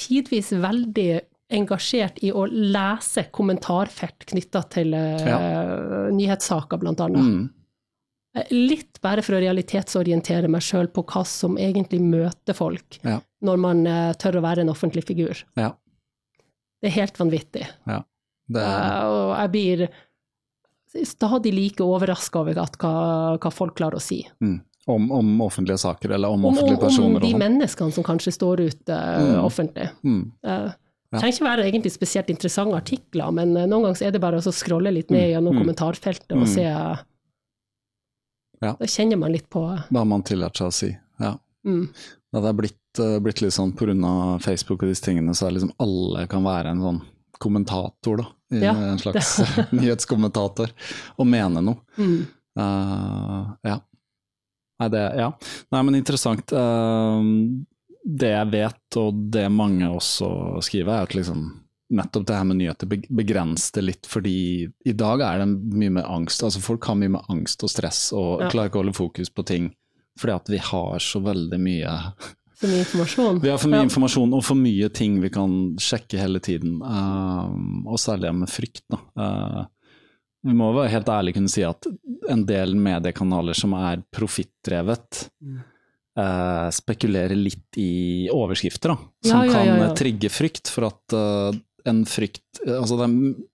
tidvis 0.00 0.52
veldig 0.62 1.10
engasjert 1.58 2.18
i 2.24 2.30
å 2.32 2.46
lese 2.48 3.26
kommentarfelt 3.32 4.24
knytta 4.28 4.62
til 4.72 4.92
eh, 4.96 6.08
nyhetssaker, 6.12 6.80
blant 6.82 7.00
annet. 7.04 7.24
Mm, 7.24 7.46
Litt 8.54 9.00
bare 9.02 9.22
for 9.24 9.34
å 9.34 9.40
realitetsorientere 9.42 10.48
meg 10.52 10.62
sjøl 10.62 10.86
på 10.94 11.02
hva 11.08 11.24
som 11.26 11.56
egentlig 11.58 11.98
møter 12.04 12.54
folk 12.54 13.00
Ja. 13.02 13.16
når 13.42 13.56
man 13.58 13.80
uh, 13.88 14.12
tør 14.20 14.38
å 14.38 14.42
være 14.44 14.62
en 14.62 14.70
offentlig 14.70 15.02
figur. 15.08 15.40
ja, 15.58 15.72
Det 16.80 16.90
er 16.92 16.96
helt 17.00 17.18
vanvittig. 17.18 17.66
det 17.88 17.96
er, 17.96 18.04
Uh, 18.48 19.08
og 19.08 19.32
jeg 19.40 19.50
blir 19.52 19.88
stadig 21.04 21.52
like 21.54 21.80
overraska 21.84 22.40
over 22.40 22.58
at 22.62 22.76
hva, 22.78 22.92
hva 23.38 23.50
folk 23.52 23.74
klarer 23.76 23.96
å 23.98 24.02
si. 24.02 24.22
mm. 24.40 24.60
om, 24.88 25.10
om 25.12 25.40
offentlige 25.44 25.78
saker, 25.78 26.10
eller 26.16 26.28
om 26.32 26.44
Om, 26.44 26.54
offentlige 26.54 26.80
personer? 26.80 27.16
om 27.16 27.20
de 27.20 27.30
sånn. 27.30 27.40
menneskene 27.42 27.92
som 27.92 28.04
kanskje 28.04 28.32
står 28.32 28.60
ute 28.68 28.92
uh, 28.92 29.18
Mm. 29.20 29.44
offentlig. 29.44 29.88
Mm, 30.04 30.22
Uh, 30.44 30.70
det 31.10 31.20
trenger 31.20 31.34
ikke 31.38 31.44
være 31.48 31.64
egentlig 31.70 31.92
spesielt 31.92 32.28
interessante 32.30 32.76
artikler, 32.76 33.30
men 33.32 33.56
eh, 33.56 33.64
noen 33.66 33.82
ganger 33.86 34.02
er 34.06 34.10
det 34.12 34.20
bare 34.20 34.36
å 34.40 34.52
scrolle 34.52 34.90
litt 34.92 35.10
ned 35.10 35.30
gjennom 35.32 35.54
Mm. 35.56 35.60
kommentarfeltet 35.62 36.32
og 36.36 36.42
Mm. 36.44 36.54
se 36.54 36.64
Ja. 38.62 38.72
Da 38.78 38.86
kjenner 38.90 39.16
man 39.18 39.32
litt 39.32 39.48
på 39.50 39.62
Da 39.90 39.98
har 40.00 40.04
man 40.04 40.22
tillatt 40.26 40.56
seg 40.58 40.66
å 40.66 40.72
si. 40.74 40.90
Ja. 41.20 41.36
mm. 41.66 41.88
Det 42.32 42.44
er 42.44 42.52
blitt, 42.58 42.98
eh, 43.00 43.18
blitt 43.24 43.40
litt 43.40 43.52
sånn 43.54 43.72
pga. 43.72 44.40
Facebook 44.42 44.82
og 44.82 44.88
disse 44.90 45.04
tingene, 45.06 45.30
så 45.34 45.46
er 45.48 45.52
liksom 45.56 45.72
alle 45.80 46.26
kan 46.26 46.42
være 46.44 46.66
en 46.74 46.80
sånn 46.82 47.00
kommentator, 47.40 48.16
da. 48.18 48.26
I 48.54 48.62
Ja, 48.64 48.72
en 48.72 48.98
slags 49.02 49.34
nyhetskommentator, 49.74 50.70
og 51.16 51.26
mene 51.28 51.60
noe. 51.64 51.82
Mm. 51.98 52.18
Uh, 52.58 53.54
ja. 53.68 53.78
Nei, 54.80 54.88
det, 54.94 55.02
ja. 55.18 55.32
Nei, 55.74 55.82
men 55.82 55.98
interessant. 55.98 56.52
Uh, 56.54 57.20
det 58.08 58.30
jeg 58.32 58.50
vet, 58.54 58.96
og 58.96 59.24
det 59.34 59.48
mange 59.52 59.88
også 59.90 60.28
skriver, 60.64 60.94
er 61.02 61.08
at 61.08 61.16
liksom 61.18 61.48
nettopp 61.88 62.26
det 62.28 62.36
her 62.36 62.44
med 62.44 62.58
nyheter 62.60 62.88
begrenser 63.16 63.78
det 63.78 63.84
litt, 63.86 64.08
fordi 64.08 64.34
i 64.84 64.92
dag 64.96 65.22
er 65.24 65.40
det 65.42 65.48
mye 65.80 65.92
mer 65.98 66.08
angst. 66.12 66.42
Altså 66.44 66.60
Folk 66.60 66.84
har 66.88 66.98
mye 67.00 67.12
mer 67.14 67.24
angst 67.32 67.64
og 67.64 67.72
stress 67.72 68.10
og 68.16 68.42
Ja. 68.44 68.50
klarer 68.52 68.68
ikke 68.68 68.80
å 68.80 68.82
holde 68.84 68.96
fokus 68.96 69.30
på 69.32 69.44
ting. 69.48 69.70
Fordi 70.20 70.34
at 70.34 70.48
vi 70.50 70.58
har 70.58 70.98
så 70.98 71.20
veldig 71.22 71.60
mye 71.62 71.92
For 72.58 72.66
mye 72.70 72.82
informasjon. 72.82 73.40
Vi 73.44 73.50
har 73.52 73.58
for 73.62 73.70
mye 73.70 73.82
Ja. 73.84 73.86
informasjon 73.86 74.32
og 74.34 74.42
for 74.44 74.58
mye 74.58 74.88
ting 74.90 75.20
vi 75.22 75.30
kan 75.30 75.52
sjekke 75.78 76.18
hele 76.18 76.40
tiden. 76.42 76.80
Um, 76.82 77.84
og 77.86 77.98
særlig 78.02 78.32
med 78.34 78.50
frykt. 78.50 78.82
Uh, 79.16 79.64
vi 80.46 80.54
må 80.54 80.72
være 80.74 80.90
helt 80.90 81.06
ærlig 81.14 81.34
kunne 81.36 81.50
si 81.52 81.62
at 81.66 81.86
en 82.30 82.44
del 82.48 82.74
mediekanaler 82.78 83.54
som 83.54 83.74
er 83.78 84.02
profittdrevet, 84.14 85.28
uh, 86.18 86.68
spekulerer 86.74 87.36
litt 87.38 87.78
i 87.78 88.26
overskrifter, 88.34 88.94
da. 88.94 88.98
Som 89.22 89.44
Ja, 89.44 89.46
ja, 89.46 89.52
kan 89.52 89.82
eh, 89.90 89.94
trigge 89.94 90.30
frykt, 90.30 90.68
for 90.68 90.88
at 90.90 91.14
uh, 91.14 91.54
en 91.86 92.04
frykt 92.04 92.42
Altså, 92.66 92.98
det 92.98 93.06
er, 93.06 93.44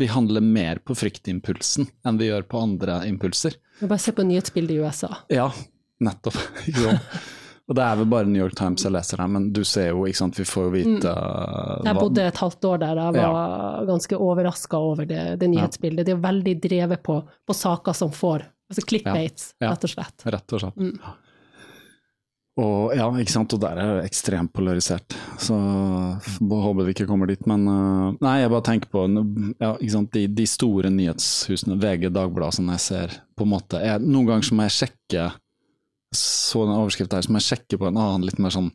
vi 0.00 0.06
handler 0.12 0.40
mer 0.44 0.78
på 0.84 0.96
fryktimpulsen 0.96 1.88
enn 2.08 2.18
vi 2.20 2.28
gjør 2.30 2.48
på 2.48 2.60
andre 2.62 3.02
impulser. 3.08 3.56
Bare 3.82 4.00
se 4.00 4.12
på 4.16 4.24
nyhetsbildet 4.24 4.76
i 4.76 4.80
USA. 4.80 5.12
Ja, 5.32 5.50
nettopp. 6.00 6.36
Sant? 6.72 7.00
Og 7.66 7.74
det 7.74 7.82
er 7.82 7.98
vel 7.98 8.06
bare 8.06 8.28
New 8.30 8.38
York 8.38 8.54
Times 8.58 8.84
jeg 8.86 8.94
leser 8.94 9.18
her, 9.18 9.30
men 9.32 9.48
du 9.54 9.64
ser 9.66 9.88
jo, 9.90 10.04
ikke 10.06 10.20
sant, 10.20 10.38
vi 10.38 10.46
får 10.46 10.68
jo 10.68 10.72
vite 10.76 11.10
uh, 11.10 11.82
Jeg 11.82 11.98
bodde 11.98 12.26
et 12.30 12.38
halvt 12.38 12.68
år 12.70 12.82
der, 12.84 13.00
jeg 13.02 13.30
var 13.34 13.86
ganske 13.88 14.18
overraska 14.28 14.78
over 14.78 15.08
det, 15.10 15.22
det 15.40 15.50
nyhetsbildet. 15.50 16.06
Det 16.06 16.14
er 16.14 16.22
veldig 16.22 16.56
drevet 16.62 17.02
på, 17.06 17.20
på 17.26 17.56
saker 17.56 17.96
som 17.98 18.14
får 18.14 18.46
altså 18.70 18.86
clickbaits, 18.86 19.54
Ja, 19.58 19.66
ja. 19.66 19.74
rett 19.74 19.86
og 19.86 19.94
slett. 19.96 20.26
Rett 20.36 20.54
og 20.54 20.62
slett. 20.62 20.78
Mm. 20.78 21.16
Og 22.56 22.94
ja, 22.96 23.04
ikke 23.20 23.34
sant, 23.34 23.52
og 23.52 23.60
der 23.60 23.76
er 23.82 23.90
det 23.98 24.06
ekstremt 24.08 24.54
polarisert, 24.56 25.12
så 25.42 25.56
håper 26.40 26.86
vi 26.86 26.94
ikke 26.94 27.08
kommer 27.10 27.28
dit. 27.28 27.42
Men 27.50 27.66
øh, 27.68 28.14
nei, 28.24 28.38
jeg 28.40 28.52
bare 28.54 28.64
tenker 28.64 28.92
på 28.94 29.02
ja, 29.60 29.74
ikke 29.74 29.92
sant, 29.92 30.14
de, 30.14 30.22
de 30.38 30.46
store 30.48 30.92
nyhetshusene, 30.94 31.76
VG, 31.82 32.08
Dagbladet, 32.14 32.56
som 32.56 32.70
jeg 32.72 32.84
ser 32.86 33.18
på 33.36 33.44
en 33.44 33.52
måte 33.52 33.82
jeg, 33.84 34.00
Noen 34.06 34.30
ganger 34.30 34.48
så 34.48 34.56
må 34.56 34.70
jeg 34.70 34.76
sjekke 34.78 35.26
så 36.14 36.62
en 36.64 36.74
overskrift 36.76 37.12
her, 37.12 37.22
så 37.26 37.32
må 37.32 37.40
jeg 37.42 37.58
sjekke 37.58 37.78
på 37.80 37.88
en 37.88 37.96
annen 37.98 38.26
litt 38.26 38.38
mer 38.38 38.50
sånn 38.54 38.70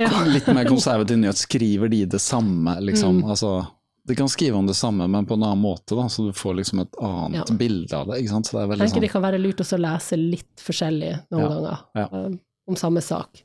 Ja. 0.00 0.08
litt 0.34 0.46
mer 0.48 0.64
konservativ 0.66 1.18
nyhet. 1.18 1.36
Skriver 1.36 1.88
de 1.92 2.04
det 2.06 2.20
samme, 2.22 2.78
liksom? 2.80 3.22
Mm. 3.22 3.30
Altså 3.30 3.66
de 4.08 4.16
kan 4.18 4.26
skrive 4.28 4.56
om 4.58 4.66
det 4.66 4.74
samme, 4.74 5.06
men 5.06 5.26
på 5.26 5.34
en 5.36 5.44
annen 5.46 5.60
måte, 5.62 5.94
da, 5.94 6.08
så 6.10 6.24
du 6.26 6.32
får 6.34 6.56
liksom 6.58 6.80
et 6.82 6.96
annet 6.98 7.48
Ja. 7.52 7.54
bilde 7.54 7.94
av 7.94 8.08
det. 8.08 8.18
ikke 8.22 8.32
sant? 8.32 8.46
Så 8.48 8.56
det 8.56 8.62
er 8.64 8.68
Jeg 8.72 8.78
tenker 8.80 8.94
sånn 8.96 9.04
det 9.06 9.10
kan 9.12 9.22
være 9.22 9.38
lurt 9.38 9.60
også 9.62 9.76
å 9.78 9.82
lese 9.84 10.18
litt 10.18 10.56
forskjellig 10.64 11.12
noen 11.30 11.42
Ja, 11.42 11.48
ganger, 11.48 11.78
eh, 11.94 12.38
om 12.66 12.74
samme 12.76 13.00
sak. 13.02 13.44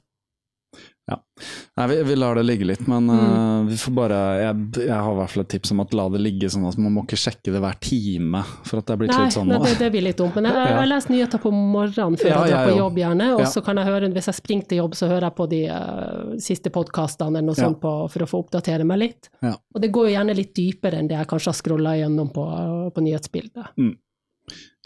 Nei, 1.78 1.86
vi, 1.92 1.96
vi 2.04 2.16
lar 2.18 2.36
det 2.36 2.44
ligge 2.44 2.66
litt, 2.66 2.82
men 2.90 3.06
Mm. 3.08 3.20
uh, 3.20 3.64
vi 3.70 3.76
får 3.78 3.94
bare 3.96 4.18
jeg, 4.42 4.56
jeg 4.88 4.98
har 4.98 5.12
i 5.14 5.18
hvert 5.20 5.30
fall 5.32 5.44
et 5.44 5.50
tips 5.54 5.72
om 5.72 5.80
at 5.84 5.94
la 5.94 6.08
det 6.10 6.20
ligge 6.20 6.50
sånn 6.50 6.66
at 6.68 6.78
man 6.82 6.92
må 6.96 7.04
ikke 7.06 7.20
sjekke 7.22 7.54
det 7.54 7.62
hver 7.64 7.78
time. 7.80 8.42
For 8.66 8.80
at 8.82 8.88
det 8.90 8.96
er 8.96 9.00
blitt 9.04 9.14
Nei, 9.14 9.20
litt 9.28 9.36
sånn 9.38 9.48
nei 9.48 9.60
nå. 9.60 9.64
det, 9.70 9.76
det 9.80 9.90
blir 9.94 10.04
litt 10.08 10.18
dumt. 10.18 10.36
Men 10.36 10.50
jeg, 10.50 10.58
jeg, 10.58 10.74
jeg 10.82 10.90
leser 10.92 11.14
nyheter 11.14 11.44
på 11.46 11.52
morgenen 11.54 12.18
før 12.20 12.32
Ja, 12.34 12.42
jeg 12.44 12.56
drar 12.56 12.72
på 12.72 12.78
jobb, 12.82 12.98
gjerne. 13.04 13.28
Og 13.38 13.44
Ja. 13.46 13.52
så 13.54 13.64
kan 13.64 13.78
jeg 13.78 13.86
høre, 13.92 14.10
hvis 14.18 14.30
jeg 14.32 14.40
springer 14.42 14.68
til 14.74 14.82
jobb, 14.82 14.98
så 15.00 15.08
hører 15.14 15.28
jeg 15.30 15.36
på 15.38 15.48
de 15.54 15.62
uh, 15.70 16.34
siste 16.50 16.74
podkastene 16.74 17.38
eller 17.38 17.48
noe 17.54 17.56
Ja. 17.62 17.68
sånt 17.70 17.80
på, 17.86 17.94
for 18.12 18.26
å 18.26 18.30
få 18.34 18.42
oppdatere 18.44 18.84
meg 18.90 19.00
litt. 19.06 19.30
Ja. 19.46 19.54
Og 19.76 19.82
det 19.86 19.92
går 19.94 20.10
jo 20.10 20.16
gjerne 20.18 20.36
litt 20.36 20.54
dypere 20.58 20.98
enn 21.00 21.08
det 21.08 21.16
jeg 21.22 21.28
kanskje 21.32 21.54
har 21.54 21.62
scrolla 21.62 21.96
gjennom 22.02 22.34
på, 22.34 22.44
på 22.92 23.06
nyhetsbildet. 23.06 23.72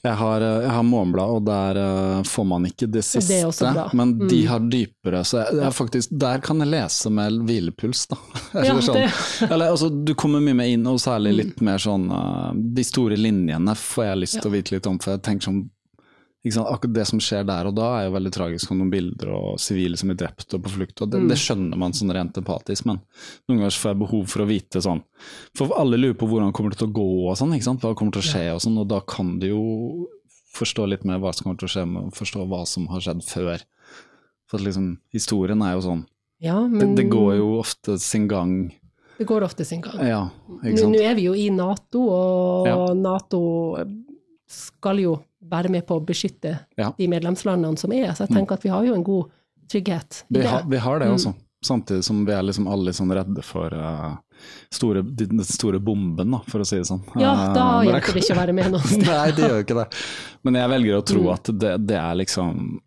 Jeg 0.03 0.17
har, 0.17 0.41
eh, 0.41 0.61
jeg 0.63 0.71
har 0.73 0.83
Morgenbladet, 0.83 1.35
og 1.37 1.43
der 1.45 1.77
eh, 1.77 2.21
får 2.25 2.45
man 2.49 2.63
ikke 2.65 2.87
det 2.89 3.03
siste. 3.05 3.41
Det. 3.61 3.83
Men 3.93 4.15
de 4.27 4.39
Mm. 4.41 4.47
har 4.49 4.59
dypere, 4.73 5.19
så 5.23 5.43
jeg, 5.43 5.59
jeg 5.61 5.73
faktisk, 5.77 6.09
der 6.23 6.39
kan 6.41 6.59
jeg 6.63 6.71
lese 6.73 7.11
med 7.13 7.37
hvilepuls, 7.45 8.07
da. 8.09 8.17
Ja, 8.53 8.63
Eller 8.71 8.81
sånn. 8.81 9.51
Eller, 9.51 9.69
altså, 9.75 9.89
du 10.05 10.13
kommer 10.17 10.41
mye 10.41 10.57
mer 10.57 10.71
inn, 10.73 10.87
og 10.89 10.97
særlig 10.99 11.35
litt 11.37 11.61
mer 11.61 11.77
sånn 11.77 12.09
eh, 12.11 12.51
De 12.75 12.83
store 12.83 13.15
linjene 13.19 13.75
får 13.77 14.05
jeg 14.09 14.17
lyst 14.23 14.41
til 14.41 14.49
å 14.49 14.55
vite 14.55 14.71
litt 14.75 14.87
om, 14.89 14.97
for 14.99 15.13
jeg 15.13 15.21
tenker 15.29 15.51
sånn? 15.51 15.61
Akkurat 16.43 16.93
det 16.95 17.03
som 17.05 17.19
skjer 17.21 17.43
der 17.45 17.67
og 17.69 17.75
da 17.77 17.87
er 17.99 18.07
jo 18.07 18.13
veldig 18.15 18.31
tragisk, 18.33 18.71
om 18.73 18.79
noen 18.79 18.89
bilder 18.89 19.29
og 19.37 19.59
sivile 19.61 19.97
som 19.99 20.09
er 20.09 20.17
drept 20.17 20.55
og 20.57 20.63
på 20.65 20.71
flukt. 20.73 21.01
og 21.01 21.11
det, 21.13 21.19
det 21.29 21.37
skjønner 21.37 21.77
man 21.77 21.93
sånn 21.93 22.09
rent 22.17 22.37
empatisk, 22.41 22.87
men 22.89 22.97
noen 23.47 23.59
ganger 23.61 23.77
får 23.77 23.91
jeg 23.91 23.99
behov 24.01 24.23
for 24.31 24.41
å 24.41 24.47
vite 24.49 24.81
sånn 24.81 25.03
For 25.57 25.69
alle 25.77 25.99
lurer 26.01 26.17
på 26.17 26.25
hvordan 26.31 26.51
kommer 26.51 26.73
det 26.73 26.79
til 26.81 26.89
å 26.89 26.95
gå 26.97 27.05
og 27.29 27.37
sånn, 27.37 27.53
ikke 27.53 27.67
sant? 27.69 27.85
hva 27.85 27.93
kommer 27.93 28.11
til 28.17 28.23
å 28.23 28.29
skje 28.31 28.43
og 28.55 28.61
sånn, 28.65 28.79
og 28.81 28.89
da 28.89 28.99
kan 29.05 29.35
du 29.37 29.47
jo 29.51 29.61
forstå 30.57 30.87
litt 30.89 31.05
mer 31.05 31.21
hva 31.21 31.29
som 31.31 31.45
kommer 31.45 31.61
til 31.61 31.69
å 31.69 31.73
skje, 31.75 31.85
men 31.93 32.09
forstå 32.11 32.47
hva 32.49 32.65
som 32.65 32.89
har 32.91 33.05
skjedd 33.05 33.21
før. 33.23 33.61
For 34.49 34.57
at 34.59 34.65
liksom, 34.65 34.89
historien 35.13 35.61
er 35.63 35.77
jo 35.77 35.85
sånn 35.85 36.05
Ja, 36.41 36.57
det, 36.65 36.73
men 36.81 36.95
det 36.97 37.05
går 37.13 37.37
jo 37.37 37.51
ofte 37.61 37.99
sin 38.01 38.25
gang. 38.27 38.71
det 39.21 39.27
går 39.29 39.45
ofte 39.45 39.63
sin 39.63 39.79
gang. 39.85 40.01
Ja, 40.03 40.23
Nå 40.65 40.89
nå 40.89 40.99
er 41.05 41.13
vi 41.15 41.29
jo 41.29 41.37
i 41.37 41.51
Nato, 41.53 42.01
og 42.09 42.65
Ja. 42.67 42.93
Nato 42.97 43.43
skal 44.49 44.99
jo 45.05 45.19
være 45.51 45.69
med 45.73 45.85
på 45.87 45.99
å 45.99 46.05
beskytte 46.05 46.55
Ja. 46.77 46.93
de 46.97 47.07
medlemslandene 47.11 47.77
som 47.79 47.91
er, 47.93 48.09
så 48.15 48.25
jeg 48.25 48.35
tenker 48.37 48.53
at 48.59 48.63
vi 48.65 48.69
har 48.73 48.85
jo 48.87 48.93
en 48.97 49.03
god 49.03 49.29
trygghet 49.71 50.23
i 50.29 50.33
Vi 50.37 50.41
det. 50.41 50.49
har, 50.49 50.63
vi 50.67 50.77
har 50.77 50.99
det 50.99 51.07
Mm. 51.07 51.15
også, 51.15 51.33
samtidig 51.63 52.03
som 52.03 52.25
vi 52.25 52.33
er 52.33 52.41
liksom 52.43 52.67
alle 52.67 52.91
sånn 52.97 53.11
redde 53.13 53.43
for 53.45 53.73
uh, 53.73 54.15
store, 54.73 55.03
den 55.03 55.43
store 55.45 55.79
bomben, 55.79 56.31
da, 56.31 56.39
for 56.49 56.59
å 56.63 56.65
si 56.65 56.77
det 56.79 56.87
sånn. 56.89 57.03
Ja, 57.21 57.53
da 57.53 57.65
uh, 57.79 57.83
hjelper 57.85 58.13
det 58.17 58.23
ikke 58.23 58.33
å 58.35 58.39
være 58.41 58.53
med 58.57 58.71
noe 58.73 58.81
sted. 58.81 59.05
Nei, 59.05 59.27
det 59.37 59.49
gjør 59.49 59.59
ikke 59.65 59.77
det. 59.83 59.85
Men 60.43 60.57
jeg 60.57 60.69
velger 60.73 60.97
å 60.97 61.03
tro 61.05 61.21
Mm. 61.27 61.33
at 61.35 61.51
det, 61.59 61.75
det 61.87 61.99
er 62.01 62.15
liksom 62.23 62.79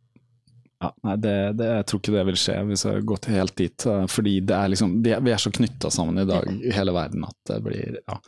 ja, 0.82 0.90
nei, 1.06 1.14
det, 1.16 1.34
det, 1.56 1.66
jeg 1.78 1.84
tror 1.88 2.00
ikke 2.02 2.12
det 2.12 2.24
vil 2.28 2.36
skje 2.36 2.54
hvis 2.68 2.82
jeg 2.84 2.92
har 2.98 3.04
gått 3.08 3.26
helt 3.32 3.54
dit. 3.56 3.86
eh, 3.88 4.02
Fordi 4.10 4.32
det 4.44 4.56
er 4.58 4.68
liksom, 4.68 4.96
de, 5.02 5.14
vi 5.24 5.30
er 5.32 5.40
så 5.40 5.52
knytta 5.54 5.88
sammen 5.94 6.18
i 6.20 6.26
dag 6.28 6.44
i 6.60 6.72
hele 6.74 6.92
verden 6.92 7.24
at 7.24 7.36
det 7.48 7.60
blir 7.64 8.00
ja, 8.02 8.18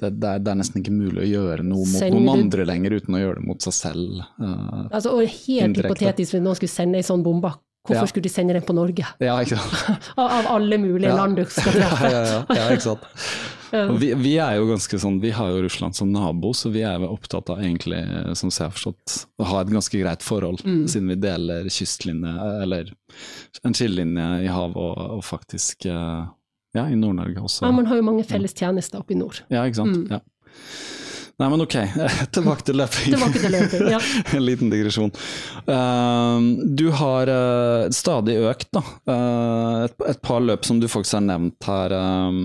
det, 0.00 0.12
det, 0.20 0.28
er, 0.30 0.38
det 0.38 0.52
er 0.52 0.58
nesten 0.60 0.82
ikke 0.82 0.94
mulig 0.94 1.24
å 1.24 1.30
gjøre 1.32 1.64
noe 1.66 1.84
mot 1.84 1.98
send 1.98 2.14
noen 2.14 2.26
du- 2.26 2.32
andre 2.36 2.64
lenger 2.70 2.90
uten 3.00 3.14
å 3.18 3.22
gjøre 3.22 3.40
det 3.40 3.46
mot 3.48 3.60
seg 3.66 3.72
selv. 3.74 4.20
Uh, 4.38 4.86
Altså, 4.92 5.10
og 5.16 5.24
helt 5.26 5.64
Indirekte. 5.64 5.88
hypotetisk, 5.88 6.34
hvis 6.36 6.42
noen 6.44 6.54
skulle 6.60 6.70
sende 6.76 7.00
ei 7.00 7.02
sånn 7.02 7.22
bombe, 7.26 7.50
hvorfor 7.88 8.04
Ja. 8.04 8.06
skulle 8.06 8.22
de 8.28 8.28
sende 8.32 8.52
den 8.54 8.62
på 8.62 8.74
Norge? 8.76 9.04
ja, 9.20 9.36
ikke 9.42 9.58
sant. 9.58 10.00
Av, 10.18 10.30
av 10.38 10.46
alle 10.56 10.78
mulige 10.78 11.08
Ja. 11.10 11.16
land 11.16 11.36
du 11.36 11.44
skal 11.44 11.72
treffe. 11.72 12.10
ja, 12.14 12.22
ja, 12.24 12.44
ja, 12.54 12.68
ikke 12.70 12.86
sant. 12.92 13.00
Vi, 13.68 14.14
vi 14.16 14.30
er 14.40 14.54
jo 14.56 14.64
ganske 14.70 14.96
sånn, 14.96 15.18
vi 15.20 15.28
har 15.36 15.50
jo 15.52 15.58
Russland 15.66 15.92
som 15.94 16.08
nabo, 16.10 16.54
så 16.56 16.70
vi 16.72 16.80
er 16.88 16.94
jo 17.02 17.10
opptatt 17.12 17.50
av 17.52 17.58
egentlig, 17.60 17.98
som 18.34 18.48
jeg 18.48 18.62
har 18.64 18.70
forstått, 18.72 19.26
å 19.36 19.44
ha 19.44 19.58
et 19.60 19.68
ganske 19.68 19.92
greit 20.00 20.22
forhold, 20.24 20.62
Mm. 20.64 20.86
siden 20.88 21.08
vi 21.12 21.16
deler 21.20 21.68
kystlinje, 21.68 22.32
eller 22.62 22.88
en 23.68 23.74
skillelinje 23.76 24.24
i 24.46 24.48
havet 24.48 24.74
og, 24.80 24.96
og 25.18 25.22
faktisk 25.22 25.84
eh, 25.84 26.24
ja, 26.76 26.84
i 26.90 26.96
Nord-Norge 26.98 27.40
også. 27.40 27.64
Ja, 27.66 27.72
man 27.72 27.86
har 27.88 27.96
jo 28.00 28.04
mange 28.06 28.24
felles 28.28 28.54
tjenester 28.56 29.00
oppe 29.00 29.14
i 29.14 29.18
nord. 29.18 29.42
Ja, 29.48 29.64
ikke 29.64 29.80
sant. 29.82 29.96
Mm. 29.96 30.18
Ja. 30.18 30.20
Nei, 31.38 31.46
men 31.52 31.62
ok, 31.62 31.74
tilbake 32.34 32.64
til 32.66 32.80
løping. 32.80 33.12
Tilbake 33.14 33.42
til 33.44 33.52
løping, 33.54 33.84
ja. 33.94 34.00
en 34.36 34.42
liten 34.42 34.72
digresjon. 34.72 35.12
Eh, 35.70 36.48
du 36.80 36.88
har 36.98 37.30
uh, 37.30 37.84
stadig 37.94 38.40
økt, 38.50 38.72
da. 38.74 38.82
Uh, 39.06 39.84
et, 39.86 39.94
et 40.10 40.20
par 40.24 40.42
løp 40.42 40.66
som 40.66 40.80
du 40.82 40.88
faktisk 40.90 41.20
har 41.20 41.28
nevnt 41.28 41.70
her. 41.70 41.94
eh, 41.94 42.42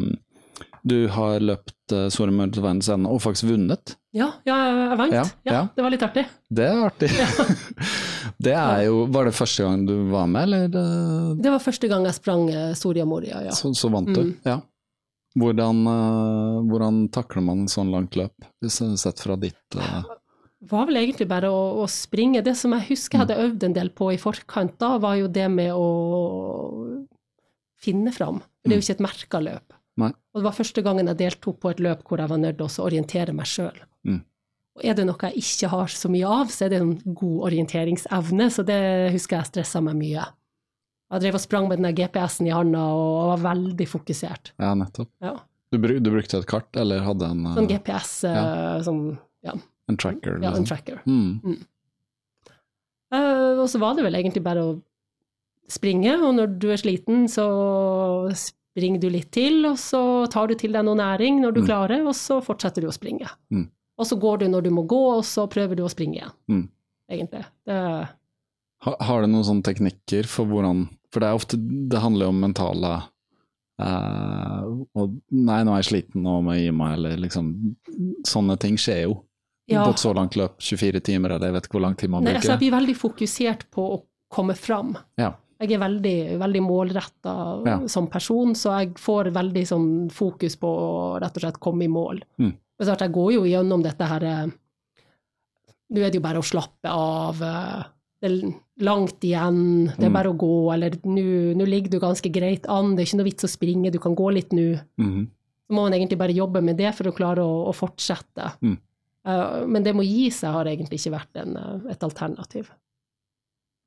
du 0.83 1.07
har 1.07 1.39
løpt 1.39 1.93
uh, 1.95 2.09
Soria 2.11 2.33
Moria 2.35 2.51
til 2.51 2.63
verdens 2.65 2.89
ende, 2.91 3.11
og 3.11 3.21
faktisk 3.23 3.47
vunnet. 3.47 3.95
Ja, 4.15 4.33
ja 4.47 4.57
jeg 4.67 4.97
vant. 4.99 5.15
Ja, 5.15 5.23
Ja. 5.47 5.61
Det 5.75 5.85
var 5.85 5.93
litt 5.93 6.03
artig. 6.03 6.25
Det 6.51 6.65
er 6.67 6.81
artig. 6.83 7.09
det 8.45 8.55
er 8.57 8.83
jo 8.89 9.05
Var 9.11 9.29
det 9.29 9.35
første 9.37 9.63
gang 9.63 9.85
du 9.87 9.95
var 10.11 10.27
med, 10.29 10.43
eller 10.43 11.37
Det 11.39 11.53
var 11.53 11.63
første 11.63 11.89
gang 11.89 12.05
jeg 12.07 12.17
sprang 12.19 12.43
eh, 12.51 12.73
Soria 12.77 13.07
Moria, 13.07 13.41
ja. 13.47 13.55
så, 13.55 13.71
så 13.73 13.89
vant 13.93 14.11
du? 14.11 14.21
Mm. 14.27 14.33
Ja. 14.45 14.59
Hvordan, 15.39 15.79
uh, 15.87 16.59
hvordan 16.69 16.99
takler 17.15 17.45
man 17.47 17.63
en 17.63 17.71
sånn 17.71 17.89
langt 17.93 18.19
løp, 18.19 18.45
sett 18.69 19.23
fra 19.23 19.39
ditt 19.39 19.79
uh... 19.79 20.03
Det 20.63 20.69
var 20.71 20.85
vel 20.87 20.99
egentlig 21.01 21.25
bare 21.27 21.49
å, 21.51 21.63
å 21.83 21.87
springe. 21.91 22.43
Det 22.45 22.53
som 22.55 22.71
jeg 22.75 22.85
husker 22.91 23.17
jeg 23.17 23.23
hadde 23.25 23.39
øvd 23.49 23.65
en 23.67 23.73
del 23.75 23.89
på 23.91 24.13
i 24.13 24.19
forkant, 24.21 24.77
da 24.79 24.93
var 25.01 25.17
jo 25.19 25.27
det 25.27 25.49
med 25.51 25.73
å 25.75 25.87
finne 27.83 28.13
fram. 28.15 28.39
Det 28.63 28.71
er 28.71 28.79
jo 28.79 28.85
ikke 28.85 28.95
et 28.95 29.03
merka 29.03 29.41
løp. 29.43 29.72
Nei. 30.01 30.09
Og 30.33 30.41
det 30.41 30.47
var 30.47 30.55
første 30.57 30.81
gangen 30.85 31.09
jeg 31.11 31.19
deltok 31.19 31.59
på 31.61 31.71
et 31.73 31.81
løp 31.83 32.05
hvor 32.07 32.21
jeg 32.21 32.31
var 32.31 32.39
nødt 32.41 32.57
til 32.57 32.65
å 32.65 32.85
orientere 32.87 33.35
meg 33.37 33.49
sjøl. 33.49 33.75
Mm. 34.07 34.21
Og 34.73 34.85
er 34.89 34.95
det 34.97 35.05
noe 35.05 35.29
jeg 35.29 35.43
ikke 35.43 35.69
har 35.69 35.91
så 35.93 36.09
mye 36.09 36.29
av, 36.41 36.49
så 36.49 36.65
er 36.65 36.73
det 36.73 36.79
en 36.81 36.93
god 37.05 37.43
orienteringsevne, 37.51 38.47
så 38.49 38.65
det 38.65 38.79
husker 39.13 39.37
jeg 39.37 39.51
stressa 39.51 39.83
meg 39.85 39.99
mye. 39.99 40.23
Jeg 41.13 41.21
drev 41.21 41.37
og 41.37 41.43
sprang 41.43 41.67
med 41.69 41.77
den 41.77 41.93
GPS-en 41.93 42.49
i 42.49 42.53
handa 42.55 42.81
og 42.97 43.35
var 43.35 43.43
veldig 43.43 43.85
fokusert. 43.85 44.55
Ja, 44.57 44.71
nettopp. 44.77 45.11
Ja. 45.21 45.35
Du, 45.73 45.77
bruk, 45.81 45.99
du 46.05 46.09
brukte 46.13 46.39
et 46.41 46.49
kart, 46.49 46.69
eller 46.77 47.05
hadde 47.05 47.29
en, 47.33 47.45
eh, 47.49 47.53
Sånn 47.59 47.69
GPS, 47.69 48.15
ja. 48.25 48.41
sånn, 48.85 49.03
ja, 49.45 49.53
en 49.89 49.99
tracker? 50.01 50.39
ja, 50.41 50.49
en 50.49 50.63
liksom? 50.63 50.67
tracker. 50.69 50.99
Mm. 51.05 51.61
Eh, 53.13 53.61
og 53.61 53.67
så 53.69 53.81
var 53.81 53.93
det 53.97 54.07
vel 54.07 54.17
egentlig 54.17 54.43
bare 54.45 54.65
å 54.65 54.73
springe, 55.69 56.15
og 56.17 56.33
når 56.39 56.57
du 56.61 56.67
er 56.73 56.81
sliten, 56.81 57.27
så 57.29 57.45
springer 58.73 58.99
du 58.99 59.09
litt 59.13 59.29
til, 59.31 59.65
og 59.69 59.77
så 59.77 60.01
tar 60.33 60.47
du 60.49 60.55
til 60.57 60.73
deg 60.73 60.83
noe 60.85 60.97
næring 60.97 61.39
når 61.43 61.53
du 61.53 61.61
Mm. 61.61 61.67
klarer, 61.67 62.01
og 62.07 62.13
så 62.17 62.41
fortsetter 62.41 62.81
du 62.81 62.87
å 62.89 62.93
springe. 62.95 63.29
Mm. 63.53 63.69
Og 63.99 64.05
så 64.09 64.17
går 64.19 64.39
du 64.39 64.47
når 64.49 64.63
du 64.63 64.69
må 64.73 64.87
gå, 64.89 65.01
og 65.17 65.23
så 65.23 65.45
prøver 65.47 65.75
du 65.77 65.83
å 65.85 65.89
springe 65.93 66.17
igjen, 66.17 66.31
Mm. 66.49 66.69
egentlig. 67.11 67.45
Det, 67.65 68.09
Har, 68.83 68.95
har 68.99 69.21
du 69.21 69.27
noen 69.27 69.45
sånne 69.45 69.63
teknikker 69.63 70.25
for 70.27 70.45
hvordan 70.45 70.89
For 71.13 71.19
det 71.21 71.27
er 71.29 71.37
ofte 71.37 71.55
Det 71.87 71.99
handler 72.01 72.25
jo 72.25 72.29
om 72.33 72.39
mentale 72.41 73.03
eh, 73.79 74.63
og 74.95 75.13
Nei, 75.31 75.59
nå 75.63 75.71
er 75.75 75.81
jeg 75.83 75.89
sliten, 75.91 76.23
nå 76.25 76.39
må 76.43 76.55
jeg 76.57 76.65
gi 76.67 76.73
meg, 76.75 76.97
eller 76.97 77.17
liksom 77.21 77.51
Sånne 78.27 78.57
ting 78.59 78.75
skjer 78.81 79.03
jo. 79.05 79.19
Ja. 79.71 79.85
På 79.85 79.91
et 79.93 80.01
så 80.01 80.11
langt 80.13 80.35
løp, 80.35 80.57
24 80.59 80.99
timer, 81.01 81.31
eller 81.37 81.47
jeg 81.47 81.53
vet 81.53 81.67
ikke 81.69 81.77
hvor 81.77 81.85
lang 81.85 81.95
tid 81.95 82.09
man 82.11 82.23
nei, 82.25 82.33
altså, 82.35 82.51
jeg 82.57 82.59
blir 82.65 82.73
veldig 82.75 82.95
fokusert 82.99 83.63
på 83.71 83.85
å 83.93 84.01
komme 84.33 84.55
fram. 84.59 84.97
Ja. 85.17 85.29
Jeg 85.63 85.75
er 85.77 85.81
veldig, 85.83 86.15
veldig 86.41 86.61
målretta 86.65 87.33
Ja. 87.65 87.77
som 87.87 88.07
person, 88.11 88.53
så 88.55 88.73
jeg 88.81 88.93
får 88.99 89.31
veldig 89.33 89.63
sånn 89.69 89.87
fokus 90.11 90.55
på 90.59 90.67
å 90.67 91.21
rett 91.23 91.37
og 91.39 91.41
slett 91.45 91.59
komme 91.63 91.85
i 91.87 91.91
mål. 91.91 92.19
Mm. 92.39 92.53
Jeg 92.83 93.11
går 93.15 93.31
jo 93.37 93.43
gjennom 93.47 93.83
dette 93.85 94.05
her 94.09 94.23
eh, 94.27 94.47
Nå 95.93 96.01
er 96.01 96.09
det 96.09 96.17
jo 96.17 96.23
bare 96.25 96.39
å 96.41 96.45
slappe 96.47 96.89
av. 96.89 97.41
eh, 97.41 97.83
Det 98.23 98.31
er 98.31 98.53
langt 98.79 99.19
igjen, 99.19 99.87
det 99.97 100.05
er 100.05 100.09
Mm. 100.09 100.13
bare 100.13 100.29
å 100.31 100.37
gå, 100.37 100.73
eller 100.73 100.91
nå 101.03 101.65
ligger 101.67 101.89
du 101.91 101.99
ganske 101.99 102.31
greit 102.31 102.65
an, 102.69 102.95
det 102.95 103.01
er 103.03 103.05
ikke 103.11 103.17
noe 103.19 103.27
vits 103.29 103.43
å 103.43 103.49
springe, 103.51 103.91
du 103.91 103.99
kan 103.99 104.15
gå 104.15 104.31
litt 104.33 104.49
nå. 104.51 104.79
Mm. 104.97 105.27
Så 105.67 105.71
må 105.75 105.83
man 105.83 105.91
egentlig 105.91 106.17
bare 106.17 106.31
jobbe 106.33 106.61
med 106.63 106.77
det 106.77 106.95
for 106.95 107.03
å 107.03 107.13
klare 107.13 107.39
å, 107.43 107.67
å 107.67 107.73
fortsette. 107.75 108.53
Mm. 108.63 108.77
Eh, 109.25 109.65
men 109.67 109.83
det 109.83 109.93
med 109.93 110.05
å 110.05 110.09
gi 110.09 110.29
seg 110.31 110.51
har 110.53 110.65
egentlig 110.65 110.99
ikke 111.03 111.19
vært 111.19 111.35
en, 111.35 111.57
et 111.89 111.99
alternativ. 111.99 112.71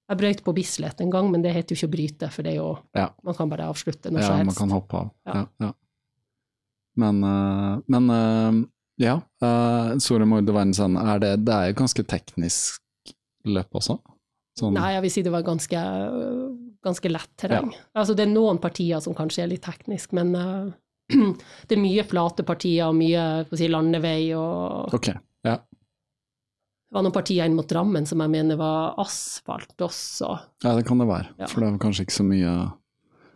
Jeg 0.06 0.20
brøyt 0.20 0.44
på 0.46 0.54
Bislett 0.54 1.00
en 1.02 1.10
gang, 1.10 1.30
men 1.32 1.42
det 1.42 1.50
heter 1.54 1.74
jo 1.74 1.80
ikke 1.80 1.90
å 1.90 1.94
bryte, 1.96 2.30
for 2.30 2.46
det 2.46 2.54
er 2.54 2.60
jo 2.60 2.70
Ja. 2.94 3.08
Man 3.26 3.34
kan 3.34 3.50
bare 3.50 3.66
avslutte 3.66 4.12
når 4.12 4.22
Ja, 4.22 4.28
som 4.28 4.46
man 4.46 4.54
kan 4.54 4.70
hoppe 4.70 4.96
av. 5.00 5.10
Ja. 5.26 5.34
Ja. 5.34 5.46
Ja, 5.66 5.72
Men, 6.96 7.24
eh, 7.24 7.80
men 7.86 8.10
eh, 8.10 8.68
ja, 8.96 9.20
uh, 9.42 9.98
Soria 9.98 10.24
Moria 10.24 10.52
verdens 10.52 10.78
ende, 10.80 11.02
er 11.04 11.18
det, 11.20 11.32
det 11.44 11.52
er 11.52 11.66
jo 11.68 11.80
ganske 11.82 12.04
teknisk 12.08 12.80
løp 13.44 13.76
også? 13.76 13.98
Sånn, 14.56 14.72
Nei, 14.72 14.94
jeg 14.94 15.02
vil 15.04 15.12
si 15.12 15.22
det 15.26 15.32
var 15.34 15.44
ganske, 15.44 15.80
ganske 16.80 17.10
lett 17.12 17.32
terreng. 17.36 17.74
Altså, 17.92 18.14
det 18.16 18.24
er 18.24 18.32
noen 18.32 18.56
partier 18.62 19.02
som 19.04 19.12
kanskje 19.12 19.44
er 19.44 19.50
litt 19.52 19.66
teknisk, 19.66 20.14
men 20.16 20.32
uh, 20.32 20.72
det 21.68 21.76
er 21.76 21.82
mye 21.82 22.06
flate 22.08 22.46
partier 22.48 22.88
og 22.88 22.96
mye 22.96 23.44
si, 23.52 23.68
landevei. 23.68 24.32
og 24.38 24.96
Ok, 24.96 25.12
ja. 25.12 25.20
Det 25.20 25.35
var 26.96 27.04
noen 27.04 27.14
partier 27.14 27.46
inn 27.48 27.56
mot 27.58 27.68
Drammen 27.68 28.06
som 28.08 28.22
jeg 28.24 28.32
mener 28.32 28.58
var 28.60 28.94
asfalt 29.02 29.74
også. 29.84 30.30
ja, 30.64 30.74
det 30.78 30.86
kan 30.88 30.98
det 31.02 31.06
være. 31.10 31.28
Ja. 31.42 31.48
For 31.52 31.62
det 31.62 31.68
er 31.74 31.82
kanskje 31.82 32.06
ikke 32.08 32.16
så 32.20 32.26
mye 32.26 32.54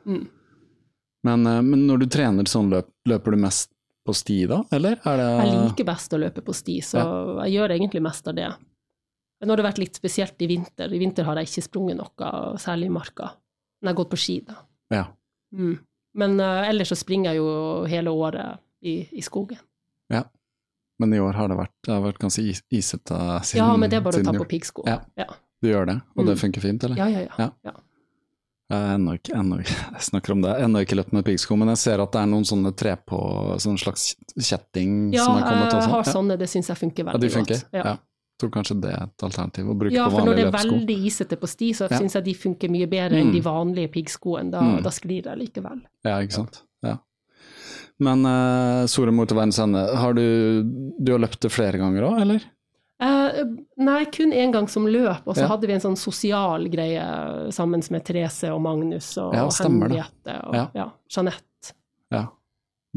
Mm. 0.08 0.22
men, 1.28 1.46
eh, 1.46 1.61
men 1.61 1.82
når 1.86 1.98
du 2.00 2.06
trener 2.08 2.48
sånn 2.48 2.70
løp, 2.72 2.88
løper 3.06 3.34
du 3.36 3.36
mest 3.42 3.68
på 4.08 4.14
sti 4.16 4.46
da, 4.48 4.62
eller? 4.72 4.96
Er 5.04 5.16
det, 5.20 5.26
Jeg 5.44 5.58
liker 5.68 5.84
best 5.90 6.14
å 6.16 6.18
løpe 6.22 6.40
på 6.46 6.54
sti, 6.56 6.78
så 6.80 7.02
jeg 7.44 7.52
gjør 7.58 7.74
egentlig 7.76 8.00
mest 8.02 8.26
av 8.32 8.34
det. 8.38 8.48
Men 9.40 9.46
nå 9.48 9.52
har 9.52 9.61
det 9.61 9.66
vært 9.68 9.78
litt 9.82 9.96
spesielt 10.00 10.40
i 10.40 10.48
vinter. 10.48 10.88
I 10.92 10.98
vinter 10.98 11.24
har 11.28 11.36
jeg 11.36 11.48
ikke 11.50 11.66
sprunget 11.68 11.96
noe 12.00 12.56
særlig 12.61 12.88
i 12.88 12.94
marka. 12.96 13.28
Men 13.82 13.90
jeg 13.90 13.94
har 13.94 14.00
gått 14.04 14.11
på 14.14 14.20
ski, 14.20 14.38
da. 14.48 14.56
Ja. 14.90 15.04
Mm. 15.52 15.78
Men 16.16 16.40
uh, 16.40 16.64
ellers 16.68 16.88
så 16.92 16.96
springer 16.98 17.30
jeg 17.34 17.40
jo 17.42 17.84
hele 17.92 18.11
året 18.11 18.58
i, 18.82 19.06
i 19.12 19.20
skogen. 19.24 19.61
Men 21.01 21.14
i 21.16 21.18
år 21.24 21.32
har 21.38 21.48
det 21.48 21.57
vært, 21.57 21.72
det 21.86 21.94
har 21.94 22.03
vært 22.05 22.18
ganske 22.20 22.42
is, 22.44 22.61
isete 22.70 23.16
siden 23.48 23.62
ja, 23.64 23.76
men 23.80 23.88
det 23.90 23.96
er 23.96 24.03
bare 24.05 24.20
å 24.20 24.24
ta 24.26 24.32
på 24.36 24.44
piggsko. 24.51 24.84
Ja. 24.86 24.98
Ja. 25.16 25.24
Du 25.62 25.68
gjør 25.70 25.86
det, 25.88 25.94
og 26.16 26.26
det 26.26 26.34
Mm. 26.36 26.40
funker 26.42 26.61
fint, 26.61 26.84
eller? 26.84 26.96
Ja, 27.01 27.07
ja, 27.09 27.20
ja. 27.24 27.34
Ja. 27.38 27.51
ja. 27.64 27.72
Jeg 28.70 28.94
ennå 29.01 29.14
ikke, 29.18 29.32
ennå 29.34 29.57
ikke, 29.64 29.74
jeg 29.96 30.03
snakker 30.07 30.32
om 30.36 30.42
det, 30.44 30.53
ennå 30.62 30.82
ikke 30.84 30.94
løpt 31.01 31.12
med 31.16 31.24
piggsko, 31.26 31.57
men 31.59 31.68
jeg 31.72 31.78
ser 31.82 32.01
at 32.05 32.12
det 32.12 32.20
er 32.20 32.28
noen 32.30 32.44
sånne 32.46 32.70
tre 32.76 32.92
på, 32.96 33.18
sånn 33.59 33.78
slags 33.80 34.12
kjetting 34.38 35.12
Ja, 35.16 35.24
som 35.24 35.40
er 35.40 35.42
kommet 35.48 35.72
Ja, 35.74 35.80
jeg 35.80 35.90
har 35.90 36.03
sånne, 36.05 36.36
det 36.38 36.48
syns 36.53 36.68
jeg 36.70 36.78
funker 36.78 37.09
veldig 37.09 37.18
Ja, 37.18 37.24
de 37.26 37.34
funker? 37.34 37.64
godt. 37.64 37.74
Ja. 37.74 37.82
Ja. 37.84 37.96
Tror 38.40 38.51
kanskje 38.55 38.76
det 38.80 38.92
er 38.94 39.03
et 39.09 39.22
alternativ, 39.26 39.66
å 39.68 39.74
bruke 39.76 39.92
Ja, 39.92 40.07
på 40.09 40.12
for 40.20 40.24
når 40.30 40.36
det 40.38 40.44
er 40.46 40.51
løpsko. 40.53 40.76
veldig 40.78 40.98
isete 41.11 41.36
på 41.36 41.48
sti, 41.51 41.72
så 41.76 41.90
Ja. 41.90 41.98
syns 41.98 42.14
jeg 42.14 42.24
de 42.24 42.34
funker 42.34 42.70
mye 42.70 42.86
bedre 42.88 43.18
Mm. 43.18 43.26
enn 43.26 43.32
de 43.32 43.40
vanlige 43.42 43.90
piggskoene. 43.92 44.51
Da, 44.51 44.61
Mm. 44.61 44.82
da 44.82 44.90
sklir 44.90 45.24
jeg 45.24 45.38
likevel. 45.38 45.82
Ja, 46.05 46.18
ikke 46.22 46.32
sant. 46.32 46.62
Ja. 46.82 46.96
Men 48.01 48.24
uh, 48.24 48.86
Moria 49.12 49.26
til 49.28 49.36
verdens 49.36 49.59
ende, 49.61 49.82
har 50.01 50.14
du, 50.16 50.24
du 50.98 51.12
har 51.12 51.20
løpt 51.20 51.40
det 51.44 51.53
flere 51.53 51.78
ganger 51.80 52.07
òg, 52.09 52.20
eller? 52.24 52.46
Uh, 53.01 53.55
nei, 53.80 54.03
kun 54.12 54.32
én 54.36 54.53
gang 54.53 54.66
som 54.68 54.84
løp, 54.88 55.22
og 55.28 55.34
så 55.36 55.46
Ja. 55.46 55.48
hadde 55.53 55.68
vi 55.68 55.72
en 55.76 55.80
sånn 55.80 55.96
sosial 55.96 56.66
greie 56.72 57.05
sammen 57.53 57.80
med 57.90 58.05
Therese 58.05 58.51
og 58.53 58.61
Magnus 58.64 59.14
og 59.20 59.32
Ja. 59.36 59.46
Henriette 59.48 60.34
og 60.48 60.55
Ja. 60.55 60.66
ja. 60.74 60.90
Jeanette. 61.09 61.72
Ja. 62.12 62.26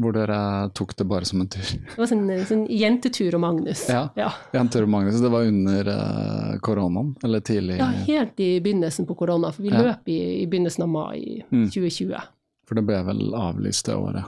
Hvor 0.00 0.12
dere 0.12 0.70
tok 0.74 0.96
det 0.98 1.04
bare 1.06 1.24
som 1.24 1.40
en 1.40 1.46
tur. 1.48 1.62
Det 1.62 1.96
var 1.96 2.06
sånn, 2.10 2.26
sånn 2.48 2.64
jentetur 2.68 3.34
og 3.36 3.40
Magnus. 3.44 3.84
Ja. 3.88 4.08
Ja. 4.18 4.32
jentetur 4.52 4.82
og 4.82 4.88
Magnus, 4.90 5.20
det 5.22 5.30
var 5.30 5.44
under 5.46 5.88
uh, 5.88 6.58
koronaen, 6.60 7.14
eller 7.24 7.40
tidlig? 7.40 7.76
Ja, 7.78 7.86
helt 8.08 8.40
i 8.40 8.60
begynnelsen 8.60 9.06
på 9.06 9.14
korona, 9.16 9.52
for 9.52 9.62
vi 9.62 9.70
løp 9.70 10.08
i, 10.10 10.18
i 10.42 10.46
begynnelsen 10.46 10.82
av 10.82 10.88
mai 10.88 11.44
Mm. 11.52 11.68
2020. 11.70 12.20
For 12.66 12.74
det 12.74 12.84
ble 12.88 13.02
vel 13.04 13.34
avlyst 13.36 13.86
det 13.86 13.94
året? 13.94 14.24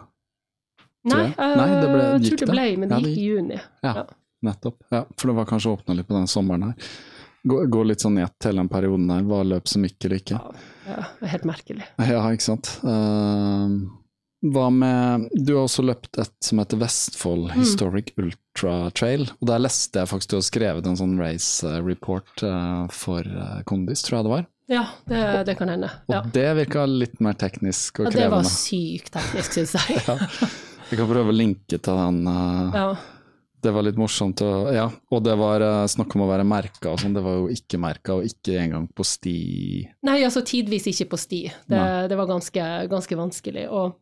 Nei, 1.06 1.24
jeg. 1.30 1.56
Nei, 1.56 1.66
det 1.80 1.90
ble- 1.90 2.06
jeg 2.12 2.22
tror 2.30 2.40
det 2.44 2.48
ble, 2.52 2.64
men 2.82 2.88
det 2.88 2.96
Ja, 2.96 3.02
gikk 3.06 3.18
i 3.18 3.26
juni. 3.30 3.60
Ja, 3.82 3.92
Ja. 3.94 4.06
nettopp. 4.44 4.78
Ja, 4.92 5.04
for 5.16 5.28
det 5.32 5.36
var 5.36 5.46
kanskje 5.46 5.72
åpna 5.78 5.96
litt 5.96 6.08
på 6.08 6.14
den 6.18 6.26
sommeren 6.30 6.62
her. 6.70 6.74
Gå, 7.46 7.60
gå 7.70 7.84
litt 7.86 8.00
sånn 8.02 8.18
i 8.18 8.22
ett 8.24 8.42
hele 8.44 8.58
den 8.58 8.68
perioden 8.68 9.08
her, 9.10 9.22
hva 9.22 9.44
løp 9.46 9.68
som 9.70 9.84
gikk 9.86 10.04
eller 10.08 10.18
ikke. 10.18 10.40
Ja, 10.40 10.96
ja, 10.96 11.28
helt 11.30 11.44
merkelig. 11.46 11.84
Ja, 11.98 12.24
ikke 12.34 12.42
sant. 12.42 12.72
Uh, 12.82 13.86
hva 14.46 14.66
med 14.70 15.28
Du 15.34 15.54
har 15.56 15.64
også 15.66 15.82
løpt 15.86 16.18
et 16.20 16.32
som 16.44 16.58
heter 16.58 16.78
Vestfold 16.78 17.48
Mm. 17.52 17.56
Historic 17.60 18.10
Ultra 18.18 18.90
Trail. 18.90 19.22
Og 19.40 19.46
der 19.48 19.58
leste 19.62 19.94
jeg 20.02 20.08
faktisk 20.10 20.28
du 20.28 20.36
har 20.36 20.42
skrevet 20.42 20.86
en 20.86 20.96
sånn 20.98 21.18
race 21.18 21.64
eh, 21.66 21.80
report 21.82 22.42
eh, 22.42 22.86
for 22.90 23.20
eh, 23.22 23.62
Kondis, 23.64 24.02
tror 24.02 24.18
jeg 24.18 24.24
det 24.26 24.34
var. 24.34 24.46
Ja, 24.68 24.84
det, 25.06 25.46
det 25.46 25.56
kan 25.58 25.68
hende. 25.70 25.88
Og 26.10 26.30
det 26.34 26.46
virka 26.58 26.84
litt 26.90 27.20
mer 27.22 27.34
teknisk 27.38 28.00
og 28.02 28.10
krevende. 28.10 28.20
Ja, 28.20 28.28
det 28.28 28.36
var 28.36 28.50
sykt 28.50 29.12
teknisk, 29.14 29.52
syns 29.54 29.76
jeg. 29.78 30.02
Ja. 30.06 30.16
Jeg 30.90 31.00
kan 31.00 31.08
prøve 31.10 31.32
å 31.32 31.36
linke 31.36 31.78
til 31.78 32.00
den. 32.00 32.24
Uh, 32.26 32.74
Ja. 32.76 32.88
Det 33.66 33.72
var 33.74 33.82
litt 33.82 33.96
morsomt. 33.98 34.38
Og, 34.46 34.68
ja. 34.76 34.84
og 35.10 35.22
det 35.26 35.32
var 35.40 35.62
uh, 35.64 35.88
snakk 35.90 36.12
om 36.14 36.22
å 36.22 36.28
være 36.28 36.44
merka 36.46 36.92
og 36.92 37.00
sånn. 37.02 37.16
Det 37.16 37.22
var 37.24 37.40
jo 37.40 37.48
ikke 37.50 37.80
merka, 37.82 38.14
og 38.14 38.28
ikke 38.28 38.60
engang 38.62 38.84
på 38.94 39.02
sti. 39.02 39.38
Nei, 40.06 40.18
altså 40.22 40.44
tidvis 40.46 40.86
ikke 40.92 41.08
på 41.14 41.18
sti. 41.18 41.40
Det, 41.66 41.80
det 42.12 42.18
var 42.20 42.28
ganske, 42.30 42.66
ganske 42.92 43.18
vanskelig. 43.18 43.64
Og 43.74 43.96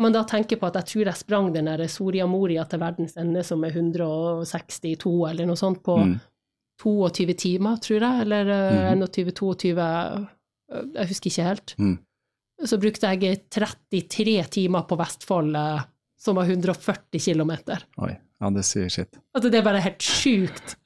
man 0.00 0.14
da 0.16 0.22
tenker 0.24 0.56
på 0.56 0.70
at 0.70 0.78
jeg 0.80 0.88
tror 0.92 1.10
jeg 1.10 1.20
sprang 1.20 1.50
den 1.52 1.68
der 1.68 1.84
Soria 1.92 2.24
Moria 2.30 2.64
til 2.70 2.80
verdens 2.80 3.18
ende, 3.20 3.44
som 3.44 3.60
er 3.66 3.76
162 3.76 5.12
eller 5.28 5.50
noe 5.50 5.60
sånt, 5.60 5.82
på 5.84 5.98
Mm. 6.00 6.18
22 6.80 7.34
timer, 7.36 7.76
tror 7.84 8.00
jeg, 8.00 8.22
eller 8.24 8.48
mm. 8.96 9.02
21-22 9.04 9.74
Jeg 9.76 11.10
husker 11.10 11.28
ikke 11.28 11.44
helt. 11.44 11.74
Mm. 11.76 11.98
Så 12.64 12.78
brukte 12.80 13.10
jeg 13.12 13.42
33 13.52 14.36
timer 14.52 14.86
på 14.88 14.96
Vestfold, 15.00 15.56
eh, 15.56 15.82
som 16.20 16.36
var 16.36 16.50
140 16.50 17.20
km. 17.24 17.52
Oi, 18.04 18.12
ja 18.40 18.50
det 18.52 18.64
sier 18.68 18.90
sitt. 18.92 19.16
Altså, 19.34 19.48
det 19.48 19.60
er 19.60 19.66
bare 19.66 19.82
helt 19.84 20.04
sjukt. 20.04 20.76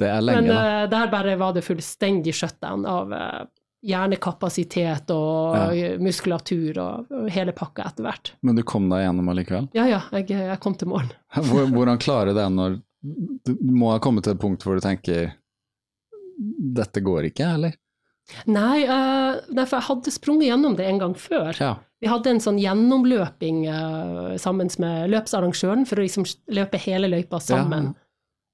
Det 0.00 0.08
er 0.10 0.20
lenge, 0.24 0.42
Men 0.42 0.50
da. 0.50 0.62
Men 0.62 0.90
der 0.92 1.12
bare 1.12 1.36
var 1.40 1.54
det 1.56 1.62
fullstendig 1.64 2.34
shutdown 2.36 2.82
av 2.90 3.12
uh, 3.14 3.44
hjernekapasitet 3.84 5.12
og 5.14 5.54
Ja. 5.76 5.92
muskulatur 6.02 6.78
og, 6.82 7.12
og 7.14 7.30
hele 7.32 7.54
pakka 7.56 7.86
etter 7.90 8.04
hvert. 8.08 8.32
Men 8.42 8.58
du 8.58 8.64
kom 8.66 8.88
deg 8.92 9.04
gjennom 9.06 9.30
allikevel? 9.32 9.68
Ja 9.76 9.86
ja, 9.88 10.02
jeg, 10.18 10.28
jeg 10.34 10.58
kom 10.64 10.74
til 10.80 10.90
mål. 10.90 11.08
Hvordan 11.76 12.02
klarer 12.02 12.32
du 12.32 12.40
det 12.40 12.48
når 12.52 12.80
du 13.04 13.54
må 13.68 13.92
ha 13.92 14.00
kommet 14.02 14.24
til 14.24 14.34
et 14.34 14.40
punkt 14.40 14.64
hvor 14.64 14.78
du 14.78 14.84
tenker 14.84 15.32
dette 16.74 17.02
går 17.04 17.28
ikke, 17.30 17.46
eller? 17.56 17.74
Nei, 18.48 18.86
uh, 18.88 19.36
nei, 19.52 19.66
for 19.68 19.76
jeg 19.78 19.86
hadde 19.90 20.12
sprunget 20.14 20.48
gjennom 20.48 20.76
det 20.78 20.86
en 20.88 21.00
gang 21.02 21.14
før. 21.20 21.50
Ja. 21.60 21.74
Vi 22.04 22.10
hadde 22.12 22.34
en 22.34 22.40
sånn 22.44 22.58
gjennomløping 22.60 23.62
uh, 23.64 24.34
sammen 24.40 24.68
med 24.82 25.08
løpsarrangøren 25.08 25.86
for 25.88 25.96
å 25.96 26.04
liksom 26.04 26.26
løpe 26.52 26.80
hele 26.82 27.08
løypa 27.08 27.40
sammen 27.40 27.94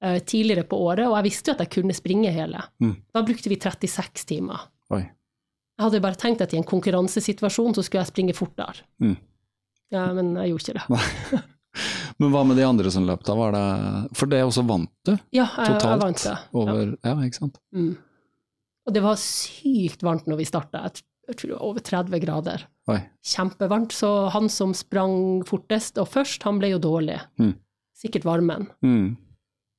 eh, 0.05 0.21
tidligere 0.23 0.63
på 0.71 0.79
året, 0.79 1.09
og 1.09 1.17
jeg 1.19 1.27
visste 1.27 1.51
jo 1.51 1.57
at 1.57 1.65
jeg 1.65 1.73
kunne 1.75 1.97
springe 1.97 2.31
hele. 2.31 2.63
Mm. 2.79 2.93
Da 3.11 3.25
brukte 3.27 3.51
vi 3.51 3.59
36 3.59 4.29
timer. 4.31 4.69
Oi. 4.95 5.03
Jeg 5.03 5.83
hadde 5.83 6.03
bare 6.05 6.21
tenkt 6.21 6.45
at 6.45 6.55
i 6.55 6.61
en 6.61 6.69
konkurransesituasjon 6.69 7.75
så 7.75 7.83
skulle 7.83 8.05
jeg 8.05 8.13
springe 8.13 8.37
fortere. 8.39 8.87
Mm. 9.03 9.17
Ja, 9.91 10.05
men 10.15 10.35
jeg 10.39 10.53
gjorde 10.53 10.69
ikke 10.69 10.79
det. 10.79 11.43
Men 12.21 12.35
hva 12.35 12.45
med 12.45 12.59
de 12.59 12.67
andre 12.67 12.91
som 12.93 13.07
løp, 13.09 13.23
da? 13.25 13.35
Var 13.39 13.55
det 13.55 13.67
For 14.19 14.31
det 14.31 14.43
også 14.45 14.65
vant 14.69 14.91
du? 15.09 15.15
Ja, 15.33 15.47
jeg, 15.57 15.79
jeg 15.81 16.01
vant 16.03 16.23
det. 16.23 16.35
Ja. 16.35 16.39
Over 16.55 16.95
Ja, 17.01 17.15
ikke 17.25 17.39
sant? 17.39 17.61
Mm. 17.73 17.95
Og 18.87 18.95
det 18.97 19.03
var 19.05 19.21
sykt 19.21 20.03
varmt 20.05 20.29
når 20.29 20.41
vi 20.41 20.49
starta. 20.49 20.85
Jeg, 20.89 21.05
over 21.57 21.81
30 21.81 22.21
grader. 22.23 22.67
Oi. 22.91 23.01
Kjempevarmt. 23.27 23.95
Så 23.97 24.11
han 24.35 24.49
som 24.53 24.75
sprang 24.77 25.43
fortest 25.49 25.99
og 26.01 26.09
først, 26.13 26.45
han 26.47 26.61
ble 26.61 26.75
jo 26.75 26.81
dårlig. 26.83 27.19
Mm. 27.41 27.55
Sikkert 28.01 28.27
varmen. 28.29 28.69
Mm. 28.85 29.17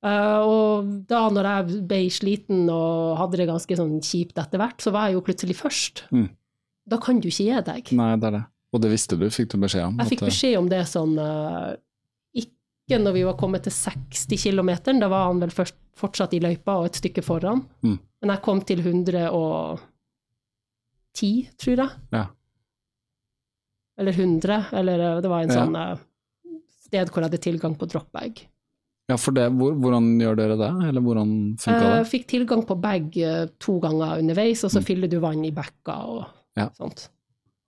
Uh, 0.02 0.40
og 0.42 0.94
da 1.10 1.28
når 1.30 1.48
jeg 1.48 1.82
ble 1.90 2.00
sliten 2.10 2.64
og 2.74 3.20
hadde 3.20 3.38
det 3.38 3.50
ganske 3.52 3.76
sånn 3.78 4.00
kjipt 4.02 4.40
etter 4.42 4.62
hvert, 4.62 4.82
så 4.82 4.94
var 4.94 5.10
jeg 5.10 5.20
jo 5.20 5.26
plutselig 5.28 5.58
først. 5.60 6.06
Mm. 6.10 6.32
Da 6.90 6.98
kan 7.02 7.22
du 7.22 7.30
ikke 7.30 7.46
gi 7.46 7.62
deg. 7.68 7.94
Nei, 8.00 8.16
det 8.18 8.32
er 8.32 8.38
det. 8.40 8.44
Og 8.72 8.82
det 8.82 8.92
visste 8.94 9.18
du? 9.20 9.28
Fikk 9.30 9.52
du 9.52 9.60
beskjed 9.62 9.90
om? 9.90 10.00
Jeg 10.02 10.14
fikk 10.14 10.26
beskjed 10.26 10.58
om 10.58 10.70
det 10.72 10.86
sånn 10.88 11.18
uh, 11.20 11.76
Ikke 12.40 13.02
når 13.04 13.18
vi 13.18 13.26
var 13.28 13.38
kommet 13.40 13.68
til 13.68 13.76
60 13.76 14.40
km, 14.42 14.72
da 15.04 15.12
var 15.12 15.28
han 15.28 15.42
vel 15.44 15.54
først, 15.54 15.78
fortsatt 16.02 16.34
i 16.34 16.42
løypa 16.42 16.80
og 16.80 16.88
et 16.90 16.98
stykke 16.98 17.22
foran. 17.26 17.62
Mm. 17.86 18.00
Men 18.24 18.34
jeg 18.34 18.44
kom 18.48 18.62
til 18.66 18.82
110, 21.16 21.50
tror 21.58 21.78
jeg. 21.78 21.90
Ja. 22.12 22.26
Eller 24.00 24.12
100, 24.16 24.66
eller 24.74 25.00
eh, 25.00 25.22
det 25.22 25.30
var 25.30 25.42
en 25.44 25.50
Ja. 25.52 25.56
sånn 25.66 25.76
eh, 25.76 25.98
sted 26.88 27.10
hvor 27.10 27.22
jeg 27.22 27.30
hadde 27.30 27.42
tilgang 27.44 27.76
på 27.78 27.88
dropbag. 27.88 28.42
Ja, 29.10 29.18
for 29.18 29.32
det, 29.36 29.50
hvor, 29.52 29.74
hvordan 29.76 30.20
gjør 30.22 30.36
dere 30.38 30.56
det? 30.58 30.70
Eller 30.88 31.02
hvordan 31.02 31.58
funka 31.60 31.96
Jeg 31.98 32.06
fikk 32.08 32.28
tilgang 32.28 32.66
på 32.66 32.80
bag 32.80 33.18
eh, 33.18 33.46
to 33.60 33.80
ganger 33.80 34.20
underveis, 34.20 34.64
og 34.64 34.72
så 34.72 34.80
Mm. 34.80 34.86
fyller 34.86 35.08
du 35.10 35.20
vann 35.20 35.44
i 35.46 35.52
bekka 35.52 35.96
og 36.08 36.26
Ja. 36.56 36.70
sånt. 36.70 37.10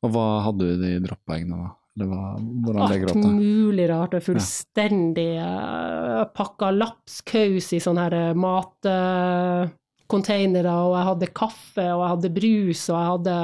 Og 0.03 0.11
hva 0.11 0.43
hadde 0.43 0.59
du 0.59 0.83
i 0.85 0.99
dropbagene 0.99 1.49
da? 1.57 1.71
Eller 1.95 2.07
hva, 2.09 2.39
hvordan 2.39 2.81
Alt 2.81 3.13
det? 3.13 3.15
mulig 3.15 3.89
rart. 3.89 4.13
og 4.15 4.21
Fullstendig 4.23 5.35
ja. 5.35 6.25
pakka 6.25 6.71
lapskaus 6.71 7.71
i 7.73 7.79
sånne 7.79 8.09
her 8.09 8.33
matcontainere, 10.13 10.73
og 10.85 10.93
jeg 10.97 11.07
hadde 11.09 11.29
kaffe, 11.35 11.85
og 11.93 12.03
jeg 12.03 12.11
hadde 12.13 12.33
brus, 12.35 12.83
og 12.89 12.97
jeg 12.97 13.09
hadde 13.13 13.37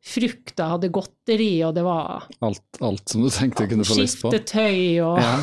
frukt, 0.00 0.52
og 0.54 0.60
jeg 0.64 0.72
hadde 0.74 0.90
godteri, 0.94 1.50
og 1.66 1.74
det 1.76 1.84
var 1.84 2.26
Alt, 2.40 2.80
alt 2.80 3.08
som 3.12 3.22
du 3.24 3.30
tenkte 3.30 3.64
du 3.66 3.72
kunne 3.74 3.84
få 3.84 3.96
lyst 4.00 4.20
på? 4.22 4.30
skiftetøy 4.32 5.00
og 5.04 5.18
Ja. 5.20 5.34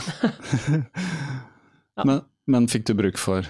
men, 2.08 2.22
men 2.48 2.68
fikk 2.72 2.88
du 2.90 2.94
bruk 2.98 3.18
for 3.22 3.46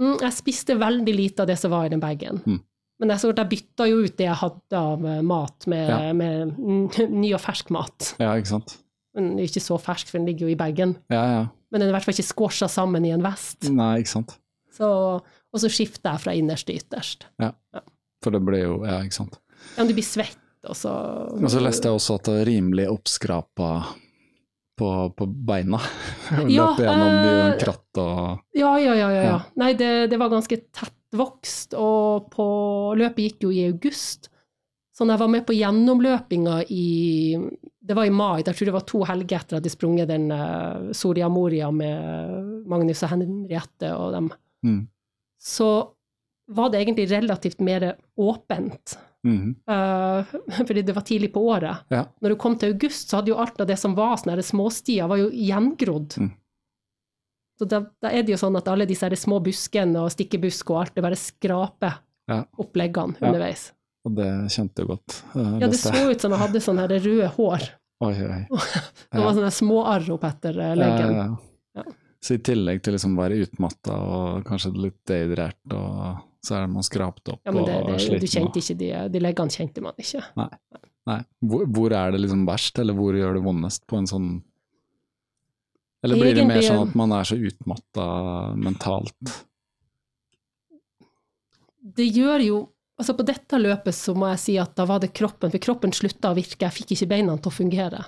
mm, 0.00 0.16
Jeg 0.22 0.32
spiste 0.34 0.76
veldig 0.78 1.14
lite 1.14 1.44
av 1.44 1.50
det 1.50 1.58
som 1.60 1.70
var 1.74 1.86
i 1.86 1.92
den 1.92 2.02
bagen. 2.02 2.40
Mm. 2.46 2.60
Men 3.02 3.12
jeg, 3.12 3.28
jeg 3.36 3.50
bytta 3.52 3.86
jo 3.90 4.00
ut 4.06 4.16
det 4.16 4.24
jeg 4.26 4.40
hadde 4.40 4.80
av 4.80 5.04
eh, 5.04 5.22
mat, 5.26 5.66
med, 5.68 5.90
Ja. 5.90 6.12
med 6.16 6.56
ny 7.22 7.34
og 7.36 7.42
fersk 7.44 7.70
mat. 7.74 8.14
Ja, 8.22 8.32
ikke 8.38 8.54
sant? 8.56 8.78
Men 9.16 9.30
den 9.30 9.38
er 9.40 9.48
ikke 9.48 9.62
så 9.64 9.78
fersk, 9.80 10.08
for 10.10 10.18
den 10.18 10.26
ligger 10.28 10.46
jo 10.48 10.52
i 10.54 10.58
bagen. 10.58 10.96
Ja, 11.12 11.22
ja. 11.32 11.44
Men 11.70 11.80
den 11.82 11.88
er 11.88 11.94
i 11.94 11.96
hvert 11.96 12.04
fall 12.06 12.16
ikke 12.16 12.28
squasha 12.30 12.68
sammen 12.68 13.04
i 13.08 13.12
en 13.14 13.24
vest. 13.24 13.68
Nei, 13.72 13.98
ikke 14.02 14.12
sant. 14.12 14.34
Så, 14.76 14.88
og 15.56 15.62
så 15.62 15.70
skifter 15.72 16.12
jeg 16.12 16.24
fra 16.26 16.34
innerst 16.36 16.68
til 16.68 16.80
ytterst. 16.80 17.28
For 18.24 18.34
det 18.34 18.42
blir 18.44 18.64
jo 18.64 18.80
Ja, 18.84 19.00
ikke 19.04 19.20
sant. 19.22 19.38
Ja, 19.74 19.82
men 19.82 19.90
du 19.90 19.96
blir 19.96 20.06
svett, 20.06 20.42
og 20.68 20.76
så 20.76 20.92
Og 21.32 21.48
så 21.52 21.62
leste 21.64 21.88
jeg 21.88 21.98
også 21.98 22.18
at 22.20 22.28
det 22.28 22.40
er 22.42 22.50
rimelig 22.50 22.90
oppskrapa 22.92 23.70
på, 24.76 25.10
på 25.16 25.26
beina. 25.26 25.80
Ja, 26.48 26.70
Løp 26.72 26.80
gjennom 26.82 27.12
eh, 27.16 27.42
uh, 27.48 27.58
kratt 27.60 28.00
og 28.02 28.56
Ja, 28.56 28.72
ja, 28.78 28.94
ja. 28.94 28.94
ja, 28.94 29.10
ja. 29.14 29.22
Ja. 29.30 29.36
Nei, 29.56 29.72
det, 29.78 29.92
det 30.12 30.18
var 30.20 30.32
ganske 30.32 30.58
tettvokst, 30.58 31.76
og 31.78 32.26
på 32.32 32.48
løpet 32.98 33.30
gikk 33.30 33.46
jo 33.46 33.52
i 33.54 33.66
august. 33.70 34.28
Så 34.96 35.04
når 35.04 35.16
jeg 35.16 35.22
var 35.22 35.32
med 35.32 35.46
på 35.46 35.56
gjennomløpinga 35.56 36.58
i 36.72 37.36
Det 37.86 37.96
var 37.96 38.08
i 38.08 38.12
mai, 38.12 38.42
jeg 38.42 38.52
tror 38.56 38.68
det 38.70 38.74
var 38.74 38.86
to 38.88 39.02
helger 39.06 39.38
etter 39.38 39.58
at 39.58 39.66
jeg 39.68 39.76
sprunget 39.76 40.10
den 40.10 40.30
uh, 40.32 40.92
Soria 40.96 41.28
Moria 41.32 41.70
med 41.70 42.64
Magnus 42.68 43.04
og 43.06 43.12
Henriette 43.14 43.92
og 43.94 44.12
dem, 44.16 44.30
mm. 44.66 44.80
Så 45.42 45.90
var 46.46 46.70
det 46.70 46.78
egentlig 46.78 47.10
relativt 47.10 47.60
mer 47.60 47.96
åpent. 48.16 48.98
Mm 49.26 49.38
-hmm. 49.66 50.20
uh, 50.20 50.24
fordi 50.66 50.82
det 50.82 50.92
var 50.92 51.02
tidlig 51.02 51.32
på 51.32 51.40
året. 51.40 51.76
Ja. 51.88 52.04
Når 52.20 52.28
du 52.28 52.36
kom 52.36 52.58
til 52.58 52.72
august, 52.72 53.08
så 53.08 53.16
hadde 53.16 53.30
jo 53.30 53.36
alt 53.36 53.60
av 53.60 53.66
det 53.66 53.76
som 53.76 53.94
var 53.94 54.16
sånne 54.16 54.42
småstier, 54.42 55.08
var 55.08 55.16
jo 55.16 55.30
gjengrodd. 55.32 56.14
Mm. 56.18 56.30
Så 57.58 57.64
da, 57.64 57.80
da 58.02 58.10
er 58.10 58.22
det 58.22 58.32
jo 58.32 58.36
sånn 58.36 58.56
at 58.56 58.68
alle 58.68 58.86
disse 58.86 59.16
små 59.16 59.40
buskene 59.40 60.00
og 60.00 60.12
stikkebusk 60.12 60.70
og 60.70 60.80
alt, 60.80 60.94
det 60.94 61.02
bare 61.02 61.16
skraper 61.16 61.92
Ja. 62.28 62.44
oppleggene 62.58 63.14
Ja. 63.20 63.26
underveis. 63.26 63.72
Og 64.04 64.14
det 64.14 64.50
kjente 64.50 64.78
jeg 64.82 64.86
godt. 64.86 65.24
uh, 65.34 65.58
Ja, 65.60 65.66
det 65.66 65.78
så 65.78 66.10
ut 66.10 66.20
som 66.20 66.30
jeg 66.30 66.40
hadde 66.40 66.60
sånne 66.60 66.88
røde 66.88 67.28
hår. 67.28 67.70
Oi, 68.04 68.12
oi. 68.12 68.46
Det 69.12 69.22
var 69.24 69.32
sånne 69.32 69.50
småarr 69.50 70.10
opp 70.12 70.24
etter 70.24 70.58
eh, 70.60 70.74
leggen. 70.76 71.36
Så 72.26 72.34
i 72.34 72.40
tillegg 72.42 72.80
til 72.82 72.96
liksom 72.96 73.14
å 73.14 73.20
være 73.22 73.36
utmatta 73.44 73.96
og 74.02 74.46
kanskje 74.48 74.72
litt 74.74 74.98
dehydrert, 75.06 75.60
og 75.76 76.24
så 76.42 76.56
er 76.56 76.64
det 76.64 76.72
man 76.72 76.86
skrapt 76.86 77.30
opp 77.30 77.46
Ja, 77.46 77.52
men 77.54 77.66
det, 77.68 77.76
og 77.84 78.00
sliten. 78.02 78.24
du 78.24 78.32
kjente 78.32 78.62
ikke 78.62 78.76
de, 78.80 78.88
de 79.14 79.22
leggene 79.22 79.54
kjente 79.54 79.84
man 79.84 80.00
ikke. 80.02 80.22
Nei. 81.06 81.20
Hvor, 81.46 81.66
hvor 81.70 81.94
er 81.94 82.10
det 82.16 82.20
liksom 82.24 82.42
verst, 82.48 82.80
eller 82.82 82.96
hvor 82.98 83.14
gjør 83.14 83.38
det 83.38 83.44
vondest 83.46 83.84
på 83.86 84.00
en 84.00 84.08
sånn 84.10 84.30
Eller 86.02 86.18
blir 86.18 86.34
det 86.34 86.46
mer 86.48 86.64
sånn 86.66 86.88
at 86.88 86.96
man 86.98 87.14
er 87.14 87.28
så 87.30 87.38
utmatta 87.38 88.06
mentalt? 88.58 89.36
det 91.96 92.08
gjør 92.10 92.42
jo 92.42 92.56
Altså 92.96 93.12
På 93.12 93.26
dette 93.28 93.58
løpet 93.60 93.92
så 93.94 94.14
må 94.16 94.30
jeg 94.30 94.40
si 94.40 94.54
at 94.56 94.70
da 94.78 94.86
var 94.88 95.02
det 95.02 95.10
kroppen, 95.12 95.50
for 95.52 95.60
kroppen 95.60 95.92
slutta 95.92 96.30
å 96.32 96.36
virke. 96.38 96.62
Jeg 96.64 96.72
fikk 96.72 96.94
ikke 96.94 97.08
beina 97.10 97.34
til 97.36 97.50
å 97.50 97.52
fungere. 97.52 97.98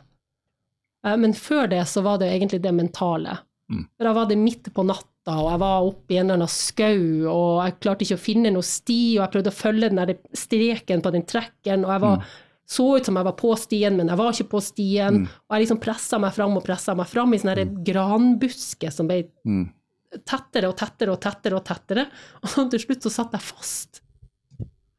Eh, 1.05 1.17
Men 1.21 1.35
før 1.37 1.69
det 1.69 1.83
så 1.91 2.01
var 2.07 2.17
det 2.23 2.31
egentlig 2.33 2.63
det 2.65 2.73
mentale. 2.73 3.35
Mm. 3.69 3.85
For 3.97 4.09
Da 4.09 4.13
var 4.17 4.29
det 4.31 4.39
midt 4.41 4.69
på 4.75 4.85
natta, 4.87 5.35
og 5.37 5.51
jeg 5.53 5.61
var 5.61 5.87
oppe 5.87 6.15
i 6.15 6.19
en 6.19 6.27
eller 6.27 6.39
annen 6.41 6.53
skau, 6.53 7.01
og 7.29 7.63
jeg 7.67 7.79
klarte 7.85 8.07
ikke 8.07 8.17
å 8.17 8.23
finne 8.23 8.53
noe 8.55 8.65
sti, 8.65 9.01
og 9.19 9.23
jeg 9.27 9.33
prøvde 9.35 9.53
å 9.53 9.59
følge 9.59 9.91
den 9.93 10.01
der 10.01 10.15
streken 10.33 11.05
på 11.05 11.13
den 11.15 11.27
trekken, 11.29 11.85
og 11.85 11.93
jeg 11.93 12.05
var, 12.05 12.29
så 12.69 12.87
ut 12.97 13.09
som 13.09 13.17
jeg 13.17 13.29
var 13.29 13.37
på 13.37 13.51
stien, 13.61 13.97
men 13.97 14.13
jeg 14.13 14.21
var 14.21 14.35
ikke 14.35 14.53
på 14.53 14.63
stien. 14.65 15.23
Mm. 15.23 15.29
Og 15.29 15.57
jeg 15.57 15.65
liksom 15.65 15.81
pressa 15.81 16.21
meg 16.21 16.35
fram 16.37 16.57
og 16.61 16.65
pressa 16.67 16.95
meg 16.97 17.09
fram 17.09 17.33
i 17.33 17.41
sånne 17.41 17.57
her 17.57 17.75
granbusker 17.93 18.93
som 18.93 19.09
ble 19.09 19.27
Mm. 19.45 19.71
tettere 20.25 20.69
og 20.69 20.77
tettere 20.77 21.13
og 21.13 21.21
tettere 21.21 21.57
og 21.57 21.65
tettere. 21.65 22.07
Og 22.45 22.71
til 22.73 22.81
slutt 22.81 23.03
så 23.05 23.13
satt 23.13 23.33
jeg 23.37 23.45
fast. 23.45 24.03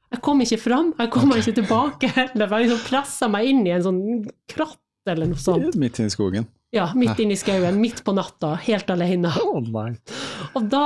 Jeg 0.10 0.22
kom 0.26 0.42
ikke 0.42 0.58
fram, 0.58 0.94
jeg 0.98 1.10
kom 1.14 1.30
okay. 1.30 1.42
ikke 1.42 1.58
tilbake 1.62 2.10
heller. 2.16 2.50
Jeg 2.50 2.70
liksom 2.70 2.86
pressa 2.88 3.30
meg 3.30 3.50
inn 3.50 3.66
i 3.68 3.74
en 3.76 3.86
sånn 3.86 4.02
kratt 4.50 4.82
eller 5.10 5.30
noe 5.30 5.42
sånt. 5.42 5.78
Midt 5.78 6.00
i 6.02 6.10
skogen. 6.10 6.48
Ja, 6.72 6.92
midt 6.94 7.18
inne 7.20 7.34
i 7.34 7.40
skauen, 7.40 7.80
midt 7.82 8.04
på 8.06 8.14
natta, 8.14 8.52
helt 8.62 8.90
alene. 8.94 9.32
Oh. 9.42 9.64
Og 10.54 10.68
da 10.70 10.84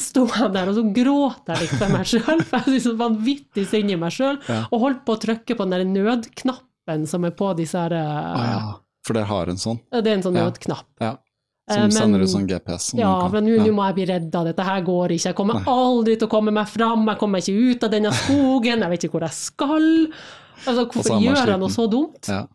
sto 0.00 0.24
jeg 0.30 0.48
der, 0.54 0.70
og 0.70 0.78
så 0.78 0.84
gråt 0.96 1.50
jeg 1.52 1.60
litt 1.60 1.74
for 1.76 1.92
meg 1.92 2.08
sjøl, 2.08 2.40
for 2.48 2.70
jeg 2.72 2.80
så 2.86 2.94
vanvittig 2.96 3.66
synd 3.68 3.92
i 3.92 3.98
meg 4.00 4.14
sjøl, 4.16 4.38
Ja. 4.48 4.62
og 4.70 4.80
holdt 4.80 5.04
på 5.04 5.16
å 5.16 5.20
trykke 5.20 5.56
på 5.58 5.66
den 5.68 5.74
der 5.76 5.84
nødknappen 5.84 7.04
som 7.10 7.28
er 7.28 7.34
på 7.36 7.50
disse 7.58 7.76
her 7.76 7.92
ah, 8.00 8.46
ja. 8.48 8.74
For 9.06 9.14
dere 9.18 9.28
har 9.28 9.52
en 9.52 9.60
sånn? 9.60 9.78
Det 9.92 10.06
er 10.08 10.16
en 10.16 10.24
sånn 10.24 10.40
Ja. 10.40 10.48
nødknapp. 10.48 10.86
Ja. 11.04 11.12
Eh, 11.68 11.74
Som 11.82 11.90
sender 11.90 12.22
ut 12.22 12.30
sånn 12.30 12.46
GPS? 12.48 12.90
som 12.92 13.00
Ja, 13.00 13.28
men 13.28 13.44
nå 13.44 13.56
ja. 13.58 13.72
må 13.74 13.84
jeg 13.90 13.94
bli 14.00 14.06
redda, 14.06 14.44
dette 14.44 14.62
her 14.64 14.80
går 14.86 15.10
ikke. 15.18 15.28
Jeg 15.32 15.36
kommer 15.36 15.54
Nei. 15.60 15.64
aldri 15.66 16.16
til 16.16 16.28
å 16.28 16.30
komme 16.30 16.52
meg 16.54 16.68
fram, 16.68 17.04
jeg 17.10 17.18
kommer 17.18 17.38
ikke 17.44 17.70
ut 17.74 17.84
av 17.84 17.90
denne 17.90 18.12
skogen, 18.24 18.80
jeg 18.80 18.90
vet 18.90 19.04
ikke 19.04 19.18
hvor 19.18 19.26
jeg 19.28 19.36
skal. 19.36 19.88
Altså, 20.64 20.86
hvorfor 20.88 21.20
gjør 21.20 21.46
jeg 21.52 21.58
noe 21.60 21.68
så 21.68 21.90
dumt? 21.90 22.28
Ja. 22.30 22.46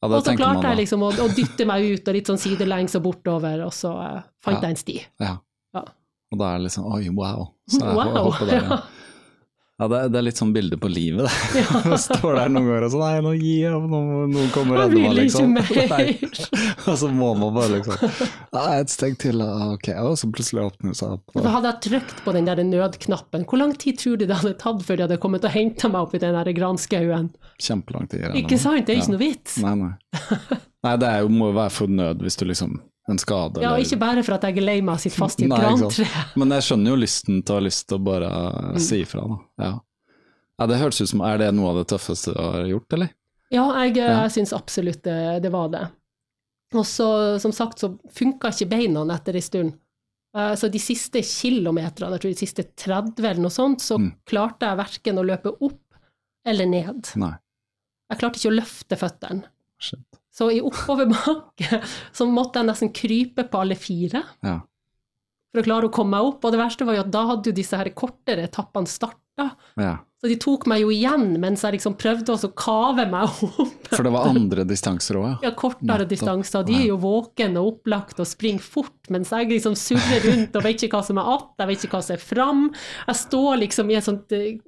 Ja, 0.00 0.08
og 0.08 0.24
så 0.24 0.32
klarte 0.32 0.70
jeg 0.70 0.80
liksom 0.84 1.02
å, 1.04 1.10
å 1.12 1.28
dytte 1.36 1.66
meg 1.68 1.84
ut, 1.90 2.06
og 2.08 2.16
litt 2.16 2.28
sånn 2.30 2.40
sidelengs 2.40 2.96
og 2.96 3.02
bortover, 3.04 3.66
og 3.66 3.74
så 3.76 3.90
uh, 4.00 4.22
fant 4.40 4.62
jeg 4.64 4.72
en 4.72 4.80
sti. 4.80 4.96
Ja. 5.20 5.34
Ja. 5.76 5.82
Og 6.30 6.38
da 6.40 6.52
er 6.54 6.60
det 6.60 6.68
liksom 6.68 6.86
oi, 6.88 7.02
wow. 7.12 7.50
Så 7.68 7.82
jeg 7.84 7.96
Wow! 7.98 8.30
der, 8.40 8.54
ja. 8.64 8.78
Ja, 9.80 9.86
det 9.88 9.96
er, 9.96 10.08
det 10.12 10.18
er 10.20 10.24
litt 10.26 10.36
sånn 10.36 10.50
bilde 10.52 10.76
på 10.76 10.90
livet, 10.92 11.24
det. 11.24 11.60
Ja. 11.62 11.96
Står 12.04 12.34
der 12.36 12.50
noen 12.52 12.66
ganger 12.68 12.84
og 12.84 12.92
sånn 12.92 13.00
Nei, 13.00 13.20
nå 13.24 13.30
gir 13.38 13.62
jeg 13.62 13.76
opp, 13.78 13.86
nå 13.88 14.00
noen 14.28 14.50
kommer 14.52 14.82
og 14.82 14.92
Jeg 14.92 15.06
meg, 15.06 15.14
liksom. 15.22 15.54
og 16.90 16.98
så 17.00 17.08
må 17.08 17.30
man 17.40 17.54
bare 17.56 17.78
liksom 17.78 18.04
Ja, 18.52 18.64
et 18.76 18.92
steg 18.92 19.16
til, 19.22 19.40
ok. 19.40 19.88
Og 20.04 20.18
så 20.20 20.28
plutselig 20.28 20.66
åpner 20.66 20.92
det 20.92 21.00
seg 21.00 21.16
opp. 21.16 21.24
Og, 21.32 21.48
hadde 21.56 21.72
jeg 21.72 21.82
trykt 21.88 22.20
på 22.26 22.36
den 22.36 22.50
der 22.50 22.60
nødknappen, 22.60 23.48
hvor 23.48 23.62
lang 23.62 23.72
tid 23.80 23.96
tror 24.02 24.20
du 24.20 24.26
det 24.28 24.36
hadde 24.42 24.52
tatt 24.60 24.84
før 24.84 25.00
de 25.00 25.06
hadde 25.08 25.20
kommet 25.24 25.48
og 25.48 25.56
henta 25.56 25.88
meg 25.88 26.04
opp 26.04 26.14
i 26.18 26.22
den 26.22 26.36
der 26.36 26.52
granskauen? 26.60 27.32
kjempelang 27.60 28.06
tid. 28.12 28.28
Ikke 28.40 28.60
sant? 28.60 28.84
Det 28.86 28.94
er 28.94 29.00
ikke 29.00 29.10
Ja. 29.10 29.16
noe 29.16 29.24
vits. 29.24 29.56
Nei, 29.64 29.74
nei. 29.80 29.92
Nei, 30.84 30.94
det 31.00 31.10
jo, 31.20 31.28
må 31.32 31.50
jo 31.50 31.56
være 31.58 31.72
for 31.74 31.92
nød 31.92 32.22
hvis 32.24 32.38
du 32.40 32.46
liksom 32.48 32.78
En 33.10 33.18
skade 33.18 33.60
Ja, 33.62 33.72
eller 33.74 33.84
ikke 33.84 33.98
bare 33.98 34.22
for 34.22 34.36
at 34.36 34.44
jeg 34.46 34.58
er 34.60 34.66
lei 34.66 34.78
meg 34.86 34.94
og 34.94 35.00
sitter 35.02 35.18
fast 35.24 35.40
i 35.42 35.46
et 35.48 35.50
grantre. 35.50 36.06
Men 36.40 36.54
jeg 36.54 36.62
skjønner 36.68 36.92
jo 36.94 36.98
lysten 37.02 37.40
til 37.42 37.54
å 37.56 37.58
ha 37.58 37.64
lyst 37.66 37.88
til 37.90 37.98
å 37.98 38.04
bare 38.06 38.30
Mm. 38.30 38.78
si 38.86 39.00
ifra, 39.02 39.24
da. 39.26 39.38
Ja. 39.66 39.72
ja, 40.60 40.66
det 40.70 40.78
hørtes 40.78 41.00
ut 41.02 41.08
som 41.14 41.20
Er 41.26 41.38
det 41.42 41.48
noe 41.56 41.70
av 41.72 41.80
det 41.80 41.88
tøffeste 41.90 42.34
du 42.36 42.40
har 42.40 42.64
gjort, 42.70 42.92
eller? 42.98 43.10
Ja, 43.50 43.64
jeg, 43.82 43.96
Ja. 43.96 44.22
jeg 44.22 44.30
syns 44.38 44.52
absolutt 44.54 45.02
det, 45.02 45.42
det 45.42 45.50
var 45.50 45.68
det. 45.72 45.88
Og 46.72 46.84
så, 46.86 47.38
som 47.42 47.50
sagt, 47.50 47.80
så 47.82 47.98
funka 48.14 48.52
ikke 48.54 48.68
beina 48.70 49.02
etter 49.14 49.34
en 49.34 49.42
stund. 49.42 49.72
Uh, 50.36 50.54
Så 50.54 50.70
de 50.70 50.78
siste 50.78 51.18
kilometerne, 51.26 52.12
jeg 52.14 52.20
tror 52.22 52.30
de 52.30 52.38
siste 52.46 52.62
30 52.78 53.24
eller 53.26 53.42
noe 53.42 53.50
sånt, 53.50 53.80
så 53.82 53.98
Mm. 53.98 54.12
klarte 54.24 54.60
jeg 54.68 54.78
verken 54.78 55.18
å 55.18 55.24
løpe 55.26 55.50
opp 55.60 55.80
eller 56.46 56.66
ned. 56.66 57.10
Nei. 57.16 57.34
Jeg 58.10 58.18
klarte 58.20 58.38
ikke 58.38 58.52
å 58.52 58.60
løfte 58.60 58.96
føttene. 58.96 59.42
Så 60.40 60.48
i 60.56 60.60
oppoverbakke 60.64 61.82
så 62.16 62.24
måtte 62.30 62.62
jeg 62.62 62.70
nesten 62.70 62.92
krype 62.96 63.44
på 63.52 63.60
alle 63.60 63.76
fire 63.76 64.24
Ja. 64.46 64.60
for 65.52 65.60
å 65.60 65.66
klare 65.66 65.88
å 65.90 65.92
komme 65.92 66.16
meg 66.16 66.28
opp. 66.32 66.44
Og 66.48 66.54
det 66.54 66.60
verste 66.62 66.86
var 66.88 66.96
jo 66.96 67.02
at 67.04 67.10
da 67.12 67.26
hadde 67.34 67.50
jo 67.50 67.56
disse 67.60 67.76
her 67.76 67.90
kortere 67.92 68.46
etappene 68.48 68.88
starta. 68.88 69.50
ja. 69.76 69.98
Så 70.20 70.28
de 70.28 70.34
tok 70.36 70.66
meg 70.68 70.82
jo 70.82 70.90
igjen 70.92 71.30
mens 71.40 71.62
jeg 71.64 71.78
liksom 71.78 71.94
prøvde 71.96 72.28
også 72.34 72.50
å 72.50 72.56
kave 72.60 73.06
meg 73.08 73.24
opp. 73.24 73.86
For 73.88 74.04
det 74.04 74.10
var 74.12 74.26
andre 74.28 74.66
distanser 74.68 75.16
òg, 75.16 75.24
ja. 75.30 75.36
Ja, 75.48 75.52
kortere 75.56 76.02
Nettopp. 76.02 76.10
distanser. 76.12 76.66
De 76.68 76.74
er 76.76 76.86
jo 76.90 76.98
våkne 77.00 77.56
og 77.62 77.70
opplagt 77.78 78.20
og 78.20 78.28
springer 78.28 78.60
fort, 78.60 78.98
mens 79.08 79.30
jeg 79.32 79.48
liksom 79.48 79.72
surrer 79.80 80.20
rundt 80.28 80.58
og 80.60 80.66
vet 80.68 80.84
ikke 80.84 80.98
hva 80.98 81.06
som 81.08 81.16
er 81.22 81.30
att, 81.32 81.48
jeg 81.64 81.70
vet 81.72 81.86
ikke 81.88 81.96
hva 81.96 82.02
som 82.04 82.18
er 82.18 82.20
fram. 82.20 82.60
Jeg 83.08 83.16
står 83.16 83.56
liksom 83.64 83.90
i 83.90 83.96
et 83.96 84.04
sånt 84.10 84.36
eh, 84.36 84.58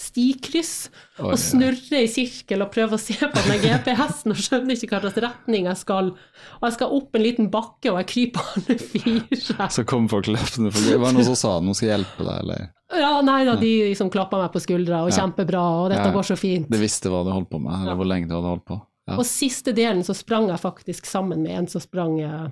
stikryss 0.00 0.88
oh, 1.20 1.28
og 1.30 1.36
snurrer 1.38 2.00
i 2.02 2.08
sirkel 2.10 2.64
og 2.64 2.70
prøver 2.72 2.96
å 2.96 3.00
se 3.00 3.16
på 3.20 3.42
den 3.46 3.60
GPS-en 3.62 4.32
og 4.34 4.40
skjønner 4.40 4.74
ikke 4.76 5.00
slags 5.02 5.18
retning 5.20 5.68
jeg 5.68 5.80
skal. 5.82 6.10
Og 6.58 6.66
jeg 6.66 6.76
skal 6.78 6.94
opp 6.96 7.18
en 7.18 7.24
liten 7.24 7.50
bakke, 7.52 7.92
og 7.92 8.00
jeg 8.00 8.08
kryper 8.14 8.50
alle 8.54 8.76
fire. 8.80 9.68
Så 9.76 9.84
kom 9.88 10.08
folk 10.10 10.30
løpende 10.32 10.72
forbi. 10.74 10.96
Var 10.96 11.06
det 11.12 11.18
noen 11.18 11.28
som 11.30 11.38
sa 11.38 11.54
noe 11.64 11.76
skal 11.76 11.92
hjelpe 11.92 12.24
deg, 12.26 12.36
eller? 12.46 12.70
Ja, 12.90 13.12
nei 13.22 13.42
da, 13.46 13.54
de 13.60 13.72
liksom 13.90 14.10
klappa 14.10 14.40
meg 14.40 14.50
på 14.54 14.62
skuldra, 14.64 15.04
og 15.04 15.12
Ja. 15.12 15.20
kjempebra, 15.20 15.60
og 15.84 15.90
dette 15.92 16.08
Ja. 16.08 16.14
går 16.16 16.26
så 16.32 16.36
fint. 16.40 16.70
De 16.72 16.80
visste 16.80 17.12
hva 17.12 17.20
du 17.24 17.30
holdt 17.30 17.50
på 17.52 17.60
med, 17.60 17.72
eller 17.76 17.92
Ja. 17.92 17.98
hvor 18.00 18.08
lenge 18.08 18.26
du 18.28 18.34
hadde 18.34 18.50
holdt 18.50 18.64
på? 18.66 18.80
Ja. 19.06 19.16
Og 19.18 19.24
siste 19.26 19.72
delen 19.74 20.02
så 20.02 20.14
sprang 20.14 20.48
jeg 20.48 20.58
faktisk 20.58 21.06
sammen 21.06 21.42
med 21.42 21.52
en 21.58 21.66
som 21.68 21.80
sprang 21.80 22.18
eh, 22.20 22.48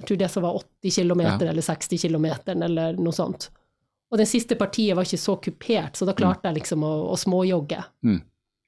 jeg 0.00 0.06
tror 0.08 0.18
det 0.18 0.30
som 0.30 0.42
var 0.42 0.56
80 0.82 0.90
km 1.02 1.20
eller 1.20 1.62
60 1.62 1.98
km 2.02 2.26
eller 2.50 2.96
noe 2.98 3.12
sånt. 3.14 3.50
Og 4.12 4.20
det 4.20 4.28
siste 4.30 4.56
partiet 4.58 4.94
var 4.96 5.06
ikke 5.08 5.18
så 5.20 5.34
kupert, 5.42 5.96
så 5.98 6.06
da 6.06 6.14
klarte 6.16 6.50
jeg 6.50 6.60
liksom 6.60 6.84
å, 6.86 6.92
å 7.10 7.16
småjogge. 7.18 7.80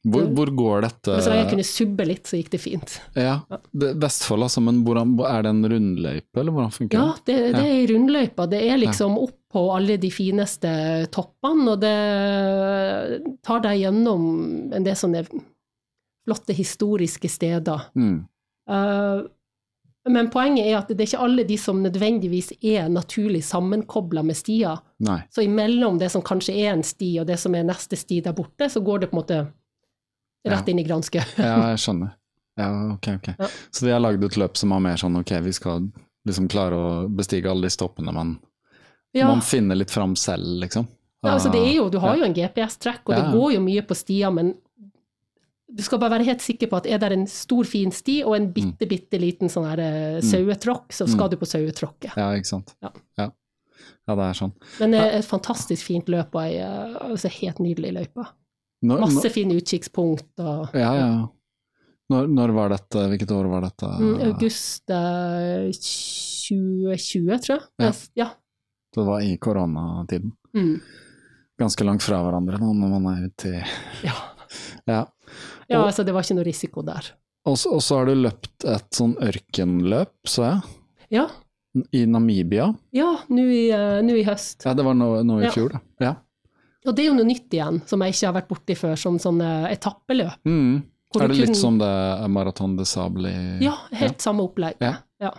Hvor, 0.07 0.28
hvor 0.37 0.51
går 0.55 0.84
dette 0.84 1.16
så 1.24 1.34
jeg 1.34 1.49
kunne 1.51 1.64
subbe 1.66 2.05
litt, 2.07 2.28
så 2.28 2.39
gikk 2.39 2.53
det 2.53 2.61
fint. 2.62 2.93
Ja, 3.18 3.41
det, 3.74 3.95
Vestfold 4.03 4.47
altså, 4.47 4.62
men 4.62 4.84
hvordan, 4.87 5.16
er 5.26 5.43
det 5.43 5.51
en 5.51 5.66
rundløype, 5.72 6.39
eller 6.39 6.55
hvordan 6.55 6.74
funker 6.74 7.01
Ja, 7.01 7.09
det? 7.26 7.34
det, 7.34 7.51
det 7.57 7.64
er 7.64 7.72
ei 7.80 7.89
rundløype. 7.91 8.47
Det 8.53 8.61
er 8.68 8.78
liksom 8.84 9.18
opp 9.18 9.34
på 9.57 9.64
alle 9.74 9.97
de 9.99 10.11
fineste 10.14 10.70
toppene, 11.14 11.74
og 11.74 11.82
det 11.82 11.97
tar 13.47 13.64
deg 13.66 13.82
gjennom 13.82 14.26
en 14.76 14.87
del 14.87 14.99
sånne 14.99 15.24
flotte 16.26 16.55
historiske 16.59 17.30
steder. 17.30 17.89
Mm. 17.99 18.18
Eh, 18.70 19.24
men 20.09 20.28
poenget 20.30 20.66
er 20.66 20.76
at 20.78 20.88
det 20.88 21.00
er 21.00 21.09
ikke 21.11 21.22
alle 21.24 21.44
de 21.48 21.57
som 21.59 21.80
nødvendigvis 21.82 22.52
er 22.62 22.88
naturlig 22.92 23.42
sammenkobla 23.44 24.22
med 24.26 24.36
stier. 24.38 24.78
Nei. 25.07 25.20
Så 25.34 25.42
imellom 25.42 25.98
det 25.98 26.11
som 26.14 26.22
kanskje 26.22 26.54
er 26.62 26.72
en 26.74 26.84
sti, 26.86 27.12
og 27.20 27.26
det 27.26 27.38
som 27.42 27.54
er 27.59 27.66
neste 27.66 27.98
sti 27.98 28.20
der 28.24 28.36
borte, 28.36 28.68
så 28.70 28.80
går 28.84 29.00
det 29.04 29.11
på 29.11 29.16
en 29.16 29.22
måte 29.22 29.40
rett 30.46 30.68
inn 30.70 30.78
i 30.78 30.86
granske. 30.86 31.22
Ja, 31.38 31.57
jeg 31.72 31.82
skjønner. 31.82 32.12
Ja, 32.57 32.68
ok, 32.94 33.09
ok. 33.18 33.30
Ja. 33.38 33.48
Så 33.70 33.84
de 33.84 33.92
har 33.92 34.00
lagd 34.00 34.22
et 34.24 34.36
løp 34.40 34.57
som 34.57 34.70
var 34.72 34.80
mer 34.80 34.96
sånn 35.00 35.18
ok, 35.20 35.32
vi 35.44 35.52
skal 35.52 35.88
liksom 36.26 36.46
klare 36.48 36.76
å 36.78 36.92
bestige 37.12 37.50
alle 37.50 37.66
de 37.68 37.74
stoppene, 37.74 38.12
men 38.14 38.36
Ja. 39.14 39.26
man 39.28 39.40
finner 39.40 39.74
litt 39.76 39.90
fram 39.90 40.14
selv, 40.16 40.46
liksom. 40.62 40.86
Ja, 41.24 41.32
altså 41.34 41.50
det 41.50 41.61
er 41.64 41.74
jo, 41.74 41.88
du 41.90 41.98
har 41.98 42.16
jo 42.16 42.24
en 42.24 42.34
GPS-trekk, 42.36 43.02
og 43.09 43.14
det 43.16 43.32
går 43.32 43.52
jo 43.57 43.61
mye 43.64 43.82
på 43.82 43.96
stier, 43.96 44.30
men 44.30 44.54
du 45.69 45.83
skal 45.83 45.99
bare 45.99 46.14
være 46.19 46.25
helt 46.29 46.43
sikker 46.45 46.69
på 46.71 46.77
at 46.79 46.87
er 46.87 46.99
det 47.03 47.12
en 47.17 47.27
stor, 47.27 47.64
fin 47.67 47.91
sti 47.91 48.21
og 48.25 48.37
en 48.37 48.53
bitte, 48.55 48.87
bitte 48.87 49.19
liten 49.19 49.51
sånn 49.51 49.67
her 49.67 49.81
uh, 49.83 50.21
sauetråkk, 50.23 50.93
så 50.95 51.07
skal 51.11 51.27
Mm. 51.27 51.31
du 51.31 51.37
på 51.41 51.49
sauetråkket. 51.51 52.12
Ja, 52.17 52.29
ikke 52.39 52.47
sant. 52.53 52.75
Ja. 52.83 52.93
ja. 53.19 53.31
Ja, 54.07 54.14
det 54.14 54.23
er 54.29 54.37
sånn. 54.39 54.53
Men 54.81 54.93
det 54.95 55.01
er 55.03 55.17
et 55.19 55.27
fantastisk 55.27 55.83
fint 55.89 56.07
løp 56.09 56.35
og 56.39 56.43
ei 56.45 56.61
uh, 56.62 57.11
altså 57.11 57.29
helt 57.41 57.59
nydelig 57.59 57.93
løype. 57.97 58.27
Masse 58.87 59.31
fine 59.35 59.57
utkikkspunkt 59.59 60.39
og 60.39 60.75
ja, 60.77 60.93
ja. 60.95 61.09
Når, 62.12 62.29
når 62.31 62.53
var 62.55 62.69
dette, 62.71 63.03
hvilket 63.11 63.33
år 63.35 63.49
var 63.51 63.64
dette? 63.67 63.89
mm, 63.99 64.21
August 64.29 64.93
uh, 64.95 65.67
2020, 65.75 67.41
tror 67.43 67.57
jeg. 67.59 67.67
Ja. 67.83 67.93
ja. 68.14 68.29
Det 68.95 69.05
var 69.05 69.21
i 69.27 69.35
koronatiden. 69.43 70.33
Mm. 70.55 70.77
Ganske 71.59 71.85
langt 71.89 72.05
fra 72.05 72.21
hverandre 72.23 72.61
nå 72.61 72.71
når 72.77 72.95
man 72.95 73.07
er 73.14 73.27
ute 73.27 73.51
i 73.51 73.61
Ja. 74.07 74.14
Ja. 74.87 75.01
Ja, 75.68 75.81
Og- 75.81 75.87
altså 75.91 76.05
det 76.05 76.14
var 76.14 76.22
ikke 76.22 76.37
noe 76.37 76.45
risiko 76.45 76.83
der. 76.83 77.12
Og 77.47 77.57
så 77.57 77.72
og 77.72 77.81
så 77.83 77.99
har 77.99 78.07
du 78.07 78.14
løpt 78.14 78.64
et 78.66 78.91
sånn 78.91 79.16
ørkenløp, 79.22 80.12
så 80.27 80.43
jeg, 80.51 80.62
Ja, 81.11 81.27
i 81.93 82.05
Namibia. 82.07 82.74
ja 82.93 83.16
nå 83.29 83.43
i, 83.53 83.70
eh, 83.70 84.01
i 84.03 84.24
høst. 84.24 84.64
Ja, 84.64 84.74
det 84.74 84.85
var 84.85 84.95
nå, 84.95 85.22
nå 85.24 85.41
i 85.41 85.45
Ja. 85.45 85.51
fjor, 85.51 85.72
da. 85.72 85.81
Ja. 86.01 86.14
Og 86.87 86.95
det 86.95 87.05
er 87.05 87.09
jo 87.11 87.14
noe 87.14 87.24
nytt 87.27 87.51
igjen, 87.51 87.83
som 87.87 88.01
jeg 88.03 88.12
ikke 88.14 88.27
har 88.33 88.41
vært 88.43 88.49
borti 88.49 88.74
før, 88.77 88.97
som 88.99 89.18
sånne 89.18 89.70
etappeløp. 89.70 90.37
Mm. 90.45 90.83
Er 91.20 91.29
det 91.29 91.37
litt 91.37 91.47
kun- 91.49 91.55
som 91.55 91.79
det 91.79 92.31
Maraton 92.31 92.77
de 92.77 92.85
Sable 92.85 93.27
i 93.29 93.59
Ja, 93.64 93.77
helt 93.93 94.18
samme 94.18 94.41
opplegg. 94.43 94.74
Ja. 94.81 94.97
Ja. 95.20 95.31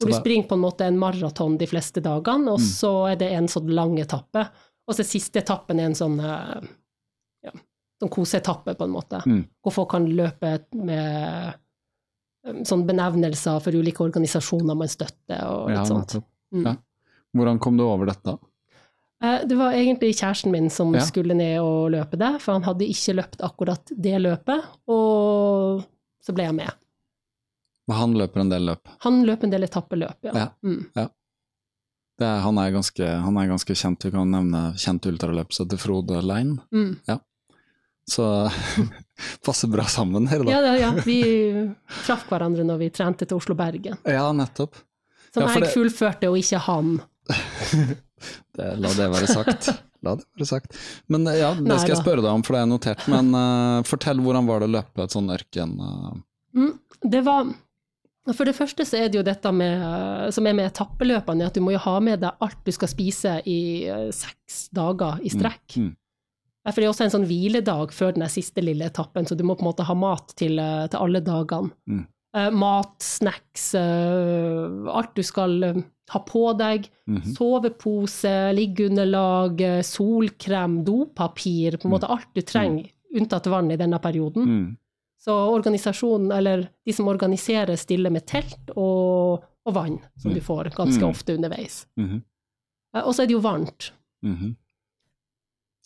Hvor 0.00 0.10
du 0.10 0.12
springer 0.12 0.46
på 0.48 0.52
en 0.52 0.60
måte 0.62 0.80
en 0.86 0.98
maraton 0.98 1.58
de 1.58 1.66
fleste 1.66 2.00
dagene, 2.02 2.48
og 2.52 2.58
Mm. 2.60 2.64
så 2.64 3.12
er 3.12 3.16
det 3.16 3.32
en 3.32 3.46
sånn 3.46 3.68
lang 3.72 3.96
etappe. 3.98 4.48
Og 4.88 4.94
så 4.94 5.04
siste 5.04 5.40
etappen 5.42 5.78
er 5.80 5.86
en 5.86 5.92
sånn, 5.94 6.18
eh, 6.20 6.60
ja, 6.60 6.68
sånn 8.02 8.10
koseetappe, 8.12 8.74
på 8.76 8.84
en 8.84 8.92
måte. 8.92 9.22
Mm. 9.26 9.44
Hvor 9.64 9.72
folk 9.72 9.90
kan 9.94 10.06
løpe 10.06 10.50
med 10.76 11.54
eh, 12.46 12.58
sånn 12.68 12.84
benevnelser 12.86 13.60
for 13.64 13.72
ulike 13.74 14.04
organisasjoner 14.04 14.76
man 14.76 14.88
støtter, 14.92 15.40
og 15.48 15.70
litt 15.70 15.78
Ja, 15.80 15.84
sånt. 15.88 16.18
Mm. 16.54 16.66
Ja. 16.68 16.76
Hvordan 17.36 17.58
kom 17.60 17.76
du 17.76 17.84
over 17.84 18.06
dette? 18.12 18.36
Eh, 19.22 19.44
Det 19.48 19.56
var 19.56 19.72
egentlig 19.72 20.12
kjæresten 20.14 20.50
min 20.52 20.70
som 20.70 20.94
Ja. 20.94 21.00
skulle 21.00 21.34
ned 21.34 21.58
og 21.60 21.90
løpe 21.90 22.16
det, 22.20 22.40
for 22.42 22.52
han 22.52 22.62
hadde 22.68 22.84
ikke 22.88 23.16
løpt 23.16 23.40
akkurat 23.40 23.84
det 23.96 24.20
løpet, 24.20 24.64
og 24.88 25.84
så 26.22 26.34
ble 26.34 26.44
jeg 26.44 26.54
med. 26.54 26.70
Men 27.88 27.96
Han 27.96 28.14
løper 28.14 28.40
en 28.40 28.48
del 28.50 28.62
løp. 28.66 28.88
Han 29.00 29.24
løper 29.24 29.44
en 29.44 29.50
del 29.50 29.62
etappeløp, 29.62 30.16
ja. 30.22 30.32
Ja. 30.34 30.48
Mm. 30.62 30.86
Det 32.18 32.24
er, 32.24 32.40
han, 32.40 32.56
er 32.58 32.70
ganske, 32.72 33.04
han 33.22 33.36
er 33.36 33.46
ganske 33.50 33.74
kjent, 33.76 34.02
vi 34.04 34.10
kan 34.10 34.30
nevne 34.32 34.74
kjent 34.80 35.04
ultraløp 35.04 35.52
som 35.52 35.66
heter 35.66 35.76
Frode 35.78 36.22
Lein. 36.24 36.60
Mm. 36.72 36.94
Så 38.10 38.24
passer 39.46 39.68
bra 39.72 39.84
sammen 39.90 40.28
her, 40.30 40.44
da. 40.44 40.50
Ja, 40.52 40.60
ja, 40.60 40.74
ja. 40.86 40.90
Vi 41.06 41.18
traff 42.06 42.26
hverandre 42.30 42.64
når 42.68 42.78
vi 42.84 42.90
trente 42.94 43.26
til 43.26 43.38
Oslo-Bergen. 43.40 43.98
Ja, 44.06 44.28
nettopp. 44.36 44.78
Som 45.34 45.42
Ja, 45.44 45.48
jeg 45.56 45.66
det- 45.66 45.72
fullførte, 45.74 46.30
og 46.30 46.38
ikke 46.40 46.60
han. 46.68 46.96
Det, 48.56 48.66
la 48.80 48.88
det 48.96 49.06
være 49.12 49.26
sagt. 49.28 49.66
La 50.06 50.14
det 50.16 50.24
være 50.38 50.46
sagt. 50.48 50.76
Men 51.12 51.26
eh, 51.28 51.34
ja, 51.42 51.50
det 51.52 51.66
Nei 51.66 51.76
skal 51.82 51.92
jeg 51.92 51.98
spørre 52.00 52.22
deg 52.24 52.30
om, 52.32 52.40
for 52.46 52.56
det 52.56 52.62
er 52.62 52.70
notert. 52.70 53.02
Men 53.12 53.28
uh, 53.36 53.82
fortell, 53.84 54.22
hvordan 54.24 54.46
var 54.48 54.62
det 54.62 54.68
å 54.70 54.74
løpe 54.78 55.04
et 55.04 55.12
sånn 55.12 55.28
ørken... 55.34 55.74
Uh... 55.76 56.14
Mm, 56.56 56.70
det 57.04 57.20
var 57.26 57.50
For 58.32 58.48
det 58.48 58.54
første 58.56 58.86
så 58.88 58.96
er 59.02 59.10
det 59.12 59.20
jo 59.20 59.26
dette 59.26 59.52
med, 59.52 59.84
som 60.32 60.48
er 60.48 60.56
med 60.56 60.70
etappeløpene, 60.70 61.50
at 61.50 61.58
du 61.58 61.60
må 61.60 61.74
jo 61.76 61.82
ha 61.84 61.98
med 62.00 62.24
deg 62.24 62.40
alt 62.48 62.62
du 62.64 62.72
skal 62.72 62.88
spise 62.94 63.36
i 63.44 63.58
seks 64.16 64.70
dager 64.74 65.20
i 65.20 65.34
strekk. 65.36 65.76
mm. 65.76 65.92
Ja, 65.92 66.05
For 66.72 66.80
det 66.80 66.86
er 66.86 66.90
også 66.92 67.04
en 67.06 67.14
sånn 67.14 67.26
hviledag 67.28 67.92
før 67.94 68.14
den 68.16 68.26
siste 68.28 68.62
lille 68.64 68.88
etappen, 68.90 69.26
så 69.26 69.36
du 69.38 69.44
må 69.46 69.54
på 69.54 69.62
en 69.62 69.70
måte 69.70 69.86
ha 69.86 69.94
mat 69.94 70.32
til, 70.36 70.58
eh, 70.58 70.86
til 70.90 70.98
alle 70.98 71.20
dagene. 71.20 71.70
Mm. 71.86 72.04
Uh, 72.36 72.50
mat, 72.52 72.96
snacks, 73.00 73.70
uh, 73.74 74.90
alt 74.92 75.14
du 75.16 75.22
skal 75.24 75.62
ha 76.12 76.18
på 76.26 76.42
deg. 76.58 76.88
mhm. 77.08 77.32
Sovepose, 77.36 78.52
liggeunderlag, 78.52 79.62
solkrem, 79.86 80.82
dopapir, 80.84 81.78
på 81.78 81.88
en 81.88 81.94
måte 81.94 82.10
alt 82.12 82.28
du 82.34 82.42
trenger, 82.42 82.90
unntatt 83.16 83.46
vann 83.46 83.70
i 83.70 83.76
denne 83.80 83.98
perioden. 83.98 84.44
Mm. 84.44 84.76
Så 85.18 85.32
organisasjonen, 85.32 86.30
eller 86.32 86.68
de 86.84 86.92
som 86.92 87.08
organiserer, 87.08 87.74
stiller 87.76 88.10
med 88.10 88.26
telt 88.26 88.70
og, 88.76 89.42
og 89.66 89.74
vann, 89.74 89.98
som 90.20 90.34
du 90.34 90.40
får 90.40 90.74
ganske 90.76 91.02
Mm. 91.02 91.08
ofte 91.10 91.34
underveis. 91.34 91.86
-hmm. 91.98 92.20
Og 93.04 93.14
så 93.14 93.22
er 93.22 93.26
det 93.26 93.32
jo 93.32 93.40
varmt. 93.40 93.92
Mhm. 94.22 94.56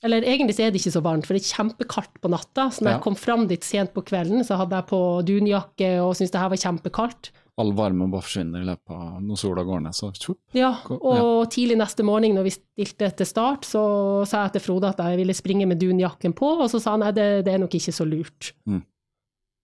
Eller 0.03 0.25
egentlig 0.25 0.55
så 0.57 0.65
er 0.65 0.71
det 0.73 0.81
ikke 0.81 0.95
så 0.95 1.03
varmt, 1.05 1.27
for 1.29 1.37
det 1.37 1.43
er 1.45 1.51
kjempekaldt 1.53 2.15
på 2.23 2.31
natta. 2.33 2.69
Så 2.73 2.81
når 2.83 2.91
Ja. 2.91 2.97
jeg 2.97 3.03
kom 3.05 3.15
fram 3.21 3.47
dit 3.47 3.63
sent 3.65 3.93
på 3.93 4.01
kvelden, 4.03 4.41
så 4.45 4.57
hadde 4.57 4.73
jeg 4.79 4.87
på 4.89 5.01
dunjakke 5.29 5.91
og 6.01 6.15
syntes 6.17 6.31
det 6.33 6.41
her 6.41 6.49
var 6.49 6.57
kjempekaldt. 6.57 7.31
All 7.61 7.73
varme 7.77 8.07
bare 8.11 8.23
forsvinner 8.25 8.63
i 8.63 8.65
løpet 8.65 8.89
av 8.97 9.21
når 9.21 9.37
sola 9.37 9.63
går 9.63 9.83
ned, 9.85 9.93
så 9.93 10.09
tjopp. 10.17 10.39
Ja, 10.57 10.71
og 10.89 11.03
og 11.05 11.51
tidlig 11.53 11.77
neste 11.77 12.03
morgen 12.03 12.33
når 12.35 12.45
vi 12.49 12.51
stilte 12.57 13.11
til 13.15 13.27
start, 13.29 13.67
så 13.69 14.27
sa 14.27 14.45
jeg 14.49 14.53
til 14.55 14.61
Frode 14.65 14.89
at 14.89 14.97
jeg 14.97 15.19
ville 15.21 15.35
springe 15.37 15.67
med 15.69 15.79
dunjakken 15.79 16.33
på, 16.33 16.49
og 16.63 16.71
så 16.71 16.81
sa 16.81 16.93
han 16.97 17.01
nei, 17.05 17.11
det, 17.13 17.45
det 17.45 17.53
er 17.53 17.59
nok 17.59 17.75
ikke 17.77 17.93
så 17.93 18.09
lurt. 18.09 18.55
Mm. 18.67 18.81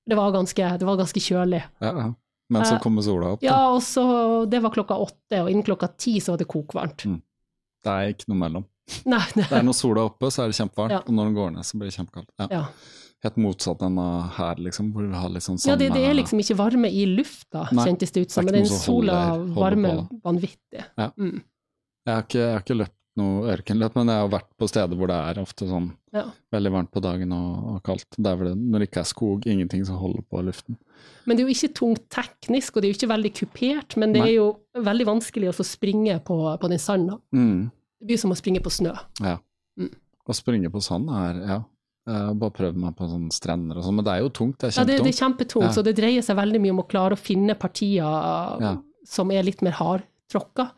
Det, 0.09 0.16
var 0.16 0.32
ganske, 0.37 0.78
det 0.78 0.84
var 0.87 0.97
ganske 1.01 1.20
kjølig. 1.24 1.62
Ja, 1.80 1.93
ja. 1.97 2.14
Men 2.51 2.62
så 2.62 2.74
Eh, 2.76 2.80
kommer 2.80 3.03
sola 3.03 3.32
opp. 3.32 3.43
Ja, 3.43 3.72
og 3.74 3.80
så 3.82 4.49
Det 4.49 4.61
var 4.62 4.70
klokka 4.70 4.95
åtte, 5.01 5.41
og 5.43 5.49
innen 5.51 5.64
klokka 5.64 5.89
ti 5.97 6.20
så 6.20 6.32
var 6.32 6.39
det 6.39 6.47
kokvarmt. 6.49 7.07
Mm. 7.07 7.22
Det 7.82 7.91
er 7.91 8.12
ikke 8.12 8.28
noe 8.28 8.39
mellom. 8.39 8.64
Nei, 9.07 9.22
det, 9.34 9.49
Det 9.51 9.59
er 9.59 9.66
når 9.66 9.74
sola 9.76 10.03
er 10.05 10.11
oppe, 10.12 10.30
så 10.30 10.45
er 10.45 10.53
det 10.53 10.59
kjempevarmt, 10.61 10.95
Ja. 10.95 11.01
og 11.03 11.14
når 11.16 11.28
den 11.30 11.34
går 11.34 11.51
ned, 11.57 11.66
så 11.66 11.78
blir 11.80 11.91
det 11.91 11.97
kjempekaldt. 11.99 12.30
Ja. 12.39 12.47
ja. 12.51 12.64
Helt 13.24 13.39
motsatt 13.41 13.82
enn 13.82 13.97
her, 14.37 14.61
liksom, 14.62 14.93
hvor 14.95 15.07
vi 15.09 15.16
har 15.18 15.32
litt 15.32 15.43
sånn 15.47 15.57
ja, 15.64 15.74
det, 15.80 15.89
det 15.97 16.03
er 16.07 16.14
liksom 16.14 16.39
ikke 16.43 16.57
varme 16.59 16.91
i 16.93 17.07
lufta, 17.09 17.64
Nei, 17.72 17.87
kjentes 17.89 18.12
det 18.14 18.26
ut 18.26 18.34
som. 18.34 18.47
det 18.47 18.53
Men 18.53 18.62
den 18.62 18.70
sola 18.70 19.16
varmer 19.57 20.05
vanvittig. 20.22 20.84
Ja. 20.99 21.11
Mm. 21.16 21.41
Jeg 22.07 22.14
har 22.14 22.22
ikke, 22.28 22.39
jeg 22.45 22.53
har 22.53 22.62
ikke 22.62 22.78
løpt 22.84 22.95
noe 23.16 23.49
ørkenløp, 23.55 23.95
men 23.97 24.11
jeg 24.12 24.20
har 24.20 24.28
vært 24.30 24.51
på 24.61 24.68
steder 24.68 24.99
hvor 25.01 25.09
det 25.11 25.16
er 25.16 25.41
ofte 25.41 25.66
sånn 25.66 25.89
Ja. 26.14 26.26
veldig 26.53 26.72
varmt 26.74 26.91
på 26.93 27.01
dagen 27.03 27.32
og, 27.32 27.64
og 27.72 27.78
kaldt. 27.89 28.18
er 28.20 28.37
vel 28.37 28.51
det, 28.53 28.57
når 28.61 28.78
det 28.84 28.89
ikke 28.91 29.01
er 29.03 29.09
skog, 29.11 29.47
ingenting 29.49 29.84
som 29.89 29.97
holder 30.01 30.22
på 30.30 30.43
luften. 30.45 30.76
Men 31.24 31.37
det 31.37 31.43
er 31.45 31.49
jo 31.49 31.57
ikke 31.57 31.74
tungt 31.80 32.05
teknisk, 32.12 32.76
og 32.76 32.82
det 32.82 32.89
er 32.89 32.93
jo 32.93 32.99
ikke 33.01 33.14
veldig 33.14 33.32
kupert, 33.41 33.97
men 33.97 34.12
det 34.12 34.20
Nei. 34.22 34.28
er 34.28 34.37
jo 34.37 34.47
veldig 34.76 35.07
vanskelig 35.09 35.51
å 35.51 35.57
få 35.57 35.64
springe 35.66 36.20
på, 36.24 36.37
på 36.61 36.68
den 36.70 36.78
sanda. 36.78 37.16
Mm. 37.34 37.70
Det 38.01 38.07
blir 38.11 38.19
som 38.19 38.31
å 38.31 38.37
springe 38.37 38.61
på 38.61 38.71
snø. 38.71 38.93
Ja. 39.21 39.39
Mm. 39.79 39.91
Å 40.29 40.35
springe 40.35 40.71
på 40.71 40.83
sand 40.83 41.09
er 41.11 41.41
ja. 41.47 41.59
Jeg 42.07 42.39
bare 42.39 42.51
prøvd 42.55 42.77
meg 42.79 42.95
på 42.95 43.09
sånne 43.11 43.33
strender 43.35 43.79
og 43.79 43.83
sånn, 43.83 43.97
men 43.99 44.05
det 44.07 44.13
er 44.15 44.21
jo 44.23 44.29
tungt. 44.31 44.59
Det 44.61 44.69
er 44.69 44.81
Ja, 44.81 44.85
det, 44.85 44.99
det 45.03 45.15
kjempetungt. 45.15 45.15
er 45.15 45.19
kjempetungt, 45.23 45.65
Ja. 45.65 45.73
så 45.75 45.83
det 45.83 45.97
dreier 45.97 46.23
seg 46.23 46.37
veldig 46.37 46.61
mye 46.63 46.71
om 46.71 46.79
å 46.85 46.89
klare 46.89 47.13
å 47.17 47.19
finne 47.19 47.55
partier 47.59 48.05
Ja. 48.63 48.77
som 49.05 49.31
er 49.33 49.43
litt 49.43 49.61
mer 49.63 49.73
hardtråkka. 49.73 50.71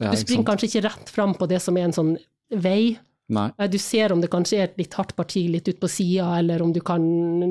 Ja, 0.00 0.10
Du 0.10 0.16
springer 0.18 0.44
kanskje 0.44 0.68
ikke 0.68 0.82
rett 0.84 1.08
fram 1.08 1.34
på 1.34 1.48
det 1.48 1.62
som 1.62 1.76
er 1.78 1.84
en 1.84 1.92
sånn 1.92 2.18
vei. 2.50 2.98
Nei. 3.30 3.50
Eh, 3.58 3.66
Du 3.68 3.78
ser 3.78 4.12
om 4.12 4.20
det 4.20 4.30
kanskje 4.30 4.58
er 4.58 4.62
et 4.64 4.76
litt 4.76 4.92
hardt 4.94 5.16
parti 5.16 5.48
litt 5.48 5.66
ut 5.68 5.80
på 5.80 5.88
sida, 5.88 6.36
eller 6.38 6.60
om 6.62 6.72
du 6.72 6.80
kan 6.80 7.00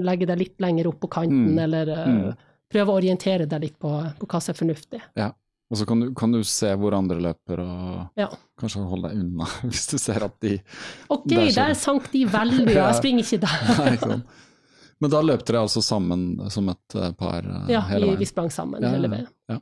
legge 0.03 0.27
deg 0.27 0.37
litt 0.37 0.57
lenger 0.59 0.87
opp 0.87 0.99
på 0.99 1.09
kanten, 1.09 1.55
Mm. 1.55 1.59
eller 1.63 1.89
eh, 1.89 2.05
Mm. 2.05 2.37
prøve 2.71 2.87
å 2.89 3.01
orientere 3.01 3.47
deg 3.49 3.61
litt 3.61 3.79
på, 3.79 3.89
på 4.19 4.27
hva 4.27 4.39
som 4.41 4.53
er 4.53 4.73
fornuftig. 4.73 5.01
Og 5.73 5.79
så 5.79 5.85
kan 5.89 5.99
du, 6.03 6.11
kan 6.13 6.31
du 6.31 6.43
se 6.45 6.69
hvor 6.77 6.93
andre 6.93 7.17
løper, 7.23 7.59
og 7.63 8.19
Ja. 8.21 8.27
kanskje 8.61 8.83
holde 8.85 9.09
deg 9.09 9.21
unna 9.23 9.47
hvis 9.69 9.87
du 9.89 9.97
ser 9.97 10.23
at 10.27 10.35
de 10.45 10.59
Ok, 11.09 11.25
Der 11.31 11.49
der 11.55 11.73
sank 11.73 12.11
de 12.13 12.25
veldig, 12.29 12.67
Ja. 12.75 12.91
jeg 12.91 12.99
springer 13.01 13.25
ikke 13.25 13.41
der. 13.41 13.79
Nei, 13.79 13.95
sånn. 14.03 14.21
Men 15.01 15.11
da 15.11 15.19
løp 15.25 15.41
dere 15.47 15.63
altså 15.65 15.81
sammen 15.83 16.37
som 16.53 16.69
et 16.71 16.95
eh, 16.95 17.11
par 17.19 17.41
eh, 17.43 17.65
Ja, 17.73 17.81
hele 17.89 18.05
veien? 18.05 18.15
Ja, 18.15 18.21
vi 18.21 18.29
sprang 18.29 18.51
sammen 18.53 18.81
Ja, 18.85 18.93
hele 18.93 19.09
veien. 19.11 19.27
ja. 19.51 19.59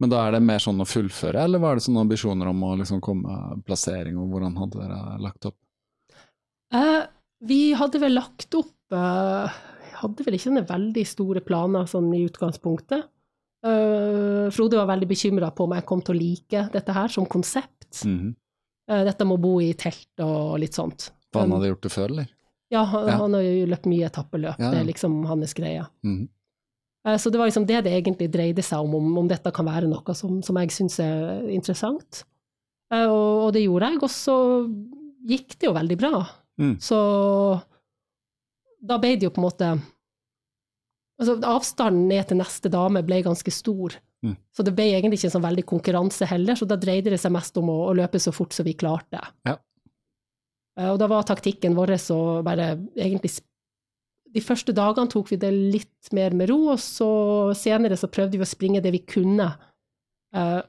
Men 0.00 0.08
da 0.14 0.22
er 0.24 0.32
det 0.32 0.40
mer 0.46 0.62
sånn 0.64 0.78
å 0.80 0.86
fullføre, 0.88 1.42
eller 1.44 1.60
var 1.60 1.74
det 1.76 1.82
sånne 1.84 2.00
ambisjoner 2.06 2.48
om 2.48 2.62
å 2.64 2.70
liksom 2.80 3.02
komme 3.04 3.34
plassering, 3.68 4.16
og 4.16 4.30
hvordan 4.32 4.54
hadde 4.56 4.78
dere 4.80 5.18
lagt 5.20 5.44
opp? 5.50 5.58
Eh, 6.72 7.02
vi 7.44 7.58
hadde 7.76 8.00
vel 8.00 8.14
lagt 8.16 8.54
opp 8.56 8.94
eh, 8.96 9.58
hadde 10.00 10.24
vel 10.24 10.38
ikke 10.38 10.46
sånne 10.48 10.64
veldig 10.70 11.04
store 11.04 11.42
planer 11.44 11.84
sånn 11.90 12.08
i 12.16 12.22
utgangspunktet. 12.30 13.10
Eh, 13.60 14.50
Frode 14.50 14.76
var 14.76 14.88
veldig 14.88 15.08
bekymra 15.08 15.50
på 15.52 15.66
om 15.66 15.74
jeg 15.76 15.84
kom 15.88 16.00
til 16.04 16.16
å 16.16 16.20
like 16.20 16.66
dette 16.72 16.96
her 16.96 17.08
som 17.12 17.26
konsept. 17.26 18.04
Mm 18.04 18.18
-hmm. 18.18 18.34
uh, 18.90 19.04
dette 19.04 19.24
med 19.24 19.34
å 19.34 19.42
bo 19.42 19.60
i 19.60 19.72
telt 19.74 20.20
og 20.20 20.58
litt 20.58 20.74
sånt. 20.74 21.12
For 21.32 21.40
han 21.40 21.52
hadde 21.52 21.68
gjort 21.68 21.82
det 21.82 21.92
før, 21.92 22.08
eller? 22.10 22.28
Ja, 22.70 22.82
han, 22.82 23.08
Ja. 23.08 23.16
han 23.16 23.34
har 23.34 23.42
jo 23.42 23.66
løpt 23.66 23.86
mye 23.86 24.06
etappeløp, 24.06 24.58
Ja, 24.58 24.70
det 24.70 24.80
er 24.80 24.84
liksom 24.84 25.24
hans 25.26 25.54
greie. 25.54 25.86
Mm 26.02 26.18
-hmm. 26.18 26.28
uh, 27.08 27.16
Så 27.16 27.30
det 27.30 27.38
var 27.38 27.46
liksom 27.46 27.66
det 27.66 27.84
det 27.84 27.92
egentlig 27.92 28.32
dreide 28.32 28.62
seg 28.62 28.78
om, 28.78 28.94
om, 28.94 29.18
om 29.18 29.28
dette 29.28 29.50
kan 29.50 29.66
være 29.66 29.88
noe 29.88 30.14
som, 30.14 30.42
som 30.42 30.56
jeg 30.56 30.70
syns 30.70 30.98
er 31.00 31.48
interessant. 31.48 32.24
Og, 32.90 33.46
og 33.46 33.52
det 33.52 33.62
gjorde 33.62 33.86
jeg, 33.86 34.02
og 34.02 34.10
så 34.10 34.66
gikk 35.26 35.58
det 35.58 35.66
jo 35.66 35.72
veldig 35.72 35.98
bra. 35.98 36.26
Mm. 36.58 36.76
Så 36.80 36.96
da 38.80 38.98
ble 38.98 39.16
det 39.16 39.28
jo 39.28 39.30
på 39.30 39.40
en 39.40 39.48
måte 39.48 39.80
Altså, 41.20 41.34
avstanden 41.44 42.06
ned 42.08 42.28
til 42.30 42.38
neste 42.40 42.70
dame 42.72 43.02
ble 43.04 43.18
ganske 43.26 43.52
stor. 43.52 43.94
Mm. 44.24 44.36
Så 44.56 44.64
det 44.64 44.72
ble 44.76 44.86
egentlig 44.94 45.18
ikke 45.20 45.28
en 45.30 45.34
sånn 45.34 45.44
veldig 45.44 45.64
konkurranse 45.68 46.26
heller, 46.28 46.56
så 46.56 46.66
da 46.68 46.76
dreide 46.80 47.12
det 47.12 47.20
seg 47.20 47.32
mest 47.32 47.56
om 47.60 47.68
å, 47.72 47.76
å 47.90 47.96
løpe 47.96 48.20
så 48.20 48.32
fort 48.32 48.52
som 48.56 48.64
vi 48.64 48.72
klarte. 48.80 49.20
Ja. 49.48 49.58
Eh, 50.78 50.90
Og 50.92 50.98
da 51.00 51.08
var 51.10 51.24
taktikken 51.28 51.76
vår 51.76 51.94
å 52.12 52.18
bare 52.46 52.72
egentlig 52.96 53.32
De 54.32 54.40
første 54.40 54.70
dagene 54.72 55.10
tok 55.10 55.32
vi 55.32 55.36
det 55.42 55.50
litt 55.50 56.12
mer 56.14 56.30
med 56.38 56.48
ro, 56.52 56.68
og 56.70 56.78
så 56.78 57.08
senere 57.58 57.96
så 57.98 58.06
prøvde 58.06 58.38
vi 58.38 58.44
å 58.44 58.48
springe 58.48 58.80
det 58.80 58.92
vi 58.94 59.00
kunne 59.02 59.48
uh, 60.36 60.60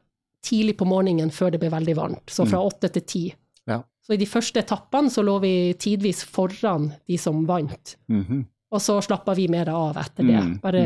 tidlig 0.41 0.73
på 0.79 0.87
morgenen 0.89 1.29
før 1.29 1.51
det 1.53 1.59
ble 1.61 1.69
veldig 1.69 1.93
varmt, 1.99 2.31
så 2.33 2.47
fra 2.49 2.57
åtte 2.65 2.89
til 2.95 3.03
ti. 3.05 3.21
Ja. 3.69 3.83
Så 4.01 4.15
i 4.15 4.17
de 4.17 4.25
første 4.25 4.63
etappene 4.63 5.13
så 5.13 5.21
lå 5.21 5.35
vi 5.43 5.51
tidvis 5.77 6.23
foran 6.25 6.89
de 7.05 7.19
som 7.21 7.45
vant, 7.45 7.95
Mhm. 8.09 8.47
Og 8.71 8.81
så 8.81 8.97
slappa 9.03 9.33
vi 9.35 9.47
mer 9.51 9.69
av 9.73 9.97
etter 9.99 10.23
det. 10.27 10.39
Mm, 10.39 10.53
Bare 10.63 10.83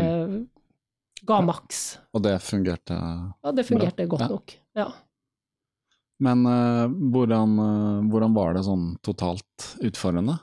ga 1.25 1.39
maks. 1.45 1.83
Og 2.13 2.21
det 2.25 2.35
fungerte 2.45 2.95
Ja, 2.97 3.51
det 3.51 3.65
fungerte 3.67 4.05
Bra. 4.05 4.11
godt 4.17 4.21
Ja. 4.25 4.27
nok. 4.29 4.55
Ja. 4.75 4.87
Men 6.19 6.45
uh, 6.47 6.87
hvordan, 7.11 7.59
uh, 7.59 8.01
hvordan 8.09 8.33
var 8.35 8.53
det 8.55 8.63
sånn 8.63 8.95
totalt 9.03 9.65
utfordrende? 9.83 10.37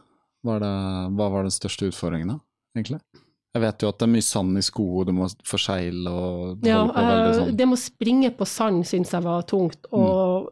Var 0.45 0.59
det, 0.61 0.73
hva 1.17 1.29
var 1.33 1.47
den 1.47 1.55
største 1.55 1.87
utfordringen 1.89 2.35
da, 2.35 2.39
egentlig? 2.77 2.99
Jeg 3.55 3.63
vet 3.63 3.83
jo 3.85 3.89
at 3.93 3.99
det 4.01 4.07
er 4.09 4.13
mye 4.13 4.25
sand 4.27 4.59
i 4.59 4.63
sko, 4.65 4.85
og 5.01 5.07
du 5.07 5.13
må 5.17 5.29
forsegle 5.47 6.11
og 6.11 6.67
Ja, 6.67 6.81
holde 6.83 6.93
på 6.97 7.05
veldig 7.07 7.31
eh, 7.31 7.39
sånn. 7.39 7.57
det 7.57 7.67
med 7.69 7.77
å 7.79 7.81
springe 7.83 8.31
på 8.37 8.49
sand 8.49 8.87
syns 8.89 9.13
jeg 9.13 9.23
var 9.27 9.43
tungt, 9.49 9.87
og 9.93 10.51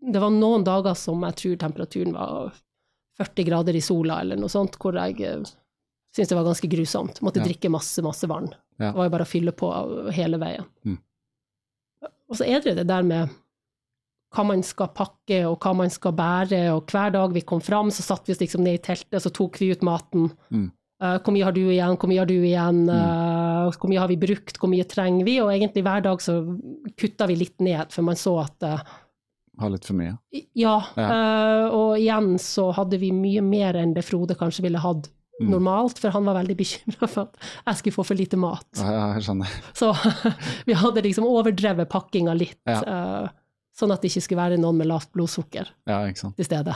det 0.00 0.22
var 0.22 0.30
noen 0.32 0.64
dager 0.64 0.94
som 0.96 1.20
jeg 1.26 1.36
tror 1.42 1.56
temperaturen 1.66 2.14
var 2.16 2.54
40 3.20 3.44
grader 3.50 3.76
i 3.76 3.82
sola 3.84 4.20
eller 4.22 4.38
noe 4.40 4.48
sånt, 4.48 4.78
hvor 4.80 4.96
jeg 4.96 5.44
syntes 6.14 6.28
det 6.32 6.38
var 6.38 6.44
ganske 6.48 6.68
grusomt. 6.70 7.20
Måtte 7.22 7.40
Ja. 7.40 7.46
drikke 7.46 7.70
masse, 7.70 8.02
masse 8.02 8.26
vann. 8.30 8.50
Ja. 8.78 8.90
Det 8.90 8.96
var 8.96 9.04
jo 9.08 9.14
bare 9.14 9.26
å 9.26 9.30
fylle 9.30 9.52
på 9.52 9.70
hele 10.12 10.38
veien. 10.38 10.64
Mm. 10.84 10.98
Og 12.30 12.36
så 12.38 12.46
er 12.46 12.60
det 12.64 12.76
det 12.78 12.86
der 12.88 13.02
med 13.06 13.30
hva 14.30 14.44
man 14.46 14.62
skal 14.62 14.88
pakke, 14.94 15.40
og 15.50 15.58
hva 15.58 15.72
man 15.74 15.90
skal 15.90 16.12
bære, 16.14 16.60
og 16.72 16.86
hver 16.86 17.10
dag 17.16 17.32
vi 17.34 17.40
kom 17.42 17.60
fram, 17.60 17.90
så 17.90 18.02
satt 18.06 18.26
vi 18.28 18.32
oss 18.36 18.38
liksom 18.42 18.62
ned 18.62 18.78
i 18.78 18.82
teltet, 18.82 19.18
så 19.22 19.32
tok 19.34 19.58
vi 19.58 19.72
ut 19.74 19.82
maten. 19.82 20.30
Mm. 20.54 20.68
Uh, 21.02 21.16
hvor 21.18 21.32
mye 21.32 21.44
har 21.48 21.52
du 21.56 21.62
igjen, 21.64 21.96
hvor 21.96 22.08
mye 22.12 22.20
har 22.20 22.28
du 22.28 22.34
igjen, 22.36 22.82
uh, 22.92 23.70
hvor 23.72 23.88
mye 23.90 23.98
har 24.02 24.10
vi 24.10 24.18
brukt, 24.20 24.58
hvor 24.60 24.68
mye 24.70 24.84
trenger 24.86 25.24
vi? 25.26 25.38
Og 25.40 25.48
egentlig 25.50 25.82
hver 25.82 26.02
dag 26.04 26.20
så 26.22 26.36
kutta 27.00 27.26
vi 27.26 27.38
litt 27.40 27.58
ned, 27.64 27.90
for 27.90 28.02
man 28.06 28.18
så 28.20 28.36
at 28.44 28.62
uh, 28.68 28.82
Har 29.58 29.70
litt 29.72 29.84
for 29.84 29.94
mye. 29.98 30.14
ja, 30.54 30.76
Ja. 30.96 31.08
Uh, 31.10 31.74
og 31.74 31.98
igjen 31.98 32.36
så 32.38 32.70
hadde 32.76 33.00
vi 33.00 33.10
mye 33.12 33.42
mer 33.42 33.74
enn 33.80 33.94
det 33.96 34.04
Frode 34.06 34.36
kanskje 34.38 34.62
ville 34.62 34.78
hatt. 34.78 35.08
Normalt, 35.48 35.98
for 35.98 36.10
han 36.10 36.24
var 36.28 36.34
veldig 36.42 36.56
bekymra 36.58 37.08
for 37.08 37.22
at 37.28 37.36
jeg 37.66 37.76
skulle 37.80 37.94
få 37.96 38.04
for 38.04 38.14
lite 38.18 38.36
mat. 38.36 38.66
Ja, 38.76 39.14
jeg 39.16 39.22
skjønner. 39.24 39.48
Så 39.74 39.92
vi 40.68 40.74
hadde 40.76 41.02
liksom 41.06 41.24
overdrevet 41.24 41.88
pakkinga 41.88 42.34
litt, 42.36 42.58
Ja. 42.68 42.80
eh, 42.82 43.28
sånn 43.80 43.92
at 43.94 44.02
det 44.02 44.10
ikke 44.10 44.20
skulle 44.26 44.42
være 44.42 44.58
noen 44.60 44.76
med 44.76 44.86
lavt 44.90 45.08
blodsukker 45.16 45.64
Ja, 45.88 46.02
ikke 46.10 46.18
sant. 46.20 46.36
til 46.36 46.44
stede. 46.44 46.74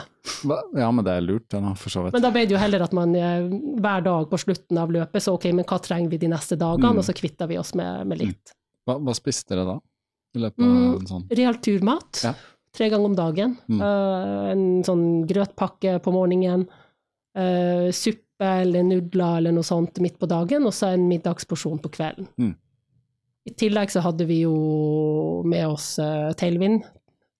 Ja, 0.73 0.87
men 0.91 1.03
det 1.05 1.13
er 1.13 1.21
lurt, 1.21 1.45
det, 1.53 1.59
for 1.77 1.89
så 1.93 2.03
vidt. 2.05 2.13
Men 2.17 2.23
da 2.25 2.31
ble 2.33 2.45
det 2.47 2.55
jo 2.55 2.57
heller 2.57 2.81
at 2.81 2.93
man 2.97 3.13
eh, 3.15 3.45
hver 3.77 4.01
dag 4.07 4.29
på 4.31 4.39
slutten 4.41 4.79
av 4.81 4.89
løpet 4.89 5.21
så 5.21 5.35
ok, 5.37 5.45
men 5.53 5.65
hva 5.69 5.77
trenger 5.83 6.09
vi 6.09 6.17
de 6.23 6.27
neste 6.31 6.57
dagene, 6.57 6.93
Mm. 6.95 6.97
og 6.97 7.05
så 7.05 7.13
kvitta 7.13 7.45
vi 7.47 7.59
oss 7.61 7.75
med, 7.75 8.07
med 8.07 8.17
litt. 8.23 8.55
Hva, 8.87 8.97
hva 8.97 9.13
spiste 9.13 9.53
dere 9.53 9.65
da? 9.67 9.77
I 10.35 10.39
løpet 10.47 10.59
av 10.65 10.71
Mm. 10.71 10.95
en 10.99 11.05
sånn 11.11 11.27
Real 11.37 11.55
turmat, 11.61 12.23
Ja. 12.23 12.33
tre 12.73 12.89
ganger 12.89 13.05
om 13.05 13.15
dagen. 13.15 13.57
Mm. 13.69 13.79
Uh, 13.81 14.49
en 14.51 14.65
sånn 14.83 15.05
grøtpakke 15.29 15.99
på 16.01 16.11
morgenen, 16.11 16.65
Uh, 17.35 17.91
suppe 17.91 18.23
eller 18.43 18.83
nudler 18.83 19.37
eller 19.39 19.55
noe 19.55 19.63
sånt 19.63 19.99
midt 20.03 20.17
på 20.19 20.27
dagen, 20.27 20.65
og 20.67 20.73
så 20.75 20.91
en 20.93 21.07
middagsporsjon 21.07 21.79
på 21.83 21.91
kvelden. 21.95 22.27
Mm. 22.41 22.53
I 23.45 23.53
tillegg 23.53 23.91
så 23.93 24.01
hadde 24.01 24.25
vi 24.25 24.41
jo 24.41 24.55
med 25.45 25.67
oss 25.67 25.95
uh, 26.01 26.33
tailwind 26.37 26.83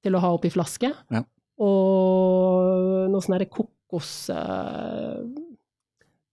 til 0.05 0.15
å 0.15 0.21
ha 0.21 0.33
oppi 0.35 0.51
flaske, 0.53 0.91
Ja. 1.11 1.23
og 1.57 3.09
noe 3.11 3.23
sånn 3.25 3.37
derre 3.37 3.49
kokos 3.49 4.29
uh, 4.33 5.23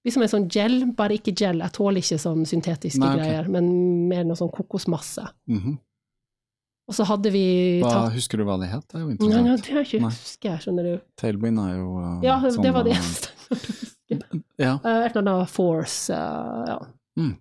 Liksom 0.03 0.25
en 0.25 0.31
sånn 0.33 0.49
gel, 0.51 0.81
bare 0.99 1.15
ikke 1.15 1.31
gel. 1.31 1.61
Jeg 1.63 1.71
tåler 1.77 2.03
ikke 2.03 2.17
sånn 2.19 2.41
syntetiske 2.43 2.99
Nei, 2.99 3.13
okay. 3.15 3.21
greier, 3.23 3.51
men 3.55 3.69
mer 4.11 4.25
noe 4.27 4.35
sånn 4.35 4.51
kokosmasse. 4.51 5.29
Mhm. 5.47 5.77
Og 6.91 6.97
så 6.99 7.07
hadde 7.07 7.31
vi 7.31 7.45
hva, 7.79 8.09
Husker 8.11 8.43
du 8.43 8.45
hva 8.49 8.57
det 8.59 8.73
het? 8.73 8.83
Det 8.91 8.99
er 8.99 9.05
jo 9.05 9.13
interessant. 9.13 9.45
nei, 9.47 9.53
interessant. 9.53 9.63
det 9.63 9.73
har 9.73 9.85
jeg 9.85 10.01
ikke 10.01 10.09
husker 10.11 10.65
skjønner 10.65 10.89
du. 10.89 10.95
Tailwind 11.23 11.63
er 11.63 11.77
jo 11.77 11.87
uh, 11.95 12.17
Ja, 12.27 12.41
sånn, 12.43 12.65
det 12.67 12.73
var 12.75 12.89
det 12.89 12.97
eh, 12.97 12.99
eneste. 12.99 13.92
Ja. 14.61 14.79
Eh, 14.85 15.07
Et 15.07 15.17
eller 15.17 15.23
annet 15.23 15.51
force, 15.51 16.11
eh, 16.13 16.65
ja. 16.69 16.79
Mm. 17.19 17.33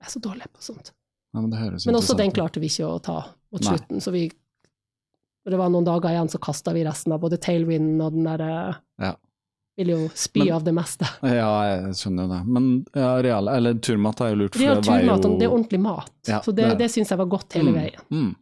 Jeg 0.00 0.08
er 0.08 0.12
så 0.12 0.20
dårlig 0.20 0.48
på 0.52 0.62
sånt. 0.62 0.92
ja, 1.34 1.40
men 1.40 1.50
Men 1.50 1.94
også 1.98 2.16
den 2.16 2.32
klarte 2.32 2.60
vi 2.60 2.66
ikke 2.68 2.86
å 2.88 3.00
ta 3.02 3.18
mot 3.52 3.62
slutten, 3.64 4.00
så 4.00 4.10
vi 4.12 4.30
Når 5.44 5.50
det 5.50 5.58
var 5.60 5.68
noen 5.68 5.84
dager 5.84 6.08
igjen, 6.08 6.28
så 6.32 6.38
kasta 6.40 6.72
vi 6.72 6.84
resten 6.86 7.12
av 7.12 7.20
både 7.20 7.36
tailwind 7.36 8.00
og 8.00 8.12
den 8.12 8.24
derre 8.24 8.76
Ja. 8.98 9.14
Ville 9.76 9.90
jo 9.92 10.08
spy 10.14 10.38
Men- 10.44 10.52
av 10.54 10.64
det 10.64 10.72
meste. 10.72 11.04
Ja, 11.22 11.50
jeg 11.66 11.94
skjønner 11.98 12.28
det. 12.30 12.46
Men 12.46 12.86
ja, 12.94 13.20
real, 13.20 13.48
eller 13.48 13.74
turmat 13.74 14.20
er 14.22 14.30
jo 14.30 14.36
lurt, 14.44 14.54
for 14.54 14.62
Real 14.62 14.76
det 14.80 14.86
veier 14.88 15.04
jo 15.04 15.38
det 15.38 15.44
er 15.44 15.50
ordentlig 15.50 15.80
mat. 15.80 16.12
Ja, 16.28 16.40
så 16.40 16.54
det, 16.54 16.64
det 16.70 16.78
det 16.78 16.90
syns 16.94 17.10
jeg 17.10 17.18
var 17.18 17.26
godt 17.26 17.52
hele 17.58 17.72
Mm, 17.72 17.74
veien. 17.74 18.00
Mm. 18.10 18.36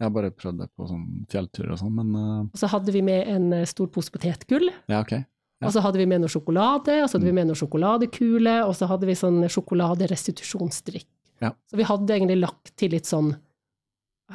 Jeg 0.00 0.04
har 0.06 0.10
bare 0.10 0.30
prøvd 0.30 0.58
det 0.58 0.68
på 0.76 0.86
sånn 0.88 1.26
fjelltur 1.28 1.72
og 1.72 1.78
sånn, 1.78 1.92
men 1.94 2.14
uh... 2.16 2.40
Og 2.52 2.56
så 2.60 2.68
hadde 2.68 2.92
vi 2.92 3.02
med 3.02 3.26
en 3.28 3.52
eh, 3.52 3.64
stor 3.68 3.86
pose 3.88 4.10
potetgull. 4.12 4.70
ja, 4.88 5.00
ok. 5.00 5.24
Ja. 5.60 5.66
Mm. 5.66 5.68
Og 5.68 5.72
så 5.74 5.80
hadde 5.84 5.98
vi 6.00 6.06
med 6.06 6.20
noe 6.22 6.28
sjokolade, 6.32 6.94
og 7.02 7.08
så 7.10 7.18
hadde 7.18 7.26
vi 7.28 7.32
med 7.36 7.46
noe 7.50 7.58
sjokoladekule, 7.58 8.54
og 8.64 8.74
så 8.78 8.86
hadde 8.88 9.06
vi 9.06 9.12
sånn 9.14 9.42
sjokoladerestitusjonsdrikk. 9.48 11.06
Ja. 11.40 11.50
Så 11.70 11.76
vi 11.76 11.84
hadde 11.88 12.14
egentlig 12.16 12.38
lagt 12.40 12.74
til 12.76 12.90
litt 12.96 13.06
sånn 13.08 13.36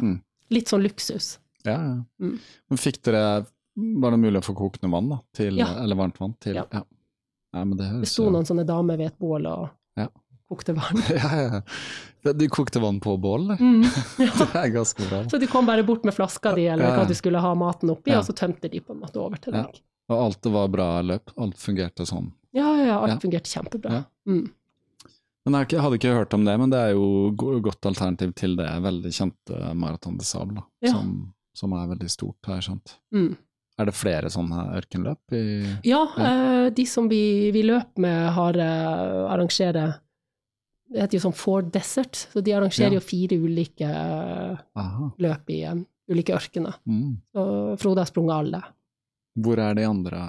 Mm. 0.02 0.18
Litt 0.52 0.68
sånn 0.68 0.84
luksus. 0.84 1.38
Ja, 1.64 1.72
ja. 1.80 1.94
Mm. 2.20 2.40
Men 2.70 2.78
fikk 2.78 2.98
dere 3.08 3.46
Var 3.78 4.12
det 4.12 4.18
mulig 4.20 4.40
å 4.42 4.44
få 4.46 4.54
kokende 4.56 4.90
vann, 4.92 5.10
da? 5.10 5.18
Til, 5.34 5.56
Ja. 5.58 5.68
Eller 5.84 5.96
varmt 5.96 6.18
vann? 6.20 6.34
Til, 6.40 6.56
Ja. 6.56 6.66
ja. 6.72 6.82
Nei, 7.54 7.64
men 7.64 7.78
det 7.78 8.02
Det 8.02 8.08
sto 8.08 8.30
noen 8.30 8.46
sånne 8.46 8.66
damer 8.66 8.98
ved 8.98 9.08
et 9.08 9.20
bål 9.20 9.48
og 9.48 9.70
Ja. 9.98 10.08
kokte 10.52 10.74
vann. 10.80 10.96
ja, 11.10 11.32
ja, 11.36 11.62
ja. 12.26 12.34
Du 12.34 12.48
kokte 12.50 12.80
vann 12.82 13.00
på 13.00 13.18
bål? 13.20 13.56
Mm. 13.58 13.82
Det 14.18 14.56
er 14.56 14.70
ganske 14.76 15.08
bra. 15.10 15.24
Så 15.32 15.40
de 15.40 15.48
kom 15.48 15.66
bare 15.66 15.84
bort 15.84 16.04
med 16.04 16.14
flaska 16.14 16.54
di, 16.56 16.68
eller 16.68 16.84
Ja, 16.86 16.90
ja. 16.96 17.00
hva 17.04 17.08
du 17.08 17.14
skulle 17.14 17.40
ha 17.40 17.54
maten 17.56 17.90
oppi, 17.90 18.12
Ja. 18.12 18.20
og 18.20 18.26
så 18.26 18.34
tømte 18.36 18.70
de 18.70 18.80
på 18.82 18.92
en 18.94 19.00
måte 19.02 19.16
over 19.18 19.38
til 19.38 19.54
Ja. 19.54 19.64
deg. 19.64 19.82
Og 20.10 20.20
alt 20.28 20.42
det 20.46 20.52
var 20.54 20.68
bra 20.70 20.90
løp? 21.02 21.32
Alt 21.42 21.58
fungerte 21.58 22.06
sånn? 22.06 22.32
Ja, 22.54 22.68
ja, 22.78 22.86
ja, 22.86 22.98
alt 23.02 23.16
Ja. 23.16 23.18
fungerte 23.24 23.50
kjempebra. 23.52 23.92
Ja. 23.92 24.04
Mm. 24.28 24.52
Men 25.46 25.54
jeg 25.70 25.80
hadde 25.82 25.98
ikke 26.00 26.14
hørt 26.16 26.34
om 26.34 26.44
det, 26.46 26.58
men 26.60 26.70
det 26.72 26.78
er 26.80 26.92
jo 26.94 27.32
go- 27.38 27.60
godt 27.62 27.86
alternativ 27.86 28.34
til 28.36 28.56
det 28.58 28.66
veldig 28.82 29.12
kjente 29.14 29.74
Marathon 29.76 30.18
de 30.18 30.26
Sable, 30.26 30.64
Ja. 30.82 30.92
som, 30.92 31.34
som 31.54 31.74
er 31.74 31.88
veldig 31.96 32.10
stort, 32.10 32.38
har 32.46 32.56
jeg 32.62 32.64
skjønt. 32.70 32.96
Mm. 33.14 33.36
Er 33.78 33.86
det 33.86 33.94
flere 33.94 34.30
sånne 34.32 34.64
ørkenløp 34.80 35.34
i 35.36 35.78
Ja, 35.84 36.06
eh, 36.18 36.70
de 36.70 36.86
som 36.86 37.10
vi, 37.10 37.52
vi 37.52 37.62
løper 37.64 37.98
med, 38.00 38.30
har 38.34 38.56
eh, 38.58 39.34
arrangerer 39.34 40.00
Det 40.88 41.02
heter 41.02 41.18
jo 41.18 41.30
sånn 41.30 41.36
Ford 41.36 41.72
Desert, 41.74 42.14
så 42.32 42.42
de 42.44 42.52
arrangerer 42.54 42.94
Ja. 42.94 43.00
jo 43.00 43.02
fire 43.02 43.36
ulike 43.42 43.90
Aha. 44.76 45.12
løp 45.20 45.50
i 45.50 45.64
eh, 45.66 45.76
ulike 46.10 46.34
ørkener. 46.38 46.76
Mm. 46.88 47.18
Og 47.36 47.80
Frode 47.82 47.98
har 48.04 48.06
sprunget 48.06 48.36
alle. 48.38 48.62
Hvor 49.36 49.60
er 49.60 49.74
de 49.76 49.84
andre 49.88 50.22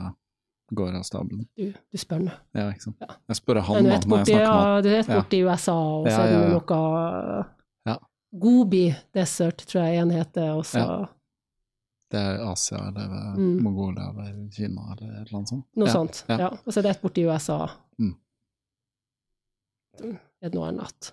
gårdastablene? 0.75 1.45
Du, 1.57 1.73
du 1.93 1.99
spør 1.99 2.25
meg. 2.27 2.35
Ja, 2.55 2.69
ikke 2.73 2.83
sant. 2.89 2.97
Ja. 3.01 3.15
Jeg 3.31 3.37
spør 3.39 3.61
han 3.63 3.77
da, 3.77 3.83
når 3.83 3.93
jeg 3.93 4.09
borti, 4.11 4.33
snakker 4.33 4.39
med 4.39 4.47
han. 4.47 4.65
ja, 4.67 4.81
du 4.83 4.89
vet 4.91 5.09
Ja. 5.09 5.51
USA, 5.53 5.75
og 5.77 6.07
så 6.07 6.11
Ja, 6.11 6.23
er 6.23 6.27
det 6.27 6.41
ja, 6.41 6.49
ja. 6.49 6.55
noe 6.57 7.47
Ja. 7.87 7.97
Gobi 8.47 8.95
Desert, 9.15 9.57
tror 9.71 9.83
jeg 9.87 9.99
en 10.03 10.11
heter, 10.11 10.51
og 10.57 10.65
så 10.67 10.79
Ja. 10.83 11.07
Det 12.11 12.19
er 12.21 12.39
Asia 12.51 12.79
eller 12.89 13.35
Mm. 13.37 13.63
Mongolia 13.63 14.11
eller 14.11 14.49
Kina 14.55 14.83
eller 14.93 15.09
et 15.23 15.27
eller 15.27 15.37
annet 15.39 15.49
sånt. 15.49 15.65
noe 15.77 15.87
ja. 15.87 15.93
sånt. 15.93 16.25
ja. 16.29 16.37
Ja. 16.39 16.49
Og 16.67 16.73
så 16.73 16.79
er 16.79 16.83
det 16.83 16.91
et 16.97 17.03
borti 17.03 17.25
USA. 17.27 17.69
Mm. 17.99 18.15
Er 20.03 20.51
det 20.51 20.55
noe 20.55 20.69
annet? 20.69 21.13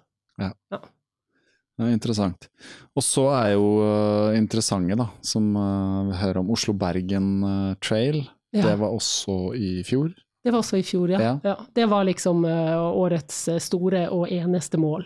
Det 1.77 1.87
er 1.87 1.93
interessant. 1.95 2.49
Og 2.93 3.01
så 3.01 3.23
er 3.33 3.53
jo 3.55 3.65
uh, 3.81 4.35
interessante, 4.37 4.97
da, 4.99 5.07
som 5.25 5.47
uh, 5.57 6.03
vi 6.11 6.19
hører 6.19 6.41
om 6.43 6.51
Oslo-Bergen 6.53 7.29
uh, 7.43 7.73
Trail. 7.81 8.19
Ja. 8.53 8.67
Det 8.67 8.75
var 8.83 8.93
også 8.93 9.55
i 9.57 9.81
fjor. 9.87 10.11
Det 10.43 10.51
var 10.51 10.59
også 10.59 10.77
i 10.77 10.83
fjor, 10.85 11.09
ja. 11.15 11.19
Ja. 11.23 11.33
ja. 11.43 11.55
Det 11.73 11.85
var 11.89 12.03
liksom 12.03 12.43
eh, 12.45 12.75
årets 12.77 13.37
eh, 13.47 13.59
store 13.63 14.01
og 14.11 14.27
eneste 14.27 14.77
mål. 14.77 15.05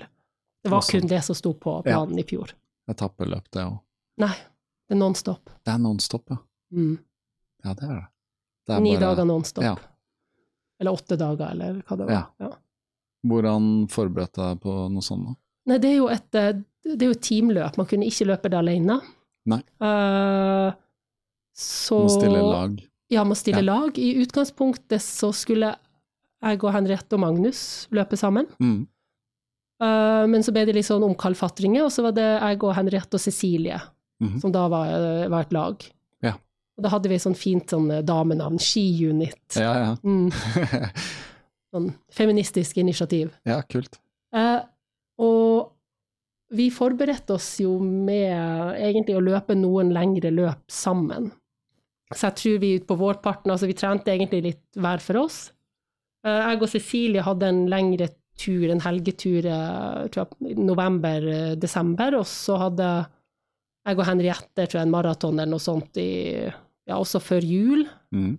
Det 0.64 0.72
var 0.72 0.81
Også- 0.81 0.98
kun 0.98 1.07
det 1.07 1.19
som 1.23 1.38
sto 1.38 1.52
på 1.53 1.76
planen 1.85 2.18
i 2.18 2.23
fjor. 2.26 2.52
Etappeløp, 2.89 3.45
det 3.53 3.61
òg. 3.61 3.77
Nei, 4.18 4.34
det 4.89 4.95
er 4.95 4.99
nonstop. 4.99 5.52
Det 5.64 5.72
er 5.76 5.77
nonstop, 5.77 6.26
ja. 6.34 6.38
Mm. 6.73 6.98
Ja, 7.64 7.73
det 7.77 7.85
er 7.85 7.94
det. 7.94 8.07
det 8.68 8.76
er 8.76 8.81
Ni 8.81 8.95
bare- 8.95 9.03
dager 9.06 9.30
nonstop. 9.30 9.64
Ja. 9.64 9.76
Eller 10.81 10.91
åtte 10.98 11.18
dager, 11.22 11.52
eller 11.53 11.80
hva 11.85 11.98
det 12.02 12.10
var. 12.10 12.14
Ja. 12.18 12.23
Ja. 12.48 12.52
Hvordan 13.30 13.88
forberedte 13.94 14.41
deg 14.41 14.60
på 14.65 14.76
noe 14.89 15.06
sånt? 15.06 15.30
da? 15.30 15.35
Nei, 15.68 15.77
det 15.84 15.89
er 15.91 15.95
jo 15.98 16.07
et, 16.14 16.35
eh, 16.39 16.53
det 16.88 17.02
er 17.02 17.10
jo 17.11 17.15
et 17.18 17.22
teamløp. 17.27 17.77
Man 17.77 17.88
kunne 17.89 18.07
ikke 18.07 18.27
løpe 18.30 18.49
det 18.49 18.57
alene. 18.60 18.99
Nei. 19.48 19.61
Uh, 19.84 20.72
så 21.57 22.02
Må 22.06 22.11
stille 22.14 22.41
lag. 22.44 22.77
Ja, 23.11 23.23
må 23.23 23.35
stille 23.39 23.64
Ja. 23.64 23.73
lag. 23.73 23.98
I 23.99 24.14
utgangspunktet 24.23 25.02
så 25.03 25.34
skulle 25.35 25.73
jeg 26.44 26.64
og 26.64 26.73
Henriette 26.76 27.14
og 27.18 27.19
Magnus 27.23 27.88
løpe 27.91 28.18
sammen. 28.19 28.45
Mm. 28.61 28.88
Uh, 29.81 30.26
men 30.27 30.41
så 30.44 30.52
ble 30.53 30.65
det 30.65 30.76
litt 30.76 30.85
sånn 30.88 31.03
omkalfatringer, 31.06 31.84
og 31.85 31.91
så 31.94 32.03
var 32.07 32.11
det 32.18 32.26
jeg 32.41 32.64
og 32.64 32.76
Henriette 32.76 33.15
og 33.15 33.22
Cecilie, 33.22 33.80
Mhm. 34.22 34.39
som 34.41 34.52
da 34.52 34.68
var, 34.68 35.27
var 35.30 35.41
et 35.41 35.53
lag. 35.53 35.84
Ja. 36.23 36.34
Og 36.77 36.84
da 36.84 36.89
hadde 36.89 37.10
vi 37.10 37.15
sånn 37.22 37.35
fint 37.38 37.68
sånn 37.69 37.89
damenavn, 38.06 38.57
Ski-unit. 38.60 39.56
Ja, 39.56 39.73
ja. 39.77 39.95
Mm, 40.03 40.31
sånn 41.73 41.94
feministisk 42.11 42.77
initiativ. 42.77 43.31
ja, 43.45 43.61
kult. 43.69 43.99
Og 44.34 44.65
vi 46.55 46.69
forberedte 46.71 47.35
oss 47.35 47.57
jo 47.59 47.75
med 47.83 48.77
egentlig 48.79 49.17
å 49.17 49.23
løpe 49.23 49.55
noen 49.57 49.91
lengre 49.95 50.31
løp 50.31 50.63
sammen. 50.71 51.31
Så 52.13 52.29
jeg 52.29 52.37
tror 52.39 52.61
vi 52.63 52.71
på 52.87 52.95
vårparten, 52.95 53.51
altså 53.51 53.67
vi 53.67 53.75
trente 53.75 54.13
egentlig 54.13 54.43
litt 54.45 54.79
hver 54.79 55.03
for 55.03 55.25
oss. 55.25 55.39
Eh, 56.23 56.39
jeg 56.53 56.61
og 56.61 56.71
Cecilie 56.71 57.25
hadde 57.25 57.51
en 57.51 57.65
lengre 57.71 58.07
tur, 58.39 58.69
en 58.71 58.83
helgetur, 58.85 59.45
eh, 59.45 60.23
i 60.47 60.55
november-desember, 60.55 62.19
og 62.21 62.27
så 62.29 62.61
hadde 62.63 62.89
jeg 63.87 63.99
og 63.99 64.07
Henriette 64.07 64.67
tror 64.67 64.81
jeg, 64.81 64.87
en 64.87 64.93
maraton 64.93 65.37
eller 65.39 65.51
noe 65.51 65.63
sånt 65.63 65.99
i, 65.99 66.43
ja, 66.87 66.97
også 66.97 67.21
før 67.23 67.45
jul. 67.47 67.85
Mm. 68.15 68.35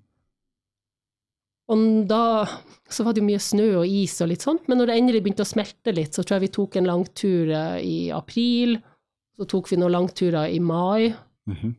Og 1.68 2.06
da 2.08 2.46
så 2.88 3.04
var 3.04 3.12
det 3.12 3.20
jo 3.20 3.26
mye 3.28 3.40
snø 3.44 3.66
og 3.82 3.86
is 3.86 4.14
og 4.24 4.28
litt 4.30 4.40
sånt, 4.46 4.68
men 4.68 4.78
når 4.80 4.86
det 4.88 4.94
endelig 4.96 5.20
begynte 5.26 5.44
å 5.44 5.48
smelte 5.50 5.92
litt, 5.92 6.14
så 6.16 6.22
tror 6.24 6.38
jeg 6.38 6.46
vi 6.46 6.54
tok 6.56 6.76
en 6.80 6.86
langtur 6.88 7.50
eh, 7.52 7.78
i 7.84 7.96
april, 8.14 8.78
så 9.36 9.44
tok 9.46 9.68
vi 9.70 9.76
noen 9.76 9.92
langturer 9.92 10.48
i 10.54 10.58
mai, 10.60 11.14
Mm 11.48 11.56
-hmm. 11.56 11.74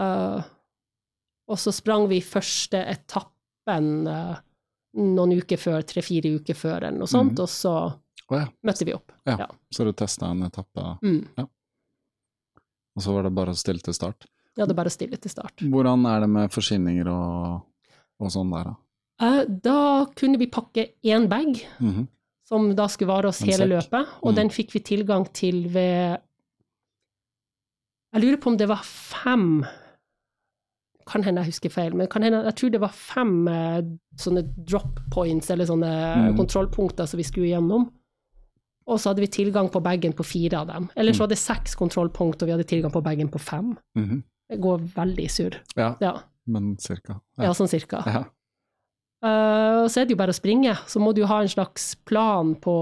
uh, 0.00 0.42
og 1.48 1.58
så 1.58 1.72
sprang 1.72 2.08
vi 2.08 2.20
første 2.20 2.78
etappen 2.88 4.06
uh, 4.08 4.36
noen 4.94 5.32
uker 5.32 5.56
før, 5.56 5.82
tre-fire 5.82 6.34
uker 6.40 6.54
før 6.54 6.76
eller 6.86 6.98
noe 6.98 7.06
sånt, 7.06 7.32
Mhm. 7.32 7.40
og 7.42 7.48
så 7.48 7.72
oh, 8.30 8.38
ja. 8.38 8.46
møtte 8.62 8.84
vi 8.84 8.94
opp. 8.94 9.12
Ja. 9.26 9.46
Så 9.70 9.84
du 9.84 9.92
testa 9.92 10.26
en 10.30 10.42
etappe, 10.42 10.98
Mm. 11.02 11.26
og 12.96 13.02
så 13.02 13.12
var 13.12 13.22
det 13.22 13.34
bare 13.34 13.50
å 13.50 13.56
stille 13.56 13.80
til 13.80 13.94
start. 13.94 14.26
Ja, 14.56 14.66
det 14.66 14.72
er 14.72 14.76
bare 14.76 14.88
å 14.88 14.96
stille 14.98 15.16
til 15.16 15.30
start. 15.30 15.56
Hvordan 15.60 16.06
er 16.06 16.20
det 16.20 16.28
med 16.28 16.50
forsyninger 16.50 17.06
og, 17.08 17.62
og 18.20 18.30
sånn 18.30 18.50
der, 18.50 18.64
da? 18.64 18.74
Eh, 19.20 19.44
da 19.62 20.06
kunne 20.16 20.38
vi 20.38 20.46
pakke 20.46 20.88
én 21.04 21.28
bag, 21.28 21.66
Mhm. 21.80 22.08
som 22.44 22.74
da 22.74 22.86
skulle 22.88 23.08
vare 23.12 23.28
oss 23.28 23.40
hele 23.42 23.66
løpet, 23.68 24.06
og 24.22 24.32
Mm. 24.32 24.36
den 24.36 24.48
fikk 24.50 24.72
vi 24.72 24.80
tilgang 24.80 25.26
til 25.32 25.68
ved 25.68 26.18
Jeg 28.12 28.22
lurer 28.22 28.36
på 28.42 28.46
om 28.50 28.56
det 28.56 28.66
var 28.68 28.80
fem 28.82 29.64
Kan 31.06 31.22
hende 31.24 31.40
jeg 31.42 31.46
husker 31.52 31.70
feil, 31.70 31.94
men 31.96 32.06
kan 32.06 32.22
hende, 32.22 32.44
jeg 32.44 32.54
tror 32.56 32.70
det 32.70 32.80
var 32.80 32.88
fem 32.94 33.48
eh, 33.48 33.80
sånne 34.16 34.44
drop 34.64 35.00
points, 35.10 35.50
eller 35.50 35.64
sånne 35.66 35.90
Mm. 36.30 36.36
kontrollpunkter 36.36 37.06
som 37.08 37.16
vi 37.18 37.22
skulle 37.24 37.46
gjennom. 37.48 37.90
Og 38.86 38.98
så 38.98 39.10
hadde 39.10 39.20
vi 39.20 39.26
tilgang 39.26 39.68
på 39.72 39.82
bagen 39.82 40.12
på 40.12 40.24
fire 40.24 40.54
av 40.60 40.66
dem. 40.68 40.88
Eller 40.96 41.10
Mm. 41.12 41.16
så 41.16 41.18
var 41.20 41.26
det 41.28 41.38
seks 41.38 41.74
kontrollpunkt, 41.74 42.42
og 42.42 42.46
vi 42.46 42.52
hadde 42.52 42.64
tilgang 42.64 42.92
på 42.92 43.02
bagen 43.02 43.28
på 43.28 43.38
fem. 43.40 43.76
-hmm. 43.96 44.22
Det 44.50 44.60
går 44.60 44.78
veldig 44.94 45.30
surr. 45.30 45.54
Ja, 45.76 45.96
Ja, 46.00 46.20
men 46.46 46.76
cirka. 46.78 47.20
ja, 47.38 47.50
sånn 47.52 47.68
cirka. 47.68 48.02
Ja. 48.06 48.24
Eh, 49.20 49.78
og 49.84 49.88
så 49.92 50.00
er 50.00 50.08
det 50.08 50.14
jo 50.14 50.20
bare 50.20 50.34
å 50.34 50.38
springe. 50.38 50.74
Så 50.88 51.02
må 51.02 51.12
du 51.12 51.22
jo 51.22 51.30
ha 51.30 51.42
en 51.42 51.52
slags 51.52 51.92
plan 52.08 52.54
på 52.60 52.76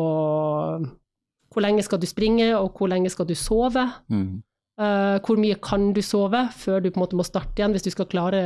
hvor 1.48 1.64
lenge 1.64 1.82
skal 1.82 2.00
du 2.00 2.06
springe, 2.06 2.52
og 2.58 2.76
hvor 2.76 2.90
lenge 2.92 3.10
skal 3.12 3.26
du 3.28 3.34
sove. 3.38 3.86
Mm. 4.12 4.44
Uh, 4.78 5.18
hvor 5.26 5.34
mye 5.42 5.56
kan 5.58 5.88
du 5.90 5.98
sove 6.06 6.44
før 6.54 6.84
du 6.84 6.92
på 6.92 7.00
en 7.00 7.02
måte 7.02 7.16
må 7.18 7.24
starte 7.26 7.58
igjen, 7.58 7.72
hvis 7.74 7.88
du 7.88 7.90
skal 7.90 8.06
klare 8.06 8.38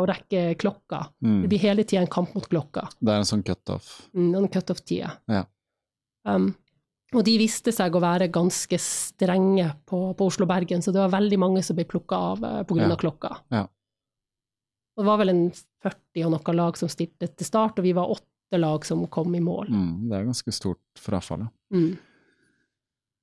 å 0.00 0.02
rekke 0.08 0.56
klokka. 0.58 1.04
Mm. 1.22 1.36
Det 1.44 1.50
blir 1.52 1.62
hele 1.62 1.84
tida 1.86 2.02
en 2.02 2.10
kamp 2.10 2.32
mot 2.34 2.48
klokka. 2.50 2.88
Det 2.98 3.12
er 3.12 3.22
en 3.22 3.28
sånn 3.28 3.44
cutoff. 3.46 3.92
Mm, 4.10 4.32
en 4.40 4.48
cutoff-tida. 4.50 5.12
Ja. 5.30 5.44
Um, 6.26 6.48
og 7.14 7.22
de 7.26 7.36
viste 7.38 7.70
seg 7.74 7.94
å 7.94 8.02
være 8.02 8.32
ganske 8.34 8.80
strenge 8.82 9.68
på, 9.86 10.02
på 10.18 10.26
Oslo-Bergen, 10.32 10.82
så 10.82 10.94
det 10.94 11.04
var 11.04 11.14
veldig 11.14 11.38
mange 11.42 11.62
som 11.66 11.78
ble 11.78 11.86
plukka 11.86 12.18
av 12.32 12.42
uh, 12.42 12.58
pga. 12.66 12.82
Ja. 12.82 12.90
av 12.90 13.00
klokka. 13.04 13.32
Ja. 13.54 13.64
Og 14.96 15.04
det 15.04 15.10
var 15.12 15.22
vel 15.22 15.34
en 15.36 15.44
40 15.82 16.24
og 16.26 16.30
noe 16.34 16.54
lag 16.56 16.76
som 16.76 16.88
stilte 16.92 17.28
til 17.32 17.46
start, 17.48 17.78
og 17.80 17.84
vi 17.86 17.94
var 17.96 18.10
åtte 18.12 18.58
lag 18.60 18.84
som 18.84 19.06
kom 19.12 19.32
i 19.34 19.40
mål. 19.40 19.70
Mm. 19.70 20.08
Det 20.10 20.16
er 20.18 20.24
ganske 20.28 20.52
stort 20.52 20.82
frafall, 21.00 21.40
ja. 21.46 21.50
Mm. 21.76 21.92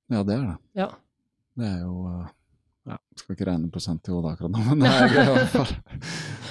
Ja, 0.08 0.22
det 0.24 0.34
er 0.38 0.44
det. 0.48 0.56
Ja. 0.80 0.86
Det 1.58 1.66
er 1.68 1.80
jo 1.84 1.94
ja, 2.88 2.96
Skal 3.18 3.34
ikke 3.36 3.44
regne 3.50 3.68
prosent 3.70 4.08
i 4.08 4.12
hodet 4.14 4.30
akkurat 4.32 4.52
nå, 4.54 4.58
men 4.70 4.80
det 4.86 4.88
er 4.88 5.12
i 5.12 5.14
hvert 5.34 5.52
fall 5.52 5.72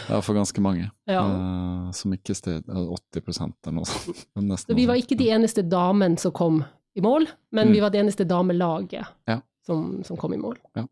er 0.07 0.21
for 0.23 0.37
ganske 0.37 0.61
mange. 0.63 0.85
Ja. 1.09 1.23
Uh, 1.25 1.87
som 1.97 2.13
ikke 2.15 2.35
sted 2.37 2.61
80 2.69 3.41
eller 3.65 3.75
noe 3.79 3.87
sånt. 3.89 4.61
Så 4.67 4.75
vi 4.77 4.85
var 4.87 4.95
ikke 5.01 5.17
de 5.19 5.31
eneste 5.33 5.61
damene 5.67 6.17
som 6.21 6.31
kom 6.37 6.61
i 6.95 7.01
mål, 7.03 7.25
men 7.51 7.67
Mm. 7.67 7.73
vi 7.73 7.79
var 7.83 7.89
det 7.91 7.99
eneste 8.05 8.23
damelaget 8.29 9.05
Ja. 9.27 9.41
som, 9.65 10.03
som 10.07 10.15
kom 10.17 10.33
i 10.33 10.37
mål. 10.39 10.55
Uh, 10.77 10.85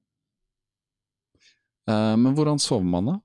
men 2.17 2.33
hvordan 2.35 2.59
sover 2.59 2.83
man, 2.89 3.05
da? 3.05 3.15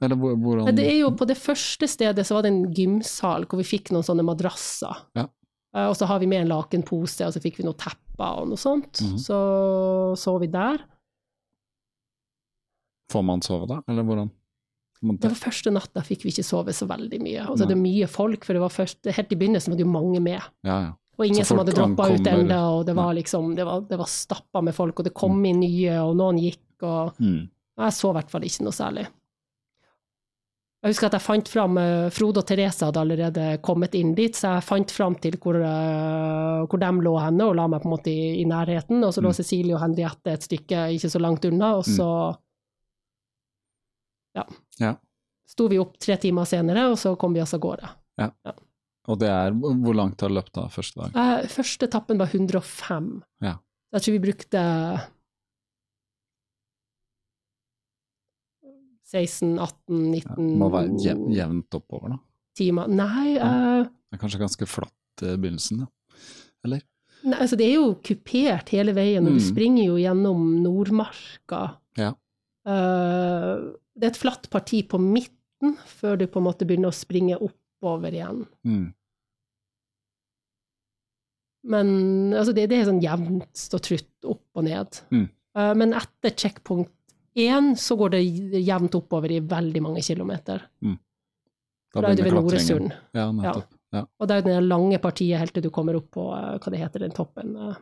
Eller 0.00 0.16
hvordan 0.16 0.74
Det 0.74 0.86
er 0.88 0.98
jo 1.02 1.10
På 1.12 1.26
det 1.28 1.36
første 1.36 1.86
stedet 1.88 2.24
så 2.26 2.34
var 2.38 2.42
det 2.46 2.52
en 2.54 2.62
gymsal 2.72 3.44
hvor 3.46 3.60
vi 3.60 3.66
fikk 3.68 3.90
noen 3.92 4.06
sånne 4.06 4.24
madrasser. 4.24 4.96
Ja. 5.18 5.26
Eh, 5.76 5.86
Og 5.90 5.96
så 5.98 6.06
har 6.08 6.18
vi 6.22 6.26
med 6.26 6.42
en 6.46 6.48
lakenpose, 6.54 7.26
og 7.26 7.34
så 7.36 7.42
fikk 7.42 7.58
vi 7.60 7.64
noen 7.68 7.76
tepper 7.76 8.40
og 8.42 8.48
noe 8.48 8.56
sånt. 8.60 9.00
Mhm. 9.04 9.18
Så 9.20 10.16
så 10.16 10.38
vi 10.40 10.46
der. 10.48 10.80
Får 13.12 13.22
man 13.26 13.42
sove, 13.42 13.66
da? 13.68 13.80
Eller 13.90 14.06
hvordan? 14.06 14.30
Det 15.00 15.30
var 15.30 15.38
første 15.40 15.70
natta 15.72 16.02
fikk 16.04 16.26
vi 16.26 16.30
ikke 16.34 16.44
sove 16.44 16.72
så 16.76 16.86
veldig 16.86 17.20
mye. 17.24 17.44
Altså, 17.48 17.64
er 17.64 17.70
det 17.72 17.78
mye 17.80 18.06
folk, 18.10 18.44
for 18.44 18.52
det 18.56 18.60
var 18.60 18.68
først, 18.74 19.08
helt 19.16 19.32
i 19.32 19.38
begynnelsen 19.40 19.72
var 19.72 19.78
det 19.80 19.86
jo 19.86 19.92
mange 19.92 20.20
med. 20.20 20.42
Ja, 20.66 20.76
ja. 20.84 20.90
Og 21.20 21.26
ingen 21.26 21.44
som 21.44 21.58
hadde 21.60 21.72
droppa 21.76 22.06
ut 22.14 22.26
ennå, 22.28 22.58
og 22.78 22.86
det 22.88 22.94
var 22.96 23.14
liksom, 23.16 23.54
det 23.56 23.64
var, 23.68 23.80
det 23.88 23.98
var 24.00 24.08
stappa 24.08 24.62
med 24.64 24.74
folk, 24.76 25.00
og 25.00 25.04
det 25.08 25.12
kom 25.16 25.40
inn 25.44 25.60
nye, 25.60 25.96
og 26.04 26.14
noen 26.20 26.38
gikk, 26.40 26.60
og 26.82 27.16
Mm. 27.20 27.48
Jeg 27.80 27.92
så 27.96 28.10
i 28.10 28.12
hvert 28.12 28.30
fall 28.30 28.42
ikke 28.44 28.64
noe 28.64 28.72
særlig. 28.76 29.06
Jeg 30.80 30.94
husker 30.94 31.10
at 31.10 31.14
jeg 31.18 31.24
fant 31.26 31.48
fram 31.52 31.76
eh, 31.76 32.06
Frode 32.14 32.40
og 32.40 32.46
Therese 32.48 32.86
hadde 32.86 33.00
allerede 33.02 33.42
kommet 33.60 33.92
inn 33.98 34.14
dit, 34.16 34.32
så 34.36 34.54
jeg 34.56 34.64
fant 34.64 34.92
fram 34.96 35.16
til 35.20 35.36
hvor, 35.36 35.58
eh, 35.60 36.62
hvor 36.64 36.80
de 36.80 36.88
lå 37.04 37.12
henne, 37.20 37.48
og 37.50 37.58
la 37.58 37.66
meg 37.68 37.82
på 37.82 37.90
en 37.90 37.94
måte 37.98 38.12
i, 38.14 38.30
i 38.40 38.46
nærheten. 38.48 39.02
Og 39.04 39.12
så 39.12 39.20
lå 39.20 39.28
Mm. 39.28 39.36
Cecilie 39.36 39.74
og 39.76 39.82
Henriette 39.82 40.32
et 40.32 40.46
stykke 40.48 40.86
ikke 40.96 41.10
så 41.12 41.20
langt 41.20 41.44
unna, 41.44 41.74
og 41.76 41.84
så 41.84 42.08
ja. 44.36 44.46
Ja. 44.80 44.94
sto 45.48 45.68
vi 45.68 45.78
opp 45.82 45.98
tre 46.00 46.16
timer 46.16 46.48
senere, 46.48 46.88
og 46.90 46.96
så 46.98 47.12
kom 47.18 47.34
vi 47.36 47.42
oss 47.44 47.54
av 47.54 47.60
gårde. 47.60 47.92
Og 49.10 49.18
det 49.18 49.28
er 49.32 49.50
Hvor 49.56 49.94
langt 49.96 50.20
har 50.20 50.28
det 50.30 50.36
løpt 50.36 50.52
da, 50.54 50.68
første 50.68 51.00
dag? 51.00 51.16
Eh, 51.16 51.46
første 51.50 51.88
etappen 51.88 52.18
var 52.20 52.32
105. 52.32 53.22
Ja. 53.42 53.56
Jeg 53.92 54.02
tror 54.04 54.12
vi 54.16 54.24
brukte 54.30 54.60
16, 59.10 59.56
18, 59.58 59.98
19 60.12 60.50
ja, 60.50 60.56
må 60.60 60.68
være 60.70 60.92
jev, 61.02 61.24
jevnt 61.34 61.76
oppover, 61.80 62.14
da. 62.14 62.18
timer. 62.56 62.88
Nei, 62.88 63.34
Ja. 63.34 63.48
eh, 63.80 63.88
Det 64.10 64.18
er 64.18 64.22
kanskje 64.22 64.40
ganske 64.42 64.66
flatt 64.68 65.22
i 65.22 65.36
begynnelsen, 65.36 65.80
da. 65.84 65.86
Eller? 66.64 66.82
nei, 67.24 67.38
altså 67.40 67.56
det 67.56 67.66
er 67.68 67.74
jo 67.76 67.94
kupert 68.04 68.68
hele 68.72 68.92
veien, 68.96 69.26
og 69.26 69.32
du 69.34 69.40
Mm. 69.40 69.48
springer 69.50 69.84
jo 69.86 69.96
gjennom 69.96 70.62
Nordmarka. 70.62 71.76
Ja. 71.96 72.12
Uh, 72.66 73.72
det 73.96 74.04
er 74.04 74.10
et 74.12 74.16
flatt 74.20 74.48
parti 74.50 74.82
på 74.86 74.98
midten 75.00 75.76
før 75.86 76.18
du 76.18 76.26
på 76.26 76.38
en 76.40 76.44
måte 76.46 76.66
begynner 76.66 76.88
å 76.92 76.94
springe 76.96 77.36
oppover 77.40 78.12
igjen. 78.12 78.46
Mm. 78.64 78.94
Men 81.70 82.32
altså 82.32 82.54
det, 82.56 82.68
det 82.70 82.78
er 82.80 82.86
sånn 82.88 83.02
jevnt 83.04 83.66
og 83.76 83.82
trutt 83.84 84.28
opp 84.32 84.44
og 84.56 84.64
ned. 84.64 85.00
Mm. 85.12 85.26
Uh, 85.58 85.74
men 85.76 85.92
etter 85.98 86.32
checkpoint 86.38 86.88
én 87.42 87.72
så 87.78 87.96
går 87.98 88.14
det 88.16 88.20
jevnt 88.66 88.94
oppover 88.98 89.32
i 89.34 89.40
veldig 89.40 89.82
mange 89.82 90.02
kilometer. 90.06 90.62
Da 90.80 92.02
er 92.06 92.14
det 92.16 92.24
ved 92.28 92.36
Noresund. 92.36 92.92
Ja, 93.16 93.28
nettopp. 93.34 93.70
Ja. 93.90 94.04
Og 94.22 94.28
det 94.30 94.34
er 94.36 94.42
jo 94.42 94.46
det 94.46 94.68
lange 94.70 94.98
partiet 95.02 95.40
helt 95.42 95.54
til 95.56 95.64
du 95.66 95.70
kommer 95.74 95.96
opp 95.98 96.12
på 96.14 96.28
eh, 96.36 96.52
hva 96.62 96.70
det 96.70 96.78
heter, 96.78 97.02
den 97.02 97.14
toppen. 97.16 97.56
Ja. 97.58 97.72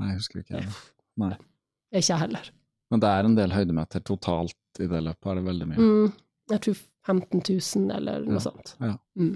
Nei, 0.00 0.08
jeg 0.12 0.20
husker 0.22 0.40
ikke. 0.40 0.62
Nei. 1.20 1.34
Ikke 1.92 2.06
jeg 2.14 2.20
heller. 2.22 2.48
Men 2.92 3.02
det 3.04 3.10
er 3.12 3.28
en 3.28 3.36
del 3.36 3.52
høydemeter 3.52 4.04
totalt 4.08 4.80
i 4.80 4.88
det 4.88 5.02
løpet, 5.04 5.28
er 5.28 5.40
det 5.40 5.44
veldig 5.50 5.68
mye. 5.68 5.88
Mm. 5.90 6.14
Jeg 6.52 6.64
tror 6.64 6.78
15 7.12 7.42
000 7.44 7.96
eller 7.98 8.24
noe 8.24 8.38
Ja. 8.38 8.44
sånt. 8.46 8.74
Ja. 8.80 8.94
Mm. 9.20 9.34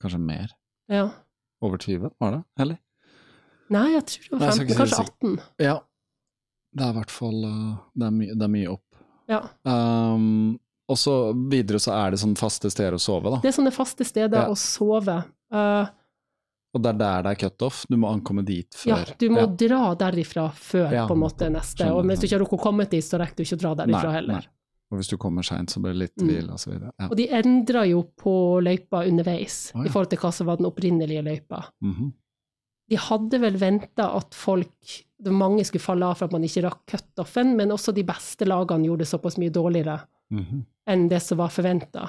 Kanskje 0.00 0.20
mer? 0.24 0.54
Ja. 0.88 1.04
Over 1.60 1.76
20, 1.80 2.10
var 2.20 2.32
det? 2.38 2.42
Eller? 2.64 2.78
Nei, 3.70 3.86
jeg 3.92 4.04
tror 4.08 4.24
det 4.30 4.40
var 4.40 4.56
15, 4.56 4.66
Nei, 4.66 4.76
kanskje 4.80 5.04
18. 5.04 5.36
Ja. 5.60 5.76
Det 6.72 6.84
er 6.86 6.90
i 6.92 6.98
hvert 7.00 7.10
fall 7.10 7.44
uh, 7.44 7.76
det, 7.98 8.06
er 8.06 8.10
mye- 8.14 8.34
det 8.38 8.42
er 8.46 8.52
mye 8.54 8.68
opp. 8.70 8.84
Ja. 9.30 9.40
Um, 9.66 10.58
og 10.90 10.98
så 10.98 11.14
videre 11.50 11.78
så 11.82 11.92
er 11.94 12.10
det 12.14 12.20
sånn 12.22 12.36
faste 12.38 12.70
steder 12.70 12.94
å 12.96 13.00
sove, 13.02 13.30
da. 13.30 13.40
Det 13.42 13.50
er 13.52 13.56
sånne 13.62 13.72
faste 13.74 14.04
steder 14.06 14.44
Ja. 14.44 14.48
å 14.50 14.56
sove. 14.58 15.24
Uh, 15.54 15.86
Og 16.74 16.82
det 16.82 16.92
er 16.92 16.98
der 16.98 17.22
det 17.26 17.30
er 17.32 17.38
cutoff. 17.48 17.84
Du 17.90 17.96
må 17.98 18.10
ankomme 18.14 18.44
dit 18.46 18.70
før. 18.74 18.88
ja, 19.08 19.14
du 19.18 19.28
må 19.34 19.46
dra 19.58 19.94
derifra 19.98 20.48
før 20.54 20.92
Ja, 20.94 21.06
på 21.10 21.14
en 21.16 21.22
måte 21.24 21.50
neste. 21.50 21.82
skjønner, 21.82 21.96
Og 21.98 22.04
hvis 22.06 22.20
du 22.20 22.26
ikke 22.26 22.36
har 22.38 22.44
rukket 22.44 22.58
å 22.60 22.62
komme 22.62 22.88
dit, 22.88 23.02
så 23.04 23.18
rekker 23.18 23.36
du 23.36 23.42
ikke 23.42 23.56
å 23.58 23.62
dra 23.64 23.74
derifra 23.84 24.02
Nei, 24.10 24.12
heller. 24.20 24.34
nei. 24.34 24.46
Og 24.92 24.98
hvis 24.98 25.08
du 25.10 25.16
kommer 25.18 25.42
seint, 25.42 25.70
så 25.70 25.80
blir 25.82 25.92
det 25.94 25.98
litt 25.98 26.16
Mm. 26.18 26.28
hvil 26.28 26.50
og 26.50 26.58
så. 26.58 26.72
Ja. 26.98 27.08
Og 27.08 27.16
de 27.16 27.26
endra 27.28 27.84
jo 27.88 28.02
på 28.18 28.60
løypa 28.62 29.04
underveis, 29.06 29.72
oh, 29.74 29.82
ja. 29.82 29.86
i 29.86 29.88
forhold 29.90 30.10
til 30.10 30.18
hva 30.18 30.32
som 30.32 30.46
var 30.46 30.56
den 30.56 30.66
opprinnelige 30.66 31.22
løypa. 31.22 31.64
Mhm. 31.82 32.12
De 32.88 32.96
hadde 32.96 33.40
vel 33.40 33.56
venta 33.56 34.16
at 34.16 34.34
folk 34.34 34.70
det 34.80 35.04
Mange 35.24 35.64
skulle 35.64 35.82
falle 35.82 36.06
av 36.06 36.14
for 36.16 36.24
at 36.26 36.32
man 36.32 36.42
ikke 36.42 36.62
rakk 36.64 36.86
cutoffen, 36.86 37.54
men 37.56 37.68
også 37.70 37.92
de 37.94 38.02
beste 38.04 38.46
lagene 38.46 38.86
gjorde 38.86 38.98
det 39.04 39.08
såpass 39.10 39.36
mye 39.38 39.50
dårligere 39.52 40.00
Mhm. 40.30 40.64
enn 40.86 41.08
det 41.08 41.20
som 41.22 41.38
var 41.38 41.48
forventa. 41.48 42.08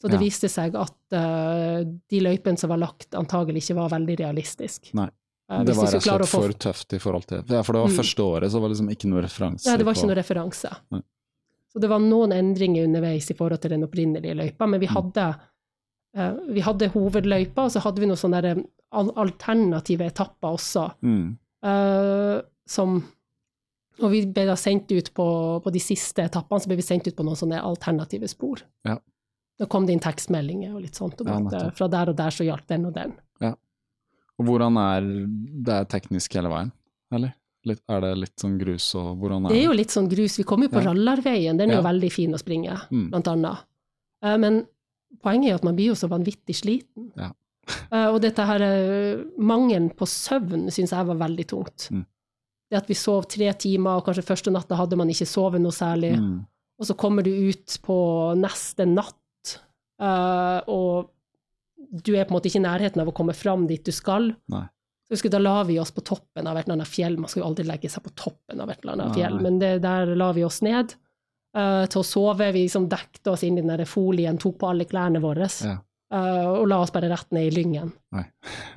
Så 0.00 0.08
det 0.08 0.14
Ja. 0.14 0.18
viste 0.18 0.48
seg 0.48 0.74
at 0.74 0.94
uh, 1.12 1.84
de 2.08 2.20
løypene 2.20 2.58
som 2.58 2.70
var 2.70 2.78
lagt, 2.78 3.10
antagelig 3.14 3.62
ikke 3.62 3.74
var 3.76 3.88
veldig 3.90 4.16
realistiske. 4.18 4.94
Nei. 4.94 5.08
Eh, 5.50 5.64
Det 5.64 5.74
var 5.76 5.84
rett 5.86 5.94
og 5.94 6.02
slett 6.02 6.20
få- 6.28 6.42
for 6.42 6.52
tøft 6.52 6.92
i 6.94 6.98
forhold 6.98 7.26
til 7.26 7.42
Ja, 7.48 7.62
for 7.62 7.72
det 7.72 7.80
var 7.82 7.88
Mm. 7.88 7.96
første 7.96 8.22
året, 8.22 8.50
så 8.50 8.60
var 8.60 8.68
det 8.68 8.76
liksom 8.76 8.90
ikke 8.90 9.08
noe 9.08 9.22
referanse 9.22 9.66
Nei, 9.66 9.76
det 9.76 9.84
var 9.86 9.94
ikke 9.94 10.02
på 10.02 10.06
noen 10.08 10.16
referanse. 10.16 10.76
Nei. 10.92 11.02
Så 11.72 11.80
det 11.80 11.88
var 11.90 11.98
noen 12.00 12.32
endringer 12.32 12.84
underveis 12.84 13.30
i 13.30 13.34
forhold 13.34 13.60
til 13.60 13.70
den 13.70 13.82
opprinnelige 13.86 14.34
løypa, 14.36 14.66
men 14.68 14.80
vi 14.80 14.86
Mm. 14.86 14.94
hadde, 14.94 15.40
eh, 16.14 16.32
vi 16.52 16.60
hadde 16.60 16.88
hovedløypa, 16.92 17.58
og 17.64 17.70
så 17.70 17.80
hadde 17.80 17.98
vi 18.00 18.06
noen 18.06 18.16
sånne 18.16 18.64
alternative 19.16 20.06
etapper 20.10 20.48
også, 20.56 20.94
mm. 21.02 21.36
Eh, 21.64 22.40
som 22.68 22.98
Og 24.00 24.12
vi 24.12 24.20
ble 24.30 24.44
da 24.46 24.54
sendt 24.54 24.92
ut 24.94 25.08
på, 25.12 25.24
på 25.64 25.70
de 25.74 25.80
siste 25.82 26.22
etappene, 26.22 26.60
så 26.62 26.68
ble 26.70 26.76
vi 26.78 26.82
sendt 26.86 27.08
ut 27.08 27.16
på 27.18 27.24
noen 27.26 27.34
sånne 27.34 27.58
alternative 27.66 28.28
spor. 28.30 28.60
Ja. 28.86 28.94
Da 29.58 29.66
kom 29.66 29.86
det 29.88 29.96
inn 29.96 30.02
tekstmeldinger 30.04 30.76
og 30.76 30.84
litt 30.84 30.94
sånt, 30.94 31.18
og 31.20 31.26
Ja, 31.26 31.38
at 31.40 31.52
eh, 31.58 31.70
fra 31.74 31.88
der 31.90 32.12
og 32.12 32.14
der 32.20 32.30
så 32.30 32.46
gjaldt 32.46 32.68
den 32.70 32.84
og 32.86 32.92
den. 32.94 33.16
Ja. 33.42 33.56
Og 34.38 34.46
hvordan 34.46 34.76
er 34.78 35.00
Det 35.66 35.74
er 35.80 35.84
teknisk 35.90 36.32
hele 36.38 36.48
veien, 36.52 36.70
eller? 37.10 37.34
Litt, 37.66 37.82
er 37.90 38.00
det 38.00 38.12
litt 38.20 38.38
sånn 38.38 38.54
grus 38.60 38.86
og 38.94 39.18
hvordan 39.18 39.46
er 39.46 39.48
Det 39.50 39.58
er 39.58 39.66
jo 39.66 39.72
litt 39.74 39.90
sånn 39.90 40.06
grus. 40.08 40.38
Vi 40.38 40.44
kom 40.46 40.62
jo 40.62 40.68
på 40.70 40.78
Ja. 40.78 40.92
Rallarveien, 40.92 41.58
den 41.58 41.70
er 41.74 41.80
jo 41.80 41.82
veldig 41.82 42.12
fin 42.12 42.32
å 42.32 42.38
springe, 42.38 42.78
Mm. 42.92 43.10
blant 43.10 43.26
annet. 43.26 43.64
Uh, 44.22 44.36
Men 44.38 44.66
poenget 45.24 45.50
er 45.50 45.54
at 45.56 45.64
man 45.64 45.74
blir 45.74 45.86
jo 45.90 45.94
så 45.98 46.06
vanvittig 46.08 46.54
sliten. 46.54 47.10
Ja. 47.16 47.32
Eh, 47.92 48.08
Og 48.08 48.20
dette 48.24 48.44
her 48.44 48.64
eh, 48.64 49.24
mangelen 49.40 49.90
på 49.96 50.08
søvn 50.08 50.68
syns 50.72 50.94
jeg 50.94 51.08
var 51.08 51.20
veldig 51.20 51.46
tungt. 51.50 51.88
Mm. 51.92 52.04
Det 52.68 52.80
at 52.82 52.88
vi 52.90 52.96
sov 52.98 53.28
tre 53.30 53.48
timer, 53.56 53.98
og 53.98 54.08
kanskje 54.08 54.26
første 54.28 54.52
natta 54.52 54.76
hadde 54.76 54.96
man 55.00 55.08
ikke 55.12 55.28
sovet 55.28 55.62
noe 55.62 55.72
særlig, 55.72 56.14
mm. 56.20 56.34
og 56.80 56.88
så 56.88 56.96
kommer 57.00 57.24
du 57.24 57.30
ut 57.32 57.78
på 57.84 57.96
neste 58.36 58.84
natt, 58.84 59.54
uh, 60.04 60.60
og 60.68 61.08
du 61.88 62.12
er 62.12 62.26
på 62.28 62.34
en 62.34 62.36
måte 62.36 62.50
ikke 62.50 62.60
i 62.60 62.66
nærheten 62.66 63.00
av 63.00 63.08
å 63.08 63.16
komme 63.16 63.32
fram 63.32 63.64
dit 63.70 63.80
du 63.80 63.94
skal. 63.94 64.34
Nei. 64.52 64.66
Så 65.08 65.16
husker, 65.16 65.32
da 65.32 65.40
la 65.40 65.62
vi 65.64 65.78
oss 65.80 65.94
på 65.96 66.04
toppen 66.04 66.44
av 66.44 66.58
et 66.60 66.66
eller 66.66 66.76
annet 66.76 66.92
fjell. 66.92 67.16
Man 67.16 67.32
skal 67.32 67.40
jo 67.40 67.48
aldri 67.48 67.64
legge 67.64 67.88
seg 67.88 68.04
på 68.04 68.12
toppen 68.12 68.60
av 68.60 68.68
et 68.68 68.82
eller 68.82 68.98
annet 68.98 69.14
Nei. 69.14 69.16
fjell, 69.16 69.38
men 69.46 69.56
det, 69.62 69.70
der 69.80 70.12
la 70.20 70.28
vi 70.36 70.44
oss 70.44 70.60
ned 70.66 70.92
til 71.56 72.02
å 72.02 72.04
sove. 72.04 72.50
Vi 72.52 72.66
liksom 72.66 72.90
dekte 72.92 73.32
oss 73.32 73.46
inn 73.48 73.56
i 73.56 73.62
den 73.64 73.72
der 73.72 73.88
folien, 73.88 74.36
tok 74.36 74.58
på 74.60 74.68
alle 74.68 74.84
klærne 74.84 75.24
våre 75.24 75.48
Ja. 75.48 75.78
Eh, 76.12 76.46
og 76.48 76.66
la 76.70 76.80
oss 76.84 76.92
bare 76.94 77.10
rett 77.10 77.30
ned 77.32 77.48
i 77.50 77.54
lyngen. 77.56 77.92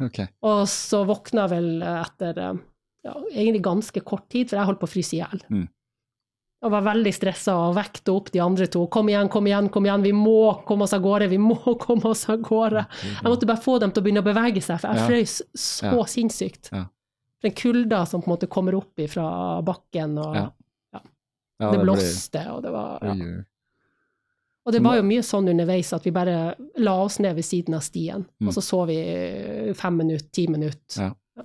Okay. 0.01 0.27
Og 0.41 0.63
så 0.67 1.03
våkna 1.05 1.43
vel 1.51 1.81
etter 1.83 2.37
eh, 2.41 2.55
ja, 3.05 3.13
egentlig 3.33 3.61
ganske 3.65 4.01
kort 4.01 4.27
tid, 4.33 4.49
for 4.49 4.57
jeg 4.57 4.65
holdt 4.69 4.79
på 4.81 4.87
å 4.89 4.91
fryse 4.95 5.13
i 5.15 5.19
hjel. 5.21 5.43
Mm. 5.53 5.67
Og 6.61 6.69
var 6.75 6.83
veldig 6.85 7.11
stressa 7.13 7.55
og 7.57 7.75
vekte 7.77 8.13
opp 8.13 8.27
de 8.33 8.41
andre 8.41 8.67
to. 8.69 8.83
Kom 8.93 9.09
igjen, 9.09 9.29
kom 9.33 9.47
igjen, 9.49 9.69
kom 9.73 9.85
igjen, 9.87 10.03
vi 10.05 10.11
må 10.13 10.63
komme 10.67 10.85
oss 10.85 10.93
av 10.93 11.01
gårde, 11.01 11.27
vi 11.31 11.39
må 11.41 11.55
komme 11.85 12.05
oss 12.11 12.27
av 12.29 12.41
gårde. 12.45 12.83
Jeg 13.03 13.25
måtte 13.29 13.49
bare 13.49 13.61
få 13.63 13.77
dem 13.81 13.93
til 13.93 14.01
å 14.01 14.05
begynne 14.05 14.21
å 14.25 14.27
bevege 14.29 14.61
seg, 14.61 14.81
for 14.81 14.89
jeg 14.89 15.01
Ja. 15.01 15.07
frøs 15.09 15.37
så 15.57 15.93
Ja. 15.95 16.03
sinnssykt. 16.15 16.69
Ja. 16.73 16.83
Den 17.41 17.55
kulda 17.57 18.03
som 18.05 18.21
på 18.21 18.29
en 18.29 18.35
måte 18.35 18.49
kommer 18.49 18.77
opp 18.77 19.01
fra 19.09 19.61
bakken, 19.65 20.17
og 20.21 20.35
Ja. 20.35 20.49
Ja, 21.61 21.69
det 21.71 21.81
blåste, 21.83 22.41
og 22.49 22.63
det 22.65 22.71
var. 22.73 23.01
Og 24.65 24.73
det 24.73 24.81
var 24.83 24.95
jo 24.99 25.01
mye 25.03 25.23
sånn 25.25 25.47
underveis 25.49 25.91
at 25.93 26.03
vi 26.05 26.11
bare 26.13 26.55
la 26.77 26.93
oss 27.03 27.19
ned 27.19 27.33
ved 27.35 27.43
siden 27.47 27.73
av 27.73 27.81
stien, 27.81 28.25
Mm. 28.41 28.47
og 28.47 28.53
så 28.53 28.61
så 28.61 28.85
vi 28.87 29.73
fem 29.73 29.97
minutter, 29.97 30.29
ti 30.31 30.47
minutter. 30.47 31.01
Ja. 31.01 31.43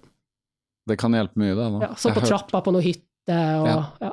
Det 0.87 0.99
kan 0.99 1.13
hjelpe 1.13 1.35
mye, 1.37 1.55
det. 1.57 1.81
Da. 1.81 1.81
Ja, 1.89 1.95
så 1.95 2.11
på 2.13 2.21
hørt- 2.21 2.29
trappa 2.29 2.61
på 2.63 2.73
noe 2.73 2.83
hytte, 2.83 3.03
og 3.61 3.67
Ja. 3.67 3.87
ja. 4.01 4.13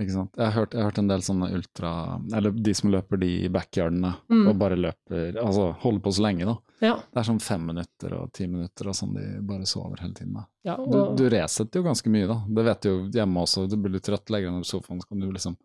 Ikke 0.00 0.10
sant? 0.10 0.30
Jeg 0.36 0.44
har, 0.46 0.52
hørt, 0.52 0.72
jeg 0.72 0.80
har 0.82 0.90
hørt 0.90 0.98
en 0.98 1.06
del 1.06 1.20
sånne 1.22 1.52
ultra 1.54 2.20
Eller 2.34 2.50
de 2.50 2.72
som 2.74 2.90
løper 2.90 3.16
de 3.20 3.44
i 3.44 3.48
backyardene 3.48 4.16
Mm. 4.28 4.48
og 4.48 4.58
bare 4.58 4.74
løper 4.76 5.36
Altså 5.38 5.72
holder 5.78 6.00
på 6.00 6.10
så 6.12 6.22
lenge, 6.22 6.44
da. 6.46 6.56
ja, 6.82 6.96
Det 6.96 7.16
er 7.16 7.22
sånn 7.22 7.40
fem 7.40 7.64
minutter 7.64 8.12
og 8.20 8.32
ti 8.32 8.46
minutter 8.48 8.88
og 8.88 8.94
sånn 8.94 9.14
de 9.14 9.40
bare 9.42 9.62
sover 9.64 10.00
hele 10.00 10.12
tiden. 10.14 10.44
ja 10.64 10.74
Du, 10.76 10.82
og, 10.98 11.16
du 11.16 11.28
resetter 11.30 11.76
jo 11.78 11.84
ganske 11.84 12.08
mye, 12.10 12.26
da. 12.26 12.42
Det 12.48 12.64
vet 12.64 12.80
du 12.80 12.88
jo 12.88 13.08
hjemme 13.10 13.36
også. 13.38 13.68
Du 13.70 13.76
blir 13.76 13.92
litt 13.92 14.02
trøtt, 14.02 14.26
legger 14.30 14.48
deg 14.50 14.54
under 14.54 14.64
sofaen, 14.64 14.98
så 15.00 15.06
kan 15.08 15.20
du 15.20 15.30
liksom 15.30 15.56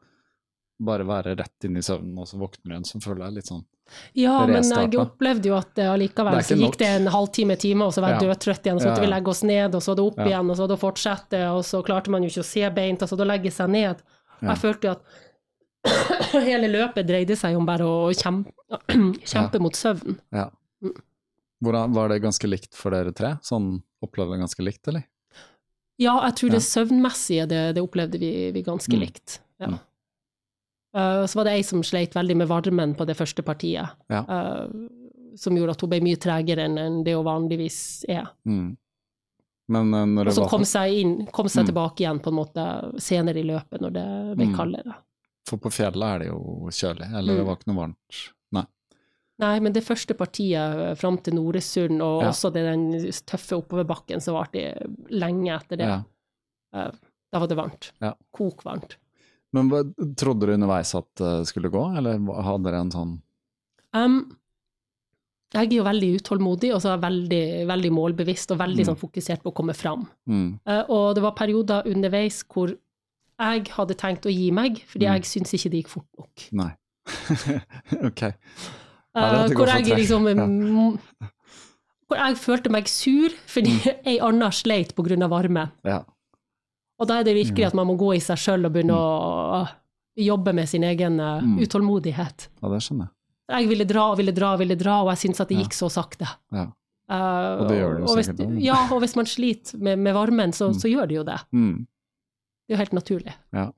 bare 0.80 1.03
være 1.06 1.35
rett 1.38 1.65
inn 1.68 1.76
i 1.77 1.81
søvnen, 1.84 2.18
og 2.19 2.27
så 2.27 2.38
våkner 2.39 2.64
du 2.64 2.72
igjen, 2.76 2.85
så 2.88 3.01
føler 3.03 3.26
jeg 3.26 3.34
litt 3.39 3.45
sånn 3.51 3.65
ja, 4.14 4.45
men 4.45 4.61
jeg 4.64 4.93
opplevde 5.01 5.49
jo 5.49 5.56
at 5.57 5.72
det 5.73 5.88
allikevel 5.89 6.38
så 6.45 6.53
gikk 6.56 6.61
nok. 6.61 6.77
det 6.77 6.88
en 6.93 7.07
halvtime, 7.10 7.56
time, 7.57 7.81
og 7.88 7.91
så 7.95 8.01
var 8.03 8.11
jeg 8.14 8.22
Ja. 8.22 8.27
dødtrøtt 8.30 8.68
igjen, 8.68 8.77
så 8.80 8.85
Ja, 8.85 8.91
måtte 8.91 9.01
vi 9.01 9.07
legge 9.10 9.27
oss 9.34 9.41
ned, 9.43 9.76
og 9.76 9.81
så 9.81 9.95
det 9.95 10.03
opp 10.06 10.18
Ja. 10.19 10.26
igjen, 10.30 10.49
og 10.51 10.57
så 10.57 10.68
det 10.69 10.77
fortsette, 10.80 11.39
og 11.49 11.64
så 11.65 11.81
klarte 11.84 12.10
man 12.14 12.22
jo 12.22 12.30
ikke 12.30 12.43
å 12.45 12.45
se 12.45 12.69
beint, 12.69 12.99
altså 13.01 13.18
da 13.18 13.23
legge 13.26 13.49
seg 13.51 13.68
ned. 13.69 13.95
Og 13.97 14.43
Ja. 14.43 14.53
jeg 14.53 14.57
følte 14.61 14.84
jo 14.84 14.91
at 14.91 15.01
hele 16.45 16.68
løpet 16.69 17.07
dreide 17.07 17.35
seg 17.35 17.56
om 17.57 17.65
bare 17.65 17.81
å 17.88 18.14
kjempe, 18.14 18.51
kjempe 19.26 19.60
mot 19.60 19.73
søvn. 19.73 20.19
Ja. 20.31 20.49
Mm. 20.84 20.93
Hvordan, 21.64 21.93
var 21.93 22.10
det 22.10 22.22
ganske 22.22 22.47
likt 22.47 22.76
for 22.76 22.91
dere 22.91 23.11
tre? 23.11 23.38
Sånn 23.41 23.81
opplevde 24.06 24.38
det 24.38 24.43
ganske 24.45 24.64
likt, 24.64 24.88
eller? 24.88 25.03
Ja, 25.99 26.14
jeg 26.27 26.35
tror 26.35 26.49
det 26.53 26.61
Ja. 26.61 26.68
søvnmessige, 26.84 27.47
det, 27.47 27.76
det 27.76 27.81
opplevde 27.84 28.19
vi, 28.19 28.51
vi 28.51 28.61
ganske 28.64 28.93
Mm. 28.93 28.99
likt. 29.01 29.39
Ja. 29.60 29.80
Eh, 30.95 31.26
så 31.26 31.36
var 31.36 31.45
det 31.45 31.53
ei 31.53 31.61
som 31.61 31.84
sleit 31.86 32.16
veldig 32.18 32.36
med 32.38 32.48
varmen 32.49 32.95
på 32.98 33.06
det 33.06 33.16
første 33.18 33.44
partiet, 33.45 33.90
Ja. 34.10 34.24
uh, 34.26 34.68
som 35.38 35.53
gjorde 35.56 35.72
at 35.76 35.82
hun 35.82 35.90
ble 35.91 35.99
mye 36.02 36.18
tregere 36.18 36.66
enn 36.66 37.03
det 37.06 37.14
hun 37.14 37.26
vanligvis 37.26 38.06
er. 38.10 38.28
Mm. 38.48 38.76
Men 39.70 39.91
når 40.16 40.28
Og 40.28 40.34
så 40.34 40.48
kom 40.49 40.64
seg 40.66 40.95
inn, 41.03 41.28
kom 41.28 41.45
seg 41.45 41.64
Mm. 41.64 41.68
tilbake 41.70 41.98
igjen 42.02 42.20
på 42.20 42.28
en 42.32 42.40
måte 42.40 42.99
senere 42.99 43.38
i 43.38 43.44
løpet, 43.45 43.80
når 43.82 43.94
det 43.94 44.38
ble 44.38 44.45
Mm. 44.48 44.56
kaldere. 44.56 44.95
For 45.45 45.57
på 45.57 45.70
fjellet 45.70 46.03
er 46.16 46.20
det 46.20 46.28
jo 46.30 46.68
kjølig, 46.72 47.14
eller 47.14 47.36
det 47.36 47.44
Mm. 47.44 47.45
var 47.45 47.56
ikke 47.56 47.68
noe 47.68 47.76
varmt? 47.88 48.34
Nei. 48.52 48.66
Nei, 49.40 49.60
men 49.60 49.72
det 49.74 49.84
første 49.86 50.18
partiet 50.18 50.98
fram 50.98 51.18
til 51.20 51.34
Noresund, 51.36 52.02
og 52.02 52.24
Ja. 52.24 52.30
også 52.30 52.52
det 52.52 52.66
den 52.66 52.91
tøffe 53.28 53.61
oppoverbakken, 53.61 54.18
så 54.18 54.34
varte 54.34 54.53
det 54.53 55.11
lenge 55.11 55.49
etter 55.56 55.78
det. 55.78 55.86
Ja. 56.74 56.91
Da 57.32 57.38
var 57.40 57.45
det 57.48 57.57
varmt. 57.57 57.91
Ja. 58.02 58.14
Kokvarmt. 58.36 58.95
Men 59.53 59.69
trodde 60.15 60.45
du 60.45 60.53
underveis 60.53 60.93
at 60.95 61.07
det 61.17 61.47
skulle 61.49 61.71
gå, 61.73 61.81
eller 61.97 62.19
hadde 62.43 62.63
dere 62.67 62.81
en 62.85 62.91
sånn 62.93 63.15
Um, 63.97 64.19
jeg 65.51 65.65
er 65.71 65.77
jo 65.80 65.84
veldig 65.84 66.09
utålmodig, 66.19 66.69
og 66.76 66.81
så 66.84 66.91
er 66.91 66.97
jeg 66.99 67.01
veldig, 67.07 67.39
veldig 67.71 67.89
målbevisst 67.91 68.51
og 68.53 68.59
veldig 68.59 68.84
Mm. 68.84 68.89
sånn, 68.91 68.99
fokusert 69.01 69.41
på 69.41 69.49
å 69.49 69.55
komme 69.57 69.73
fram. 69.73 70.03
mm. 70.30 70.59
Uh, 70.67 70.84
og 70.89 71.15
det 71.15 71.23
var 71.23 71.31
perioder 71.34 71.88
underveis 71.89 72.43
hvor 72.43 72.69
jeg 73.39 73.65
hadde 73.73 73.95
tenkt 73.97 74.27
å 74.30 74.31
gi 74.31 74.51
meg, 74.51 74.77
fordi 74.85 75.07
Mm. 75.07 75.13
jeg 75.15 75.23
syntes 75.26 75.53
ikke 75.57 75.71
det 75.71 75.81
gikk 75.84 75.89
fort 75.89 76.05
nok. 76.19 76.45
Nei. 76.51 76.71
ok. 78.09 78.21
Ja, 79.15 79.45
uh, 79.45 79.47
hvor 79.55 79.65
jeg 79.73 79.85
liksom 79.97 80.27
Ja. 80.27 80.45
mm, 80.45 80.99
Hvor 82.09 82.17
jeg 82.17 82.35
følte 82.38 82.69
meg 82.69 82.88
sur 82.88 83.30
fordi 83.47 83.73
ei 84.05 84.19
anna 84.19 84.49
sleit 84.51 84.93
av 84.97 85.30
varmen. 85.31 85.71
Ja. 85.84 86.03
Og 86.99 87.07
da 87.07 87.19
er 87.19 87.23
det 87.23 87.35
virkelig 87.35 87.65
at 87.67 87.73
man 87.73 87.88
må 87.88 87.95
gå 87.97 88.15
i 88.15 88.19
seg 88.19 88.38
sjøl 88.38 88.65
og 88.67 88.73
begynne 88.73 88.95
å 88.97 89.67
jobbe 90.19 90.53
med 90.53 90.67
sin 90.69 90.84
egen 90.84 91.19
eh, 91.19 91.39
Mm. 91.41 91.59
utålmodighet. 91.63 92.49
ja, 92.61 92.69
det 92.69 92.81
skjønner 92.84 93.07
jeg. 93.07 93.13
Jeg 93.49 93.67
ville 93.69 93.85
dra 93.85 94.11
og 94.11 94.17
ville 94.17 94.31
dra 94.35 94.53
og 94.53 94.59
ville 94.59 94.76
dra, 94.76 95.01
og 95.03 95.07
jeg 95.09 95.17
syntes 95.23 95.39
at 95.41 95.47
det 95.49 95.57
gikk 95.57 95.73
så 95.73 95.88
sakte. 95.89 96.27
Ja. 96.53 96.67
Uh, 97.09 97.63
Og 97.63 97.67
det 97.69 97.77
gjør 97.80 97.93
det 97.95 98.01
jo 98.05 98.15
sikkert. 98.21 98.38
hvis. 98.51 98.63
Ja, 98.63 98.76
og 98.93 98.99
hvis 99.01 99.15
man 99.15 99.26
sliter 99.26 99.80
med, 99.80 99.97
med 99.97 100.13
varmen, 100.13 100.51
så, 100.53 100.67
Mm. 100.69 100.73
så 100.77 100.91
gjør 100.91 101.07
det 101.07 101.15
jo 101.15 101.23
det. 101.23 101.39
Mm. 101.53 101.88
Det 102.67 102.69
er 102.69 102.76
jo 102.76 102.77
helt 102.77 102.91
naturlig. 102.93 103.34
Ja. 103.51 103.71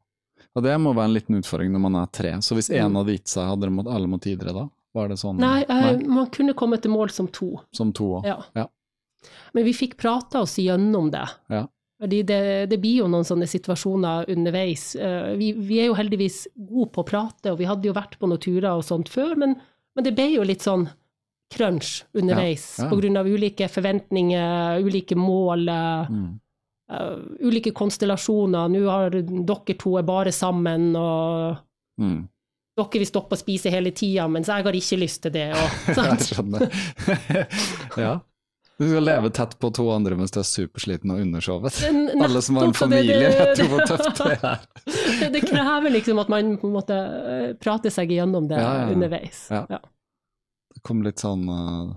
Og 0.56 0.64
det 0.64 0.74
må 0.82 0.94
være 0.94 1.06
en 1.06 1.14
liten 1.14 1.36
utfordring 1.40 1.72
når 1.72 1.80
man 1.80 1.96
er 1.96 2.08
tre. 2.12 2.32
Så 2.42 2.56
hvis 2.56 2.70
én 2.70 2.90
Mm. 2.92 2.96
hadde 2.98 3.12
gitt 3.16 3.28
seg, 3.28 3.48
hadde 3.48 3.70
mått, 3.72 3.88
alle 3.88 4.08
måttet 4.08 4.34
idre 4.38 4.52
da? 4.54 4.68
Var 4.94 5.08
det 5.08 5.18
sånn? 5.18 5.38
Nei, 5.38 5.62
eh, 5.70 5.98
man 6.06 6.26
kunne 6.28 6.54
komme 6.54 6.82
til 6.82 6.92
mål 6.92 7.10
som 7.12 7.28
to. 7.30 7.62
Som 7.72 7.94
to 7.94 8.04
òg? 8.20 8.26
Ja. 8.26 8.42
Ja. 8.54 8.66
Men 9.54 9.64
vi 9.64 9.72
fikk 9.72 9.96
prata 9.98 10.42
oss 10.42 10.58
igjennom 10.58 11.10
det. 11.12 11.30
Ja. 11.50 11.68
Fordi 12.02 12.24
det, 12.26 12.40
det 12.72 12.80
blir 12.82 13.04
jo 13.04 13.08
noen 13.12 13.26
sånne 13.28 13.46
situasjoner 13.46 14.26
underveis. 14.34 14.96
Eh, 14.98 15.36
Vi, 15.38 15.52
vi 15.54 15.78
er 15.84 15.92
jo 15.92 15.98
heldigvis 16.00 16.48
gode 16.58 16.90
på 16.96 17.04
å 17.04 17.08
prate, 17.12 17.52
og 17.54 17.60
vi 17.60 17.68
hadde 17.70 17.86
jo 17.86 17.94
vært 17.94 18.16
på 18.18 18.26
noen 18.30 18.42
turer 18.42 18.72
og 18.74 18.82
sånt 18.88 19.12
før, 19.14 19.36
men, 19.38 19.54
men 19.96 20.04
det 20.08 20.16
ble 20.18 20.26
jo 20.34 20.44
litt 20.48 20.66
sånn 20.66 20.88
crunch 21.54 22.04
underveis 22.16 22.64
Ja, 22.80 22.88
ja. 22.90 23.20
av 23.20 23.28
ulike 23.28 23.68
forventninger, 23.70 24.82
ulike 24.88 25.16
mål, 25.20 25.68
eh, 25.70 26.10
Mm. 26.10 26.40
uh, 26.92 27.18
ulike 27.46 27.72
konstellasjoner. 27.72 28.68
Nå 28.72 28.82
har 28.90 29.10
dere 29.12 29.78
to 29.78 29.98
er 29.98 30.04
bare 30.04 30.32
sammen, 30.32 30.96
og 30.96 31.58
Mm. 32.00 32.28
dere 32.78 32.90
vil 32.98 33.06
stoppe 33.06 33.36
å 33.36 33.40
spise 33.44 33.70
hele 33.70 33.92
tida, 33.92 34.28
mens 34.28 34.48
jeg 34.48 34.64
har 34.64 34.74
ikke 34.74 34.98
lyst 35.00 35.22
til 35.22 35.32
det. 35.32 35.52
Og, 35.54 35.70
Jeg 36.18 36.20
skjønner. 36.32 36.68
ja. 37.98 38.20
Du 38.80 38.88
skal 38.90 39.04
leve 39.06 39.30
tett 39.30 39.52
på 39.62 39.70
to 39.74 39.84
andre 39.94 40.16
mens 40.18 40.32
du 40.34 40.40
er 40.42 40.48
supersliten 40.48 41.12
og 41.14 41.20
undersovet. 41.22 41.76
Nettopp, 41.94 42.24
Alle 42.26 42.42
som 42.42 42.56
har 42.58 42.64
en 42.70 42.74
familie, 42.74 43.18
det- 43.20 43.40
vet 43.40 43.60
jo 43.62 43.66
hvor 43.70 43.84
tøft 43.86 44.22
det 44.24 44.38
er. 44.44 44.64
det, 45.20 45.30
det 45.36 45.42
krever 45.46 45.92
liksom 45.94 46.20
at 46.24 46.30
man 46.34 46.56
på 46.58 46.68
en 46.70 46.74
måte 46.80 46.98
eh, 46.98 47.54
prater 47.62 47.94
seg 47.94 48.10
igjennom 48.16 48.48
det 48.50 48.58
Ja, 48.58 48.72
ja, 48.74 48.88
ja. 48.88 48.96
underveis. 48.96 49.44
Det 49.52 50.82
kom 50.88 51.04
litt 51.06 51.22
sånn 51.22 51.46
eh, 51.52 51.92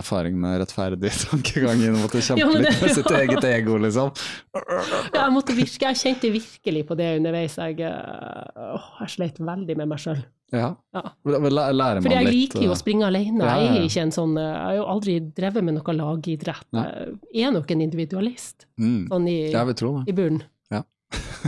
erfaring 0.00 0.36
med 0.40 0.58
rettferdig 0.62 1.12
tankegang 1.30 1.82
mot 1.96 2.12
å 2.12 2.22
kjempe 2.24 2.42
Ja, 2.42 2.50
litt 2.64 2.82
med 2.82 2.96
sitt 2.96 3.14
eget 3.14 3.46
ego, 3.46 3.78
liksom. 3.80 4.12
Ja, 4.56 4.80
jeg, 5.14 5.30
måtte 5.34 5.56
virke, 5.56 5.90
jeg 5.90 6.00
kjente 6.00 6.32
virkelig 6.34 6.84
på 6.88 6.98
det 6.98 7.08
underveis. 7.20 7.56
Jeg, 7.60 7.80
eh, 7.86 8.76
åh, 8.76 8.92
jeg 9.04 9.14
sleit 9.16 9.40
veldig 9.40 9.76
med 9.80 9.90
meg 9.92 10.02
sjøl. 10.02 10.20
Ja. 10.50 10.72
Ja. 10.96 11.02
Lærer 11.22 12.00
man 12.00 12.02
Fordi 12.02 12.16
jeg 12.16 12.26
litt 12.26 12.36
liker 12.36 12.64
jo 12.64 12.72
eh, 12.72 12.74
å 12.74 12.78
springe 12.78 13.06
alene. 13.06 13.44
Ja, 13.44 13.54
ja, 13.54 13.66
Jeg 13.68 13.76
er 13.78 13.86
ikke 13.86 14.04
en 14.08 14.14
sånn 14.14 14.32
eh, 14.40 14.48
Jeg 14.48 14.64
har 14.64 14.78
jo 14.80 14.86
aldri 14.96 15.16
drevet 15.36 15.66
med 15.66 15.78
noe 15.78 15.96
lagidrett. 16.00 16.66
Jeg 16.74 17.46
er 17.46 17.54
nok 17.54 17.70
en 17.70 17.84
individualist, 17.86 18.66
mm. 18.80 19.02
sånn 19.12 19.28
i, 19.30 19.38
i 19.54 20.16
bunnen. 20.16 20.42
Ja. 20.70 20.84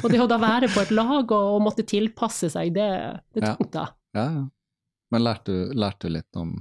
og 0.03 0.09
det 0.11 0.19
å 0.23 0.27
da 0.31 0.39
være 0.43 0.71
på 0.73 0.83
et 0.83 0.91
lag 0.95 1.23
og, 1.23 1.39
og 1.57 1.61
måtte 1.63 1.85
tilpasse 1.87 2.51
seg, 2.55 2.73
det, 2.75 2.91
det 3.35 3.43
er 3.43 3.57
tungt, 3.57 3.73
da. 3.75 3.91
Ja, 4.17 4.27
ja. 4.41 4.45
Men 5.13 5.27
lærte 5.27 5.53
du, 5.53 5.75
lærte 5.77 6.09
du 6.09 6.15
litt 6.15 6.41
om 6.41 6.55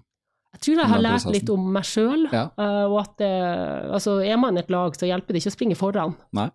Jeg 0.52 0.62
tror 0.66 0.82
jeg 0.82 0.90
har 0.92 1.00
lært 1.06 1.26
litt 1.32 1.50
om 1.54 1.68
meg 1.74 1.84
sjøl, 1.88 2.26
Ja. 2.32 2.50
og 2.88 2.98
at 3.02 3.14
det, 3.22 3.32
altså, 3.96 4.18
er 4.26 4.38
man 4.38 4.58
et 4.60 4.70
lag, 4.70 4.94
så 5.00 5.08
hjelper 5.08 5.34
det 5.34 5.42
ikke 5.46 5.54
å 5.54 5.58
springe 5.58 5.78
foran. 5.80 6.16
Nei. 6.34 6.50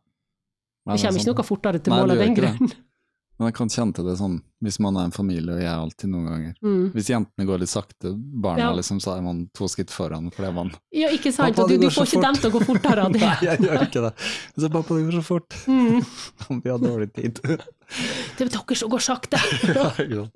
Nei, 0.86 0.96
Det 0.96 1.00
er 1.02 1.08
kommer 1.08 1.20
ikke 1.24 1.32
noe 1.34 1.44
fortere 1.48 1.80
til 1.82 1.92
målet 1.96 2.06
mål 2.06 2.10
av 2.18 2.26
den 2.26 2.34
grunn. 2.36 2.72
Men 3.38 3.48
jeg 3.50 3.54
kan 3.58 3.68
kjenne 3.68 3.92
til 3.92 4.06
det 4.08 4.14
sånn, 4.16 4.36
hvis 4.64 4.78
man 4.80 4.96
er 4.96 5.08
en 5.08 5.12
familie, 5.12 5.52
og 5.52 5.60
jeg 5.60 5.68
alltid 5.76 6.08
noen 6.08 6.28
ganger. 6.30 6.52
Mm. 6.64 6.84
Hvis 6.94 7.10
jentene 7.10 7.44
går 7.50 7.58
litt 7.60 7.68
sakte, 7.68 8.12
barna 8.16 8.62
Ja. 8.62 8.70
liksom, 8.72 8.96
så 9.04 9.16
er 9.18 9.20
man 9.26 9.42
to 9.52 9.64
skritt 9.68 9.90
foran, 9.92 10.30
fordi 10.32 10.52
man 10.54 10.70
Ja, 10.92 11.08
ikke 11.12 11.32
sant? 11.34 11.58
Og 11.58 11.68
du, 11.68 11.76
du 11.76 11.90
får 11.90 12.06
ikke 12.08 12.22
dem 12.22 12.34
til 12.40 12.48
å 12.48 12.54
gå 12.54 12.62
fortere 12.64 13.04
av 13.04 13.12
det. 13.16 13.20
Nei, 13.20 13.36
jeg 13.44 13.58
gjør 13.66 13.82
ikke 13.88 14.04
det. 14.06 14.12
Så 14.56 14.70
pappa, 14.72 14.94
det 14.96 15.04
går 15.10 15.18
så 15.18 15.24
fort. 15.26 15.58
Mm. 15.68 16.00
Vi 16.64 16.70
har 16.70 16.78
dårlig 16.80 17.12
tid. 17.12 17.40
Det 18.38 18.46
er 18.46 18.48
dere 18.56 18.76
som 18.80 18.88
går 18.90 19.04
sakte. 19.04 19.36
ja. 20.08 20.30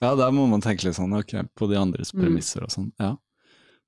Ja, 0.00 0.14
der 0.16 0.30
må 0.32 0.46
man 0.48 0.60
tenke 0.64 0.84
litt 0.88 0.96
sånn, 0.96 1.12
ok, 1.18 1.34
på 1.56 1.68
de 1.70 1.76
andres 1.76 2.12
Mm. 2.14 2.20
premisser 2.22 2.62
og 2.64 2.70
sånn. 2.70 2.92
Ja. 3.00 3.16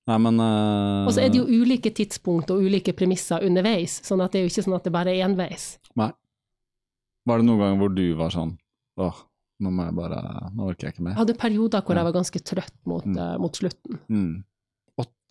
Nei, 0.09 0.18
men 0.18 0.40
uh... 0.40 1.06
Og 1.06 1.12
så 1.14 1.22
er 1.22 1.28
det 1.30 1.39
jo 1.39 1.47
ulike 1.47 1.93
tidspunkt 1.94 2.51
og 2.51 2.62
ulike 2.64 2.93
premisser 2.93 3.44
underveis, 3.47 4.01
sånn 4.02 4.20
at 4.24 4.32
det 4.32 4.40
er 4.40 4.47
jo 4.48 4.51
ikke 4.51 4.64
sånn 4.66 4.74
at 4.76 4.84
det 4.84 4.93
bare 4.93 5.12
er 5.14 5.24
enveis. 5.28 5.78
Nei. 5.97 6.10
Var 7.26 7.39
det 7.39 7.47
noen 7.47 7.60
ganger 7.62 7.78
hvor 7.78 7.93
du 7.94 8.14
var 8.18 8.30
sånn, 8.34 8.56
åh, 8.98 9.20
nå 9.62 9.70
må 9.70 9.84
jeg 9.86 9.94
bare, 9.94 10.22
nå 10.56 10.66
orker 10.72 10.89
jeg 10.89 10.94
ikke 10.97 11.05
mer. 11.06 11.12
Jeg 11.14 11.20
hadde 11.22 11.39
perioder 11.39 11.82
hvor 11.86 11.94
jeg 12.01 12.05
var 12.09 12.16
ganske 12.16 12.40
trøtt 12.43 12.74
mot, 12.84 13.05
Mm. 13.06 13.16
uh, 13.18 13.36
mot 13.39 13.52
slutten. 13.55 14.01
Mm. 14.10 14.44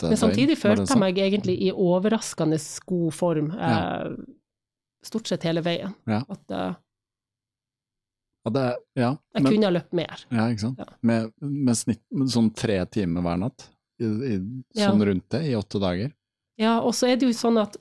Men 0.01 0.17
samtidig 0.17 0.55
følte 0.57 0.81
jeg 0.87 0.87
sånn? 0.95 0.99
meg 1.03 1.17
egentlig 1.21 1.59
i 1.61 1.67
overraskende 1.71 2.57
god 2.89 3.13
form, 3.13 3.51
Ja. 3.53 4.05
eh, 4.07 4.15
stort 5.05 5.27
sett 5.27 5.43
hele 5.43 5.61
veien. 5.61 5.93
Ja. 6.07 6.23
At 6.27 6.49
Ja, 8.45 8.49
det, 8.55 8.63
ja, 8.97 9.09
jeg 9.35 9.43
men, 9.43 9.51
kunne 9.53 9.67
ha 9.69 9.73
løpt 9.75 9.93
mer. 9.93 10.23
ja, 10.33 10.47
ikke 10.49 10.63
sant? 10.63 10.79
Ja. 10.81 10.85
Med, 11.05 11.31
med 11.41 11.77
snitt, 11.77 12.01
med 12.09 12.31
sånn 12.33 12.47
tre 12.57 12.79
timer 12.89 13.21
hver 13.21 13.37
natt, 13.37 13.67
i, 14.01 14.05
i, 14.05 14.37
sånn 14.81 15.03
rundt 15.05 15.27
det, 15.29 15.43
i 15.51 15.55
åtte 15.59 15.79
dager. 15.83 16.11
Ja, 16.57 16.79
og 16.81 16.95
så 16.97 17.07
er 17.11 17.19
det 17.21 17.27
jo 17.29 17.35
sånn 17.37 17.59
at 17.61 17.77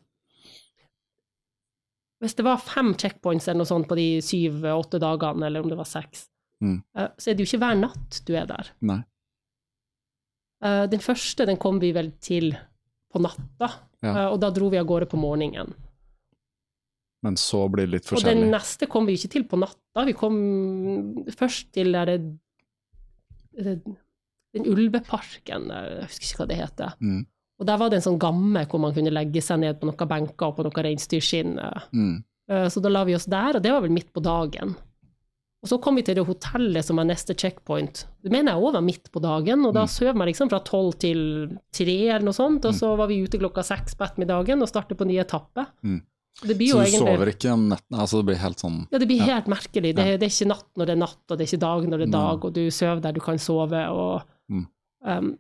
hvis 2.20 2.34
det 2.36 2.44
var 2.44 2.58
fem 2.60 2.92
checkpoints 3.00 3.48
eller 3.48 3.62
noe 3.62 3.68
sånt 3.70 3.88
på 3.88 3.96
de 3.96 4.08
syv-åtte 4.24 5.00
dagene, 5.00 5.46
eller 5.48 5.64
om 5.64 5.70
det 5.72 5.78
var 5.80 5.88
seks, 5.88 6.26
Mm. 6.60 6.82
eh, 6.94 7.08
så 7.16 7.30
er 7.30 7.34
det 7.34 7.46
jo 7.46 7.48
ikke 7.56 7.62
hver 7.64 7.78
natt 7.80 8.18
du 8.28 8.34
er 8.36 8.44
der. 8.46 8.66
Nei. 8.84 8.98
Eh, 10.62 10.86
Den 10.92 11.00
første 11.00 11.46
den 11.48 11.56
kom 11.56 11.78
vi 11.80 11.92
vel 11.96 12.10
til 12.20 12.50
på 13.10 13.18
natta, 13.24 13.70
Ja. 14.02 14.12
eh, 14.12 14.26
og 14.34 14.40
da 14.40 14.50
dro 14.50 14.68
vi 14.68 14.76
av 14.76 14.84
gårde 14.86 15.08
på 15.08 15.16
morgenen. 15.16 15.72
Men 17.22 17.36
så 17.36 17.66
blir 17.68 17.84
det 17.86 17.92
litt 17.98 18.06
forskjellig. 18.08 18.36
Og 18.38 18.44
den 18.46 18.50
neste 18.54 18.86
kom 18.88 19.06
vi 19.06 19.16
ikke 19.18 19.28
til 19.34 19.44
på 19.44 19.58
natta, 19.60 20.04
vi 20.08 20.14
kom 20.16 20.36
først 21.36 21.72
til 21.76 21.92
der 21.92 22.06
det, 22.06 22.20
det, 23.60 23.74
den 24.56 24.66
ulveparken, 24.70 25.68
eh, 25.70 25.90
jeg 26.00 26.08
husker 26.08 26.26
ikke 26.30 26.40
hva 26.42 26.48
det 26.50 26.58
heter. 26.62 26.94
Mm. 27.04 27.20
Og 27.60 27.66
der 27.68 27.76
var 27.82 27.90
det 27.92 27.98
en 28.00 28.06
sånn 28.08 28.20
gamme 28.22 28.62
hvor 28.70 28.80
man 28.80 28.94
kunne 28.96 29.12
legge 29.12 29.42
seg 29.44 29.60
ned 29.60 29.80
på 29.80 29.88
noen 29.90 30.08
benker 30.08 30.48
og 30.48 30.56
på 30.56 30.64
noen 30.64 30.84
reinsdyrskinn. 30.86 31.58
eh. 31.60 31.88
Mm. 31.92 32.14
Eh, 32.50 32.68
Så 32.72 32.80
da 32.82 32.88
la 32.88 33.04
vi 33.04 33.14
oss 33.14 33.26
der, 33.28 33.56
og 33.56 33.62
det 33.62 33.70
var 33.74 33.82
vel 33.84 33.92
midt 33.92 34.12
på 34.16 34.22
dagen. 34.24 34.76
Og 35.60 35.68
så 35.68 35.76
kom 35.78 35.94
vi 35.96 36.02
til 36.02 36.14
det 36.16 36.24
hotellet 36.24 36.82
som 36.86 36.96
var 36.96 37.04
neste 37.04 37.34
checkpoint. 37.36 38.06
Det 38.24 38.32
mener 38.32 38.54
jeg 38.54 38.62
òg 38.64 38.72
var 38.78 38.80
midt 38.86 39.10
på 39.12 39.20
dagen, 39.20 39.66
og 39.66 39.74
da 39.74 39.82
Mm. 39.84 39.88
søv 39.92 40.16
man 40.16 40.26
liksom 40.28 40.48
fra 40.48 40.60
tolv 40.64 40.94
til 40.98 41.58
tre 41.70 42.08
eller 42.08 42.24
noe 42.24 42.32
sånt, 42.32 42.64
og 42.64 42.72
så 42.72 42.96
var 42.96 43.06
vi 43.08 43.20
ute 43.22 43.36
klokka 43.38 43.62
seks 43.62 43.94
på 43.94 44.06
ettermiddagen 44.08 44.62
og 44.62 44.68
startet 44.68 44.96
på 44.96 45.04
ny 45.06 45.18
etappe. 45.20 45.66
Mm. 45.84 46.00
Det 46.40 46.56
blir 46.56 46.70
Så 46.70 46.76
jo 46.76 46.78
du 46.78 46.84
egentlig 46.86 47.16
sover 47.18 47.30
ikke 47.34 47.52
om 47.52 47.64
netten? 47.68 47.96
Altså 48.00 48.20
det 48.20 48.26
blir 48.30 48.38
helt 48.40 48.58
sånn 48.62 48.76
Ja, 48.92 48.98
det 48.98 49.08
blir 49.10 49.18
Ja. 49.20 49.24
helt 49.34 49.46
merkelig. 49.52 49.94
Det, 49.96 50.04
det 50.20 50.26
er 50.26 50.32
ikke 50.32 50.48
natt 50.48 50.68
når 50.76 50.86
det 50.86 50.94
er 50.94 51.00
natt, 51.02 51.18
og 51.28 51.36
det 51.38 51.40
er 51.44 51.48
ikke 51.50 51.60
dag 51.66 51.88
når 51.90 51.98
det 51.98 52.06
er 52.08 52.12
dag, 52.14 52.44
og 52.44 52.52
du 52.54 52.62
sover 52.70 53.00
der 53.04 53.12
du 53.12 53.20
kan 53.20 53.38
sove, 53.38 53.82
og 53.90 54.22
Mm. 54.50 54.66
um, 55.06 55.38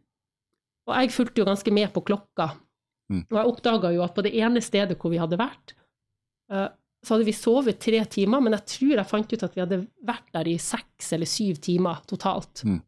Og 0.88 0.94
jeg 0.96 1.10
fulgte 1.12 1.38
jo 1.38 1.44
ganske 1.44 1.70
med 1.72 1.92
på 1.92 2.02
klokka. 2.04 2.50
Mm. 3.12 3.24
Og 3.30 3.36
jeg 3.38 3.46
oppdaga 3.46 3.92
jo 3.94 4.02
at 4.02 4.14
på 4.14 4.22
det 4.22 4.34
ene 4.34 4.60
stedet 4.60 4.98
hvor 4.98 5.10
vi 5.10 5.18
hadde 5.18 5.36
vært, 5.38 5.72
uh, 6.52 6.68
så 7.04 7.14
hadde 7.14 7.24
vi 7.26 7.32
sovet 7.32 7.78
tre 7.80 8.04
timer, 8.04 8.40
men 8.40 8.52
jeg 8.52 8.64
tror 8.66 8.96
jeg 8.96 9.06
fant 9.06 9.32
ut 9.32 9.42
at 9.42 9.54
vi 9.54 9.60
hadde 9.60 9.86
vært 10.04 10.32
der 10.32 10.48
i 10.48 10.56
seks 10.58 11.12
eller 11.12 11.26
syv 11.26 11.56
timer 11.60 12.02
totalt. 12.06 12.64
Men 12.64 12.82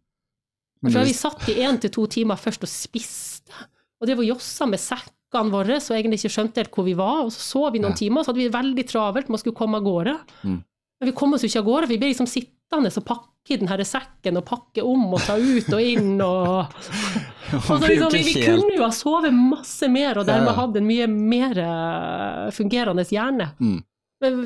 Jeg 0.82 0.92
tror 0.92 1.04
vi 1.04 1.12
satt 1.12 1.48
i 1.48 1.54
én 1.62 1.78
til 1.80 1.90
to 1.90 2.06
timer 2.06 2.36
først 2.36 2.62
og 2.62 2.68
spiste, 2.68 3.52
og 4.00 4.06
det 4.06 4.16
var 4.16 4.24
jossa 4.24 4.66
med 4.66 4.78
sekkene 4.80 5.16
våre, 5.32 5.80
så 5.80 5.94
egentlig 5.96 6.20
ikke 6.20 6.34
skjønte 6.36 6.60
helt 6.62 6.70
hvor 6.74 6.84
vi 6.84 6.94
var, 6.94 7.24
og 7.24 7.30
så 7.32 7.40
sov 7.40 7.72
vi 7.72 7.78
noen 7.80 7.92
Ja. 7.96 7.96
timer, 7.96 8.20
og 8.20 8.24
så 8.24 8.32
hadde 8.32 8.42
vi 8.42 8.48
det 8.48 8.56
veldig 8.58 8.86
travelt 8.88 9.28
med 9.28 9.38
å 9.38 9.40
skulle 9.40 9.56
komme 9.56 9.76
av 9.76 9.82
gårde. 9.84 10.18
Mm. 10.44 10.58
Men 11.00 11.06
vi 11.08 11.12
kom 11.12 11.32
oss 11.34 11.42
jo 11.42 11.48
ikke 11.48 11.58
av 11.58 11.64
gårde, 11.66 11.86
for 11.86 11.92
vi 11.94 11.98
ble 11.98 12.08
liksom 12.12 12.26
sittende 12.28 12.92
og 12.96 13.04
pakke 13.04 13.28
i 13.50 13.56
den 13.56 13.68
her 13.68 13.78
sekken, 13.84 14.36
og 14.38 14.44
pakke 14.46 14.82
om 14.86 15.12
og 15.14 15.20
ta 15.20 15.34
ut 15.36 15.68
og 15.72 15.80
inn, 15.82 16.20
og 16.22 16.66
altså, 17.52 17.78
liksom, 17.88 18.12
vi, 18.12 18.22
vi 18.22 18.44
kunne 18.46 18.76
jo 18.76 18.84
ha 18.84 18.90
sovet 18.94 19.32
masse 19.34 19.88
mer, 19.90 20.18
og 20.18 20.26
dermed 20.28 20.54
hatt 20.56 20.76
en 20.76 20.86
mye 20.86 21.08
mer 21.10 21.58
eh, 21.58 22.50
fungerende 22.54 23.04
hjerne. 23.08 23.50
Mm. 23.60 23.80
Men 24.22 24.38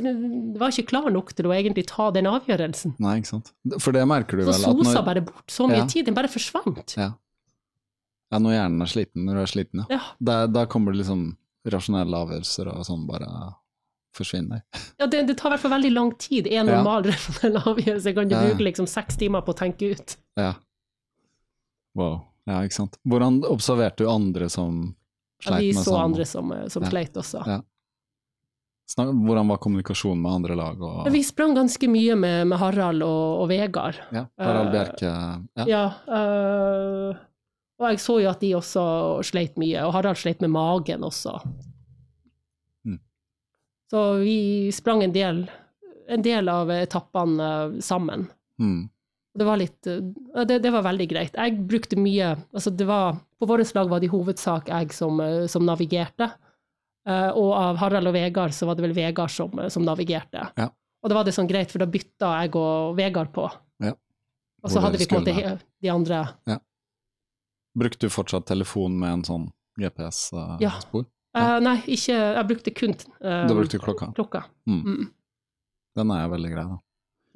det 0.55 0.59
var 0.61 0.73
ikke 0.73 0.89
klar 0.89 1.11
nok 1.13 1.35
til 1.37 1.51
å 1.51 1.53
egentlig 1.53 1.85
ta 1.91 2.09
den 2.11 2.25
avgjørelsen. 2.31 2.95
Nei, 2.99 3.19
ikke 3.21 3.29
sant. 3.35 3.51
For 3.79 3.93
det 3.93 4.07
merker 4.09 4.39
du 4.41 4.47
Så 4.47 4.55
vel 4.55 4.55
at 4.57 4.65
sosa 4.65 4.95
når, 5.03 5.05
bare 5.05 5.21
bort 5.27 5.53
så 5.53 5.67
mye 5.69 5.83
Ja. 5.83 5.87
tid, 5.87 6.07
den 6.07 6.15
bare 6.17 6.29
forsvant. 6.33 6.95
ja. 6.97 7.11
Ja, 8.33 8.39
når 8.43 8.53
hjernen 8.57 8.83
er 8.83 8.91
sliten, 8.91 9.25
når 9.27 9.35
du 9.35 9.41
er 9.43 9.47
sliten, 9.53 9.81
ja. 9.85 9.87
Ja. 9.97 10.01
Da, 10.21 10.47
da 10.47 10.67
kommer 10.67 10.93
det 10.93 11.03
liksom 11.05 11.37
rasjonelle 11.67 12.17
avgjørelser 12.25 12.69
og 12.73 12.85
sånn 12.87 13.07
bare 13.07 13.29
forsvinner. 14.17 14.63
Ja, 14.99 15.07
det, 15.13 15.27
det 15.29 15.37
tar 15.39 15.51
i 15.51 15.55
hvert 15.55 15.61
fall 15.67 15.75
veldig 15.77 15.93
lang 15.93 16.13
tid. 16.19 16.47
En 16.47 16.67
Ja. 16.67 16.77
normal 16.79 17.05
rasjonell 17.11 17.59
avgjørelse 17.63 18.15
kan 18.17 18.29
du 18.29 18.35
Ja, 18.35 18.43
ja. 18.43 18.49
bruke 18.55 18.65
liksom 18.71 18.87
seks 18.89 19.17
timer 19.21 19.43
på 19.45 19.53
å 19.53 19.59
tenke 19.59 19.93
ut. 19.93 20.17
Ja. 20.41 20.55
Wow. 21.95 22.23
Ja, 22.47 22.61
ikke 22.63 22.75
sant. 22.79 22.97
Hvordan 23.09 23.41
observerte 23.49 24.05
du 24.05 24.11
andre 24.11 24.49
som 24.53 24.95
sleit 25.43 25.47
Ja, 25.47 25.51
sleit 25.51 25.63
vi 25.67 25.73
så 25.81 25.85
sånn? 25.91 26.05
andre 26.05 26.25
som, 26.27 26.53
som 26.71 26.83
Ja. 26.87 26.91
sleit 26.91 27.17
også. 27.19 27.43
Ja. 27.47 27.61
Hvordan 28.97 29.49
var 29.51 29.59
kommunikasjonen 29.59 30.21
med 30.23 30.33
andre 30.33 30.55
lag? 30.55 30.81
Og, 30.81 31.07
Ja, 31.07 31.11
Vi 31.11 31.23
sprang 31.27 31.55
ganske 31.57 31.89
mye 31.91 32.15
med, 32.17 32.47
med 32.47 32.59
Harald 32.59 33.03
og, 33.03 33.43
og 33.43 33.49
Vegard. 33.51 33.99
ja, 34.15 34.27
Harald 34.39 34.69
Eh, 34.69 34.73
Bjerke 34.73 35.11
ja. 35.11 35.65
Ja. 35.67 35.85
øh, 36.09 37.17
og 37.77 37.91
jeg 37.91 38.01
så 38.01 38.19
jo 38.23 38.31
at 38.31 38.41
de 38.41 38.55
også 38.57 38.83
sleit 39.27 39.57
mye, 39.61 39.85
og 39.85 39.93
Harald 39.97 40.17
sleit 40.21 40.41
med 40.41 40.53
magen 40.55 41.05
også. 41.05 41.35
Mm. 42.89 42.99
Så 43.93 44.05
vi 44.23 44.39
sprang 44.73 45.05
en 45.05 45.13
del, 45.13 45.43
en 46.09 46.25
del 46.25 46.49
av 46.49 46.73
etappene 46.73 47.51
øh, 47.51 47.75
sammen. 47.85 48.27
Mm. 48.63 48.87
Det 49.37 49.45
var 49.45 49.61
litt 49.61 49.91
øh, 49.93 50.01
det, 50.49 50.63
det 50.65 50.73
var 50.73 50.87
veldig 50.87 51.09
greit. 51.11 51.37
Jeg 51.37 51.61
brukte 51.69 52.01
mye 52.01 52.33
altså 52.37 52.73
det 52.73 52.87
var, 52.89 53.19
På 53.37 53.49
vårt 53.51 53.75
lag 53.77 53.91
var 53.91 54.01
det 54.01 54.09
i 54.09 54.15
hovedsak 54.15 54.71
jeg 54.73 54.97
som, 54.97 55.21
øh, 55.21 55.45
som 55.47 55.67
navigerte. 55.69 56.31
Eh, 57.07 57.29
og 57.37 57.53
av 57.59 57.77
Harald 57.83 58.09
og 58.09 58.17
Vegard 58.17 58.57
så 58.57 58.67
var 58.67 58.79
det 58.79 58.87
vel 58.87 58.97
Vegard 58.97 59.31
som, 59.31 59.53
som 59.69 59.85
navigerte. 59.85 60.49
Ja. 60.57 60.71
Og 61.05 61.13
da 61.13 61.19
var 61.19 61.29
det 61.29 61.37
sånn 61.37 61.51
greit, 61.51 61.69
for 61.71 61.85
da 61.85 61.87
bytta 61.87 62.33
jeg 62.41 62.57
og 62.57 62.97
Vegard 62.97 63.29
på. 63.37 63.45
Ja. 63.85 63.93
Og 64.65 64.73
så 64.73 64.81
hadde 64.83 64.99
vi 64.99 65.07
på 65.07 65.21
en 65.21 65.29
måte 65.29 65.59
de 65.85 65.93
andre 65.93 66.25
Brukte 67.77 68.07
du 68.07 68.13
fortsatt 68.13 68.47
telefon 68.49 68.97
med 68.99 69.19
en 69.19 69.25
sånn 69.27 69.47
GPS-spor? 69.81 70.57
Ja. 70.63 70.73
Uh, 71.37 71.59
nei, 71.61 71.77
ikke 71.93 72.15
Jeg 72.17 72.47
brukte 72.49 72.73
kun 72.73 72.95
uh, 72.97 73.45
Da 73.45 73.53
brukte 73.53 73.77
du 73.77 73.83
klokka. 73.85 74.07
klokka. 74.17 74.45
Mm. 74.65 74.81
Mm. 74.87 75.09
Den 75.97 76.13
er 76.15 76.31
veldig 76.33 76.53
grei, 76.55 76.65
da. 76.71 76.79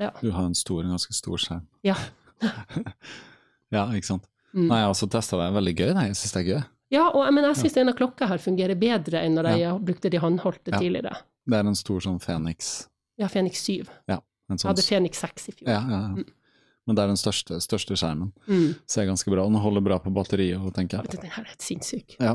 Ja. 0.00 0.10
Du 0.22 0.30
har 0.32 0.46
en 0.48 0.56
stor, 0.56 0.80
en 0.84 0.94
ganske 0.94 1.12
stor 1.12 1.40
skjerm. 1.40 1.66
Ja. 1.84 1.96
ja, 3.76 3.84
ikke 3.96 4.08
sant. 4.08 4.24
Mm. 4.54 4.66
Nei, 4.70 4.78
jeg 4.80 4.86
har 4.88 4.94
også 4.94 5.08
testa 5.12 5.38
det. 5.40 5.50
Veldig 5.58 5.74
gøy, 5.76 5.90
det. 5.92 6.06
Jeg 6.08 6.18
syns 6.22 6.34
det 6.36 6.40
er 6.40 6.48
gøy. 6.48 6.62
Ja, 6.90 7.04
og, 7.12 7.22
men 7.36 7.46
jeg 7.46 7.58
syns 7.60 7.76
denne 7.76 7.92
klokka 7.94 8.26
her 8.32 8.40
fungerer 8.42 8.78
bedre 8.80 9.20
enn 9.22 9.36
når 9.38 9.50
jeg 9.60 9.76
brukte 9.86 10.10
de 10.10 10.18
håndholdte 10.22 10.72
Ja. 10.74 10.80
tidligere. 10.80 11.12
Det 11.46 11.60
er 11.60 11.68
en 11.70 11.78
stor 11.78 12.02
sånn 12.04 12.18
Fenix. 12.22 12.72
Ja, 13.20 13.28
Fenix 13.30 13.60
7. 13.68 13.84
En 14.08 14.16
Jeg 14.16 14.58
sånn, 14.58 14.68
hadde 14.72 14.82
Fenix 14.88 15.20
6 15.22 15.48
i 15.52 15.54
fjor. 15.60 15.68
ja, 15.70 15.80
ja, 15.86 16.00
ja. 16.16 16.24
Men 16.90 16.96
det 16.98 17.02
er 17.04 17.10
den 17.12 17.18
største, 17.20 17.60
største 17.62 17.94
skjermen. 17.94 18.32
Mm. 18.50 18.72
Ser 18.90 19.06
ganske 19.06 19.30
bra 19.30 19.44
og 19.46 19.52
Den 19.54 19.60
holder 19.62 19.84
bra 19.86 19.98
på 20.02 20.10
batteriet, 20.10 20.58
tenker 20.74 20.98
jeg. 20.98 21.12
Den 21.14 21.30
her 21.30 21.44
er 21.44 21.50
helt 21.52 21.62
sinnssyk. 21.62 22.16
Ja. 22.18 22.32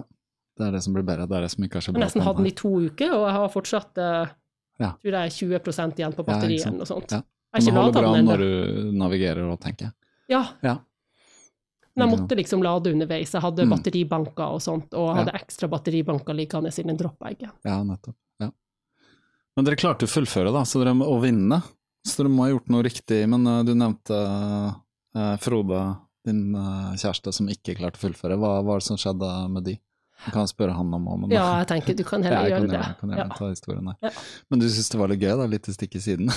Det 0.55 0.63
er 0.69 0.71
det 0.77 0.81
som 0.85 0.95
blir 0.95 1.03
bedre. 1.03 1.25
Det 1.27 1.35
er 1.35 1.41
det 1.43 1.51
som 1.51 1.65
ikke 1.67 1.81
er 1.81 1.83
så 1.83 1.91
Jeg 1.91 1.97
har 1.99 2.05
nesten 2.05 2.23
hatt 2.23 2.37
den 2.39 2.47
i 2.47 2.55
to 2.55 2.69
uker, 2.87 3.11
og 3.17 3.25
jeg 3.27 3.35
har 3.35 3.49
fortsatt 3.51 3.99
uh, 3.99 4.31
Ja. 4.79 4.93
tror 5.03 5.11
jeg 5.11 5.27
er 5.27 5.59
20% 5.59 5.99
igjen 5.99 6.15
på 6.15 6.23
batteriet 6.23 6.63
ja, 6.63 6.67
eller 6.71 6.79
noe 6.85 6.87
sånt. 6.87 7.11
Ja. 7.11 7.19
Jeg 7.55 7.61
Den 7.65 7.67
ikke 7.73 7.81
holder 7.81 8.01
bra 8.01 8.13
den 8.15 8.25
når 8.31 8.37
du 8.37 8.91
navigerer 9.03 9.51
og 9.51 9.59
tenker. 9.59 9.91
Ja, 10.31 10.45
Ja. 10.63 10.77
men 11.95 12.07
jeg 12.09 12.17
måtte 12.19 12.35
liksom 12.39 12.63
lade 12.63 12.91
underveis. 12.95 13.31
Jeg 13.35 13.41
hadde 13.41 13.65
Mm. 13.65 13.69
batteribanker 13.75 14.47
og 14.55 14.61
sånt, 14.61 14.93
og 14.93 15.09
jeg 15.11 15.25
hadde 15.25 15.35
ekstra 15.41 15.67
batteribanker 15.71 16.33
liggende 16.35 16.71
siden 16.71 16.87
den 16.95 16.97
dropbagen. 17.03 17.51
Ja, 17.63 17.83
nettopp. 17.83 18.15
Ja. 18.39 18.49
Men 19.55 19.65
dere 19.65 19.75
klarte 19.75 20.03
å 20.07 20.11
fullføre, 20.11 20.51
da, 20.51 20.63
så 20.63 20.79
dere 20.83 20.93
må 20.95 21.07
vinne. 21.21 21.61
Så 22.05 22.23
du 22.23 22.29
må 22.29 22.45
ha 22.45 22.51
gjort 22.53 22.69
noe 22.69 22.85
riktig. 22.85 23.23
Men 23.31 23.47
uh, 23.49 23.63
du 23.65 23.73
nevnte 23.77 24.13
uh, 24.15 25.35
Frode, 25.41 25.81
din 26.27 26.53
uh, 26.53 26.93
kjæreste, 26.99 27.33
som 27.33 27.49
ikke 27.51 27.77
klarte 27.79 27.99
å 27.99 28.05
fullføre. 28.05 28.37
Hva 28.41 28.59
var 28.65 28.81
det 28.81 28.87
som 28.87 28.99
skjedde 29.01 29.31
med 29.53 29.67
de? 29.71 29.75
Du 30.25 30.31
kan 30.31 30.47
spørre 30.47 30.71
han 30.73 30.93
om 30.95 31.07
om 31.11 31.25
Ja, 31.29 31.59
jeg 31.59 31.67
tenker 31.69 31.97
du 31.97 32.05
kan 32.07 32.23
Ja, 32.25 32.39
heller 32.39 32.55
kan 32.55 32.63
gjøre 32.63 32.69
det. 32.71 32.77
gjøre, 32.77 32.95
kan 33.01 33.11
gjøre, 33.11 33.25
Ja. 33.25 33.35
ta 33.37 33.49
historien 33.51 33.89
her. 33.91 33.97
Ja. 34.07 34.11
Men 34.49 34.61
du 34.63 34.69
syns 34.69 34.89
det 34.93 35.01
var 35.01 35.11
litt 35.11 35.25
gøy, 35.25 35.33
da? 35.41 35.47
Litt 35.51 35.69
stikk 35.75 35.97
i 35.99 36.01
siden? 36.05 36.31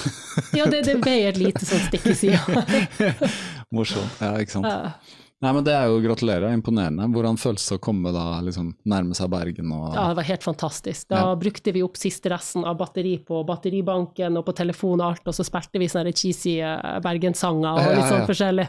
Ja, 0.59 0.67
det, 0.67 0.83
det 0.89 0.99
ble 1.05 1.15
et 1.29 1.39
lite 1.41 1.65
sånn 1.69 1.85
stikk 1.87 2.11
i 2.11 2.17
sida. 2.19 2.65
Morsomt. 3.75 4.19
Ja, 4.25 4.35
ikke 4.43 4.59
sant. 4.59 5.15
Ja. 5.41 5.47
Nei, 5.47 5.53
men 5.55 5.65
det 5.65 5.73
er 5.73 5.87
jo 5.87 6.01
gratulerer, 6.03 6.51
imponerende. 6.53 7.07
Hvordan 7.15 7.37
føles 7.39 7.63
det 7.69 7.77
å 7.79 7.81
komme 7.81 8.11
da, 8.13 8.41
liksom 8.43 8.73
nærme 8.91 9.15
seg 9.15 9.31
Bergen 9.31 9.71
og 9.73 9.95
Ja, 9.95 10.09
det 10.09 10.17
var 10.17 10.25
helt 10.25 10.43
fantastisk. 10.43 11.07
Da 11.09 11.17
Ja. 11.29 11.35
brukte 11.37 11.73
vi 11.73 11.83
opp 11.83 11.97
siste 11.97 12.29
resten 12.31 12.65
av 12.65 12.77
batteri 12.77 13.19
på 13.25 13.45
batteribanken 13.47 14.37
og 14.37 14.45
på 14.47 14.55
telefon 14.55 15.01
og 15.01 15.13
alt, 15.13 15.23
og 15.29 15.35
så 15.35 15.45
spilte 15.47 15.79
vi 15.79 15.87
sånne 15.87 16.13
cheesy 16.13 16.59
eh, 16.61 16.99
bergenssanger 17.01 17.71
og 17.71 17.79
Ja, 17.79 17.95
litt 17.95 18.05
sånn 18.05 18.11
sånn 18.11 18.21
ja. 18.21 18.27
forskjellig. 18.27 18.69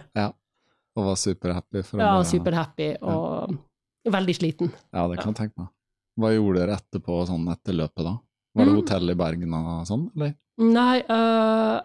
og 0.96 1.06
var 1.06 1.16
superhappy? 1.16 1.84
for 1.86 1.98
Ja, 2.00 2.22
superhappy 2.24 2.98
og 3.02 3.58
veldig 4.06 4.36
sliten. 4.36 4.72
Ja, 4.94 5.08
det 5.08 5.18
kan 5.20 5.34
jeg 5.34 5.50
tenke 5.50 5.58
meg. 5.58 5.68
Hva 6.20 6.34
gjorde 6.36 6.60
dere 6.60 6.78
etterpå, 6.78 7.26
sånn 7.28 7.48
etter 7.52 7.74
løpet 7.74 8.04
da? 8.04 8.20
Var 8.56 8.66
det 8.66 8.74
Mm. 8.74 8.82
hotell 8.82 9.10
i 9.10 9.14
Bergen 9.16 9.54
og 9.54 9.86
sånn, 9.88 10.12
eller? 10.16 10.36
Nei, 10.60 11.00
øh, 11.02 11.82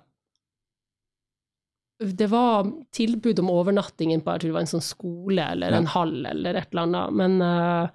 det 1.98 2.26
var 2.26 2.66
tilbud 2.94 3.38
om 3.38 3.50
overnatting 3.52 4.10
på 4.20 4.34
jeg 4.34 4.42
tror 4.42 4.50
det 4.50 4.56
var 4.56 4.64
en 4.64 4.72
sånn 4.72 4.84
skole 4.84 5.44
eller 5.54 5.76
en 5.76 5.86
hall 5.92 6.16
eller 6.26 6.58
et 6.58 6.72
eller 6.72 6.88
annet, 6.88 7.14
men 7.20 7.36
uh, 7.44 7.86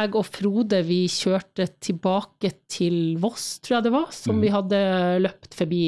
jeg 0.00 0.14
og 0.16 0.24
Frode 0.24 0.80
vi 0.86 1.02
kjørte 1.12 1.66
tilbake 1.82 2.52
til 2.70 3.18
Voss, 3.20 3.58
tror 3.60 3.78
jeg 3.78 3.86
det 3.88 3.92
var, 3.92 4.08
som 4.16 4.38
mm. 4.38 4.42
vi 4.44 4.52
hadde 4.54 4.80
løpt 5.20 5.56
forbi 5.58 5.84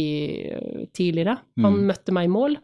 øh, 0.53 0.83
tidligere. 0.93 1.39
Han 1.63 1.79
mm. 1.79 1.87
møtte 1.89 2.13
meg 2.13 2.29
i 2.29 2.33
mål, 2.35 2.59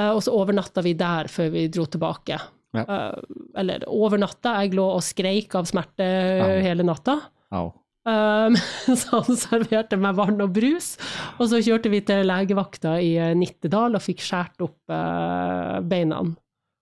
uh, 0.00 0.10
og 0.10 0.20
så 0.26 0.34
overnatta 0.36 0.84
vi 0.84 0.92
der 1.00 1.30
før 1.32 1.48
vi 1.56 1.66
dro 1.72 1.86
tilbake. 1.88 2.36
Ja. 2.76 2.84
Uh, 2.84 3.38
eller 3.58 3.88
overnatta, 3.88 4.58
jeg 4.60 4.76
lå 4.76 4.84
og 4.98 5.00
skreik 5.06 5.56
av 5.56 5.70
smerte 5.70 6.10
Au. 6.44 6.58
hele 6.66 6.84
natta. 6.86 7.16
Au. 7.56 7.70
Um, 8.08 8.56
så 9.00 9.20
han 9.20 9.36
serverte 9.36 9.98
meg 10.00 10.16
vann 10.16 10.40
og 10.40 10.54
brus, 10.56 10.94
og 11.38 11.50
så 11.52 11.60
kjørte 11.60 11.92
vi 11.92 12.00
til 12.06 12.24
legevakta 12.24 12.94
i 13.04 13.12
eh, 13.20 13.34
Nittedal 13.36 13.98
og 13.98 14.04
fikk 14.04 14.24
skåret 14.24 14.64
opp 14.64 14.92
uh, 14.92 15.80
beina. 15.84 16.22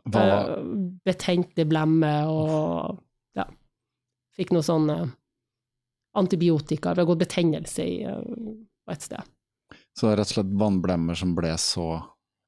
Uh, 0.08 0.54
betent 1.04 1.58
i 1.58 1.66
blemmer 1.68 2.30
og 2.32 3.00
ja. 3.36 3.44
Fikk 4.38 4.54
noe 4.54 4.64
sånn 4.64 4.86
uh, 4.88 5.08
antibiotika. 6.18 6.94
Det 6.94 7.00
har 7.02 7.06
gått 7.06 7.18
betennelse 7.18 7.84
i 7.84 8.02
eh, 8.04 8.22
på 8.86 8.92
et 8.92 9.02
sted. 9.02 9.22
så 9.98 10.14
rett 10.14 10.30
og 10.30 10.38
slett 10.38 10.54
vannblemmer 10.60 11.14
som 11.18 11.34
ble 11.36 11.52
så 11.60 11.90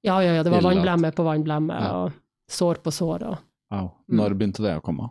Ja, 0.02 0.22
ja, 0.24 0.32
ja, 0.38 0.42
det 0.42 0.50
var 0.50 0.62
vannblemme 0.64 1.10
på 1.12 1.24
vannblemme, 1.26 1.74
Ja. 1.76 1.90
og 1.98 2.12
sår 2.50 2.80
på 2.80 2.90
sår. 2.90 3.26
Og. 3.28 3.36
Au. 3.70 3.90
Mm. 4.08 4.16
Når 4.16 4.34
begynte 4.34 4.62
det 4.64 4.78
å 4.78 4.84
komme? 4.84 5.10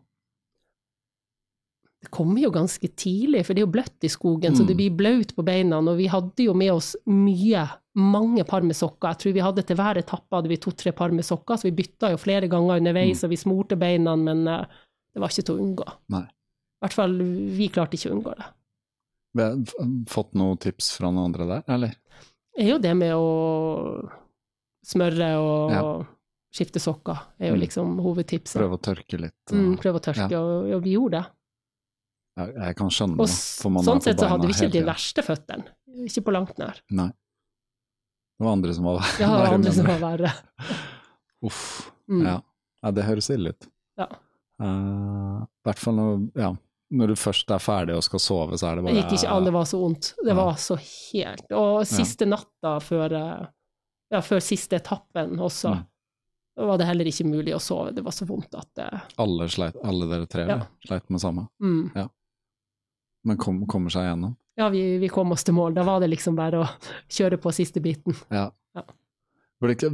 Det 2.02 2.10
kommer 2.16 2.40
jo 2.42 2.50
ganske 2.56 2.88
tidlig, 2.96 3.42
for 3.46 3.54
det 3.54 3.60
er 3.62 3.66
jo 3.68 3.72
bløtt 3.74 4.06
i 4.08 4.08
skogen, 4.08 4.56
så 4.56 4.62
Mm. 4.64 4.68
det 4.68 4.76
blir 4.78 4.96
blaut 4.96 5.34
på 5.36 5.44
beina. 5.44 5.80
Og 5.80 5.98
vi 5.98 6.08
hadde 6.08 6.46
jo 6.46 6.54
med 6.54 6.72
oss 6.72 6.96
mye, 7.06 7.66
mange 7.96 8.46
par 8.48 8.62
med 8.62 8.76
sokker. 8.76 9.10
Jeg 9.10 9.18
tror 9.20 9.34
vi 9.34 9.40
hadde 9.44 9.66
til 9.68 9.76
hver 9.76 9.98
etappe 10.00 10.32
hadde 10.32 10.48
vi 10.48 10.56
to-tre 10.58 10.94
par 10.96 11.10
med 11.12 11.26
sokker, 11.26 11.56
så 11.60 11.64
vi 11.64 11.72
bytta 11.84 12.12
jo 12.12 12.18
flere 12.18 12.48
ganger 12.48 12.78
underveis, 12.80 13.20
Mm. 13.22 13.24
og 13.26 13.30
vi 13.30 13.36
smurte 13.36 13.78
beina, 13.78 14.16
men 14.16 14.48
uh, 14.48 14.66
det 15.14 15.20
var 15.20 15.28
ikke 15.28 15.44
til 15.46 15.58
å 15.58 15.60
unngå. 15.60 15.88
Nei. 16.10 16.22
I 16.24 16.86
hvert 16.88 16.94
fall, 16.94 17.18
vi 17.18 17.68
klarte 17.68 17.98
ikke 18.00 18.12
å 18.12 18.16
unngå 18.16 18.38
det. 18.38 18.46
Vi 19.36 19.42
har 19.44 19.56
fått 20.08 20.34
noen 20.36 20.58
tips 20.58 20.96
fra 20.98 21.12
noen 21.12 21.26
andre 21.36 21.46
der, 21.48 21.64
eller? 21.68 21.96
Det 22.56 22.64
er 22.66 22.70
jo 22.70 22.78
det 22.80 22.96
med 22.96 23.12
å 23.14 24.10
smøre 24.86 25.30
og 25.38 25.72
Ja. 25.72 26.06
skifte 26.54 26.80
sokker, 26.80 27.20
er 27.40 27.50
jo 27.50 27.56
Mm. 27.56 27.60
liksom 27.62 28.00
hovedtipset. 28.00 28.56
Prøve 28.62 28.78
å 28.78 28.82
tørke 28.82 29.20
litt. 29.20 29.34
Mm, 29.52 29.78
prøve 29.78 30.00
å 30.00 30.02
tørke, 30.02 30.32
og, 30.40 30.72
og 30.74 30.82
vi 30.84 30.94
gjorde 30.96 31.12
det. 31.12 31.26
Jeg, 32.38 32.53
jeg 32.56 32.76
kan 32.76 32.89
skjønne 32.89 33.18
det. 33.18 33.30
sånn 33.30 34.01
sett 34.01 34.19
så 34.19 34.27
hadde 34.30 34.47
vi 34.47 34.53
ikke 34.53 34.72
de 34.72 34.84
verste 34.88 35.23
føttene. 35.26 35.65
Ikke 36.06 36.22
på 36.23 36.31
langt 36.31 36.57
nær. 36.61 36.80
Nei. 36.91 37.10
Det 38.39 38.45
var 38.45 38.53
andre 38.56 38.73
som 38.73 38.85
var 38.88 38.99
verre 39.01 39.18
Det 39.19 39.27
var 39.27 39.53
andre 39.57 39.72
som 39.76 39.85
var 39.89 39.99
verre. 39.99 40.31
Uff. 41.49 41.91
Mm. 42.10 42.26
Ja. 42.26 42.38
ja, 42.84 42.91
det 42.95 43.03
høres 43.07 43.30
ille 43.34 43.51
ut. 43.53 43.68
Ja. 43.99 44.07
Uh, 44.60 45.43
hvert 45.68 45.80
fall 45.80 45.95
når, 45.95 46.23
ja, 46.39 46.49
når 46.99 47.11
du 47.14 47.15
først 47.19 47.51
er 47.53 47.61
ferdig 47.64 47.95
og 47.95 48.03
skal 48.03 48.19
sove, 48.23 48.57
så 48.60 48.69
er 48.72 48.80
det 48.80 48.85
bare 48.85 48.95
Det 48.97 49.03
gikk 49.03 49.18
ikke 49.19 49.35
an, 49.35 49.45
det 49.47 49.53
var 49.56 49.68
så 49.69 49.80
vondt. 49.84 50.10
Det 50.23 50.31
Ja. 50.34 50.38
var 50.39 50.57
så 50.60 50.76
helt 50.80 51.51
Og 51.60 51.85
siste 51.88 52.26
natta 52.27 52.73
før, 52.84 53.14
eh, 53.19 53.45
ja, 54.15 54.22
før 54.26 54.41
siste 54.43 54.80
etappen 54.80 55.35
også, 55.39 55.76
Mm. 55.77 55.85
var 56.68 56.77
det 56.77 56.88
heller 56.89 57.06
ikke 57.07 57.23
mulig 57.30 57.53
å 57.56 57.60
sove. 57.64 57.93
Det 57.95 58.03
var 58.03 58.11
så 58.11 58.26
vondt 58.27 58.56
at 58.57 58.68
det 58.76 58.88
alle, 59.18 59.47
sleit, 59.47 59.76
alle 59.84 60.07
dere 60.11 60.26
tre 60.27 60.47
Ja. 60.47 60.60
sleit 60.88 61.10
med 61.10 61.22
samme, 61.22 61.47
mm. 61.61 61.91
Men 63.28 63.38
kom, 63.38 63.66
kommer 63.68 63.90
seg 63.94 64.06
gjennom. 64.08 64.36
Ja, 64.60 64.70
vi, 64.70 64.98
vi 65.00 65.08
kom 65.12 65.32
oss 65.32 65.44
til 65.48 65.56
mål. 65.56 65.74
Da 65.78 65.84
var 65.88 66.00
det 66.04 66.10
liksom 66.12 66.36
bare 66.36 66.64
å 66.64 66.68
kjøre 67.12 67.38
på 67.40 67.52
siste 67.56 67.80
biten. 67.84 68.16
Ja. 68.34 68.50
Ja. 68.76 68.84
Blir 69.60 69.76
det 69.76 69.90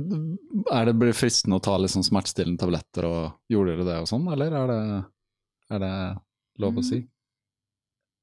er 0.74 0.86
det 0.90 0.94
blir 1.02 1.14
fristende 1.18 1.58
å 1.58 1.64
ta 1.64 1.76
litt 1.78 1.94
sånn 1.94 2.06
smertestillende 2.06 2.62
tabletter, 2.62 3.06
og 3.10 3.36
gjorde 3.50 3.76
dere 3.76 3.86
det 3.88 3.98
og 4.04 4.10
sånn, 4.10 4.26
eller 4.34 4.54
er 4.54 4.72
det, 4.72 4.80
er 5.74 5.84
det 5.86 5.94
lov 6.62 6.78
å 6.82 6.86
si? 6.86 7.00
Mm. 7.04 7.10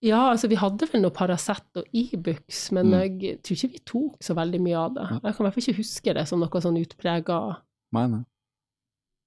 Ja, 0.02 0.20
altså 0.32 0.48
vi 0.50 0.56
hadde 0.58 0.86
vel 0.90 1.02
noe 1.04 1.14
Paracet 1.14 1.78
og 1.78 1.86
Ibux, 1.94 2.72
men 2.74 2.88
Mm. 2.90 2.94
jeg 3.02 3.36
tror 3.46 3.54
ikke 3.58 3.72
vi 3.76 3.82
tok 3.86 4.16
så 4.26 4.34
veldig 4.34 4.60
mye 4.64 4.78
av 4.80 4.94
det. 4.96 5.04
Ja. 5.10 5.18
Jeg 5.22 5.34
kan 5.36 5.44
i 5.46 5.46
hvert 5.46 5.54
fall 5.54 5.62
ikke 5.62 5.78
huske 5.78 6.14
det 6.18 6.24
som 6.28 6.40
noe 6.42 6.62
sånn 6.64 6.80
utprega. 6.80 7.36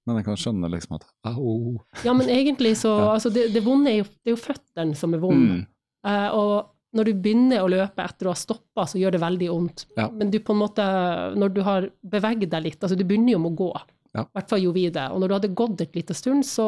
Men 0.06 0.20
jeg 0.20 0.26
kan 0.28 0.38
skjønne 0.38 0.70
liksom 0.70 1.00
at 1.00 1.06
au. 1.32 1.80
Ja, 2.06 2.14
men 2.14 2.30
egentlig 2.30 2.76
så 2.78 2.92
Ja. 3.02 3.12
Altså, 3.16 3.32
det, 3.34 3.48
det 3.56 3.64
vonde 3.66 3.90
er 3.92 4.00
jo, 4.04 4.08
det 4.24 4.32
er 4.32 4.36
jo 4.36 4.42
føttene 4.44 4.96
som 5.00 5.14
er 5.18 5.22
vonde. 5.24 5.60
Mm. 5.60 5.66
Uh, 6.06 6.30
og 6.38 6.54
når 6.96 7.10
du 7.10 7.14
begynner 7.26 7.64
å 7.66 7.68
løpe 7.74 8.04
etter 8.06 8.30
å 8.30 8.32
ha 8.32 8.38
stoppa, 8.40 8.86
så 8.88 9.00
gjør 9.02 9.18
det 9.18 9.20
veldig 9.26 9.48
vondt. 9.52 9.86
Ja. 9.98 10.06
Men 10.16 10.30
du 10.32 10.38
på 10.40 10.54
en 10.54 10.62
måte, 10.62 10.86
når 11.36 11.50
du 11.58 11.62
har 11.66 11.90
beveget 12.08 12.54
deg 12.54 12.64
litt, 12.70 12.78
altså 12.86 12.96
du 12.96 13.04
begynner 13.04 13.34
jo 13.36 13.42
med 13.44 13.52
å 13.52 13.60
gå, 13.66 13.72
i 13.76 14.22
Ja. 14.22 14.24
hvert 14.32 14.48
fall 14.54 14.62
gjorde 14.64 14.78
vi 14.80 14.86
det, 14.96 15.08
og 15.12 15.20
når 15.20 15.28
du 15.28 15.34
hadde 15.36 15.50
gått 15.60 15.82
et 15.84 15.98
lite 15.98 16.16
stund, 16.16 16.46
så 16.48 16.68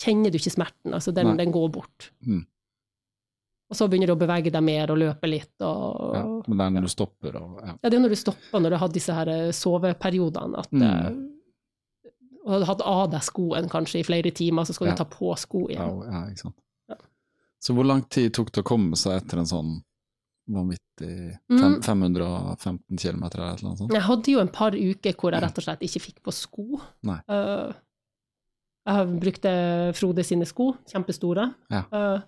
kjenner 0.00 0.32
du 0.32 0.38
ikke 0.38 0.54
smerten, 0.54 0.94
altså 0.96 1.12
den, 1.12 1.34
den 1.36 1.52
går 1.52 1.68
bort. 1.74 2.06
Mm. 2.24 2.46
Og 3.70 3.76
så 3.76 3.86
begynner 3.86 4.08
du 4.08 4.14
å 4.14 4.18
bevege 4.22 4.50
deg 4.54 4.64
mer 4.64 4.90
og 4.94 4.98
løpe 5.02 5.28
litt, 5.28 5.52
og 5.60 6.14
Ja, 6.16 6.22
men 6.48 6.56
det 6.56 6.64
er 6.64 6.72
når 6.78 6.86
du 6.88 6.92
stopper 6.94 7.36
og 7.42 7.60
ja. 7.60 7.74
ja, 7.76 7.90
det 7.90 7.98
er 7.98 8.02
når 8.06 8.14
du 8.16 8.18
stopper, 8.22 8.62
når 8.64 8.72
du 8.74 8.78
hadde 8.80 8.96
disse 8.96 9.14
her 9.18 9.28
eh, 9.34 9.50
soveperiodene, 9.54 10.64
at 10.64 10.72
Mm. 10.72 11.20
Eh, 12.46 12.48
og 12.48 12.52
hadde 12.52 12.66
hatt 12.66 12.80
av 12.82 13.10
deg 13.10 13.22
skoen 13.22 13.68
kanskje 13.68 14.00
i 14.00 14.02
flere 14.06 14.30
timer, 14.32 14.64
så 14.64 14.72
skal 14.74 14.88
Ja. 14.88 14.94
du 14.94 14.96
ta 14.98 15.04
på 15.04 15.36
sko 15.38 15.66
igjen. 15.68 16.02
Ja, 16.12 16.26
ikke 16.30 16.38
sant. 16.46 16.56
Ja. 16.88 16.96
Så 17.60 17.74
hvor 17.74 17.84
lang 17.86 18.02
tid 18.08 18.32
tok 18.34 18.50
det 18.52 18.62
å 18.64 18.68
komme 18.70 18.96
seg 18.96 19.12
etter 19.22 19.38
en 19.38 19.46
sånn 19.46 19.82
vanvittig 20.50 21.38
Mm. 21.50 21.60
fem, 21.60 21.82
515 21.82 22.96
km 22.98 23.22
eller 23.22 23.52
et 23.52 23.60
eller 23.60 23.68
annet 23.68 23.78
sånt? 23.78 23.92
Jeg 23.92 24.02
hadde 24.02 24.32
jo 24.32 24.40
en 24.40 24.48
par 24.48 24.72
uker 24.72 25.12
hvor 25.14 25.32
jeg 25.32 25.42
rett 25.42 25.58
og 25.58 25.64
slett 25.64 25.80
ikke 25.86 26.00
fikk 26.00 26.22
på 26.22 26.32
sko. 26.32 26.80
Nei. 27.02 27.20
Uh, 27.28 27.72
jeg 28.86 29.20
brukte 29.20 29.94
Frode 29.94 30.24
sine 30.24 30.46
sko, 30.48 30.72
kjempestore. 30.90 31.54
Ja. 31.70 31.84
Uh, 31.92 32.20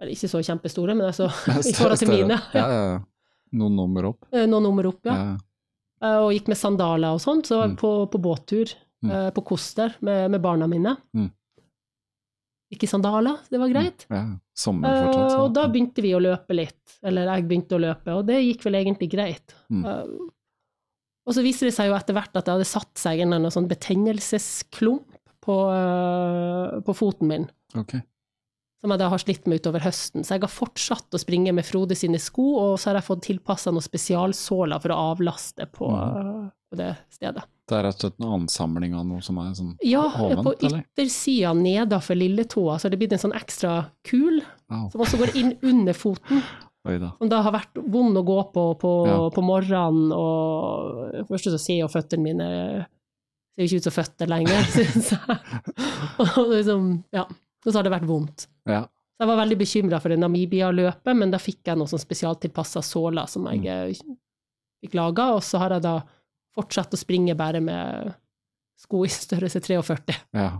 eller 0.00 0.12
ikke 0.14 0.30
så 0.30 0.40
kjempestore, 0.40 0.94
men 0.96 1.06
altså 1.10 1.26
i 1.68 1.74
forhold 1.76 1.98
til 1.98 2.08
mine. 2.08 2.40
Ja, 2.54 2.66
ja, 2.68 2.82
ja. 2.94 3.00
Noen 3.52 3.74
nummer 3.76 4.04
opp. 4.12 4.24
Eh, 4.32 4.46
Noen 4.46 4.62
nummer 4.62 4.86
opp, 4.86 5.00
ja. 5.04 5.14
Ja. 5.14 5.36
Uh, 6.02 6.18
og 6.24 6.32
gikk 6.32 6.48
med 6.48 6.56
sandaler 6.56 7.12
og 7.12 7.20
sånt, 7.20 7.44
så 7.50 7.64
Mm. 7.66 7.76
på, 7.76 8.06
på 8.10 8.18
båttur 8.22 8.72
Mm. 9.02 9.10
eh, 9.16 9.30
på 9.32 9.44
Koster 9.48 9.94
med, 10.04 10.30
med 10.30 10.42
barna 10.42 10.66
mine. 10.68 10.96
Mm. 11.16 11.30
ikke 12.72 12.86
sandaler, 12.86 13.38
det 13.50 13.58
var 13.58 13.68
greit. 13.72 14.04
Ja, 14.10 14.20
sommer 14.54 14.92
fortsatt. 15.06 15.30
Så- 15.32 15.38
og 15.44 15.54
da 15.56 15.64
begynte 15.68 16.02
vi 16.04 16.12
å 16.14 16.20
løpe 16.22 16.54
litt, 16.54 16.98
eller 17.02 17.26
jeg 17.26 17.48
begynte 17.48 17.74
å 17.74 17.80
løpe, 17.82 18.12
og 18.14 18.26
det 18.26 18.36
gikk 18.44 18.62
vel 18.68 18.74
egentlig 18.78 19.10
greit. 19.10 19.54
Mm. 19.70 19.84
Eh, 19.84 20.28
og 21.26 21.34
så 21.34 21.42
viste 21.42 21.66
det 21.66 21.74
seg 21.74 21.88
jo 21.90 21.96
etter 21.96 22.14
hvert 22.14 22.36
at 22.36 22.44
det 22.44 22.52
hadde 22.54 22.68
satt 22.68 22.94
seg 22.94 23.18
en 23.20 23.32
eller 23.32 23.40
annen 23.40 23.50
sånn 23.56 23.68
betennelsesklump 23.68 25.06
på, 25.42 25.56
på 26.84 26.94
foten 26.94 27.28
min, 27.28 27.50
Okay 27.76 28.02
som 28.80 28.88
jeg 28.94 28.98
da 29.02 29.10
har 29.12 29.18
slitt 29.20 29.44
med 29.46 29.60
utover 29.60 29.82
høsten. 29.84 30.22
Så 30.24 30.38
jeg 30.38 30.40
har 30.40 30.48
fortsatt 30.48 31.12
å 31.12 31.18
springe 31.20 31.52
med 31.52 31.66
Frode 31.68 31.92
sine 31.94 32.16
sko, 32.16 32.46
og 32.56 32.78
så 32.80 32.88
har 32.88 32.94
jeg 32.96 33.04
fått 33.10 33.26
tilpassa 33.26 33.68
noen 33.76 33.84
spesialsåler 33.84 34.80
for 34.80 34.88
å 34.94 34.96
avlaste 35.12 35.66
på, 35.70 35.84
Mm. 35.90 36.46
eh, 36.46 36.50
på 36.72 36.76
det 36.78 36.96
stedet. 37.12 37.44
Det 37.70 37.76
er 37.78 37.84
rett 37.86 38.00
og 38.00 38.02
slett 38.04 38.20
en 38.20 38.32
ansamling 38.40 38.94
av 38.98 39.04
noe 39.06 39.22
som 39.22 39.38
er 39.38 39.52
sånn 39.54 39.74
Ja, 39.86 40.02
Hovent, 40.16 40.42
på 40.44 40.54
yttersida 40.66 41.52
nedafor 41.54 42.18
lilletåa 42.18 42.78
så 42.78 42.88
har 42.88 42.90
det 42.94 42.98
blitt 43.02 43.12
en 43.14 43.22
sånn 43.22 43.36
ekstra 43.38 43.76
kul, 44.06 44.40
Au, 44.70 44.88
som 44.90 45.00
også 45.06 45.20
går 45.20 45.36
inn 45.38 45.52
under 45.62 45.94
foten. 45.94 46.42
da. 46.84 47.10
Som 47.18 47.28
da 47.30 47.42
har 47.44 47.52
vært 47.54 47.76
vond 47.92 48.16
å 48.16 48.22
gå 48.26 48.38
på 48.54 48.64
på, 48.80 48.92
Ja. 49.06 49.18
på 49.30 49.42
morgenen, 49.44 50.10
og 50.16 51.26
først 51.28 51.50
så 51.52 51.58
ser 51.60 51.82
jo 51.84 51.88
føttene 51.92 52.22
mine 52.24 52.48
ser 53.54 53.64
jo 53.64 53.68
ikke 53.68 53.80
ut 53.82 53.88
som 53.90 53.96
føtter 53.98 54.30
lenger, 54.30 54.62
syns 54.76 55.10
jeg. 55.12 55.38
Og, 56.22 56.38
liksom, 56.54 56.90
ja. 57.12 57.24
og 57.26 57.68
så 57.72 57.76
har 57.80 57.84
det 57.86 57.92
vært 57.92 58.08
vondt. 58.08 58.46
Ja. 58.70 58.84
Så 58.86 59.26
jeg 59.26 59.28
var 59.28 59.40
veldig 59.42 59.58
bekymra 59.60 59.98
for 60.00 60.08
det 60.14 60.16
Namibia-løpet, 60.22 61.12
men 61.18 61.30
da 61.34 61.36
fikk 61.42 61.66
jeg 61.68 61.76
noen 61.76 61.90
sånn 61.90 62.00
spesialtilpassa 62.00 62.80
såler 62.82 63.28
som 63.28 63.44
jeg 63.52 63.60
Mm. 64.00 64.16
fikk 64.80 64.94
laga, 64.96 65.34
og 65.36 65.42
så 65.44 65.58
har 65.60 65.74
jeg 65.76 65.82
da 65.84 65.98
fortsatt 66.56 66.94
å 66.94 66.98
springe 67.00 67.34
bare 67.38 67.60
med 67.60 68.14
sko 68.80 69.04
i 69.04 69.08
størrelse 69.12 69.60
43. 69.60 70.16
ja. 70.34 70.50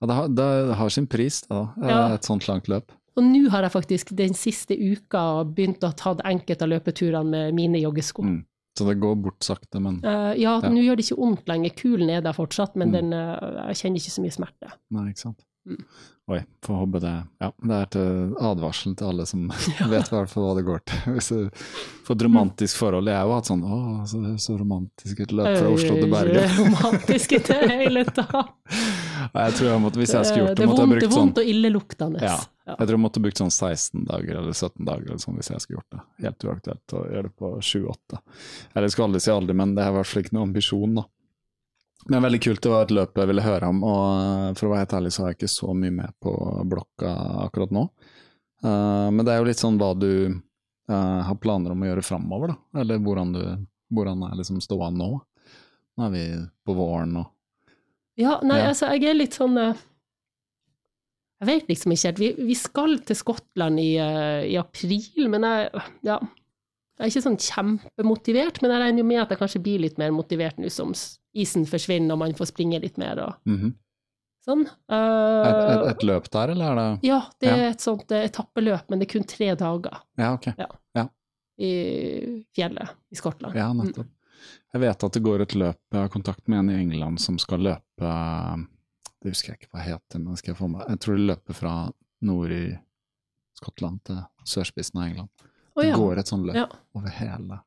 ja 0.00 0.06
det, 0.06 0.14
har, 0.14 0.28
det 0.28 0.48
har 0.76 0.88
sin 0.92 1.06
pris, 1.06 1.42
da. 1.48 1.68
eh, 1.82 1.88
Ja. 1.88 2.00
Et 2.14 2.22
sånt 2.26 2.46
langt 2.48 2.68
løp. 2.68 2.92
Og 3.16 3.24
nå 3.24 3.48
har 3.48 3.62
jeg 3.64 3.72
faktisk 3.72 4.10
den 4.18 4.34
siste 4.36 4.76
uka 4.76 5.44
begynt 5.48 5.80
å 5.88 5.92
ta 5.96 6.12
enkelte 6.28 6.66
av 6.66 6.68
løpeturene 6.74 7.30
med 7.30 7.54
mine 7.56 7.80
joggesko. 7.80 8.22
Mm. 8.26 8.42
Så 8.76 8.84
det 8.84 8.98
går 9.00 9.14
bort 9.24 9.40
sakte, 9.40 9.80
men 9.80 10.02
uh, 10.04 10.34
ja, 10.36 10.58
Ja. 10.60 10.68
nå 10.68 10.82
gjør 10.84 10.98
det 11.00 11.06
ikke 11.06 11.16
vondt 11.16 11.46
lenger. 11.48 11.72
Kulen 11.78 12.10
er 12.12 12.20
der 12.20 12.34
fortsatt, 12.36 12.74
men 12.76 12.90
Mm. 12.90 12.92
den, 12.92 13.12
uh, 13.14 13.70
jeg 13.72 13.76
kjenner 13.80 14.02
ikke 14.02 14.12
så 14.18 14.20
mye 14.26 14.34
smerte. 14.36 14.72
Nei, 14.92 15.06
ikke 15.14 15.22
sant. 15.22 15.40
Mm. 15.66 15.80
Oi, 16.26 16.40
får 16.66 16.74
håpe 16.74 16.98
det 16.98 17.10
Ja, 17.38 17.52
det 17.54 17.76
er 17.76 17.90
til 17.94 18.32
advarsel 18.42 18.96
til 18.98 19.06
alle 19.06 19.26
som 19.30 19.44
vet 19.92 20.08
hvert 20.10 20.32
hva 20.34 20.54
det 20.58 20.64
går 20.66 20.80
til. 20.90 21.20
Får 22.06 22.18
et 22.18 22.24
romantisk 22.26 22.80
forhold 22.80 23.10
Jeg 23.10 23.18
har 23.18 23.28
jo 23.28 23.36
hatt 23.36 23.50
sånn 23.50 23.62
Å, 23.62 23.78
så, 24.10 24.22
så 24.42 24.56
romantisk 24.58 25.22
et 25.22 25.34
løp 25.34 25.52
fra 25.54 25.70
Oslo 25.70 25.94
til 26.00 26.10
Bergen. 26.10 26.42
Ikke 26.42 26.64
romantisk 26.66 27.36
i 27.36 27.40
det 27.46 27.60
hele 27.70 28.02
tatt. 28.10 28.52
Jeg 29.36 29.54
tror 29.58 29.70
jeg 29.70 29.82
måtte, 29.82 30.02
Hvis 30.02 30.14
jeg 30.16 30.28
skulle 30.28 30.44
gjort 30.44 30.58
det 30.58 30.68
måtte 30.70 30.82
jeg 30.82 30.90
vondt, 30.90 31.00
det 31.00 31.06
er 31.06 31.14
sånn 31.14 31.22
vondt 31.22 31.42
og 31.42 31.50
illeluktende. 31.54 32.22
Ja. 32.26 32.36
Ja. 32.66 32.74
Jeg 32.80 32.88
tror 32.88 32.96
jeg 32.96 33.02
måtte 33.04 33.22
brukt 33.22 33.38
sånn 33.38 33.52
16 33.54 34.06
dager 34.08 34.38
eller 34.40 34.54
17 34.56 34.86
dager 34.88 35.04
eller 35.06 35.22
sånn 35.22 35.36
hvis 35.38 35.52
jeg 35.52 35.62
skulle 35.62 35.78
gjort 35.78 35.94
det. 35.94 36.00
Helt 36.24 36.46
uaktuelt 36.48 36.94
å 36.98 37.02
gjøre 37.06 37.28
det 37.28 37.34
på 37.38 37.50
7-8. 37.62 38.18
Eller 38.72 38.88
jeg 38.88 38.94
skal 38.96 39.06
aldri 39.06 39.20
si 39.22 39.30
aldri, 39.30 39.54
men 39.62 39.76
det 39.76 39.84
er 39.84 39.92
i 39.92 39.96
hvert 40.00 40.10
fall 40.10 40.24
ikke 40.24 40.34
noen 40.34 40.48
ambisjon, 40.48 40.96
da. 40.98 41.04
Men 42.06 42.22
veldig 42.22 42.42
kult, 42.44 42.62
det 42.62 42.70
var 42.70 42.84
et 42.86 42.92
løp 42.94 43.18
jeg 43.18 43.26
ville 43.32 43.42
høre 43.42 43.66
om, 43.72 43.80
og 43.82 44.58
for 44.58 44.68
å 44.68 44.74
være 44.74 44.84
helt 44.84 44.92
ærlig 45.00 45.10
så 45.14 45.24
har 45.24 45.32
jeg 45.32 45.40
ikke 45.40 45.54
så 45.56 45.72
mye 45.74 45.94
med 45.96 46.12
på 46.22 46.34
blokka 46.70 47.14
akkurat 47.48 47.72
nå. 47.74 47.88
Uh, 48.62 49.08
men 49.10 49.24
det 49.26 49.32
er 49.32 49.40
jo 49.40 49.48
litt 49.48 49.62
sånn 49.62 49.78
hva 49.80 49.88
du 49.98 50.10
uh, 50.30 51.20
har 51.26 51.40
planer 51.42 51.74
om 51.74 51.82
å 51.82 51.88
gjøre 51.88 52.04
framover, 52.06 52.54
da. 52.54 52.80
Eller 52.84 53.02
hvordan 53.02 53.32
du 53.34 53.42
hvordan 53.92 54.22
er 54.26 54.38
liksom 54.38 54.60
ståa 54.62 54.90
nå. 54.94 55.10
Nå 55.96 56.06
er 56.08 56.14
vi 56.14 56.24
på 56.66 56.76
våren 56.76 57.16
og 57.22 57.32
Ja, 58.16 58.40
nei, 58.42 58.58
Ja. 58.62 58.70
altså, 58.72 58.88
jeg 58.96 59.10
er 59.10 59.14
litt 59.14 59.36
sånn 59.36 59.56
eh, 59.60 59.76
Jeg 61.40 61.46
vet 61.50 61.68
liksom 61.68 61.92
ikke 61.92 62.08
helt. 62.08 62.18
Vi, 62.18 62.30
vi 62.48 62.54
skal 62.56 62.98
til 63.04 63.16
Skottland 63.16 63.80
i, 63.80 63.96
eh, 64.00 64.46
i 64.52 64.56
april, 64.56 65.28
men 65.28 65.42
jeg 65.42 65.70
Ja. 66.02 66.18
Jeg 66.96 67.04
er 67.04 67.10
ikke 67.12 67.24
sånn 67.26 67.36
kjempemotivert, 67.36 68.62
men 68.62 68.70
jeg 68.72 68.80
regner 68.80 69.02
jo 69.02 69.04
med 69.04 69.20
at 69.20 69.32
jeg 69.34 69.38
kanskje 69.38 69.60
blir 69.62 69.80
litt 69.84 69.98
mer 70.00 70.10
motivert 70.16 70.56
nå 70.58 70.70
som 70.72 70.94
isen 71.36 71.66
forsvinner 71.68 72.12
og 72.16 72.18
man 72.22 72.32
får 72.38 72.48
springe 72.54 72.80
litt 72.80 72.96
mer 72.98 73.18
og 73.20 73.34
Mhm. 73.44 73.74
sånn. 74.46 74.62
et, 74.64 74.70
Eh, 74.88 75.74
et, 75.74 75.86
et 75.90 76.02
løp 76.08 76.30
der, 76.30 76.48
eller 76.54 76.70
er 76.72 76.74
det 76.76 77.04
ja, 77.08 77.20
det 77.40 77.48
er 77.50 77.56
Ja. 77.64 77.68
et 77.70 77.78
sånt 77.80 78.10
eh, 78.12 78.24
etappeløp, 78.28 78.88
men 78.88 78.98
det 78.98 79.08
er 79.08 79.12
kun 79.18 79.24
tre 79.26 79.54
dager 79.54 80.00
Ja, 80.16 80.32
ok. 80.34 80.54
i 81.58 82.44
fjellet 82.54 82.88
i 83.10 83.16
Skottland. 83.16 83.54
Ja, 83.56 83.72
nettopp. 83.72 84.06
Jeg 84.74 84.80
vet 84.80 85.04
at 85.04 85.12
det 85.12 85.22
går 85.22 85.40
et 85.42 85.54
løp, 85.56 85.78
jeg 85.90 86.00
har 86.00 86.08
kontakt 86.08 86.48
med 86.48 86.58
en 86.58 86.70
i 86.70 86.80
England 86.82 87.18
som 87.20 87.38
skal 87.38 87.58
løpe 87.58 88.66
Det 89.22 89.32
husker 89.32 89.52
jeg 89.54 89.58
ikke 89.60 89.70
hva 89.72 89.82
heter, 89.82 90.18
men 90.22 90.36
skal 90.36 90.52
jeg 90.54 90.58
få 90.60 90.68
med 90.70 90.84
Jeg 90.88 90.98
tror 91.00 91.16
det 91.16 91.26
løper 91.36 91.54
fra 91.54 91.92
nord 92.22 92.50
i 92.52 92.78
Skottland 93.56 94.02
til 94.04 94.18
sørspissen 94.44 95.00
av 95.00 95.08
England. 95.08 95.28
Å, 95.76 95.82
Det 95.84 95.92
går 95.94 96.18
et 96.22 96.30
sånt 96.30 96.46
løp 96.48 96.56
Ja. 96.56 96.66
over 96.96 97.12
hele, 97.20 97.58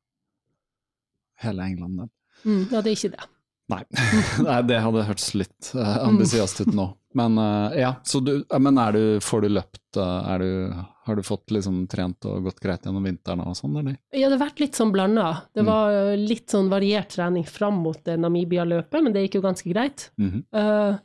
hele 1.40 1.62
England. 1.70 2.08
Mm, 2.44 2.64
ja, 2.70 2.80
det 2.82 2.90
er 2.90 2.96
ikke 2.96 3.12
det. 3.16 3.28
Nei. 3.70 3.84
Nei, 4.48 4.56
det 4.66 4.80
hadde 4.82 5.04
hørtes 5.06 5.28
litt 5.38 5.70
uh, 5.78 6.00
ambisiøst 6.08 6.64
ut 6.64 6.72
nå. 6.74 6.88
Men 7.14 7.38
uh, 7.38 7.70
ja, 7.78 7.94
så 8.06 8.20
du, 8.22 8.32
men 8.58 8.78
er 8.78 8.94
du, 8.94 9.02
får 9.22 9.44
du 9.44 9.48
løpt 9.50 9.98
uh, 9.98 10.30
du, 10.38 10.74
Har 11.06 11.18
du 11.18 11.22
fått 11.26 11.50
liksom 11.54 11.84
trent 11.90 12.26
og 12.30 12.44
gått 12.46 12.60
greit 12.62 12.86
gjennom 12.86 13.06
vinteren 13.06 13.42
og 13.46 13.56
sånn, 13.58 13.76
eller? 13.80 13.96
Ja, 14.14 14.28
det 14.28 14.36
har 14.38 14.42
vært 14.44 14.62
litt 14.62 14.78
sånn 14.78 14.92
blanda. 14.94 15.28
Det 15.54 15.62
Mm. 15.62 15.70
var 15.70 15.94
mm. 15.94 16.26
litt 16.30 16.50
sånn 16.50 16.70
variert 16.70 17.14
trening 17.14 17.46
fram 17.46 17.78
mot 17.82 18.10
Namibia-løpet, 18.10 19.02
men 19.02 19.14
det 19.14 19.24
gikk 19.26 19.38
jo 19.40 19.46
ganske 19.46 19.70
greit. 19.70 20.10
Mm 20.18 20.30
-hmm. 20.30 20.44
uh, 20.58 20.98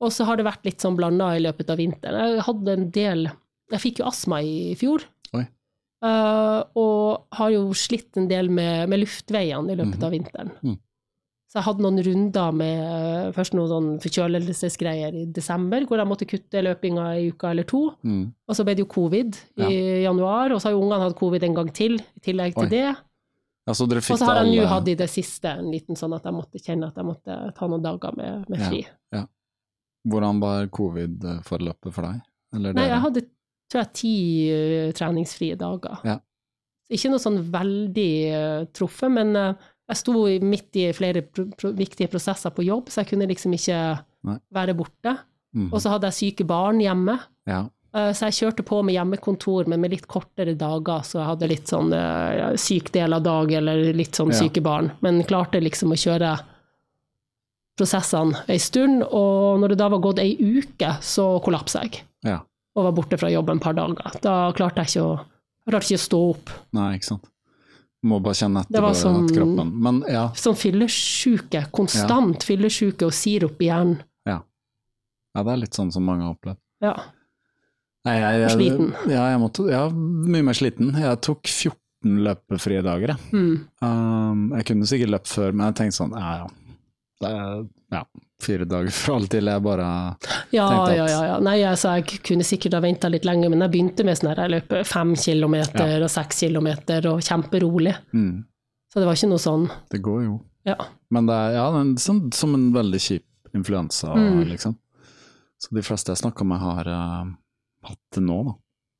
og 0.00 0.12
så 0.12 0.24
har 0.24 0.36
det 0.36 0.44
vært 0.46 0.64
litt 0.64 0.80
sånn 0.80 0.96
blanda 0.96 1.32
i 1.36 1.40
løpet 1.42 1.70
av 1.70 1.76
vinteren. 1.80 2.34
Jeg 2.36 2.42
hadde 2.46 2.72
en 2.72 2.90
del 2.90 3.30
Jeg 3.70 3.80
fikk 3.80 3.98
jo 4.00 4.06
astma 4.08 4.40
i 4.40 4.74
fjor. 4.80 5.02
Eh, 6.04 6.58
og 6.78 7.24
har 7.34 7.50
jo 7.50 7.72
slitt 7.74 8.16
en 8.20 8.28
del 8.30 8.48
med, 8.54 8.88
med 8.88 9.00
luftveiene 9.02 9.72
i 9.72 9.76
løpet 9.80 9.96
Mhm. 9.98 10.04
av 10.04 10.12
vinteren. 10.14 10.50
Mm. 10.62 10.76
Så 11.48 11.56
jeg 11.56 11.64
hadde 11.64 11.80
noen 11.80 11.98
runder 12.04 12.52
med 12.52 12.80
eh, 12.84 13.32
først 13.32 13.54
noen 13.56 13.68
sånn 13.72 13.88
forkjølelsesgreier 14.04 15.14
i 15.16 15.24
desember, 15.32 15.80
hvor 15.88 15.96
jeg 15.98 16.06
måtte 16.06 16.28
kutte 16.28 16.60
løpinga 16.62 17.06
i 17.18 17.30
uka 17.32 17.50
eller 17.50 17.64
to. 17.64 17.80
Mm. 18.04 18.34
Og 18.46 18.54
så 18.54 18.64
ble 18.64 18.74
det 18.76 18.84
jo 18.84 18.92
covid 18.92 19.38
i 19.64 20.02
januar, 20.04 20.52
og 20.52 20.60
så 20.60 20.68
har 20.68 20.76
jo 20.76 20.82
ungene 20.84 21.00
hatt 21.08 21.16
covid 21.18 21.42
en 21.48 21.54
gang 21.54 21.72
til 21.72 21.96
i 21.98 22.20
tillegg 22.20 22.54
til 22.54 22.68
Oi. 22.68 22.68
det. 22.68 22.84
Ja, 23.66 23.72
Og 23.72 23.76
så 23.76 23.84
har 24.24 24.44
jeg 24.44 24.54
nå 24.54 24.60
alle 24.62 24.66
hatt 24.68 24.88
i 24.88 24.94
det 24.94 25.08
siste 25.10 25.50
en 25.58 25.70
liten 25.72 25.96
sånn 25.96 26.14
at 26.16 26.22
jeg 26.24 26.32
måtte 26.32 26.60
kjenne 26.62 26.86
at 26.88 26.94
jeg 26.96 27.04
måtte 27.04 27.54
ta 27.56 27.66
noen 27.66 27.82
dager 27.82 28.14
med, 28.16 28.48
med 28.48 28.60
Ja. 28.60 28.68
fri. 28.68 28.86
Hvordan 30.08 30.38
var 30.40 30.66
covid-forløpet 30.68 31.92
for 31.92 32.02
deg? 32.06 32.20
Eller 32.54 32.72
Nei, 32.72 32.86
jeg 32.88 33.00
hadde 33.02 33.22
tror 33.70 33.82
jeg 33.84 33.92
ti 33.98 34.12
uh, 34.52 34.92
treningsfrie 34.96 35.56
dager. 35.60 35.98
Ja. 36.08 36.18
Ikke 36.90 37.10
noe 37.12 37.20
sånn 37.20 37.40
veldig 37.52 38.12
uh, 38.32 38.62
truffet, 38.72 39.10
men 39.12 39.34
uh, 39.36 39.52
jeg 39.88 40.00
sto 40.00 40.12
midt 40.44 40.76
i 40.80 40.86
flere 40.96 41.22
pro 41.22 41.44
pro 41.56 41.70
viktige 41.76 42.08
prosesser 42.12 42.52
på 42.52 42.64
jobb, 42.64 42.88
så 42.92 43.02
jeg 43.02 43.10
kunne 43.12 43.28
liksom 43.28 43.52
ikke 43.56 43.78
Nei. 44.28 44.38
være 44.52 44.74
borte. 44.76 45.16
Mhm. 45.56 45.70
Og 45.72 45.80
så 45.80 45.92
hadde 45.94 46.08
jeg 46.10 46.18
syke 46.18 46.44
barn 46.48 46.80
hjemme. 46.80 47.14
Ja. 47.48 47.62
uh, 47.96 48.10
Så 48.12 48.28
jeg 48.28 48.36
kjørte 48.40 48.64
på 48.68 48.82
med 48.84 48.94
hjemmekontor, 48.96 49.66
men 49.68 49.80
med 49.80 49.90
litt 49.92 50.06
kortere 50.08 50.52
dager, 50.56 51.00
så 51.08 51.20
jeg 51.22 51.28
hadde 51.30 51.48
litt 51.48 51.66
sånn 51.72 51.92
syk 52.60 52.92
del 52.92 53.12
av 53.16 53.22
dag, 53.24 53.52
eller 53.52 53.92
litt 53.96 54.12
sånn 54.16 54.32
Ja. 54.32 54.40
syke 54.42 54.60
barn. 54.64 54.92
Men 55.00 55.22
klarte 55.24 55.60
liksom 55.60 55.92
å 55.92 55.96
kjøre 55.96 56.38
prosessene 57.78 58.42
ei 58.50 58.58
stund, 58.58 59.04
og 59.06 59.60
når 59.62 59.68
det 59.74 59.78
da 59.78 59.88
var 59.92 60.00
gått 60.02 60.18
ei 60.18 60.34
uke, 60.36 60.96
så 61.04 61.36
kollapsa 61.44 61.84
jeg. 61.86 62.02
ja. 62.24 62.40
Og 62.78 62.86
var 62.86 62.94
borte 62.94 63.18
fra 63.18 63.30
jobb 63.32 63.50
en 63.50 63.62
par 63.62 63.74
dager. 63.74 64.20
Da 64.22 64.36
klarte 64.54 64.84
jeg 64.84 64.92
ikke 64.92 65.02
å, 65.08 65.16
jeg 65.66 65.72
klarte 65.72 65.88
ikke 65.88 66.00
å 66.00 66.04
stå 66.04 66.20
opp. 66.28 66.54
Nei, 66.78 66.92
ikke 66.98 67.10
sant. 67.10 67.26
Må 68.06 68.20
bare 68.22 68.38
kjenne 68.38 68.62
Det 68.68 68.78
etter 68.78 68.84
var 68.84 68.94
på 68.94 69.34
kroppen 69.34 69.70
Men 69.82 69.96
ja, 70.06 70.28
Sånn 70.38 70.54
fyllesyke, 70.54 71.64
konstant 71.74 72.44
fyllesyke 72.46 73.08
og 73.08 73.14
sirup 73.16 73.58
i 73.58 73.72
hjernen. 73.72 73.96
ja, 75.34 75.42
det 75.42 75.50
er 75.50 75.62
litt 75.64 75.78
sånn 75.78 75.90
som 75.94 76.06
mange 76.06 76.22
har 76.22 76.36
opplevd. 76.36 76.60
Ja. 76.84 76.94
Nei, 78.06 78.14
jeg, 78.20 78.38
jeg, 78.44 78.52
sliten. 78.54 78.92
Ja, 79.10 79.24
jeg 79.32 79.40
måtte, 79.42 79.66
ja, 79.70 79.82
mye 79.90 80.46
mer 80.46 80.56
sliten. 80.56 80.92
Jeg 80.94 81.20
tok 81.26 81.50
14 81.50 82.22
løpefrie 82.28 82.84
dager, 82.86 83.12
jeg. 83.16 83.32
Mm. 83.34 83.56
Um, 83.82 84.44
jeg 84.56 84.68
kunne 84.70 84.88
sikkert 84.88 85.12
løpt 85.16 85.32
før, 85.32 85.52
men 85.52 85.66
jeg 85.68 85.78
tenkte 85.82 85.98
sånn, 85.98 86.14
ja 86.16 86.44
ja. 86.44 86.48
Det 87.18 87.32
er 87.34 87.66
ja, 87.92 88.02
fire 88.42 88.64
dager 88.68 88.90
for 88.94 89.16
alt 89.16 89.30
til. 89.30 89.46
Jeg 89.50 89.62
bare 89.64 89.86
Ja, 90.52 90.68
Tenkte 90.68 90.90
at- 90.90 90.96
ja, 90.96 91.06
ja, 91.06 91.22
ja. 91.32 91.38
Nei, 91.40 91.56
altså, 91.62 91.94
jeg 91.98 92.20
kunne 92.22 92.44
sikkert 92.44 92.74
ha 92.74 92.80
venta 92.80 93.08
litt 93.08 93.24
lenger, 93.24 93.50
men 93.50 93.60
jeg 93.64 93.70
begynte 93.72 94.04
med 94.04 94.16
sånn 94.18 94.28
her, 94.34 94.42
jeg 94.48 94.54
løper 94.62 94.84
fem 94.86 95.14
kilometer 95.16 96.02
og 96.04 96.10
seks 96.10 96.40
kilometer 96.40 97.06
og 97.12 97.20
kjemperolig. 97.20 97.94
mm, 98.14 98.44
Så 98.92 99.00
det 99.00 99.06
var 99.06 99.14
ikke 99.14 99.28
noe 99.28 99.38
sånn 99.38 99.70
Det 99.90 100.00
går 100.02 100.22
jo. 100.24 100.40
Ja. 100.64 100.76
Men 101.10 101.26
det 101.26 101.34
er 101.34 101.52
ja, 101.52 101.70
det 101.70 101.80
er 101.80 101.94
sånn, 102.00 102.32
som 102.34 102.54
en 102.54 102.72
veldig 102.72 103.00
kjip 103.00 103.24
influensa, 103.54 104.14
Mm. 104.14 104.44
liksom. 104.48 104.76
Så 105.60 105.72
de 105.74 105.82
fleste 105.82 106.06
jeg 106.12 106.18
snakker 106.22 106.46
med, 106.46 106.58
har 106.60 106.86
uh, 106.86 107.24
hatt 107.84 107.98
det 108.14 108.22
nå, 108.22 108.44
da. 108.44 108.52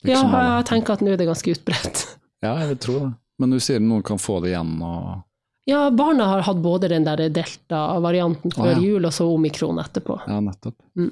Ikke 0.05 0.15
Ja, 0.15 0.57
jeg 0.59 0.67
tenker 0.67 0.93
at 0.93 1.01
nå 1.01 1.13
er 1.13 1.17
det 1.17 1.27
ganske 1.29 1.55
utbredt. 1.55 2.17
Ja, 2.43 2.57
jeg 2.59 2.69
vil 2.69 2.77
tro 2.79 2.99
det. 3.01 3.15
Men 3.39 3.51
du 3.51 3.59
sier 3.61 3.81
noen 3.81 4.03
kan 4.03 4.17
få 4.19 4.41
det 4.43 4.51
igjen, 4.53 4.81
og 4.83 5.23
Ja, 5.69 5.91
barna 5.93 6.25
har 6.31 6.47
hatt 6.47 6.61
både 6.65 6.89
den 6.89 7.05
der 7.05 7.27
delta-varianten 7.29 8.55
før 8.55 8.71
ah, 8.71 8.77
ja. 8.79 8.81
jul, 8.81 9.05
og 9.05 9.13
så 9.13 9.27
omikron 9.29 9.77
etterpå. 9.83 10.15
Ja, 10.25 10.39
nettopp. 10.41 10.79
Mm. 10.97 11.11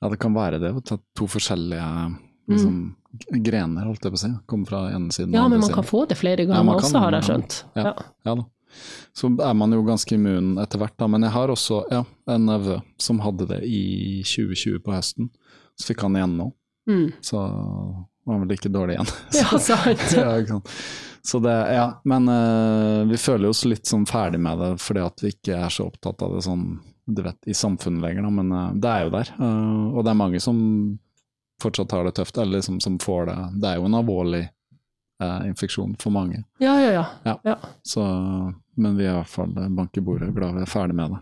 Ja, 0.00 0.08
det 0.08 0.16
kan 0.22 0.32
være 0.32 0.60
det. 0.62 0.70
å 0.72 0.80
ta 0.80 0.96
To 1.20 1.26
forskjellige 1.28 1.88
liksom, 2.48 2.78
grener, 3.44 3.84
holdt 3.90 4.06
jeg 4.06 4.14
på 4.14 4.16
å 4.16 4.22
si. 4.22 4.30
Komme 4.48 4.70
fra 4.70 4.86
ene 4.94 5.12
siden 5.12 5.34
Mm. 5.34 5.36
Ja, 5.36 5.42
men 5.48 5.60
man 5.60 5.68
man 5.68 5.76
kan 5.76 5.84
få 5.84 6.06
det 6.08 6.16
flere 6.16 6.46
ganger 6.48 6.64
man 6.64 6.80
også, 6.80 7.02
har 7.04 7.18
jeg 7.18 7.28
skjønt. 7.28 7.58
Ja. 7.74 7.84
Ja. 7.90 7.94
Ja 8.24 8.34
da. 8.40 8.46
Så 9.12 9.28
er 9.42 9.54
man 9.54 9.72
jo 9.76 9.82
ganske 9.84 10.14
immun 10.14 10.54
etter 10.62 10.80
hvert, 10.80 10.96
da. 10.96 11.06
Men 11.10 11.26
jeg 11.26 11.34
har 11.34 11.52
også 11.52 11.82
ja, 11.90 12.04
en 12.30 12.46
nevø 12.48 12.80
som 12.96 13.20
hadde 13.20 13.50
det 13.50 13.60
i 13.66 14.22
2020 14.24 14.80
på 14.86 14.94
høsten. 14.94 15.28
Så 15.76 15.92
fikk 15.92 16.06
han 16.06 16.16
igjen 16.16 16.38
nå. 16.38 16.52
Mm. 16.88 17.10
Så 17.20 17.44
var 18.30 18.42
vel 18.44 18.56
ikke 18.56 18.72
dårlig 18.72 18.96
igjen. 18.96 19.12
Ja, 19.40 19.58
sant. 19.58 20.06
ja. 20.16 20.60
Så 21.22 21.40
det, 21.44 21.56
ja. 21.74 22.00
Men 22.08 22.28
uh, 22.28 23.04
vi 23.10 23.18
føler 23.20 23.50
oss 23.50 23.64
litt 23.68 23.90
sånn 23.90 24.06
ferdig 24.08 24.40
med 24.40 24.60
det, 24.62 24.70
fordi 24.80 25.04
at 25.04 25.24
vi 25.24 25.34
ikke 25.34 25.58
er 25.66 25.72
så 25.72 25.90
opptatt 25.90 26.24
av 26.24 26.36
det 26.36 26.44
sånn, 26.46 26.64
du 27.10 27.22
vet, 27.26 27.38
i 27.50 27.56
samfunnet 27.56 28.04
lenger. 28.04 28.26
Da. 28.26 28.32
Men 28.40 28.54
uh, 28.54 28.66
det 28.72 28.94
er 28.94 29.04
jo 29.06 29.14
der. 29.18 29.34
Uh, 29.40 29.86
og 29.92 30.04
det 30.04 30.14
er 30.14 30.22
mange 30.22 30.40
som 30.42 30.60
fortsatt 31.60 31.92
har 31.92 32.08
det 32.08 32.14
tøft, 32.16 32.38
eller 32.40 32.60
liksom, 32.60 32.80
som 32.80 32.96
får 33.02 33.28
det. 33.28 33.38
Det 33.60 33.68
er 33.70 33.80
jo 33.80 33.90
en 33.90 33.98
alvorlig 34.00 34.46
infeksjon 35.46 35.96
for 36.00 36.14
mange. 36.14 36.44
Ja, 36.58 36.74
ja, 36.80 36.90
ja. 36.92 37.04
Ja. 37.24 37.38
ja. 37.44 37.56
Så, 37.82 38.02
men 38.80 38.96
vi 38.96 39.04
er 39.04 39.12
i 39.12 39.16
hvert 39.18 39.28
fall 39.32 39.52
bank 39.76 39.96
i 39.96 40.02
bordet, 40.04 40.30
glad 40.36 40.54
vi 40.56 40.62
er 40.64 40.70
ferdig 40.70 40.96
med 40.96 41.14
det. 41.14 41.18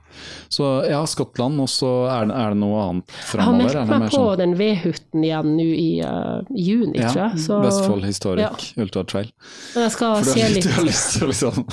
Så 0.54 0.68
ja, 0.88 1.00
Skottland, 1.10 1.58
og 1.60 1.70
så 1.72 1.90
er, 2.10 2.30
er 2.30 2.54
det 2.54 2.60
noe 2.60 2.82
annet 2.84 3.16
Jeg 3.34 3.42
har 3.46 3.56
meldt 3.58 3.90
meg 3.90 4.06
på 4.10 4.20
sånn- 4.20 4.38
den 4.42 4.54
vedhytten 4.60 5.24
igjen 5.26 5.52
nå 5.58 5.68
i, 5.68 5.88
uh, 6.06 6.42
juni, 6.54 6.98
ja, 7.00 7.10
tror 7.10 7.22
jeg. 7.24 7.44
Så, 7.46 7.60
Vestfold 7.64 8.06
Historic 8.06 8.46
ja. 8.46 8.82
Ultra 8.84 9.04
Trail. 9.04 9.32
Men 9.74 9.88
jeg 9.88 9.96
skal 9.96 10.20
For 10.20 10.32
se 10.34 10.50
litt 10.54 10.68
du 10.68 10.74
har 10.76 10.86
lyst 10.86 11.16
til 11.16 11.26
å 11.26 11.32
liksom 11.32 11.64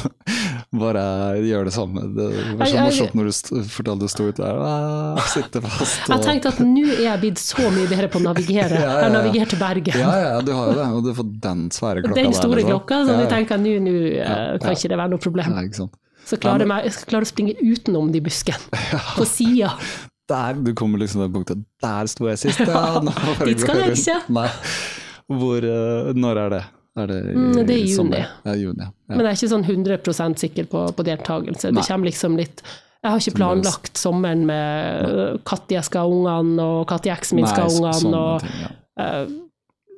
bare 0.80 1.02
gjør 1.45 1.68
det 1.69 1.73
samme. 1.76 2.03
Det 2.15 2.27
var 2.60 2.69
så 2.72 2.84
morsomt 2.85 3.18
når 3.18 3.30
du 3.30 3.60
fortalte 3.73 4.07
du 4.07 4.11
sto 4.11 4.27
ute 4.30 4.43
der 4.43 4.60
og 4.61 5.22
sitter 5.31 5.65
fast. 5.65 6.07
Jeg 6.11 6.23
tenkte 6.26 6.52
at 6.53 6.61
nå 6.64 6.85
er 6.88 7.03
jeg 7.06 7.22
blitt 7.23 7.41
så 7.41 7.68
mye 7.73 7.88
bedre 7.91 8.10
på 8.11 8.22
å 8.22 8.26
navigere. 8.30 8.80
Ja, 8.85 8.95
ja, 9.02 9.10
ja. 9.10 9.22
Jeg 9.31 9.41
har 9.41 9.49
til 9.52 9.60
Bergen. 9.61 9.97
Ja, 9.97 10.10
ja, 10.19 10.41
du 10.45 10.52
har 10.53 10.68
jo 10.69 10.73
det. 10.77 10.88
Og 10.97 11.06
du 11.06 11.11
fått 11.18 11.31
den 11.41 11.61
svære 11.73 12.03
klokka 12.03 12.18
Den 12.19 12.27
der. 12.31 12.38
store 12.38 12.60
liksom. 12.60 12.73
klokka, 12.73 12.97
så 13.07 13.15
jeg 13.22 13.30
tenker 13.31 13.61
nå 13.61 13.76
nå, 13.85 13.93
eh, 14.19 14.57
kan 14.61 14.76
ikke 14.76 14.91
det 14.91 14.99
være 14.99 15.14
noe 15.14 15.23
problem. 15.23 15.56
Så 16.26 16.39
klarer 16.41 16.65
jeg 16.65 16.89
jeg 16.89 16.95
skal 16.97 17.10
klare 17.14 17.27
å 17.27 17.30
springe 17.30 17.56
utenom 17.61 18.11
de 18.14 18.22
buskene, 18.26 18.84
på 19.19 19.27
sida. 19.30 19.73
Der, 20.30 20.57
du 20.57 20.72
kommer 20.77 21.02
liksom 21.02 21.22
til 21.22 21.27
det 21.30 21.35
punktet. 21.35 21.65
Der 21.85 22.10
sto 22.10 22.30
jeg 22.30 22.41
sist, 22.41 22.64
ja. 22.65 23.02
Dit 23.47 23.61
skal 23.61 23.84
jeg 23.84 23.97
ikke. 23.99 24.18
Nei. 24.34 24.47
Hvor, 25.30 25.65
eh, 25.65 26.14
når 26.18 26.41
er 26.45 26.56
det? 26.56 26.64
Er 26.96 27.08
det 27.12 27.18
i, 27.26 27.36
Mm, 27.36 27.54
det 27.68 27.76
er 27.76 27.78
i 27.84 27.92
juni. 27.92 28.24
Ja, 28.46 28.54
juni. 28.56 28.86
Ja. 28.86 29.16
Men 29.16 29.26
jeg 29.26 29.32
er 29.34 29.40
ikke 29.40 29.52
sånn 29.52 29.66
100% 29.68 30.40
sikker 30.40 30.68
på, 30.72 30.86
på 30.96 31.04
deltakelse. 31.04 31.72
Det 31.76 31.88
kommer 31.88 32.10
liksom 32.10 32.38
litt 32.40 32.64
Jeg 33.04 33.12
har 33.12 33.20
ikke 33.22 33.36
planlagt 33.38 33.98
sommeren 34.02 34.46
med 34.48 35.06
øh, 35.06 35.34
når 35.46 35.74
jeg 35.76 35.84
skal 35.86 36.02
ha 36.02 36.08
ungene, 36.10 36.64
og 36.64 36.90
når 36.90 37.12
eksen 37.14 37.36
min 37.38 37.46
skal 37.46 37.68
ha 37.68 37.92
ungene. 37.92 38.18
og 38.18 38.42
ting, 38.42 38.62
ja. 38.64 38.72
Uh, 38.96 39.42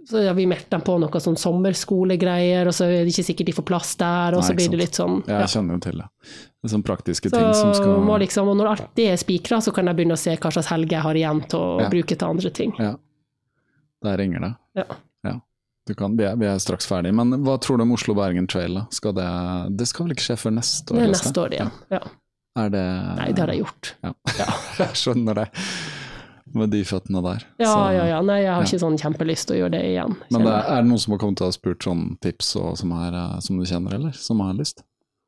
så 0.08 0.22
har 0.26 0.34
vi 0.34 0.46
meldt 0.48 0.70
dem 0.72 0.82
på 0.82 0.94
noe 1.00 1.20
sånn 1.20 1.36
sommerskolegreier, 1.40 2.68
og 2.70 2.76
så 2.76 2.86
er 2.88 3.04
det 3.04 3.12
ikke 3.12 3.26
sikkert 3.28 3.50
de 3.50 3.56
får 3.58 3.66
plass 3.68 3.96
der, 4.00 4.36
og 4.38 4.42
Nei, 4.42 4.48
så 4.48 4.56
blir 4.56 4.70
det 4.72 4.80
litt 4.80 5.00
sånn 5.00 5.18
Ja, 5.26 5.34
ja. 5.34 5.40
jeg 5.44 5.52
kjenner 5.56 5.76
jo 5.76 5.82
til 5.84 5.98
det. 6.00 6.08
Det 6.24 6.70
er 6.70 6.74
sånne 6.74 6.88
praktiske 6.88 7.32
Så 7.32 7.36
ting 7.42 7.50
som 7.60 7.74
skal 7.76 7.98
må 8.08 8.20
liksom, 8.24 8.48
og 8.52 8.56
når 8.60 8.70
alt 8.72 8.86
det 8.96 9.10
er 9.12 9.20
spikra, 9.20 9.60
så 9.64 9.74
kan 9.76 9.88
jeg 9.92 10.00
begynne 10.00 10.16
å 10.16 10.22
se 10.22 10.36
hva 10.36 10.52
slags 10.56 10.72
helger 10.72 10.96
jeg 10.98 11.06
har 11.08 11.20
igjen 11.20 11.42
til 11.52 11.60
å 11.60 11.82
Ja. 11.84 11.90
bruke 11.92 12.16
til 12.16 12.28
andre 12.28 12.50
ting. 12.50 12.74
Ja. 12.80 12.94
Der 14.04 14.18
ringer 14.18 14.40
det. 14.40 14.54
Ja. 14.80 14.86
Du 15.88 15.94
kan, 15.96 16.18
vi, 16.20 16.26
er, 16.28 16.36
vi 16.36 16.48
er 16.50 16.58
straks 16.60 16.88
ferdig. 16.90 17.14
Men 17.16 17.32
hva 17.46 17.56
tror 17.64 17.80
du 17.80 17.86
om 17.86 17.94
Oslo-Bergen 17.96 18.48
Trail? 18.52 18.82
Skal 18.92 19.14
det, 19.16 19.28
det 19.80 19.88
skal 19.88 20.08
vel 20.08 20.16
ikke 20.18 20.26
skje 20.26 20.36
før 20.42 20.56
neste 20.58 20.92
år? 20.94 21.00
Det 21.00 21.06
er 21.06 21.14
neste 21.16 21.44
år 21.46 21.56
igjen. 21.56 21.72
Ja. 21.94 22.02
Er 22.58 22.74
det 22.74 22.82
Nei, 23.22 23.28
det 23.38 23.44
har 23.46 23.52
jeg 23.54 23.62
gjort. 23.64 23.92
Ja. 24.04 24.12
jeg 24.82 25.00
skjønner 25.00 25.40
det. 25.44 25.48
Med 26.58 26.72
de 26.72 26.80
føttene 26.88 27.22
der. 27.24 27.44
Ja, 27.60 27.70
Så- 27.72 27.94
ja, 27.96 28.04
ja. 28.12 28.20
Nei, 28.26 28.38
jeg 28.42 28.52
har 28.52 28.64
ja. 28.64 28.68
ikke 28.68 28.82
sånn 28.84 28.98
kjempelyst 29.00 29.48
til 29.50 29.58
å 29.58 29.60
gjøre 29.62 29.74
det 29.78 29.82
igjen. 29.94 30.16
Men 30.34 30.46
det, 30.48 30.54
er 30.58 30.82
det 30.84 30.90
noen 30.92 31.02
som 31.04 31.14
har 31.16 31.22
kommet 31.24 31.44
og 31.46 31.56
spurt 31.56 31.84
sånn 31.88 32.04
tips 32.24 32.54
og, 32.60 32.70
som, 32.80 32.94
er, 32.98 33.18
eh, 33.20 33.40
som 33.46 33.60
du 33.60 33.66
kjenner, 33.68 33.98
eller? 34.00 34.16
Som 34.18 34.40
har 34.44 34.56
lyst? 34.58 34.84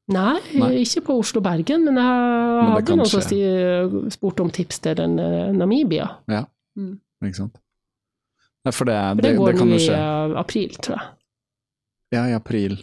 Nei, 0.10 0.40
Nei. 0.57 0.72
ikke 0.81 1.03
på 1.06 1.19
Oslo-Bergen, 1.22 1.84
men 1.86 1.99
jeg 2.02 2.06
Men 2.10 2.72
hadde 2.73 2.95
noen 2.98 3.11
som 3.11 4.10
spurte 4.10 4.41
om 4.41 4.49
tips 4.49 4.80
til 4.81 4.95
den 4.98 5.19
eh, 5.22 5.52
Namibia. 5.53 6.07
Ja, 6.31 6.45
Mm. 6.80 6.95
ikke 7.26 7.36
sant? 7.36 7.57
Nei, 8.70 8.76
for 8.76 8.90
det, 8.90 9.00
For 9.00 9.18
det, 9.18 9.24
det, 9.24 9.30
det, 9.30 9.38
går 9.40 9.58
kan 9.58 9.74
jo 9.74 9.80
i 9.80 9.88
skje. 9.88 9.98
i 9.98 10.38
april, 10.44 10.78
tror 10.78 10.98
jeg. 10.98 11.10
Ja, 12.16 12.24
i 12.30 12.36
april. 12.38 12.78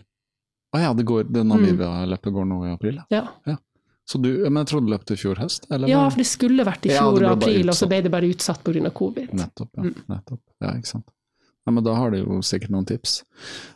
Å 0.75 0.83
ja, 0.83 0.91
det 0.95 1.07
går, 1.09 1.31
det 1.31 1.47
Namibia-løpet 1.47 2.35
går 2.35 2.51
nå 2.51 2.61
i 2.67 2.75
april? 2.75 3.01
ja. 3.15 3.25
Ja. 3.47 3.57
Så 4.07 4.21
du, 4.23 4.29
men 4.45 4.61
jeg 4.61 4.69
trodde 4.71 4.93
løpet 4.93 5.11
i 5.11 5.19
fjor 5.19 5.41
høst? 5.43 5.65
Eller? 5.67 5.91
ja, 5.91 6.05
for 6.07 6.23
det 6.23 6.29
skulle 6.31 6.63
vært 6.67 6.85
i 6.87 6.93
fjor 6.93 7.17
det 7.19 7.25
bare 7.27 7.39
april, 7.41 7.73
og 7.73 7.75
så 7.75 7.89
ble 7.91 7.99
det 8.05 8.13
bare 8.15 8.29
utsatt 8.31 8.61
pga. 8.63 8.93
covid. 8.95 9.33
Nettopp, 9.35 9.71
ja. 9.75 9.83
Mm. 9.83 9.97
Nettopp. 10.13 10.43
Ja, 10.63 10.75
ikke 10.79 10.91
sant. 10.93 11.09
Ja, 11.67 11.73
men 11.75 11.83
da 11.83 11.97
har 11.99 12.15
du 12.15 12.21
jo 12.21 12.39
sikkert 12.47 12.71
noen 12.71 12.87
tips. 12.87 13.17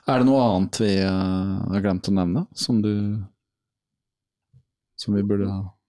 Er 0.06 0.22
det 0.22 0.28
noe 0.28 0.44
annet 0.44 0.78
vi 0.78 0.92
uh, 1.02 1.56
har 1.72 1.82
glemt 1.82 2.06
å 2.06 2.14
nevne, 2.14 2.44
som 2.54 2.78
du 2.84 2.94
Som 5.00 5.16
vi 5.16 5.24
burde 5.26 5.48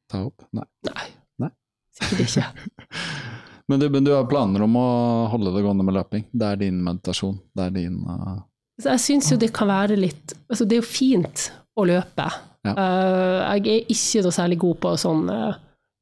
ta 0.09 0.23
opp? 0.25 0.41
Nei. 0.57 0.65
Nei. 0.89 1.07
Nei. 1.45 1.51
Sikkert 1.99 2.25
ikke. 2.25 2.49
Men 3.69 3.81
du, 3.81 3.89
men 3.93 4.05
du 4.05 4.13
har 4.15 4.29
planer 4.29 4.63
om 4.65 4.77
å 4.79 4.87
holde 5.31 5.53
det 5.55 5.63
gående 5.65 5.85
med 5.87 5.97
løping? 5.97 6.25
Det 6.31 6.47
er 6.47 6.61
din 6.61 6.79
meditasjon? 6.85 7.37
Det 7.55 7.67
er 7.67 7.75
din 7.75 7.99
uh... 8.07 8.39
Jeg 8.81 9.01
syns 9.03 9.29
jo 9.29 9.37
det 9.37 9.51
kan 9.53 9.69
være 9.69 9.93
litt 9.99 10.31
Altså, 10.49 10.65
det 10.65 10.77
er 10.77 10.81
jo 10.81 10.87
fint 10.87 11.43
å 11.77 11.85
løpe. 11.85 12.25
Ja. 12.65 12.73
Uh, 12.73 13.37
jeg 13.59 13.67
er 13.75 13.93
ikke 13.93 14.23
noe 14.25 14.35
særlig 14.35 14.57
god 14.63 14.79
på 14.81 14.95
sånne 15.03 15.37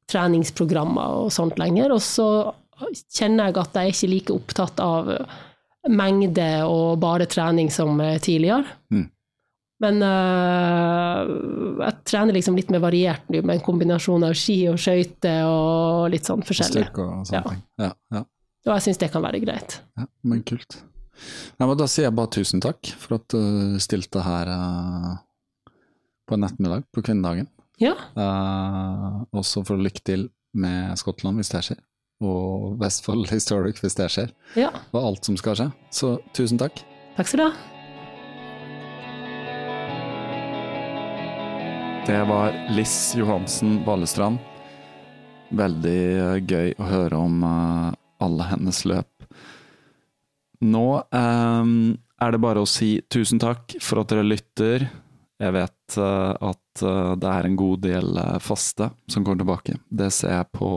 treningsprogrammer 0.09 1.19
og 1.25 1.29
sånt 1.33 1.59
lenger. 1.61 1.93
Og 1.93 2.01
så 2.03 2.29
kjenner 3.13 3.49
jeg 3.49 3.59
at 3.61 3.77
jeg 3.77 3.91
er 3.91 3.95
ikke 3.95 4.11
like 4.13 4.35
opptatt 4.35 4.81
av 4.83 5.11
mengde 5.89 6.49
og 6.67 6.99
bare 7.01 7.27
trening 7.29 7.71
som 7.71 7.99
eh, 8.03 8.17
tidligere. 8.21 8.65
Mm. 8.91 9.07
Men 9.79 10.01
uh, 10.03 11.29
jeg 11.85 11.95
trener 12.09 12.35
liksom 12.35 12.57
litt 12.59 12.71
mer 12.73 12.81
variert 12.83 13.29
nå, 13.31 13.39
med 13.39 13.55
en 13.57 13.63
kombinasjon 13.63 14.25
av 14.27 14.35
ski 14.35 14.57
og 14.71 14.79
skøyter 14.81 15.47
og 15.47 16.09
litt 16.11 16.27
sånn 16.27 16.43
forskjellig. 16.45 16.89
Og, 16.97 17.13
og 17.21 17.33
Ja. 17.33 17.43
Ja, 17.79 17.93
ja, 18.11 18.23
Og 18.67 18.73
jeg 18.75 18.87
syns 18.89 18.99
det 18.99 19.11
kan 19.13 19.23
være 19.23 19.39
greit. 19.43 19.79
ja, 19.99 20.07
men 20.27 20.43
kult. 20.43 20.81
Nei, 21.59 21.67
men 21.67 21.77
da 21.79 21.87
sier 21.91 22.07
jeg 22.07 22.15
bare 22.15 22.31
tusen 22.31 22.63
takk 22.63 22.91
for 22.99 23.19
at 23.19 23.31
du 23.31 23.79
stilte 23.83 24.23
her 24.23 24.51
uh, 24.51 25.15
på 26.27 26.35
en 26.35 26.47
ettermiddag 26.47 26.85
på 26.95 27.05
kvinnedagen. 27.05 27.49
Ja, 27.79 27.95
Uh, 28.19 29.23
også 29.31 29.63
for 29.63 29.79
lykke 29.79 30.03
til 30.03 30.27
med 30.59 30.97
Skottland 30.99 31.39
hvis 31.39 31.51
det 31.53 31.63
skjer, 31.69 31.79
og 32.19 32.75
Vestfold 32.81 33.29
Historic 33.35 33.79
hvis 33.79 33.95
det 33.95 34.11
skjer, 34.11 34.35
ja. 34.59 34.73
og 34.91 35.03
alt 35.05 35.31
som 35.31 35.39
skal 35.39 35.55
skje. 35.59 35.71
Så 35.91 36.17
tusen 36.35 36.59
takk. 36.59 36.83
Takk 37.15 37.31
skal 37.31 37.45
du 37.45 37.47
ha. 37.47 37.78
Det 42.05 42.23
var 42.23 42.69
Liss 42.69 43.15
Johansen 43.15 43.85
Vallestrand. 43.85 44.37
Veldig 45.49 46.01
eh, 46.19 46.37
gøy 46.45 46.73
å 46.77 46.87
høre 46.89 47.17
om 47.19 47.43
eh, 47.43 47.89
alle 48.23 48.47
hennes 48.51 48.79
løp. 48.89 49.25
Nå 50.65 50.85
eh, 50.99 51.71
er 52.19 52.33
det 52.33 52.41
bare 52.43 52.63
å 52.63 52.69
si 52.69 52.99
tusen 53.11 53.41
takk 53.41 53.77
for 53.83 54.01
at 54.01 54.11
dere 54.11 54.25
lytter. 54.27 54.87
Jeg 55.39 55.55
vet 55.55 55.99
eh, 55.99 56.33
at 56.49 56.83
eh, 56.83 57.11
det 57.21 57.33
er 57.33 57.49
en 57.49 57.59
god 57.59 57.85
del 57.85 58.23
faste 58.43 58.89
som 59.07 59.23
kommer 59.23 59.43
tilbake. 59.43 59.77
Det 59.89 60.09
ser 60.15 60.35
jeg 60.37 60.49
på, 60.55 60.73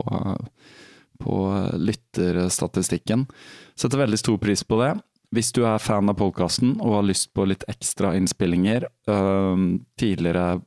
på 1.23 1.39
lytterstatistikken. 1.79 3.25
Setter 3.75 4.05
veldig 4.05 4.21
stor 4.21 4.39
pris 4.43 4.63
på 4.67 4.79
det. 4.83 4.93
Hvis 5.33 5.49
du 5.55 5.63
er 5.65 5.81
fan 5.81 6.11
av 6.11 6.19
podkasten 6.19 6.75
og 6.77 6.99
har 6.99 7.05
lyst 7.07 7.31
på 7.33 7.47
litt 7.49 7.63
ekstra 7.71 8.11
innspillinger, 8.13 8.83
tidligere 9.97 10.59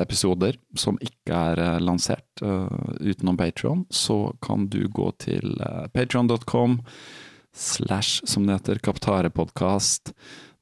episoder 0.00 0.56
som 0.78 0.96
ikke 1.04 1.36
er 1.36 1.60
øh, 1.60 1.74
lansert 1.84 2.40
øh, 2.42 2.94
utenom 2.96 3.36
Patron, 3.36 3.82
så 3.92 4.32
kan 4.40 4.70
du 4.72 4.86
gå 4.88 5.10
til 5.20 5.52
uh, 5.60 5.84
patron.com 5.92 6.78
slash, 7.52 8.22
som 8.24 8.46
det 8.46 8.56
heter, 8.56 8.80
Kaptarepodkast. 8.80 10.14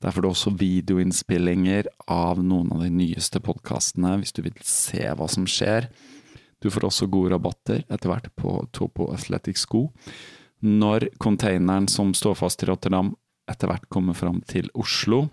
Der 0.03 0.11
får 0.11 0.25
du 0.25 0.29
også 0.33 0.55
videoinnspillinger 0.59 1.87
av 2.11 2.43
noen 2.43 2.73
av 2.75 2.83
de 2.83 2.91
nyeste 2.91 3.43
podkastene, 3.45 4.17
hvis 4.19 4.35
du 4.35 4.43
vil 4.49 4.59
se 4.67 5.05
hva 5.15 5.31
som 5.31 5.47
skjer. 5.47 5.87
Du 6.59 6.73
får 6.75 6.89
også 6.91 7.07
gode 7.07 7.37
rabatter 7.37 7.87
etter 7.87 8.11
hvert 8.11 8.33
på 8.35 8.57
Topo 8.75 9.13
Athletic 9.15 9.63
Sko 9.63 9.87
når 10.59 11.09
containeren 11.23 11.87
som 11.89 12.11
står 12.15 12.35
fast 12.35 12.63
i 12.63 12.67
Rotterdam 12.67 13.13
etter 13.49 13.71
hvert 13.71 13.89
kommer 13.93 14.17
fram 14.17 14.41
til 14.49 14.71
Oslo. 14.79 15.27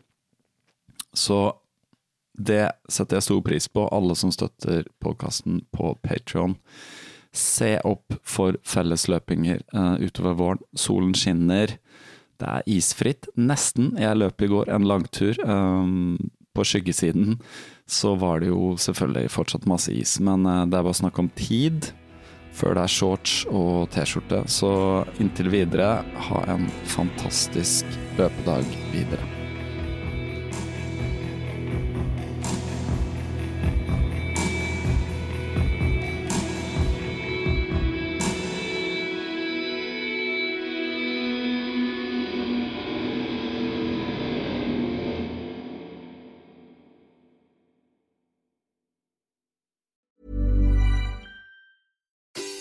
Så 1.16 1.56
det 2.36 2.68
setter 2.92 3.18
jeg 3.18 3.28
stor 3.30 3.42
pris 3.46 3.68
på, 3.72 3.88
alle 3.96 4.16
som 4.20 4.32
støtter 4.34 4.88
podkasten 5.04 5.62
på 5.76 5.94
Patrion. 6.04 6.58
Se 7.36 7.76
opp 7.88 8.16
for 8.24 8.58
fellesløpinger 8.68 9.64
uh, 9.76 9.96
utover 10.04 10.36
våren. 10.40 10.64
Solen 10.76 11.16
skinner. 11.16 11.78
Det 12.40 12.48
er 12.52 12.68
isfritt, 12.68 13.30
nesten. 13.40 13.94
Jeg 14.00 14.20
løp 14.20 14.44
i 14.44 14.52
går 14.52 14.72
en 14.72 14.88
langtur. 14.88 15.40
Um, 15.48 16.18
på 16.56 16.64
skyggesiden 16.64 17.40
så 17.88 18.14
var 18.20 18.40
det 18.40 18.48
jo 18.50 18.76
selvfølgelig 18.80 19.32
fortsatt 19.34 19.68
masse 19.68 19.92
is, 19.92 20.18
men 20.24 20.48
uh, 20.48 20.64
det 20.68 20.80
er 20.80 20.88
bare 20.88 21.00
snakk 21.04 21.20
om 21.20 21.32
tid 21.40 21.92
før 22.56 22.77
det 22.77 22.86
er 22.88 22.95
shorts 22.95 23.38
og 23.52 23.90
T-skjorte. 23.94 24.44
Så 24.52 24.73
inntil 25.19 25.52
videre, 25.53 26.03
ha 26.30 26.44
en 26.56 26.69
fantastisk 26.95 27.98
løpedag 28.19 28.68
videre. 28.94 29.35